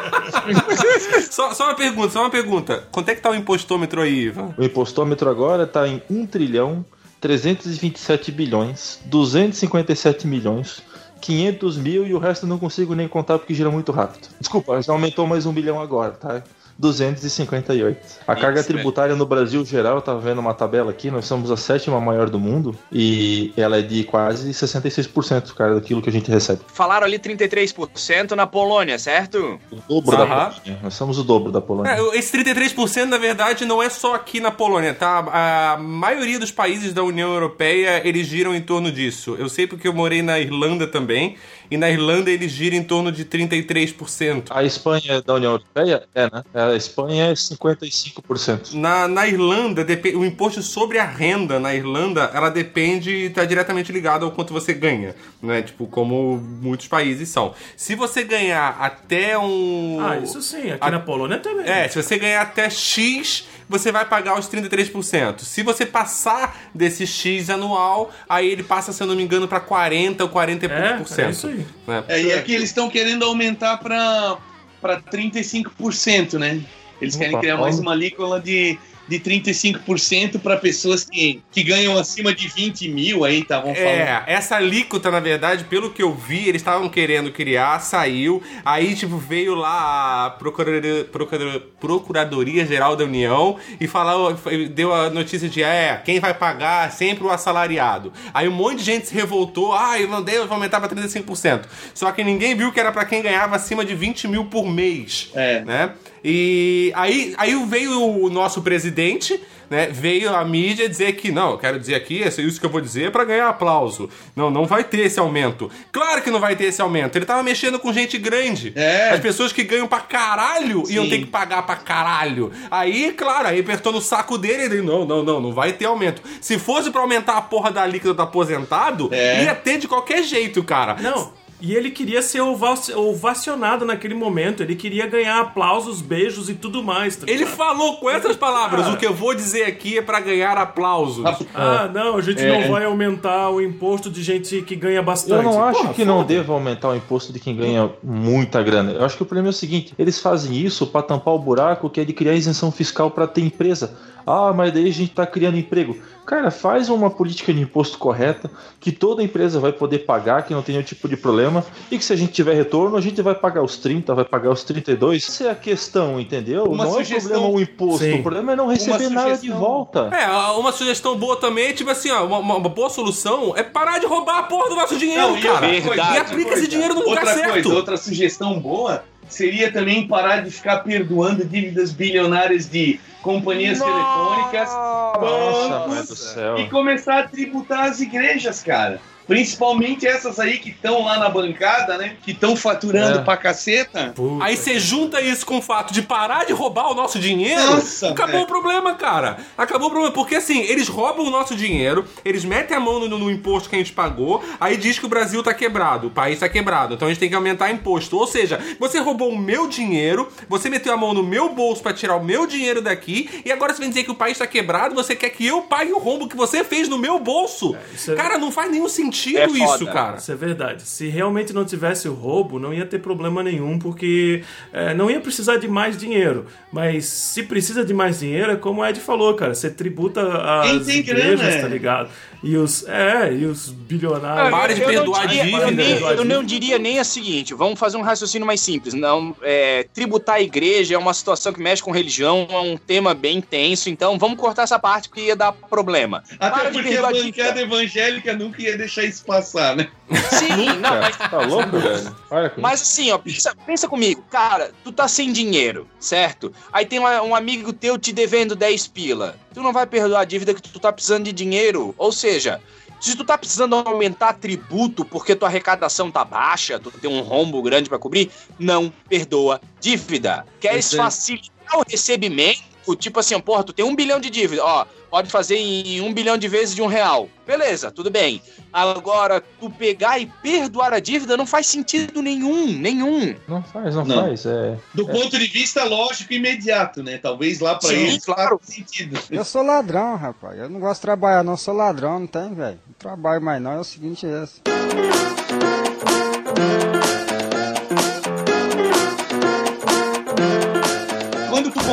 Só, 1.30 1.54
só 1.54 1.66
uma 1.66 1.76
pergunta, 1.76 2.10
só 2.10 2.22
uma 2.22 2.30
pergunta. 2.30 2.84
Quanto 2.92 3.10
é 3.10 3.16
que 3.16 3.22
tá 3.22 3.30
o 3.30 3.36
impostômetro 3.36 4.02
aí, 4.02 4.26
Ivan? 4.26 4.54
O 4.58 4.64
impostômetro 4.64 5.30
agora 5.30 5.66
tá 5.66 5.88
em 5.88 6.02
1 6.10 6.26
trilhão 6.26 6.86
327 7.22 8.32
bilhões 8.32 9.00
257 9.06 10.28
milhões 10.28 10.82
500 11.22 11.78
mil 11.78 12.08
e 12.08 12.14
o 12.14 12.20
resto 12.20 12.46
eu 12.46 12.50
não 12.50 12.58
consigo 12.58 12.96
nem 12.96 13.08
contar 13.08 13.38
porque 13.38 13.54
gira 13.54 13.70
muito 13.70 13.92
rápido. 13.92 14.30
Desculpa, 14.40 14.82
já 14.82 14.94
aumentou 14.94 15.28
mais 15.28 15.46
um 15.46 15.54
bilhão 15.54 15.80
agora, 15.80 16.12
tá? 16.12 16.44
258. 16.80 18.20
A 18.26 18.36
carga 18.36 18.62
velho. 18.62 18.66
tributária 18.66 19.14
no 19.14 19.26
Brasil 19.26 19.66
geral, 19.66 19.98
eu 19.98 20.02
tava 20.02 20.20
vendo 20.22 20.40
uma 20.40 20.54
tabela 20.54 20.92
aqui, 20.92 21.12
nós 21.12 21.26
somos 21.26 21.52
a 21.52 21.58
sétima 21.58 22.00
maior 22.00 22.30
do 22.30 22.40
mundo 22.40 22.74
e 22.90 23.52
ela 23.58 23.78
é 23.78 23.82
de 23.82 24.06
quase 24.06 24.50
66%, 24.52 25.54
cara, 25.54 25.76
daquilo 25.76 26.02
que 26.02 26.10
a 26.10 26.12
gente 26.12 26.32
recebe. 26.32 26.62
Falaram 26.74 27.06
ali 27.06 27.20
33% 27.20 28.32
na 28.32 28.48
Polônia, 28.48 28.98
certo? 28.98 29.60
O 29.70 30.02
dobro 30.02 30.16
da 30.16 30.24
Aham. 30.24 30.52
Polônia. 30.52 30.80
Nós 30.82 30.94
somos 30.94 31.20
o 31.20 31.24
dobro 31.24 31.52
da 31.52 31.60
Polônia. 31.60 31.92
É, 31.92 32.18
esse 32.18 32.38
33% 32.38 33.06
na 33.06 33.18
verdade 33.18 33.66
não 33.66 33.84
é 33.84 33.90
só 33.90 34.16
aqui 34.16 34.40
na 34.40 34.52
Polônia, 34.52 34.94
tá? 34.94 35.74
A 35.74 35.78
maioria 35.78 36.40
dos 36.40 36.52
países 36.52 36.94
da 36.94 37.04
União 37.04 37.34
Europeia 37.34 38.02
eles 38.08 38.26
giram 38.26 38.56
em 38.56 38.62
torno 38.62 38.90
disso. 38.90 39.36
Eu 39.38 39.50
sei 39.50 39.68
porque 39.68 39.88
eu 39.88 39.94
morei 39.94 40.22
na 40.22 40.40
Irlanda 40.40 40.88
também, 40.88 41.36
e 41.72 41.78
na 41.78 41.90
Irlanda 41.90 42.30
eles 42.32 42.52
giram 42.52 42.78
em 42.78 42.84
torno 42.84 43.12
de 43.12 43.24
33%. 43.26 44.46
A 44.50 44.64
Espanha 44.64 45.02
é 45.14 45.22
da 45.22 45.36
União 45.36 45.52
Europeia? 45.52 46.04
É, 46.16 46.24
né? 46.26 46.44
A 46.54 46.76
Espanha 46.76 47.26
é 47.32 47.34
55%. 47.34 48.74
Na, 48.74 49.08
na 49.08 49.28
Irlanda, 49.28 49.86
o 50.16 50.26
imposto 50.26 50.62
sobre 50.62 50.98
a 51.00 51.06
renda 51.06 51.60
na 51.60 51.74
Irlanda, 51.76 52.32
ela 52.34 52.50
depende, 52.50 53.12
está 53.28 53.46
diretamente 53.46 53.92
ligado 53.92 54.26
ao 54.26 54.32
quanto 54.32 54.54
você 54.54 54.74
ganha, 54.74 55.16
né? 55.42 55.62
Tipo, 55.62 55.88
como 55.88 56.38
muitos 56.38 56.88
países 56.88 57.30
são. 57.30 57.54
Se 57.76 57.96
você 57.96 58.24
ganhar 58.24 58.78
até 58.80 59.38
um... 59.38 59.98
Ah, 60.02 60.18
isso 60.18 60.42
sim, 60.42 60.72
aqui 60.72 60.78
A- 60.82 60.92
na 60.92 61.00
Polônia 61.00 61.38
também. 61.40 61.68
É, 61.68 61.88
se 61.88 62.02
você 62.02 62.18
ganhar 62.18 62.42
até 62.42 62.70
X, 62.70 63.48
você 63.70 63.92
vai 63.92 64.04
pagar 64.04 64.38
os 64.38 64.50
33%. 64.50 65.42
Se 65.42 65.62
você 65.64 65.86
passar 65.86 66.60
desse 66.74 67.06
X 67.06 67.50
anual, 67.50 68.12
aí 68.28 68.50
ele 68.50 68.64
passa, 68.64 68.92
se 68.92 69.02
eu 69.02 69.08
não 69.08 69.16
me 69.16 69.24
engano, 69.24 69.48
para 69.48 69.60
40 69.60 70.24
ou 70.24 70.30
40 70.30 70.66
e 70.66 70.70
pouco 70.70 70.84
por 70.98 71.04
É, 71.04 71.06
cento. 71.06 71.20
é 71.28 71.30
isso 71.30 71.48
aí. 71.48 71.66
né? 71.88 72.04
É, 72.08 72.22
e 72.22 72.34
aqui 72.34 72.54
eles 72.56 72.70
estão 72.70 72.90
querendo 72.90 73.24
aumentar 73.24 73.78
para 73.78 74.38
para 74.82 75.02
35%, 75.02 76.38
né? 76.40 76.62
Eles 77.02 77.16
querem 77.16 77.38
criar 77.40 77.58
mais 77.58 77.80
uma 77.80 77.92
alíquota 77.92 78.40
de, 78.42 78.78
de 79.10 79.20
35% 79.20 80.40
para 80.40 80.58
pessoas 80.58 81.04
que, 81.04 81.42
que 81.52 81.64
ganham 81.64 81.98
acima 81.98 82.34
de 82.34 82.48
20 82.48 82.88
mil 82.90 83.26
aí, 83.26 83.40
estavam 83.42 83.74
falando. 83.74 83.90
É, 83.90 84.24
essa 84.28 84.56
alíquota, 84.56 85.10
na 85.12 85.20
verdade, 85.20 85.64
pelo 85.66 85.90
que 85.90 86.02
eu 86.04 86.14
vi, 86.14 86.48
eles 86.48 86.62
estavam 86.62 86.88
querendo 86.90 87.32
criar, 87.32 87.80
saiu. 87.80 88.42
Aí, 88.64 88.96
tipo, 88.96 89.18
veio 89.18 89.56
lá 89.56 90.26
a 90.28 90.30
Procuradoria, 90.32 91.04
Procura- 91.06 91.60
Procuradoria 91.80 92.66
Geral 92.66 92.96
da 92.96 93.04
União 93.04 93.58
e 93.80 93.88
falou, 93.88 94.38
deu 94.72 94.94
a 94.94 95.10
notícia 95.10 95.50
de, 95.50 95.64
é, 95.64 96.02
quem 96.06 96.20
vai 96.20 96.34
pagar 96.34 96.88
é 96.88 96.92
sempre 96.92 97.24
o 97.26 97.30
assalariado. 97.30 98.14
Aí 98.34 98.48
um 98.48 98.52
monte 98.52 98.78
de 98.80 98.84
gente 98.84 99.08
se 99.08 99.14
revoltou, 99.16 99.74
ah, 99.74 100.00
Irlandês 100.00 100.40
vai 100.40 100.50
aumentar 100.50 100.80
pra 100.80 100.90
35%. 100.90 101.64
Só 101.94 102.12
que 102.12 102.24
ninguém 102.24 102.56
viu 102.56 102.72
que 102.72 102.80
era 102.80 102.92
pra 102.92 103.06
quem 103.06 103.22
ganhava 103.22 103.56
acima 103.56 103.84
de 103.84 103.96
20 103.96 104.28
mil 104.28 104.46
por 104.46 104.66
mês 104.68 105.32
É. 105.34 105.62
né? 105.62 105.92
E 106.24 106.92
aí, 106.96 107.34
aí 107.38 107.56
veio 107.66 108.02
o 108.02 108.30
nosso 108.30 108.62
presidente, 108.62 109.40
né? 109.70 109.88
Veio 109.92 110.36
a 110.36 110.44
mídia 110.44 110.90
dizer 110.90 111.14
que 111.14 111.32
não, 111.32 111.52
eu 111.52 111.58
quero 111.58 111.80
dizer 111.80 111.96
aqui, 111.96 112.22
isso 112.26 112.42
isso 112.42 112.60
que 112.60 112.66
eu 112.66 112.70
vou 112.70 112.82
dizer 112.82 113.06
é 113.08 113.10
pra 113.12 113.24
ganhar 113.24 113.48
aplauso. 113.50 114.10
Não, 114.36 114.50
não 114.50 114.66
vai 114.66 114.84
ter 114.84 115.02
esse 115.02 115.20
aumento. 115.20 115.70
Claro 115.92 116.22
que 116.22 116.32
não 116.32 116.40
vai 116.40 116.56
ter 116.56 116.66
esse 116.66 116.82
aumento. 116.82 117.16
Ele 117.16 117.26
tava 117.26 117.44
mexendo 117.44 117.78
com 117.80 117.94
gente 117.94 118.18
grande. 118.18 118.74
É. 118.76 119.10
As 119.12 119.20
pessoas 119.20 119.54
que 119.54 119.64
ganham 119.64 119.88
pra 119.88 120.00
caralho 120.00 120.84
iam 120.90 121.04
Sim. 121.04 121.10
ter 121.10 121.18
que 121.20 121.26
pagar 121.28 121.62
pra 121.64 121.76
caralho. 121.76 122.52
Aí, 122.72 123.14
claro, 123.14 123.48
aí 123.48 123.60
apertou 123.60 123.92
no 123.94 124.02
saco 124.02 124.38
dele 124.38 124.64
e 124.64 124.66
ele, 124.66 124.82
não, 124.82 125.06
não, 125.06 125.24
não, 125.24 125.40
não 125.40 125.54
vai 125.54 125.74
ter 125.74 125.86
aumento. 125.86 126.22
Se 126.42 126.58
fosse 126.58 126.90
pra 126.90 127.02
aumentar 127.02 127.38
a 127.38 127.42
porra 127.42 127.72
da 127.72 127.86
líquida 127.86 128.14
do 128.14 128.22
aposentado, 128.22 129.10
É. 129.12 129.44
ia 129.44 129.54
ter 129.56 129.78
de 129.78 129.88
qualquer 129.88 130.24
jeito, 130.24 130.64
cara. 130.64 130.96
Não. 131.00 131.32
E 131.62 131.76
ele 131.76 131.92
queria 131.92 132.22
ser 132.22 132.40
ovaci- 132.40 132.94
ovacionado 132.94 133.84
naquele 133.86 134.14
momento. 134.14 134.64
Ele 134.64 134.76
queria 134.76 135.06
ganhar 135.08 135.42
aplausos, 135.42 136.02
beijos 136.02 136.50
e 136.50 136.54
tudo 136.54 136.82
mais. 136.82 137.18
tá 137.18 137.26
Ele 137.30 137.46
falou 137.46 137.98
com 137.98 138.10
essas 138.10 138.36
palavras: 138.38 138.84
Cara. 138.84 138.94
o 138.94 138.98
que 138.98 139.06
eu 139.06 139.14
vou 139.14 139.36
dizer 139.36 139.64
aqui 139.66 139.98
é 139.98 140.02
pra 140.02 140.22
ganhar 140.22 140.58
aplausos. 140.58 141.26
Ah, 141.54 141.90
não, 141.94 142.16
a 142.16 142.22
gente 142.22 142.42
É. 142.42 142.62
não 142.62 142.72
vai 142.72 142.86
aumentar 142.86 143.50
o 143.50 143.62
imposto 143.62 144.10
de 144.10 144.24
gente 144.24 144.62
que 144.62 144.76
ganha 144.76 145.02
bastante. 145.02 145.44
Eu 145.46 145.52
não 145.52 145.62
acho 145.64 145.82
Porra, 145.82 145.94
que 145.94 146.06
não 146.06 146.18
foda. 146.20 146.28
deva 146.34 146.54
aumentar 146.54 146.90
o 146.90 146.96
imposto 146.96 147.34
de 147.34 147.40
quem 147.40 147.56
ganha 147.56 147.90
muita 148.02 148.64
grana. 148.64 148.92
Eu 148.94 149.04
acho 149.04 149.18
que 149.18 149.24
o 149.24 149.26
problema 149.26 149.50
é 149.50 149.52
o 149.52 149.54
seguinte: 149.54 149.94
eles 150.00 150.20
fazem 150.22 150.56
isso 150.56 150.88
para 150.88 151.02
tampar 151.02 151.34
o 151.34 151.40
buraco 151.40 151.90
que 151.90 152.00
é 152.00 152.06
de 152.06 152.14
criar 152.14 152.36
isenção 152.36 152.72
fiscal 152.72 153.12
para 153.12 153.28
ter 153.28 153.42
empresa. 153.42 153.98
Ah, 154.32 154.54
mas 154.54 154.72
daí 154.72 154.88
a 154.88 154.94
gente 154.94 155.12
tá 155.12 155.26
criando 155.26 155.58
emprego. 155.58 155.98
Cara, 156.24 156.52
faz 156.52 156.90
uma 156.90 157.10
política 157.10 157.52
de 157.52 157.60
imposto 157.60 157.98
correta, 157.98 158.52
que 158.80 158.92
toda 158.92 159.24
empresa 159.24 159.60
vai 159.60 159.72
poder 159.72 160.00
pagar, 160.06 160.44
que 160.44 160.54
não 160.54 160.62
tem 160.62 160.76
nenhum 160.76 160.86
tipo 160.86 161.10
de 161.10 161.18
problema, 161.18 161.66
e 161.90 161.98
que 161.98 162.06
se 162.06 162.14
a 162.14 162.16
gente 162.16 162.32
tiver 162.32 162.54
retorno, 162.54 162.96
a 162.96 163.02
gente 163.02 163.20
vai 163.24 163.34
pagar 163.34 163.64
os 163.64 163.78
30, 163.78 164.14
vai 164.14 164.24
pagar 164.24 164.52
os 164.52 164.64
32. 164.64 165.28
Essa 165.28 165.46
é 165.46 165.50
a 165.50 165.56
questão, 165.56 166.20
entendeu? 166.20 166.66
Uma 166.66 166.84
não 166.86 166.92
sugestão- 166.94 167.18
é 167.18 167.38
o 167.38 167.40
problema 167.40 167.58
o 167.58 167.60
imposto, 167.60 168.04
Sim. 168.06 168.20
o 168.20 168.22
problema 168.22 168.52
é 168.52 168.56
não 168.56 168.68
receber 168.68 169.10
nada 169.10 169.30
de 169.32 169.38
sugestão- 169.38 169.60
volta. 169.60 170.10
É, 170.16 170.28
uma 170.52 170.72
sugestão 170.72 171.18
boa 171.18 171.36
também 171.38 171.70
é 171.70 171.74
tipo 171.74 171.90
assim, 171.90 172.12
ó, 172.12 172.24
uma, 172.28 172.38
uma- 172.38 172.70
boa 172.70 172.92
solução 172.92 173.54
é 173.58 173.64
parar 173.64 173.98
de 173.98 174.06
roubar 174.06 174.38
a 174.38 174.44
porra 174.44 174.70
do 174.70 174.76
nosso 174.76 174.96
dinheiro, 174.98 175.36
e 175.36 175.42
cara. 175.42 175.54
outra 175.56 175.68
Verdade. 175.68 175.88
coisa, 175.88 176.14
E 176.14 176.18
aplica 176.20 176.54
esse 176.54 176.68
dinheiro 176.68 176.94
no 176.94 177.00
lugar 177.02 177.24
outra 177.24 177.34
certo. 177.34 177.54
Coisa, 177.54 177.74
outra 177.74 177.98
sugestão 177.98 178.60
boa 178.60 179.04
seria 179.30 179.72
também 179.72 180.08
parar 180.08 180.42
de 180.44 180.52
ficar 180.52 180.80
perdoando 180.80 181.46
dívidas 181.46 181.92
bilionárias 181.92 182.68
de 182.70 183.00
companhias 183.22 183.80
telefônicas 183.80 184.70
Nossa, 184.70 185.88
mãe 185.88 186.02
do 186.04 186.16
céu. 186.16 186.58
e 186.60 186.70
começar 186.70 187.20
a 187.20 187.28
tributar 187.28 187.86
as 187.86 188.00
igrejas, 188.00 188.64
cara. 188.64 189.00
Principalmente 189.30 190.06
essas 190.08 190.40
aí 190.40 190.58
que 190.58 190.70
estão 190.72 191.04
lá 191.06 191.20
na 191.20 191.30
bancada, 191.30 191.98
né? 191.98 192.16
Que 192.24 192.32
estão 192.32 192.56
faturando 192.56 193.20
É. 193.20 193.22
pra 193.22 193.38
caceta. 193.38 194.12
Puta 194.16 194.44
Aí 194.44 194.58
você 194.58 194.80
junta 194.80 195.22
isso 195.22 195.46
com 195.46 195.60
o 195.60 195.62
fato 195.62 195.94
de 195.94 196.02
parar 196.02 196.46
de 196.46 196.52
roubar 196.54 196.92
o 196.92 196.96
nosso 196.96 197.20
dinheiro, 197.20 197.62
Nossa, 197.76 198.10
acabou 198.10 198.32
velho. 198.34 198.44
o 198.44 198.48
problema, 198.48 198.96
cara. 198.96 199.38
Acabou 199.58 199.88
o 199.88 199.92
problema. 199.92 200.14
Porque 200.14 200.36
assim, 200.36 200.62
eles 200.62 200.88
roubam 200.88 201.26
o 201.28 201.30
nosso 201.30 201.56
dinheiro, 201.56 202.06
eles 202.26 202.44
metem 202.44 202.76
a 202.76 202.80
mão 202.80 203.00
no, 203.00 203.18
no 203.20 203.30
imposto 203.30 203.70
que 203.70 203.76
a 203.76 203.78
gente 203.80 203.92
pagou, 203.94 204.44
aí 204.60 204.76
diz 204.78 204.98
que 204.98 205.06
o 205.06 205.10
Brasil 205.10 205.44
tá 205.44 205.54
quebrado, 205.54 206.08
o 206.08 206.10
país 206.12 206.40
tá 206.40 206.50
quebrado, 206.50 206.96
então 206.96 207.08
a 207.08 207.12
gente 207.12 207.20
tem 207.20 207.30
que 207.30 207.36
aumentar 207.36 207.70
imposto. 207.70 208.18
Ou 208.18 208.26
seja, 208.26 208.60
você 208.80 208.98
roubou 209.00 209.30
o 209.30 209.38
meu 209.38 209.68
dinheiro, 209.68 210.28
você 210.48 210.70
meteu 210.72 210.92
a 210.94 210.98
mão 210.98 211.14
no 211.14 211.22
meu 211.22 211.50
bolso 211.50 211.84
pra 211.84 211.94
tirar 211.94 212.16
o 212.16 212.24
meu 212.24 212.48
dinheiro 212.48 212.82
daqui, 212.82 213.30
e 213.46 213.52
agora 213.52 213.74
você 213.74 213.80
vem 213.80 213.90
dizer 213.90 214.04
que 214.06 214.12
o 214.12 214.16
país 214.16 214.38
tá 214.40 214.48
quebrado, 214.48 214.96
você 214.96 215.16
quer 215.16 215.30
que 215.30 215.46
eu 215.46 215.62
pague 215.62 215.92
o 215.94 216.00
rombo 216.00 216.28
que 216.28 216.36
você 216.36 216.64
fez 216.64 216.90
no 216.90 216.98
meu 216.98 217.20
bolso. 217.20 217.76
isso 217.94 218.12
é- 218.12 218.16
Cara, 218.16 218.38
não 218.40 218.52
faz 218.52 218.72
nenhum 218.72 218.88
sentido 218.90 219.19
É 219.36 219.46
isso, 219.46 219.86
cara. 219.88 220.18
Isso 220.18 220.32
é 220.32 220.36
verdade. 220.36 220.84
Se 220.84 221.08
realmente 221.08 221.54
não 221.54 221.66
tivesse 221.66 222.08
o 222.08 222.14
roubo, 222.14 222.60
não 222.60 222.74
ia 222.74 222.86
ter 222.86 223.00
problema 223.00 223.44
nenhum, 223.44 223.78
porque 223.78 224.44
é, 224.72 224.94
não 224.94 225.10
ia 225.10 225.20
precisar 225.20 225.58
de 225.58 225.68
mais 225.68 225.98
dinheiro. 225.98 226.46
Mas 226.72 227.06
se 227.06 227.44
precisa 227.44 227.84
de 227.84 227.94
mais 227.94 228.20
dinheiro, 228.20 228.52
é 228.52 228.56
como 228.56 228.82
o 228.82 228.86
Ed 228.86 229.00
falou, 229.00 229.34
cara. 229.34 229.54
Você 229.54 229.70
tributa 229.70 230.22
Quem 230.64 230.78
as 230.80 230.86
tem 230.86 230.98
igrejas, 231.00 231.40
grana, 231.40 231.56
é. 231.56 231.62
tá 231.62 231.68
ligado? 231.68 232.10
E 232.42 232.56
os. 232.56 232.88
É, 232.88 233.34
e 233.34 233.46
os 233.46 233.70
bilionários. 233.70 234.50
Para 234.50 234.74
de 234.74 234.82
Eu 234.82 234.88
não 234.88 234.94
perdoar 234.96 235.28
diria- 235.28 235.44
dívida. 235.46 235.82
Eu, 235.84 236.10
eu 236.20 236.26
não 236.26 236.44
diria 236.44 236.80
nem 236.80 237.00
a 237.00 237.04
seguinte, 237.04 237.54
vamos 237.54 237.78
fazer 237.78 237.98
um 237.98 238.02
raciocínio 238.02 238.48
mais 238.48 238.62
simples. 238.62 238.94
Não, 238.94 239.36
é, 239.42 239.86
tributar 239.94 240.36
a 240.36 240.42
igreja 240.42 240.96
é 240.96 240.98
uma 240.98 241.14
situação 241.14 241.52
que 241.52 241.62
mexe 241.62 241.84
com 241.84 241.92
religião, 241.92 242.48
é 242.50 242.60
um 242.60 242.78
tema 242.78 243.14
bem 243.14 243.42
tenso, 243.42 243.90
então 243.90 244.18
vamos 244.18 244.38
cortar 244.40 244.64
essa 244.64 244.80
parte 244.80 245.10
porque 245.10 245.22
ia 245.22 245.36
dar 245.36 245.52
problema. 245.52 246.24
Até 246.40 246.60
Para 246.62 246.72
porque 246.72 246.96
a 246.96 247.02
bancada 247.12 247.62
evangélica 247.62 248.34
nunca 248.34 248.62
ia 248.62 248.78
deixar 248.78 249.04
isso 249.04 249.26
passar, 249.26 249.76
né? 249.76 249.90
Sim, 250.32 250.66
não, 250.80 251.00
mas, 251.02 251.18
tá 251.18 251.42
louco, 251.42 251.78
velho? 251.78 252.16
Com 252.56 252.62
mas 252.62 252.82
assim, 252.82 253.12
ó, 253.12 253.18
pensa, 253.18 253.54
pensa 253.66 253.88
comigo, 253.88 254.24
cara, 254.30 254.72
tu 254.84 254.92
tá 254.92 255.08
sem 255.08 255.32
dinheiro, 255.32 255.88
certo? 256.00 256.52
Aí 256.74 256.86
tem 256.86 256.98
uma- 257.00 257.22
um 257.22 257.36
amigo 257.36 257.72
teu 257.74 257.98
te 257.98 258.12
devendo 258.14 258.56
10 258.56 258.88
pila. 258.88 259.36
Tu 259.54 259.62
não 259.62 259.74
vai 259.74 259.86
perdoar 259.86 260.22
a 260.22 260.26
dívida 260.26 260.54
que 260.54 260.62
tu 260.62 260.80
tá 260.80 260.92
precisando 260.92 261.26
de 261.26 261.34
dinheiro. 261.34 261.94
Ou 261.98 262.12
seja, 262.12 262.62
se 263.00 263.16
tu 263.16 263.24
tá 263.24 263.38
precisando 263.38 263.76
aumentar 263.76 264.34
tributo 264.34 265.06
porque 265.06 265.36
tua 265.36 265.48
arrecadação 265.48 266.12
tá 266.12 266.26
baixa, 266.26 266.80
tu 266.80 266.92
tem 266.92 267.10
um 267.10 267.22
rombo 267.22 267.62
grande 267.62 267.90
pra 267.90 267.98
cobrir, 267.98 268.30
não 268.58 268.92
perdoa 269.08 269.62
dívida. 269.80 270.46
Queres 270.60 270.94
é. 270.94 270.98
facilitar 270.98 271.80
o 271.80 271.84
recebimento? 271.88 272.70
Tipo 272.96 273.20
assim, 273.20 273.36
ó, 273.36 273.40
porra, 273.40 273.64
tu 273.64 273.74
tem 273.74 273.86
um 273.86 273.96
bilhão 273.96 274.20
de 274.20 274.30
dívida, 274.30 274.64
ó, 274.64 274.86
pode 275.10 275.30
fazer 275.30 275.56
em 275.58 276.02
um 276.02 276.14
bilhão 276.14 276.38
de 276.38 276.48
vezes 276.48 276.76
de 276.76 276.82
um 276.82 276.88
real. 276.88 277.30
Beleza, 277.46 277.92
tudo 277.92 278.10
bem. 278.12 278.42
Agora, 278.72 279.42
tu 279.60 279.70
pegar 279.70 280.20
e 280.20 280.28
perdoar 280.28 280.94
a 280.94 281.00
dívida 281.00 281.36
não 281.36 281.46
faz 281.46 281.66
sentido 281.68 282.22
nenhum, 282.22 282.68
nenhum. 282.68 283.36
Não 283.48 283.64
faz, 283.64 283.96
não, 283.96 284.06
Não. 284.06 284.22
faz. 284.26 284.46
É. 284.46 284.78
Do 284.94 285.08
ponto 285.08 285.38
de 285.38 285.48
vista 285.48 285.84
lógico 285.84 286.32
e 286.34 286.36
imediato, 286.36 287.02
né? 287.02 287.18
Talvez 287.18 287.60
lá 287.60 287.76
pra 287.76 287.90
Sim, 287.90 287.96
eles 287.96 288.24
claro. 288.24 288.60
faça 288.60 288.72
sentido. 288.72 289.20
Eu 289.32 289.44
sou 289.44 289.64
ladrão, 289.64 290.16
rapaz. 290.16 290.60
Eu 290.60 290.70
não 290.70 290.80
gosto 290.80 291.00
de 291.00 291.02
trabalhar, 291.02 291.44
não. 291.44 291.54
Eu 291.54 291.58
sou 291.58 291.74
ladrão, 291.74 292.20
não 292.20 292.28
tem, 292.28 292.54
velho. 292.54 292.80
Não 292.88 292.94
trabalho 292.98 293.42
mais, 293.42 293.62
não. 293.62 293.72
É 293.72 293.80
o 293.80 293.84
seguinte, 293.84 294.26
é 294.28 294.44
esse. 294.44 294.62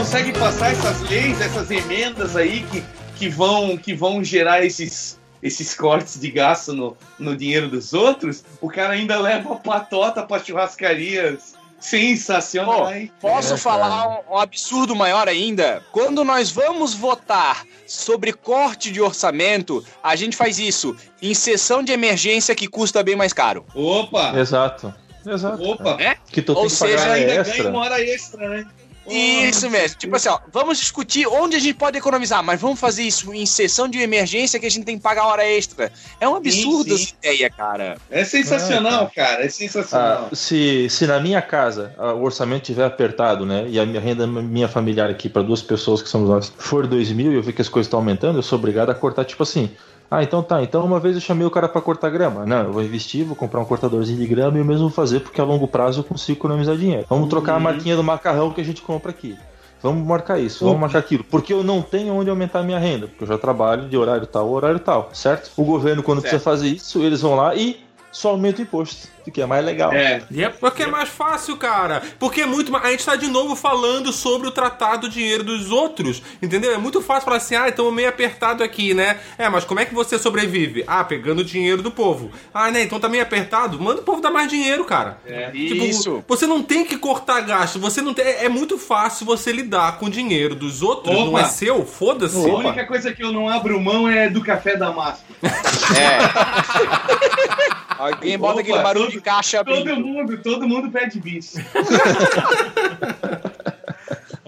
Consegue 0.06 0.32
passar 0.38 0.70
essas 0.70 1.00
leis, 1.10 1.40
essas 1.40 1.68
emendas 1.68 2.36
aí 2.36 2.64
que, 2.70 2.84
que, 3.16 3.28
vão, 3.28 3.76
que 3.76 3.92
vão 3.92 4.22
gerar 4.22 4.64
esses, 4.64 5.18
esses 5.42 5.74
cortes 5.74 6.20
de 6.20 6.30
gasto 6.30 6.72
no, 6.72 6.96
no 7.18 7.36
dinheiro 7.36 7.68
dos 7.68 7.92
outros, 7.92 8.44
o 8.60 8.68
cara 8.70 8.92
ainda 8.92 9.18
leva 9.18 9.54
a 9.54 9.56
patota 9.56 10.22
pra 10.22 10.38
churrascarias 10.38 11.54
sensacionais. 11.80 13.10
Posso 13.20 13.54
É, 13.54 13.56
falar 13.56 14.20
um, 14.30 14.34
um 14.34 14.38
absurdo 14.38 14.94
maior 14.94 15.26
ainda? 15.28 15.82
Quando 15.90 16.22
nós 16.22 16.52
vamos 16.52 16.94
votar 16.94 17.64
sobre 17.84 18.32
corte 18.32 18.92
de 18.92 19.00
orçamento, 19.00 19.84
a 20.04 20.14
gente 20.14 20.36
faz 20.36 20.60
isso 20.60 20.96
em 21.20 21.34
sessão 21.34 21.82
de 21.82 21.90
emergência 21.90 22.54
que 22.54 22.68
custa 22.68 23.02
bem 23.02 23.16
mais 23.16 23.32
caro. 23.32 23.66
Opa! 23.74 24.38
Exato. 24.38 24.94
Exato. 25.26 25.60
Opa! 25.68 25.96
É? 26.00 26.16
Que 26.30 26.40
tu 26.40 26.52
Ou 26.52 26.60
tem 26.60 26.66
que 26.66 26.70
seja, 26.76 26.96
pagar 26.98 27.12
ainda 27.14 27.26
ganha 27.26 27.40
extra. 27.40 27.70
uma 27.70 27.80
hora 27.80 28.00
extra, 28.00 28.48
né? 28.48 28.66
Isso 29.08 29.70
mesmo. 29.70 29.98
Tipo 29.98 30.16
assim, 30.16 30.28
ó, 30.28 30.38
vamos 30.52 30.78
discutir 30.78 31.26
onde 31.26 31.56
a 31.56 31.58
gente 31.58 31.74
pode 31.74 31.96
economizar, 31.96 32.42
mas 32.42 32.60
vamos 32.60 32.78
fazer 32.78 33.02
isso 33.02 33.32
em 33.32 33.46
sessão 33.46 33.88
de 33.88 34.00
emergência 34.00 34.58
que 34.58 34.66
a 34.66 34.70
gente 34.70 34.84
tem 34.84 34.96
que 34.96 35.02
pagar 35.02 35.26
hora 35.26 35.44
extra. 35.44 35.92
É 36.20 36.28
um 36.28 36.34
absurdo 36.34 36.96
sim. 36.96 37.04
essa 37.04 37.14
ideia, 37.20 37.50
cara. 37.50 37.98
É 38.10 38.24
sensacional, 38.24 39.10
cara. 39.14 39.44
É 39.44 39.48
sensacional. 39.48 40.28
Ah, 40.30 40.34
se, 40.34 40.88
se 40.90 41.06
na 41.06 41.20
minha 41.20 41.40
casa 41.40 41.94
ah, 41.98 42.12
o 42.12 42.22
orçamento 42.22 42.62
estiver 42.62 42.84
apertado, 42.84 43.46
né, 43.46 43.66
e 43.68 43.78
a 43.78 43.86
minha 43.86 44.00
renda 44.00 44.26
minha 44.26 44.68
familiar 44.68 45.10
aqui 45.10 45.28
para 45.28 45.42
duas 45.42 45.62
pessoas 45.62 46.02
que 46.02 46.08
somos 46.08 46.28
nós 46.28 46.52
for 46.56 46.86
dois 46.86 47.10
mil 47.10 47.32
e 47.32 47.36
eu 47.36 47.42
ver 47.42 47.52
que 47.52 47.62
as 47.62 47.68
coisas 47.68 47.86
estão 47.86 48.00
aumentando, 48.00 48.38
eu 48.38 48.42
sou 48.42 48.58
obrigado 48.58 48.90
a 48.90 48.94
cortar 48.94 49.24
tipo 49.24 49.42
assim. 49.42 49.70
Ah, 50.10 50.22
então 50.22 50.42
tá. 50.42 50.62
Então 50.62 50.84
uma 50.84 51.00
vez 51.00 51.14
eu 51.14 51.20
chamei 51.20 51.46
o 51.46 51.50
cara 51.50 51.68
para 51.68 51.80
cortar 51.80 52.10
grama. 52.10 52.46
Não, 52.46 52.64
eu 52.64 52.72
vou 52.72 52.82
investir, 52.82 53.24
vou 53.24 53.36
comprar 53.36 53.60
um 53.60 53.64
cortadorzinho 53.64 54.18
de 54.18 54.26
grama 54.26 54.56
e 54.56 54.60
eu 54.60 54.64
mesmo 54.64 54.82
vou 54.82 54.90
fazer 54.90 55.20
porque 55.20 55.40
a 55.40 55.44
longo 55.44 55.66
prazo 55.66 56.00
eu 56.00 56.04
consigo 56.04 56.38
economizar 56.38 56.76
dinheiro. 56.76 57.06
Vamos 57.08 57.28
trocar 57.28 57.56
a 57.56 57.60
marquinha 57.60 57.96
do 57.96 58.04
macarrão 58.04 58.52
que 58.52 58.60
a 58.60 58.64
gente 58.64 58.82
compra 58.82 59.10
aqui. 59.10 59.36
Vamos 59.82 60.06
marcar 60.06 60.38
isso, 60.38 60.64
vamos 60.64 60.80
marcar 60.80 60.98
aquilo. 61.00 61.22
Porque 61.24 61.52
eu 61.52 61.62
não 61.62 61.82
tenho 61.82 62.14
onde 62.14 62.30
aumentar 62.30 62.60
a 62.60 62.62
minha 62.62 62.78
renda. 62.78 63.06
Porque 63.06 63.24
eu 63.24 63.28
já 63.28 63.38
trabalho 63.38 63.88
de 63.88 63.96
horário 63.96 64.26
tal, 64.26 64.50
horário 64.50 64.80
tal, 64.80 65.10
certo? 65.12 65.50
O 65.56 65.64
governo, 65.64 66.02
quando 66.02 66.20
Certo. 66.20 66.30
precisa 66.30 66.50
fazer 66.50 66.68
isso, 66.68 67.02
eles 67.02 67.20
vão 67.20 67.36
lá 67.36 67.54
e 67.54 67.85
só 68.16 68.30
aumenta 68.30 68.60
o 68.60 68.62
imposto. 68.62 69.08
Que 69.30 69.42
é 69.42 69.46
mais 69.46 69.64
legal. 69.64 69.92
É. 69.92 70.22
Yep. 70.30 70.58
Porque 70.60 70.84
é 70.84 70.86
mais 70.86 71.08
fácil, 71.08 71.56
cara. 71.56 72.00
Porque 72.16 72.42
é 72.42 72.46
muito 72.46 72.70
mais. 72.70 72.84
A 72.84 72.90
gente 72.92 73.04
tá 73.04 73.16
de 73.16 73.26
novo 73.26 73.56
falando 73.56 74.12
sobre 74.12 74.46
o 74.46 74.52
tratado 74.52 75.08
do 75.08 75.12
dinheiro 75.12 75.42
dos 75.42 75.72
outros. 75.72 76.22
Entendeu? 76.40 76.72
É 76.72 76.78
muito 76.78 77.02
fácil 77.02 77.24
falar 77.24 77.38
assim, 77.38 77.56
ah, 77.56 77.68
então 77.68 77.90
meio 77.90 78.08
apertado 78.08 78.62
aqui, 78.62 78.94
né? 78.94 79.18
É, 79.36 79.48
mas 79.48 79.64
como 79.64 79.80
é 79.80 79.84
que 79.84 79.92
você 79.92 80.16
sobrevive? 80.16 80.84
Ah, 80.86 81.02
pegando 81.02 81.40
o 81.40 81.44
dinheiro 81.44 81.82
do 81.82 81.90
povo. 81.90 82.30
Ah, 82.54 82.70
né? 82.70 82.84
Então 82.84 83.00
tá 83.00 83.08
meio 83.08 83.24
apertado? 83.24 83.80
Manda 83.80 84.00
o 84.00 84.04
povo 84.04 84.22
dar 84.22 84.30
mais 84.30 84.48
dinheiro, 84.48 84.84
cara. 84.84 85.18
É. 85.26 85.50
Tipo, 85.50 85.84
Isso. 85.84 86.24
você 86.26 86.46
não 86.46 86.62
tem 86.62 86.84
que 86.84 86.96
cortar 86.96 87.40
gasto. 87.40 87.80
Você 87.80 88.00
não 88.00 88.14
tem. 88.14 88.24
É 88.24 88.48
muito 88.48 88.78
fácil 88.78 89.26
você 89.26 89.50
lidar 89.50 89.98
com 89.98 90.06
o 90.06 90.10
dinheiro 90.10 90.54
dos 90.54 90.82
outros. 90.82 91.12
Não 91.12 91.30
Opa. 91.30 91.40
é 91.40 91.44
seu? 91.46 91.84
Foda-se. 91.84 92.38
A 92.38 92.54
única 92.54 92.86
coisa 92.86 93.12
que 93.12 93.24
eu 93.24 93.32
não 93.32 93.48
abro 93.48 93.80
mão 93.80 94.08
é 94.08 94.30
do 94.30 94.40
café 94.40 94.76
damasco. 94.76 95.24
É. 95.42 97.46
Alguém 97.98 98.38
bota 98.38 98.52
Opa, 98.54 98.60
aquele 98.62 98.82
barulho 98.82 99.04
todo- 99.06 99.12
de 99.14 99.20
caixa 99.20 99.64
Todo 99.64 99.78
abrindo. 99.80 100.06
mundo, 100.06 100.38
todo 100.42 100.68
mundo 100.68 100.90
pede 100.90 101.20
bis. 101.20 101.54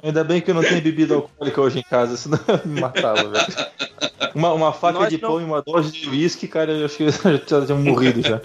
Ainda 0.09 0.25
bem 0.25 0.41
que 0.41 0.51
eu 0.51 0.55
não 0.55 0.63
tenho 0.63 0.81
bebida 0.81 1.15
alcoólica 1.17 1.61
hoje 1.61 1.79
em 1.81 1.83
casa, 1.83 2.17
senão 2.17 2.39
eu 2.49 2.61
me 2.65 2.81
matava, 2.81 3.29
velho. 3.29 3.47
Uma, 4.35 4.53
uma 4.55 4.73
faca 4.73 5.01
Nós 5.01 5.09
de 5.11 5.21
não- 5.21 5.29
pão 5.29 5.41
e 5.41 5.45
uma 5.45 5.61
dose 5.61 5.93
de 5.93 6.09
uísque, 6.09 6.49
cara, 6.49 6.73
eu 6.73 6.87
acho 6.87 6.97
que 6.97 7.03
eu 7.05 7.13
já 7.13 7.39
tinha 7.67 7.77
morrido 7.79 8.23
já. 8.23 8.41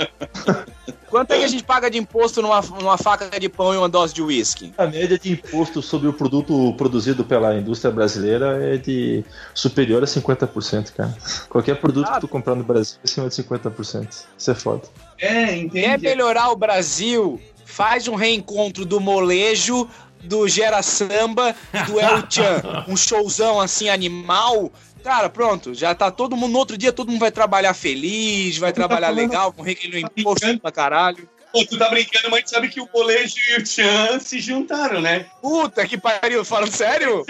Quanto 1.09 1.31
é 1.31 1.37
que 1.37 1.43
a 1.43 1.47
gente 1.47 1.63
paga 1.63 1.89
de 1.91 1.97
imposto 1.99 2.41
numa, 2.41 2.59
numa 2.61 2.97
faca 2.97 3.39
de 3.39 3.47
pão 3.47 3.73
e 3.73 3.77
uma 3.77 3.87
dose 3.87 4.13
de 4.13 4.21
uísque? 4.21 4.73
A 4.77 4.87
média 4.87 5.17
de 5.17 5.31
imposto 5.31 5.81
sobre 5.81 6.07
o 6.07 6.13
produto 6.13 6.73
produzido 6.75 7.23
pela 7.23 7.55
indústria 7.55 7.91
brasileira 7.91 8.57
é 8.61 8.77
de 8.77 9.23
superior 9.53 10.01
a 10.03 10.05
50%, 10.07 10.91
cara. 10.91 11.15
Qualquer 11.47 11.75
produto 11.79 12.11
que 12.11 12.19
tu 12.19 12.27
comprar 12.27 12.55
no 12.55 12.63
Brasil 12.63 12.97
é 13.01 13.05
acima 13.05 13.29
de 13.29 13.35
50%. 13.35 14.25
Isso 14.37 14.51
é 14.51 14.55
foda. 14.55 14.81
É, 15.19 15.45
Quer 15.45 15.55
entende? 15.57 16.03
melhorar 16.03 16.49
o 16.49 16.55
Brasil? 16.57 17.39
Faz 17.63 18.07
um 18.07 18.15
reencontro 18.15 18.83
do 18.85 18.99
molejo, 18.99 19.87
do 20.23 20.47
Gera 20.47 20.81
Samba, 20.81 21.55
do 21.87 21.99
El 21.99 22.23
Chan. 22.29 22.85
Um 22.87 22.97
showzão 22.97 23.59
assim 23.59 23.89
animal. 23.89 24.71
Cara, 25.03 25.29
pronto, 25.29 25.73
já 25.73 25.93
tá 25.93 26.09
todo 26.09 26.35
mundo. 26.37 26.51
No 26.51 26.59
outro 26.59 26.77
dia 26.77 26.93
todo 26.93 27.09
mundo 27.09 27.19
vai 27.19 27.31
trabalhar 27.31 27.73
feliz, 27.73 28.57
vai 28.57 28.71
trabalhar 28.71 29.09
legal, 29.09 29.51
com 29.51 29.61
requerer 29.61 30.01
no 30.01 30.09
imposto 30.17 30.59
pra 30.59 30.71
caralho. 30.71 31.27
Pô, 31.51 31.63
tu 31.65 31.77
tá 31.77 31.89
brincando, 31.89 32.31
mas 32.31 32.45
tu 32.45 32.49
sabe 32.49 32.67
que 32.69 32.81
o 32.81 32.89
Molejo 32.91 33.35
e 33.49 33.61
o 33.61 33.65
Chan 33.65 34.19
se 34.19 34.39
juntaram, 34.39 34.99
né? 35.01 35.27
Puta 35.41 35.85
que 35.85 35.97
pariu, 35.97 36.43
falando 36.43 36.71
sério? 36.71 37.23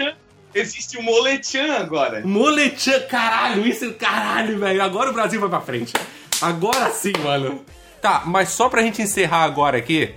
Existe 0.54 0.96
o 0.96 1.02
Molechan 1.02 1.74
agora. 1.74 2.22
Molechan, 2.24 3.00
caralho, 3.08 3.66
isso, 3.66 3.92
caralho, 3.94 4.58
velho. 4.58 4.82
Agora 4.82 5.10
o 5.10 5.12
Brasil 5.12 5.40
vai 5.40 5.50
pra 5.50 5.60
frente. 5.60 5.92
Agora 6.40 6.90
sim, 6.90 7.12
mano. 7.22 7.64
Tá, 8.00 8.22
mas 8.24 8.50
só 8.50 8.68
pra 8.68 8.82
gente 8.82 9.02
encerrar 9.02 9.42
agora 9.42 9.78
aqui, 9.78 10.14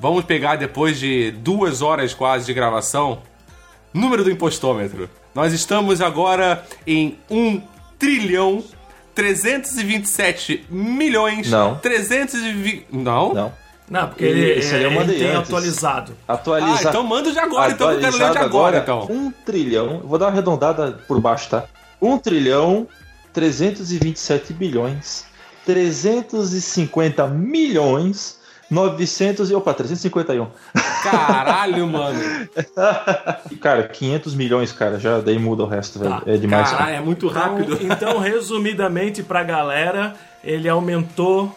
vamos 0.00 0.24
pegar 0.24 0.56
depois 0.56 0.98
de 0.98 1.30
duas 1.30 1.82
horas 1.82 2.14
quase 2.14 2.46
de 2.46 2.54
gravação, 2.54 3.22
número 3.92 4.24
do 4.24 4.30
impostômetro. 4.30 5.08
Nós 5.34 5.52
estamos 5.52 6.00
agora 6.00 6.64
em 6.86 7.18
1 7.30 7.60
trilhão 7.98 8.62
327 9.14 10.66
milhões 10.70 11.50
Não. 11.50 11.76
320... 11.78 12.86
Não? 12.92 13.34
Não. 13.34 13.52
Não, 13.90 14.06
porque 14.08 14.24
ele, 14.24 14.58
Esse 14.58 14.74
aí 14.74 14.82
eu 14.84 14.92
ele 14.92 15.14
tem 15.14 15.28
antes. 15.28 15.48
atualizado. 15.48 16.14
Ah, 16.26 16.34
Atualizar. 16.34 16.88
então 16.88 17.02
manda 17.02 17.32
de 17.32 17.38
agora, 17.38 17.72
então 17.72 17.90
eu 17.90 18.00
quero 18.00 18.16
ler 18.18 18.30
de 18.32 18.38
agora, 18.38 18.78
então. 18.78 19.06
1 19.08 19.30
trilhão, 19.46 20.02
vou 20.04 20.18
dar 20.18 20.26
uma 20.26 20.32
arredondada 20.32 20.92
por 21.08 21.18
baixo, 21.20 21.48
tá? 21.48 21.64
1 22.00 22.18
trilhão 22.18 22.86
327 23.32 24.52
bilhões 24.52 25.24
350 25.64 27.26
milhões 27.28 28.37
900 28.70 29.50
e 29.50 29.54
opa, 29.54 29.72
351. 29.72 30.46
Caralho, 31.02 31.86
mano. 31.88 32.20
Cara, 33.60 33.88
500 33.88 34.34
milhões, 34.34 34.72
cara, 34.72 34.98
já 34.98 35.20
daí 35.20 35.38
muda 35.38 35.62
o 35.62 35.66
resto, 35.66 35.98
velho. 35.98 36.22
É 36.26 36.36
demais. 36.36 36.70
Caralho, 36.70 36.96
é 36.96 37.00
muito 37.00 37.28
rápido. 37.28 37.78
Então, 37.80 37.88
então, 38.08 38.18
resumidamente 38.18 39.22
pra 39.22 39.42
galera, 39.42 40.14
ele 40.44 40.68
aumentou 40.68 41.54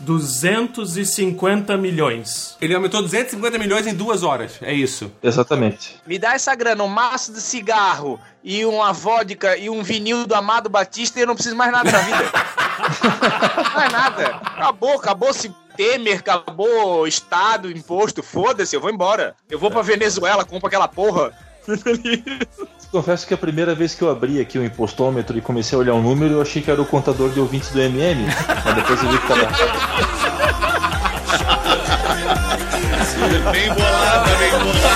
250 0.00 1.76
milhões. 1.76 2.56
Ele 2.60 2.74
aumentou 2.74 3.02
250 3.02 3.58
milhões 3.58 3.86
em 3.86 3.94
duas 3.94 4.22
horas. 4.22 4.58
É 4.62 4.72
isso. 4.72 5.10
Exatamente. 5.22 5.96
Me 6.06 6.18
dá 6.18 6.34
essa 6.34 6.54
grana, 6.54 6.84
um 6.84 6.88
maço 6.88 7.32
de 7.32 7.40
cigarro 7.40 8.20
e 8.42 8.64
uma 8.64 8.92
vodka 8.92 9.56
e 9.56 9.68
um 9.68 9.82
vinil 9.82 10.26
do 10.26 10.34
Amado 10.34 10.68
Batista 10.68 11.18
e 11.18 11.22
eu 11.22 11.26
não 11.26 11.34
preciso 11.34 11.56
mais 11.56 11.72
nada 11.72 11.90
da 11.90 11.98
vida. 11.98 12.24
mais 13.74 13.92
nada. 13.92 14.26
Acabou, 14.26 14.94
acabou-se 14.94 15.52
Temer, 15.80 16.18
acabou 16.18 17.06
Estado, 17.06 17.70
imposto, 17.70 18.22
foda-se, 18.22 18.76
eu 18.76 18.82
vou 18.82 18.90
embora. 18.90 19.34
Eu 19.48 19.58
vou 19.58 19.70
pra 19.70 19.80
Venezuela, 19.80 20.44
compro 20.44 20.66
aquela 20.66 20.86
porra. 20.86 21.32
Confesso 22.92 23.26
que 23.26 23.32
a 23.32 23.38
primeira 23.38 23.74
vez 23.74 23.94
que 23.94 24.02
eu 24.02 24.10
abri 24.10 24.42
aqui 24.42 24.58
o 24.58 24.64
impostômetro 24.64 25.38
e 25.38 25.40
comecei 25.40 25.74
a 25.74 25.78
olhar 25.78 25.94
o 25.94 26.02
número, 26.02 26.34
eu 26.34 26.42
achei 26.42 26.60
que 26.60 26.70
era 26.70 26.82
o 26.82 26.84
contador 26.84 27.30
de 27.30 27.40
ouvintes 27.40 27.70
do 27.70 27.80
MM, 27.80 28.26
mas 28.62 28.74
depois 28.74 29.02
eu 29.02 29.08
vi 29.08 29.18
que 29.20 29.26
tava. 29.26 29.40
Bem 33.50 33.72
bolada, 33.72 34.36
bem 34.36 34.50
bolada. 34.50 34.89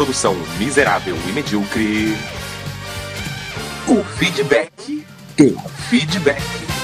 Produção 0.00 0.34
miserável 0.58 1.14
e 1.28 1.32
medíocre. 1.32 2.16
O 3.86 4.02
feedback 4.02 5.04
do 5.36 5.58
feedback. 5.90 6.79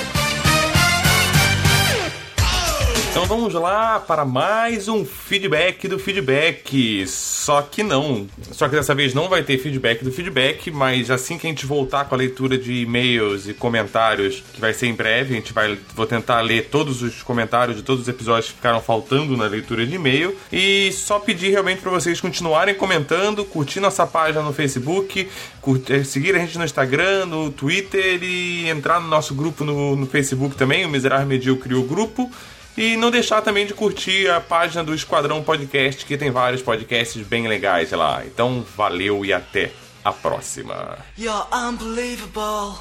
Então 3.17 3.25
vamos 3.25 3.55
lá 3.55 3.99
para 3.99 4.27
mais 4.27 4.89
um 4.89 5.03
feedback 5.03 5.89
do 5.89 5.99
feedback. 5.99 7.07
Só 7.09 7.63
que 7.63 7.83
não. 7.83 8.29
Só 8.53 8.69
que 8.69 8.77
dessa 8.77 8.95
vez 8.95 9.15
não 9.15 9.27
vai 9.27 9.43
ter 9.43 9.57
feedback 9.57 10.05
do 10.05 10.13
feedback, 10.13 10.71
mas 10.71 11.11
assim 11.11 11.39
que 11.39 11.47
a 11.47 11.49
gente 11.49 11.65
voltar 11.65 12.05
com 12.05 12.15
a 12.15 12.19
leitura 12.19 12.59
de 12.59 12.83
e-mails 12.83 13.49
e 13.49 13.55
comentários, 13.55 14.45
que 14.53 14.61
vai 14.61 14.75
ser 14.75 14.89
em 14.89 14.93
breve, 14.93 15.33
a 15.33 15.37
gente 15.39 15.55
vai 15.55 15.79
vou 15.95 16.05
tentar 16.05 16.43
ler 16.43 16.67
todos 16.67 17.01
os 17.01 17.23
comentários 17.23 17.79
de 17.79 17.83
todos 17.83 18.03
os 18.03 18.09
episódios 18.09 18.51
que 18.51 18.57
ficaram 18.57 18.83
faltando 18.83 19.35
na 19.35 19.47
leitura 19.47 19.87
de 19.87 19.95
e-mail 19.95 20.37
e 20.53 20.93
só 20.93 21.19
pedir 21.19 21.53
realmente 21.53 21.81
para 21.81 21.91
vocês 21.91 22.21
continuarem 22.21 22.75
comentando, 22.75 23.47
curtir 23.47 23.81
nossa 23.81 24.07
página 24.07 24.43
no 24.43 24.53
Facebook, 24.53 25.27
curtir, 25.63 26.05
seguir 26.05 26.37
a 26.37 26.39
gente 26.39 26.59
no 26.59 26.67
Instagram, 26.67 27.25
no 27.25 27.51
Twitter 27.51 28.23
e 28.23 28.69
entrar 28.69 29.01
no 29.01 29.09
nosso 29.09 29.35
grupo 29.35 29.65
no, 29.65 29.97
no 29.97 30.07
Facebook 30.07 30.55
também, 30.55 30.85
o 30.85 30.89
Miserável 30.91 31.27
Medíocre 31.27 31.75
o 31.75 31.83
grupo. 31.83 32.31
E 32.77 32.95
não 32.97 33.11
deixar 33.11 33.41
também 33.41 33.65
de 33.65 33.73
curtir 33.73 34.29
a 34.29 34.41
página 34.41 34.85
do 34.85 34.95
Esquadrão 34.95 35.43
Podcast, 35.43 36.05
que 36.05 36.19
tem 36.19 36.31
vários 36.31 36.61
podcasts 36.61 37.27
bem 37.27 37.49
legais 37.49 37.91
lá. 37.93 38.23
Então, 38.27 38.65
valeu 38.77 39.25
e 39.25 39.33
até 39.33 39.73
a 40.05 40.13
próxima. 40.13 40.99
You're 41.19 41.47
unbelievable. 41.53 42.77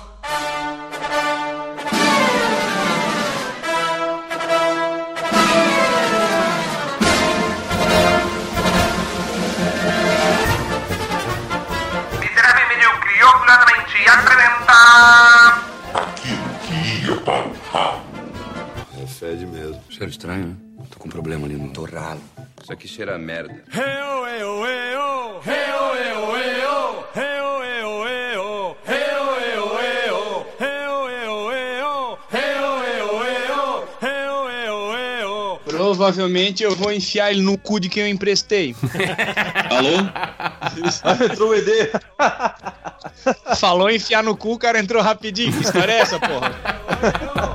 Apresenta... 14.08 15.64
Cheiro 20.06 20.12
estranho, 20.12 20.47
né? 20.47 20.56
Tô 20.91 20.99
com 20.99 21.08
um 21.08 21.12
problema 21.12 21.47
ali 21.47 21.56
no 21.56 21.70
torralo. 21.70 22.22
Isso 22.62 22.72
aqui 22.72 22.88
cheira 22.88 23.16
a 23.16 23.18
merda. 23.18 23.64
Provavelmente 35.66 36.64
eu 36.64 36.76
vou 36.76 36.91
enfiar 36.91 37.32
ele 37.32 37.41
no 37.41 37.58
cu 37.58 37.80
de 37.80 37.89
quem 37.89 38.03
eu 38.03 38.10
emprestei. 38.10 38.76
Alô? 39.72 40.08
Ah, 41.03 41.24
entrou 41.24 41.49
o 41.49 41.56
ED. 41.56 41.91
Falou 43.58 43.89
enfiar 43.89 44.24
no 44.24 44.38
cu, 44.38 44.53
o 44.53 44.60
cara 44.60 44.80
entrou 44.80 45.01
rapidinho. 45.01 45.51
Que 45.51 45.64
história 45.64 45.93
é 45.93 45.99
essa, 45.99 46.20
porra? 46.20 47.55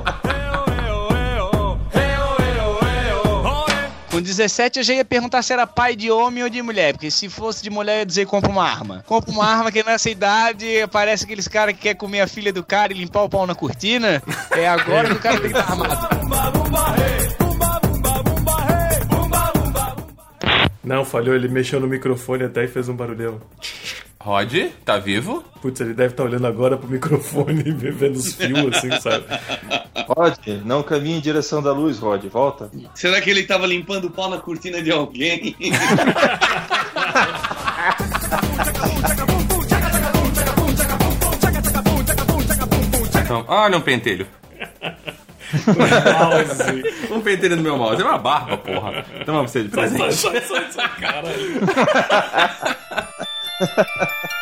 Com 4.21 4.25
17 4.25 4.77
eu 4.77 4.83
já 4.83 4.93
ia 4.93 5.03
perguntar 5.03 5.41
se 5.41 5.51
era 5.51 5.65
pai 5.65 5.95
de 5.95 6.11
homem 6.11 6.43
ou 6.43 6.49
de 6.49 6.61
mulher, 6.61 6.93
porque 6.93 7.09
se 7.09 7.27
fosse 7.27 7.63
de 7.63 7.71
mulher 7.71 7.95
eu 7.95 7.99
ia 8.01 8.05
dizer 8.05 8.27
compra 8.27 8.51
uma 8.51 8.63
arma. 8.63 9.03
Compra 9.07 9.31
uma 9.31 9.43
arma 9.43 9.71
que 9.71 9.83
nessa 9.83 10.11
idade 10.11 10.67
parece 10.91 11.23
aqueles 11.23 11.47
caras 11.47 11.73
que 11.73 11.81
quer 11.81 11.95
comer 11.95 12.21
a 12.21 12.27
filha 12.27 12.53
do 12.53 12.63
cara 12.63 12.93
e 12.93 12.95
limpar 12.95 13.23
o 13.23 13.29
pau 13.29 13.47
na 13.47 13.55
cortina. 13.55 14.21
É 14.51 14.69
agora 14.69 15.07
que 15.07 15.15
o 15.15 15.19
cara 15.19 15.39
tem 15.39 15.51
que 15.51 15.57
estar 15.57 15.71
armado. 15.71 16.07
Não, 20.83 21.03
falhou, 21.03 21.33
ele 21.33 21.47
mexeu 21.47 21.79
no 21.79 21.87
microfone 21.87 22.43
até 22.43 22.65
e 22.65 22.67
fez 22.67 22.87
um 22.89 22.95
barulhão. 22.95 23.41
Rod, 24.23 24.53
tá 24.85 24.97
vivo? 24.99 25.43
Putz, 25.61 25.79
ele 25.81 25.93
deve 25.93 26.13
estar 26.13 26.23
olhando 26.23 26.45
agora 26.47 26.77
pro 26.77 26.87
microfone 26.87 27.63
e 27.65 27.71
vendo 27.71 28.15
os 28.17 28.33
fios, 28.33 28.75
assim, 28.75 28.91
sabe? 28.99 29.25
Rod, 30.07 30.37
não 30.65 30.83
caminhe 30.83 31.17
em 31.17 31.21
direção 31.21 31.61
da 31.61 31.71
luz, 31.71 31.97
Rod, 31.99 32.23
volta. 32.25 32.69
Será 32.93 33.19
que 33.21 33.29
ele 33.29 33.43
tava 33.43 33.65
limpando 33.65 34.05
o 34.05 34.11
pau 34.11 34.29
na 34.29 34.37
cortina 34.37 34.81
de 34.81 34.91
alguém? 34.91 35.55
Então, 43.23 43.45
olha 43.47 43.77
um 43.77 43.81
pentelho. 43.81 44.27
Mouse. 45.67 46.91
Um 47.11 47.19
pentelho 47.19 47.57
no 47.57 47.61
meu 47.61 47.77
mouse. 47.77 48.01
É 48.01 48.05
uma 48.05 48.17
barba, 48.17 48.57
porra. 48.57 49.03
Toma 49.25 49.39
pra 49.43 49.47
você 49.47 49.63
de 49.63 49.69
Sai, 49.69 49.89
presente. 49.89 50.13
sai, 50.15 50.41
sai, 50.41 50.71
sai, 50.71 50.89
caralho. 50.97 51.59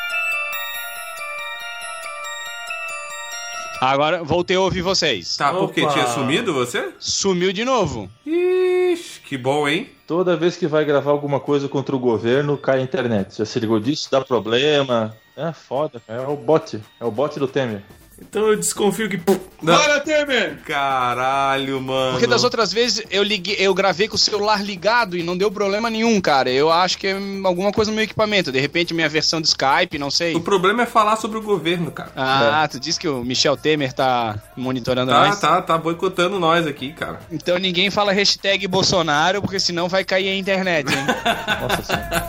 Agora 3.82 4.24
voltei 4.24 4.58
a 4.58 4.62
ouvir 4.62 4.82
vocês. 4.82 5.38
Tá, 5.38 5.54
porque 5.54 5.82
Opa. 5.82 5.94
tinha 5.94 6.08
sumido 6.08 6.54
você? 6.54 6.92
Sumiu 7.00 7.54
de 7.54 7.64
novo. 7.64 8.10
Ixi, 8.26 9.22
que 9.22 9.38
bom, 9.38 9.70
hein? 9.70 9.90
Toda 10.06 10.36
vez 10.36 10.58
que 10.58 10.68
vai 10.68 10.84
gravar 10.84 11.12
alguma 11.12 11.40
coisa 11.40 11.70
contra 11.70 11.96
o 11.96 12.00
governo, 12.00 12.58
cai 12.58 12.80
a 12.80 12.82
internet. 12.82 13.38
Já 13.38 13.46
se 13.46 13.58
ligou 13.60 13.80
disso? 13.80 14.10
Dá 14.12 14.20
problema. 14.20 15.16
É 15.38 15.54
foda. 15.54 16.02
É 16.10 16.20
o 16.20 16.36
bot. 16.36 16.82
É 17.00 17.06
o 17.06 17.12
bot 17.12 17.40
do 17.40 17.48
Temer. 17.48 17.82
Então 18.22 18.48
eu 18.50 18.56
desconfio 18.56 19.10
que. 19.10 19.18
Bora, 19.62 20.00
Temer! 20.02 20.58
Caralho, 20.66 21.82
mano. 21.82 22.12
Porque 22.14 22.28
das 22.28 22.44
outras 22.44 22.72
vezes 22.72 23.04
eu 23.10 23.24
liguei, 23.24 23.56
eu 23.60 23.74
gravei 23.74 24.08
com 24.08 24.16
o 24.16 24.20
celular 24.20 24.64
ligado 24.64 25.18
e 25.18 25.24
não 25.24 25.38
deu 25.38 25.52
problema 25.52 25.90
nenhum, 25.90 26.20
cara. 26.22 26.50
Eu 26.50 26.72
acho 26.72 26.98
que 26.98 27.08
é 27.08 27.18
alguma 27.44 27.72
coisa 27.72 27.90
no 27.92 27.96
meu 27.96 28.04
equipamento. 28.04 28.52
De 28.52 28.60
repente 28.60 28.94
minha 28.94 29.10
versão 29.10 29.42
de 29.42 29.48
Skype, 29.48 29.98
não 29.98 30.12
sei. 30.12 30.36
O 30.36 30.42
problema 30.42 30.84
é 30.84 30.86
falar 30.86 31.16
sobre 31.16 31.38
o 31.38 31.42
governo, 31.42 31.92
cara. 31.92 32.12
Ah, 32.16 32.68
tu 32.70 32.80
disse 32.80 33.00
que 33.00 33.08
o 33.08 33.24
Michel 33.24 33.58
Temer 33.58 33.94
tá 33.94 34.36
monitorando 34.56 35.12
Tá, 35.12 35.28
nós? 35.28 35.40
tá, 35.40 35.62
tá 35.62 35.78
boicotando 35.78 36.40
nós 36.40 36.68
aqui, 36.68 36.92
cara. 36.94 37.20
Então 37.32 37.58
ninguém 37.58 37.90
fala 37.90 38.12
hashtag 38.12 38.68
Bolsonaro, 38.68 39.42
porque 39.42 39.60
senão 39.60 39.88
vai 39.90 40.04
cair 40.04 40.30
a 40.30 40.36
internet, 40.36 40.88
hein? 40.94 41.06
Nossa 41.62 41.84
senhora. 41.84 42.28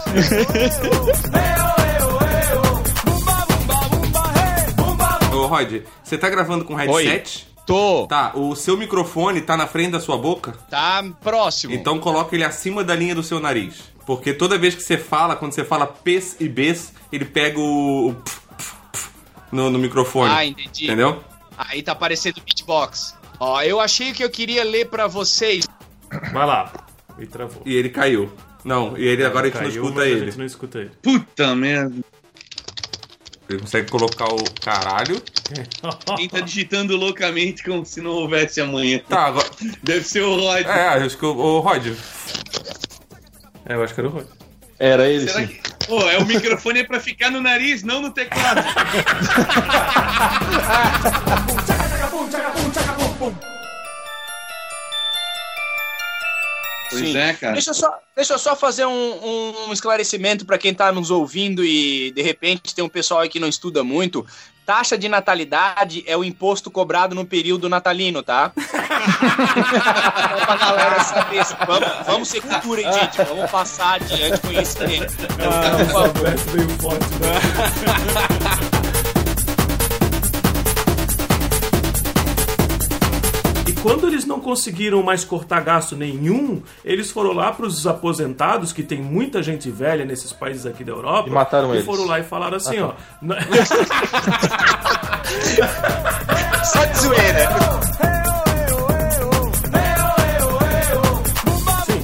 Rod, 5.50 5.82
você 6.02 6.16
tá 6.16 6.28
gravando 6.28 6.64
com 6.64 6.74
headset? 6.74 7.48
Tô. 7.66 8.06
Tá, 8.06 8.32
o 8.34 8.54
seu 8.56 8.76
microfone 8.76 9.40
tá 9.42 9.56
na 9.56 9.66
frente 9.66 9.90
da 9.92 10.00
sua 10.00 10.16
boca? 10.16 10.52
Tá 10.70 11.04
próximo. 11.22 11.74
Então 11.74 11.98
coloca 11.98 12.34
ele 12.34 12.44
acima 12.44 12.82
da 12.82 12.94
linha 12.96 13.14
do 13.14 13.22
seu 13.22 13.38
nariz. 13.38 13.90
Porque 14.06 14.32
toda 14.32 14.58
vez 14.58 14.74
que 14.74 14.82
você 14.82 14.96
fala, 14.96 15.36
quando 15.36 15.52
você 15.52 15.64
fala 15.64 15.86
pes 15.86 16.36
e 16.40 16.48
bes, 16.48 16.92
ele 17.12 17.24
pega 17.24 17.60
o. 17.60 18.08
o 18.10 18.14
pf, 18.14 18.40
pf, 18.56 18.74
pf 18.92 19.10
no, 19.52 19.70
no 19.70 19.78
microfone. 19.78 20.32
Ah, 20.32 20.44
entendi. 20.44 20.84
Entendeu? 20.86 21.22
Aí 21.56 21.82
tá 21.82 21.92
aparecendo 21.92 22.40
beatbox. 22.44 23.14
Ó, 23.38 23.62
eu 23.62 23.80
achei 23.80 24.12
que 24.12 24.24
eu 24.24 24.30
queria 24.30 24.64
ler 24.64 24.88
pra 24.88 25.06
vocês. 25.06 25.68
Vai 26.32 26.46
lá. 26.46 26.72
E 27.18 27.26
travou. 27.26 27.62
E 27.64 27.74
ele 27.74 27.90
caiu. 27.90 28.32
Não, 28.64 28.96
e 28.96 29.06
ele 29.06 29.24
agora 29.24 29.46
a 29.46 29.50
gente 29.50 29.58
Caiu, 29.58 29.82
não 29.82 29.90
escuta 29.90 29.94
mas 30.00 30.04
A 30.04 30.10
ele. 30.10 30.24
gente 30.26 30.38
não 30.38 30.44
escuta 30.46 30.78
ele. 30.78 30.90
Puta 31.02 31.54
merda. 31.54 31.94
Ele 33.50 33.58
consegue 33.58 33.90
colocar 33.90 34.32
o 34.32 34.44
caralho. 34.60 35.20
Quem 36.16 36.28
tá 36.28 36.38
digitando 36.38 36.96
loucamente 36.96 37.64
como 37.64 37.84
se 37.84 38.00
não 38.00 38.12
houvesse 38.12 38.60
amanhã. 38.60 39.00
Tá, 39.08 39.26
agora. 39.26 39.50
Deve 39.82 40.04
ser 40.04 40.22
o 40.22 40.36
Rod. 40.36 40.64
É, 40.64 40.88
acho 40.88 41.18
que 41.18 41.26
o, 41.26 41.36
o 41.36 41.58
Rod. 41.58 41.86
É, 43.66 43.74
eu 43.74 43.82
acho 43.82 43.92
que 43.92 44.00
era 44.00 44.08
o 44.08 44.12
Rod. 44.12 44.26
Era 44.78 45.08
ele, 45.08 45.28
Será 45.28 45.40
sim. 45.40 45.48
que. 45.48 45.60
Pô, 45.86 46.00
é 46.08 46.18
o 46.18 46.26
microfone 46.26 46.80
é 46.80 46.84
pra 46.84 47.00
ficar 47.00 47.30
no 47.30 47.40
nariz, 47.40 47.82
não 47.82 48.00
no 48.00 48.12
teclado. 48.12 48.62
Pois 56.90 57.02
Sim. 57.02 57.16
é, 57.16 57.32
cara. 57.32 57.52
Deixa 57.52 57.70
eu 57.70 57.74
só, 57.74 57.94
deixa 58.16 58.32
eu 58.34 58.38
só 58.38 58.56
fazer 58.56 58.84
um, 58.84 59.68
um 59.68 59.72
esclarecimento 59.72 60.44
para 60.44 60.58
quem 60.58 60.74
tá 60.74 60.90
nos 60.90 61.08
ouvindo 61.10 61.64
e 61.64 62.10
de 62.10 62.20
repente 62.20 62.74
tem 62.74 62.84
um 62.84 62.88
pessoal 62.88 63.20
aí 63.20 63.28
que 63.28 63.38
não 63.38 63.46
estuda 63.48 63.84
muito. 63.84 64.26
Taxa 64.66 64.98
de 64.98 65.08
natalidade 65.08 66.04
é 66.06 66.16
o 66.16 66.22
imposto 66.22 66.70
cobrado 66.70 67.14
no 67.14 67.24
período 67.24 67.68
natalino, 67.68 68.22
tá? 68.22 68.52
Pra 68.54 70.56
galera 70.56 71.02
saber. 71.02 71.42
Vamos, 71.66 71.88
vamos 72.06 72.28
ser 72.28 72.40
cultura, 72.40 72.82
hein, 72.82 72.92
gente? 72.92 73.16
Vamos 73.24 73.50
passar 73.50 73.94
adiante 73.94 74.40
conhecimento. 74.40 75.12
Ah, 75.40 75.76
Por 75.76 75.86
favor. 76.78 76.98
Conseguiram 84.50 85.00
mais 85.00 85.24
cortar 85.24 85.60
gasto 85.60 85.94
nenhum, 85.94 86.60
eles 86.84 87.08
foram 87.12 87.32
lá 87.32 87.52
para 87.52 87.64
os 87.66 87.86
aposentados, 87.86 88.72
que 88.72 88.82
tem 88.82 89.00
muita 89.00 89.40
gente 89.44 89.70
velha 89.70 90.04
nesses 90.04 90.32
países 90.32 90.66
aqui 90.66 90.82
da 90.82 90.90
Europa, 90.90 91.28
E 91.28 91.32
mataram 91.32 91.68
e 91.72 91.76
eles. 91.76 91.86
foram 91.86 92.04
lá 92.04 92.18
e 92.18 92.24
falaram 92.24 92.56
assim, 92.56 92.78
Ah, 92.78 92.86
ó. 92.86 92.94
"N- 93.24 93.36
Só 96.64 96.84
de 96.84 96.98
zoeira. 96.98 97.48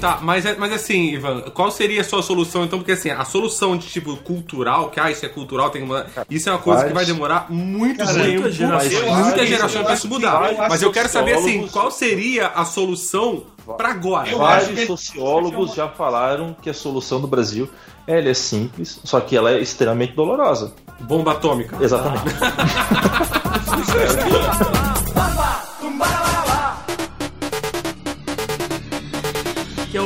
Tá, 0.06 0.18
mas, 0.22 0.46
é- 0.46 0.54
mas 0.56 0.72
assim, 0.72 1.14
Ivan, 1.14 1.40
qual 1.52 1.68
seria 1.70 2.00
a 2.00 2.04
sua 2.04 2.22
solução 2.22 2.64
então? 2.64 2.78
Porque 2.78 2.92
assim, 2.92 3.10
a 3.10 3.24
solução 3.24 3.76
de 3.76 3.88
tipo 3.88 4.16
cultural, 4.18 4.88
que 4.90 5.00
ah, 5.00 5.10
isso 5.10 5.26
é 5.26 5.28
cultural, 5.28 5.68
tem 5.70 5.82
que 5.82 5.88
mudar. 5.88 6.06
Isso 6.30 6.48
é 6.48 6.52
uma 6.52 6.58
coisa 6.60 6.84
que 6.86 6.92
vai 6.92 7.04
demorar 7.04 7.46
muito 7.50 7.98
Cara, 7.98 8.12
tempo. 8.14 8.42
muitas 8.42 8.54
gerações. 8.54 8.92
Muitas 8.92 9.16
Eu 9.16 9.22
acho- 9.42 9.46
gerações 9.46 9.74
eu 9.74 9.84
pra 9.84 9.94
isso 9.94 10.08
mudar. 10.08 10.52
Mas 10.68 10.82
eu 10.82 10.92
quero 10.92 11.08
saber 11.08 11.34
assim, 11.34 11.66
qual 11.68 11.90
seria 11.90 12.46
a 12.48 12.64
solução 12.64 13.44
pra 13.76 13.90
agora? 13.90 14.36
Vários 14.36 14.86
sociólogos 14.86 15.74
já 15.74 15.88
falaram 15.88 16.54
que 16.62 16.70
a 16.70 16.74
solução 16.74 17.20
do 17.20 17.26
Brasil 17.26 17.68
ela 18.06 18.28
é 18.28 18.34
simples, 18.34 19.00
só 19.02 19.18
que 19.18 19.36
ela 19.36 19.50
é 19.50 19.60
extremamente 19.60 20.12
dolorosa. 20.14 20.72
Bomba 21.00 21.32
atômica. 21.32 21.76
Exatamente. 21.82 22.36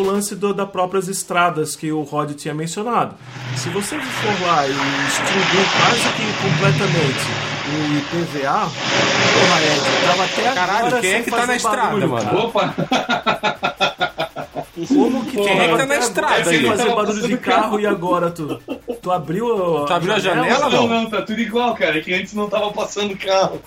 o 0.00 0.06
lance 0.06 0.34
do, 0.34 0.52
das 0.54 0.68
próprias 0.70 1.08
estradas 1.08 1.76
que 1.76 1.92
o 1.92 2.02
Rod 2.02 2.32
tinha 2.34 2.54
mencionado. 2.54 3.14
Se 3.56 3.68
você 3.70 3.98
for 3.98 4.46
lá 4.46 4.66
e 4.66 4.72
distribuir 4.72 5.66
quase 5.76 6.08
que 6.16 6.32
completamente 6.42 7.50
o 7.70 7.98
IPVA, 7.98 8.70
porra, 9.32 9.62
Ed, 9.62 10.06
tava 10.06 10.24
até 10.24 10.42
Caralho, 10.54 10.86
agora 10.86 11.00
quem 11.00 11.12
é 11.12 11.22
que 11.22 11.30
tá 11.30 11.46
na 11.46 11.56
estrada, 11.56 11.82
barulho, 11.82 12.08
mano? 12.08 12.38
Opa! 12.38 12.74
Como 14.88 15.24
que 15.26 15.36
Quem 15.36 15.60
é 15.60 15.68
que 15.68 15.76
tá 15.76 15.86
na 15.86 15.96
estrada 15.96 16.44
sem 16.44 16.58
aí? 16.60 16.66
fazer 16.66 16.94
barulho 16.94 17.28
de 17.28 17.36
carro 17.36 17.78
e 17.80 17.86
agora 17.86 18.30
tu, 18.30 18.58
tu 19.02 19.12
abriu 19.12 19.76
a, 19.82 19.86
Tu 19.86 19.92
abriu 19.92 20.14
a 20.14 20.18
janela? 20.18 20.70
Não, 20.70 20.88
não, 20.88 21.10
tá 21.10 21.20
tudo 21.22 21.38
igual, 21.40 21.74
cara. 21.74 21.98
É 21.98 22.00
que 22.00 22.14
antes 22.14 22.32
não 22.32 22.48
tava 22.48 22.72
passando 22.72 23.14
carro. 23.16 23.60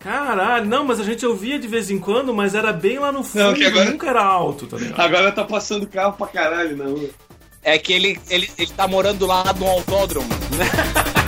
Caralho, 0.00 0.64
não, 0.64 0.82
mas 0.84 0.98
a 0.98 1.04
gente 1.04 1.26
ouvia 1.26 1.58
de 1.58 1.68
vez 1.68 1.90
em 1.90 1.98
quando, 1.98 2.32
mas 2.32 2.54
era 2.54 2.72
bem 2.72 2.98
lá 2.98 3.12
no 3.12 3.22
fundo, 3.22 3.44
Não, 3.44 3.54
que 3.54 3.66
agora- 3.66 3.90
nunca 3.90 4.08
era 4.08 4.22
alto, 4.24 4.66
tá 4.66 4.78
ligado? 4.78 4.98
Agora 4.98 5.30
tá 5.30 5.44
passando 5.44 5.86
carro 5.86 6.14
pra 6.14 6.26
caralho 6.26 6.74
na 6.76 6.86
rua. 6.86 7.10
É 7.62 7.76
que 7.78 7.92
ele, 7.92 8.18
ele, 8.30 8.50
ele 8.56 8.72
tá 8.74 8.88
morando 8.88 9.18
do 9.18 9.26
lado 9.26 9.58
de 9.58 9.62
um 9.64 9.68
autódromo. 9.68 10.26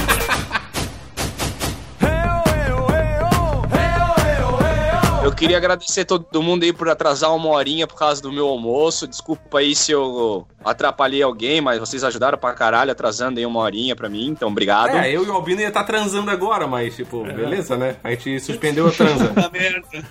queria 5.42 5.56
agradecer 5.56 6.04
todo 6.04 6.40
mundo 6.40 6.62
aí 6.62 6.72
por 6.72 6.88
atrasar 6.88 7.34
uma 7.34 7.48
horinha 7.48 7.84
por 7.84 7.96
causa 7.98 8.22
do 8.22 8.30
meu 8.30 8.46
almoço. 8.46 9.08
Desculpa 9.08 9.58
aí 9.58 9.74
se 9.74 9.90
eu 9.90 10.46
atrapalhei 10.64 11.20
alguém, 11.20 11.60
mas 11.60 11.80
vocês 11.80 12.04
ajudaram 12.04 12.38
pra 12.38 12.52
caralho 12.52 12.92
atrasando 12.92 13.40
aí 13.40 13.46
uma 13.46 13.58
horinha 13.58 13.96
pra 13.96 14.08
mim, 14.08 14.28
então 14.28 14.48
obrigado. 14.48 14.96
É, 14.96 15.10
eu 15.10 15.24
e 15.24 15.28
o 15.28 15.32
Albino 15.32 15.60
ia 15.60 15.66
estar 15.68 15.82
transando 15.82 16.30
agora, 16.30 16.68
mas, 16.68 16.94
tipo, 16.94 17.24
beleza, 17.24 17.76
né? 17.76 17.96
A 18.04 18.10
gente 18.10 18.38
suspendeu 18.38 18.86
a 18.86 18.92
transa. 18.92 19.32
Tá. 19.42 19.50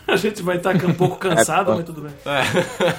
A 0.07 0.15
gente 0.15 0.41
vai 0.41 0.57
estar 0.57 0.75
um 0.85 0.93
pouco 0.93 1.15
cansado, 1.29 1.73
mas 1.75 1.85
tudo 1.85 2.01
bem. 2.01 2.11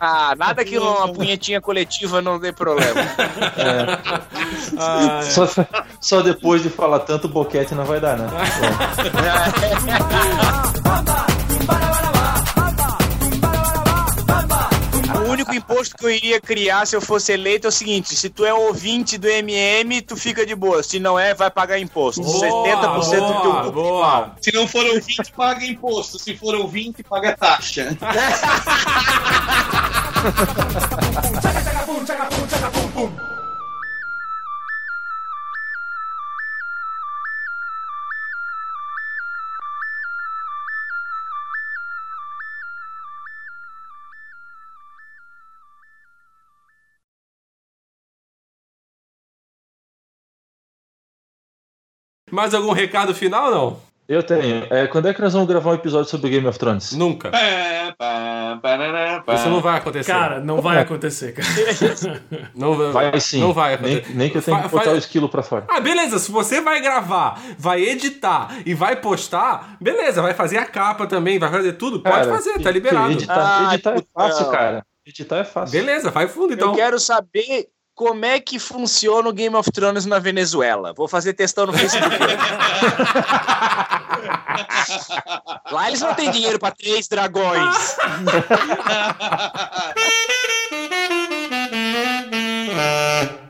Ah, 0.00 0.34
nada 0.36 0.64
que 0.64 0.78
uma 0.78 1.12
punhetinha 1.12 1.60
coletiva 1.60 2.22
não 2.22 2.38
dê 2.38 2.52
problema. 2.52 3.00
Ah, 4.78 5.20
Só, 5.22 5.48
só 6.00 6.22
depois 6.22 6.62
de 6.62 6.70
falar 6.70 7.00
tanto 7.00 7.28
boquete 7.28 7.74
não 7.74 7.84
vai 7.84 7.98
dar, 7.98 8.16
né? 8.16 8.28
O 11.30 11.33
único 15.44 15.54
imposto 15.54 15.96
que 15.96 16.04
eu 16.04 16.10
iria 16.10 16.40
criar 16.40 16.86
se 16.86 16.96
eu 16.96 17.00
fosse 17.00 17.32
eleito 17.32 17.66
é 17.66 17.68
o 17.68 17.72
seguinte: 17.72 18.16
se 18.16 18.30
tu 18.30 18.44
é 18.44 18.52
ouvinte 18.52 19.18
do 19.18 19.28
MM, 19.28 20.00
tu 20.02 20.16
fica 20.16 20.46
de 20.46 20.54
boa. 20.54 20.82
Se 20.82 20.98
não 20.98 21.18
é, 21.18 21.34
vai 21.34 21.50
pagar 21.50 21.78
imposto. 21.78 22.22
70% 22.22 22.24
do 22.24 23.10
teu 23.10 23.20
boa, 23.20 23.56
público. 23.56 23.72
boa. 23.72 24.36
Se 24.40 24.52
não 24.52 24.66
for 24.66 24.84
ouvinte, 24.86 25.32
paga 25.36 25.64
imposto. 25.64 26.18
Se 26.18 26.36
for 26.36 26.54
ouvinte, 26.54 27.02
paga 27.02 27.36
taxa. 27.36 27.96
Mais 52.34 52.52
algum 52.52 52.72
recado 52.72 53.14
final 53.14 53.50
não? 53.50 53.80
Eu 54.06 54.22
tenho. 54.22 54.66
É, 54.68 54.86
quando 54.86 55.08
é 55.08 55.14
que 55.14 55.20
nós 55.22 55.32
vamos 55.32 55.48
gravar 55.48 55.70
um 55.70 55.74
episódio 55.74 56.10
sobre 56.10 56.28
Game 56.28 56.46
of 56.46 56.58
Thrones? 56.58 56.92
Nunca. 56.92 57.30
Pá. 57.96 59.34
Isso 59.34 59.48
não 59.48 59.60
vai 59.62 59.78
acontecer. 59.78 60.12
Cara, 60.12 60.40
não 60.40 60.60
vai 60.60 60.78
acontecer, 60.78 61.32
cara. 61.32 61.48
não 62.54 62.92
Vai 62.92 63.18
sim. 63.18 63.40
Não 63.40 63.52
vai 63.54 63.74
acontecer. 63.74 64.04
Nem, 64.08 64.16
nem 64.16 64.30
que 64.30 64.36
eu 64.38 64.42
tenha 64.42 64.60
que 64.62 64.68
botar 64.68 64.90
o 64.92 64.96
esquilo 64.96 65.26
pra 65.28 65.42
fora. 65.42 65.64
Ah, 65.70 65.80
beleza, 65.80 66.18
se 66.18 66.30
você 66.30 66.60
vai 66.60 66.82
gravar, 66.82 67.40
vai 67.58 67.80
editar 67.82 68.54
e 68.66 68.74
vai 68.74 68.96
postar, 68.96 69.76
beleza, 69.80 70.20
vai 70.20 70.34
fazer 70.34 70.58
a 70.58 70.66
capa 70.66 71.06
também, 71.06 71.38
vai 71.38 71.50
fazer 71.50 71.72
tudo, 71.74 72.00
pode 72.00 72.14
Cara, 72.14 72.30
fazer, 72.30 72.52
que- 72.54 72.62
tá 72.62 72.70
liberado. 72.70 73.12
Editar, 73.12 73.68
Ah, 73.68 73.74
editar 73.74 73.90
é 73.90 73.94
putão. 73.94 74.10
fácil, 74.28 74.50
cara. 74.50 74.86
Editar 75.06 75.36
é 75.38 75.44
fácil. 75.44 75.78
Beleza, 75.78 76.10
vai 76.10 76.28
fundo 76.28 76.52
então. 76.54 76.68
Eu 76.68 76.74
quero 76.74 76.98
saber 76.98 77.68
como 77.94 78.24
é 78.24 78.40
que 78.40 78.58
funciona 78.58 79.28
o 79.28 79.32
Game 79.32 79.54
of 79.54 79.70
Thrones 79.70 80.04
na 80.04 80.18
Venezuela. 80.18 80.92
Vou 80.92 81.06
fazer 81.06 81.32
testão 81.34 81.66
no 81.66 81.72
Facebook. 81.72 82.16
Lá 85.70 85.88
eles 85.88 86.00
não 86.00 86.14
têm 86.14 86.30
dinheiro 86.30 86.58
para 86.58 86.74
três 86.74 87.06
dragões. 87.08 87.96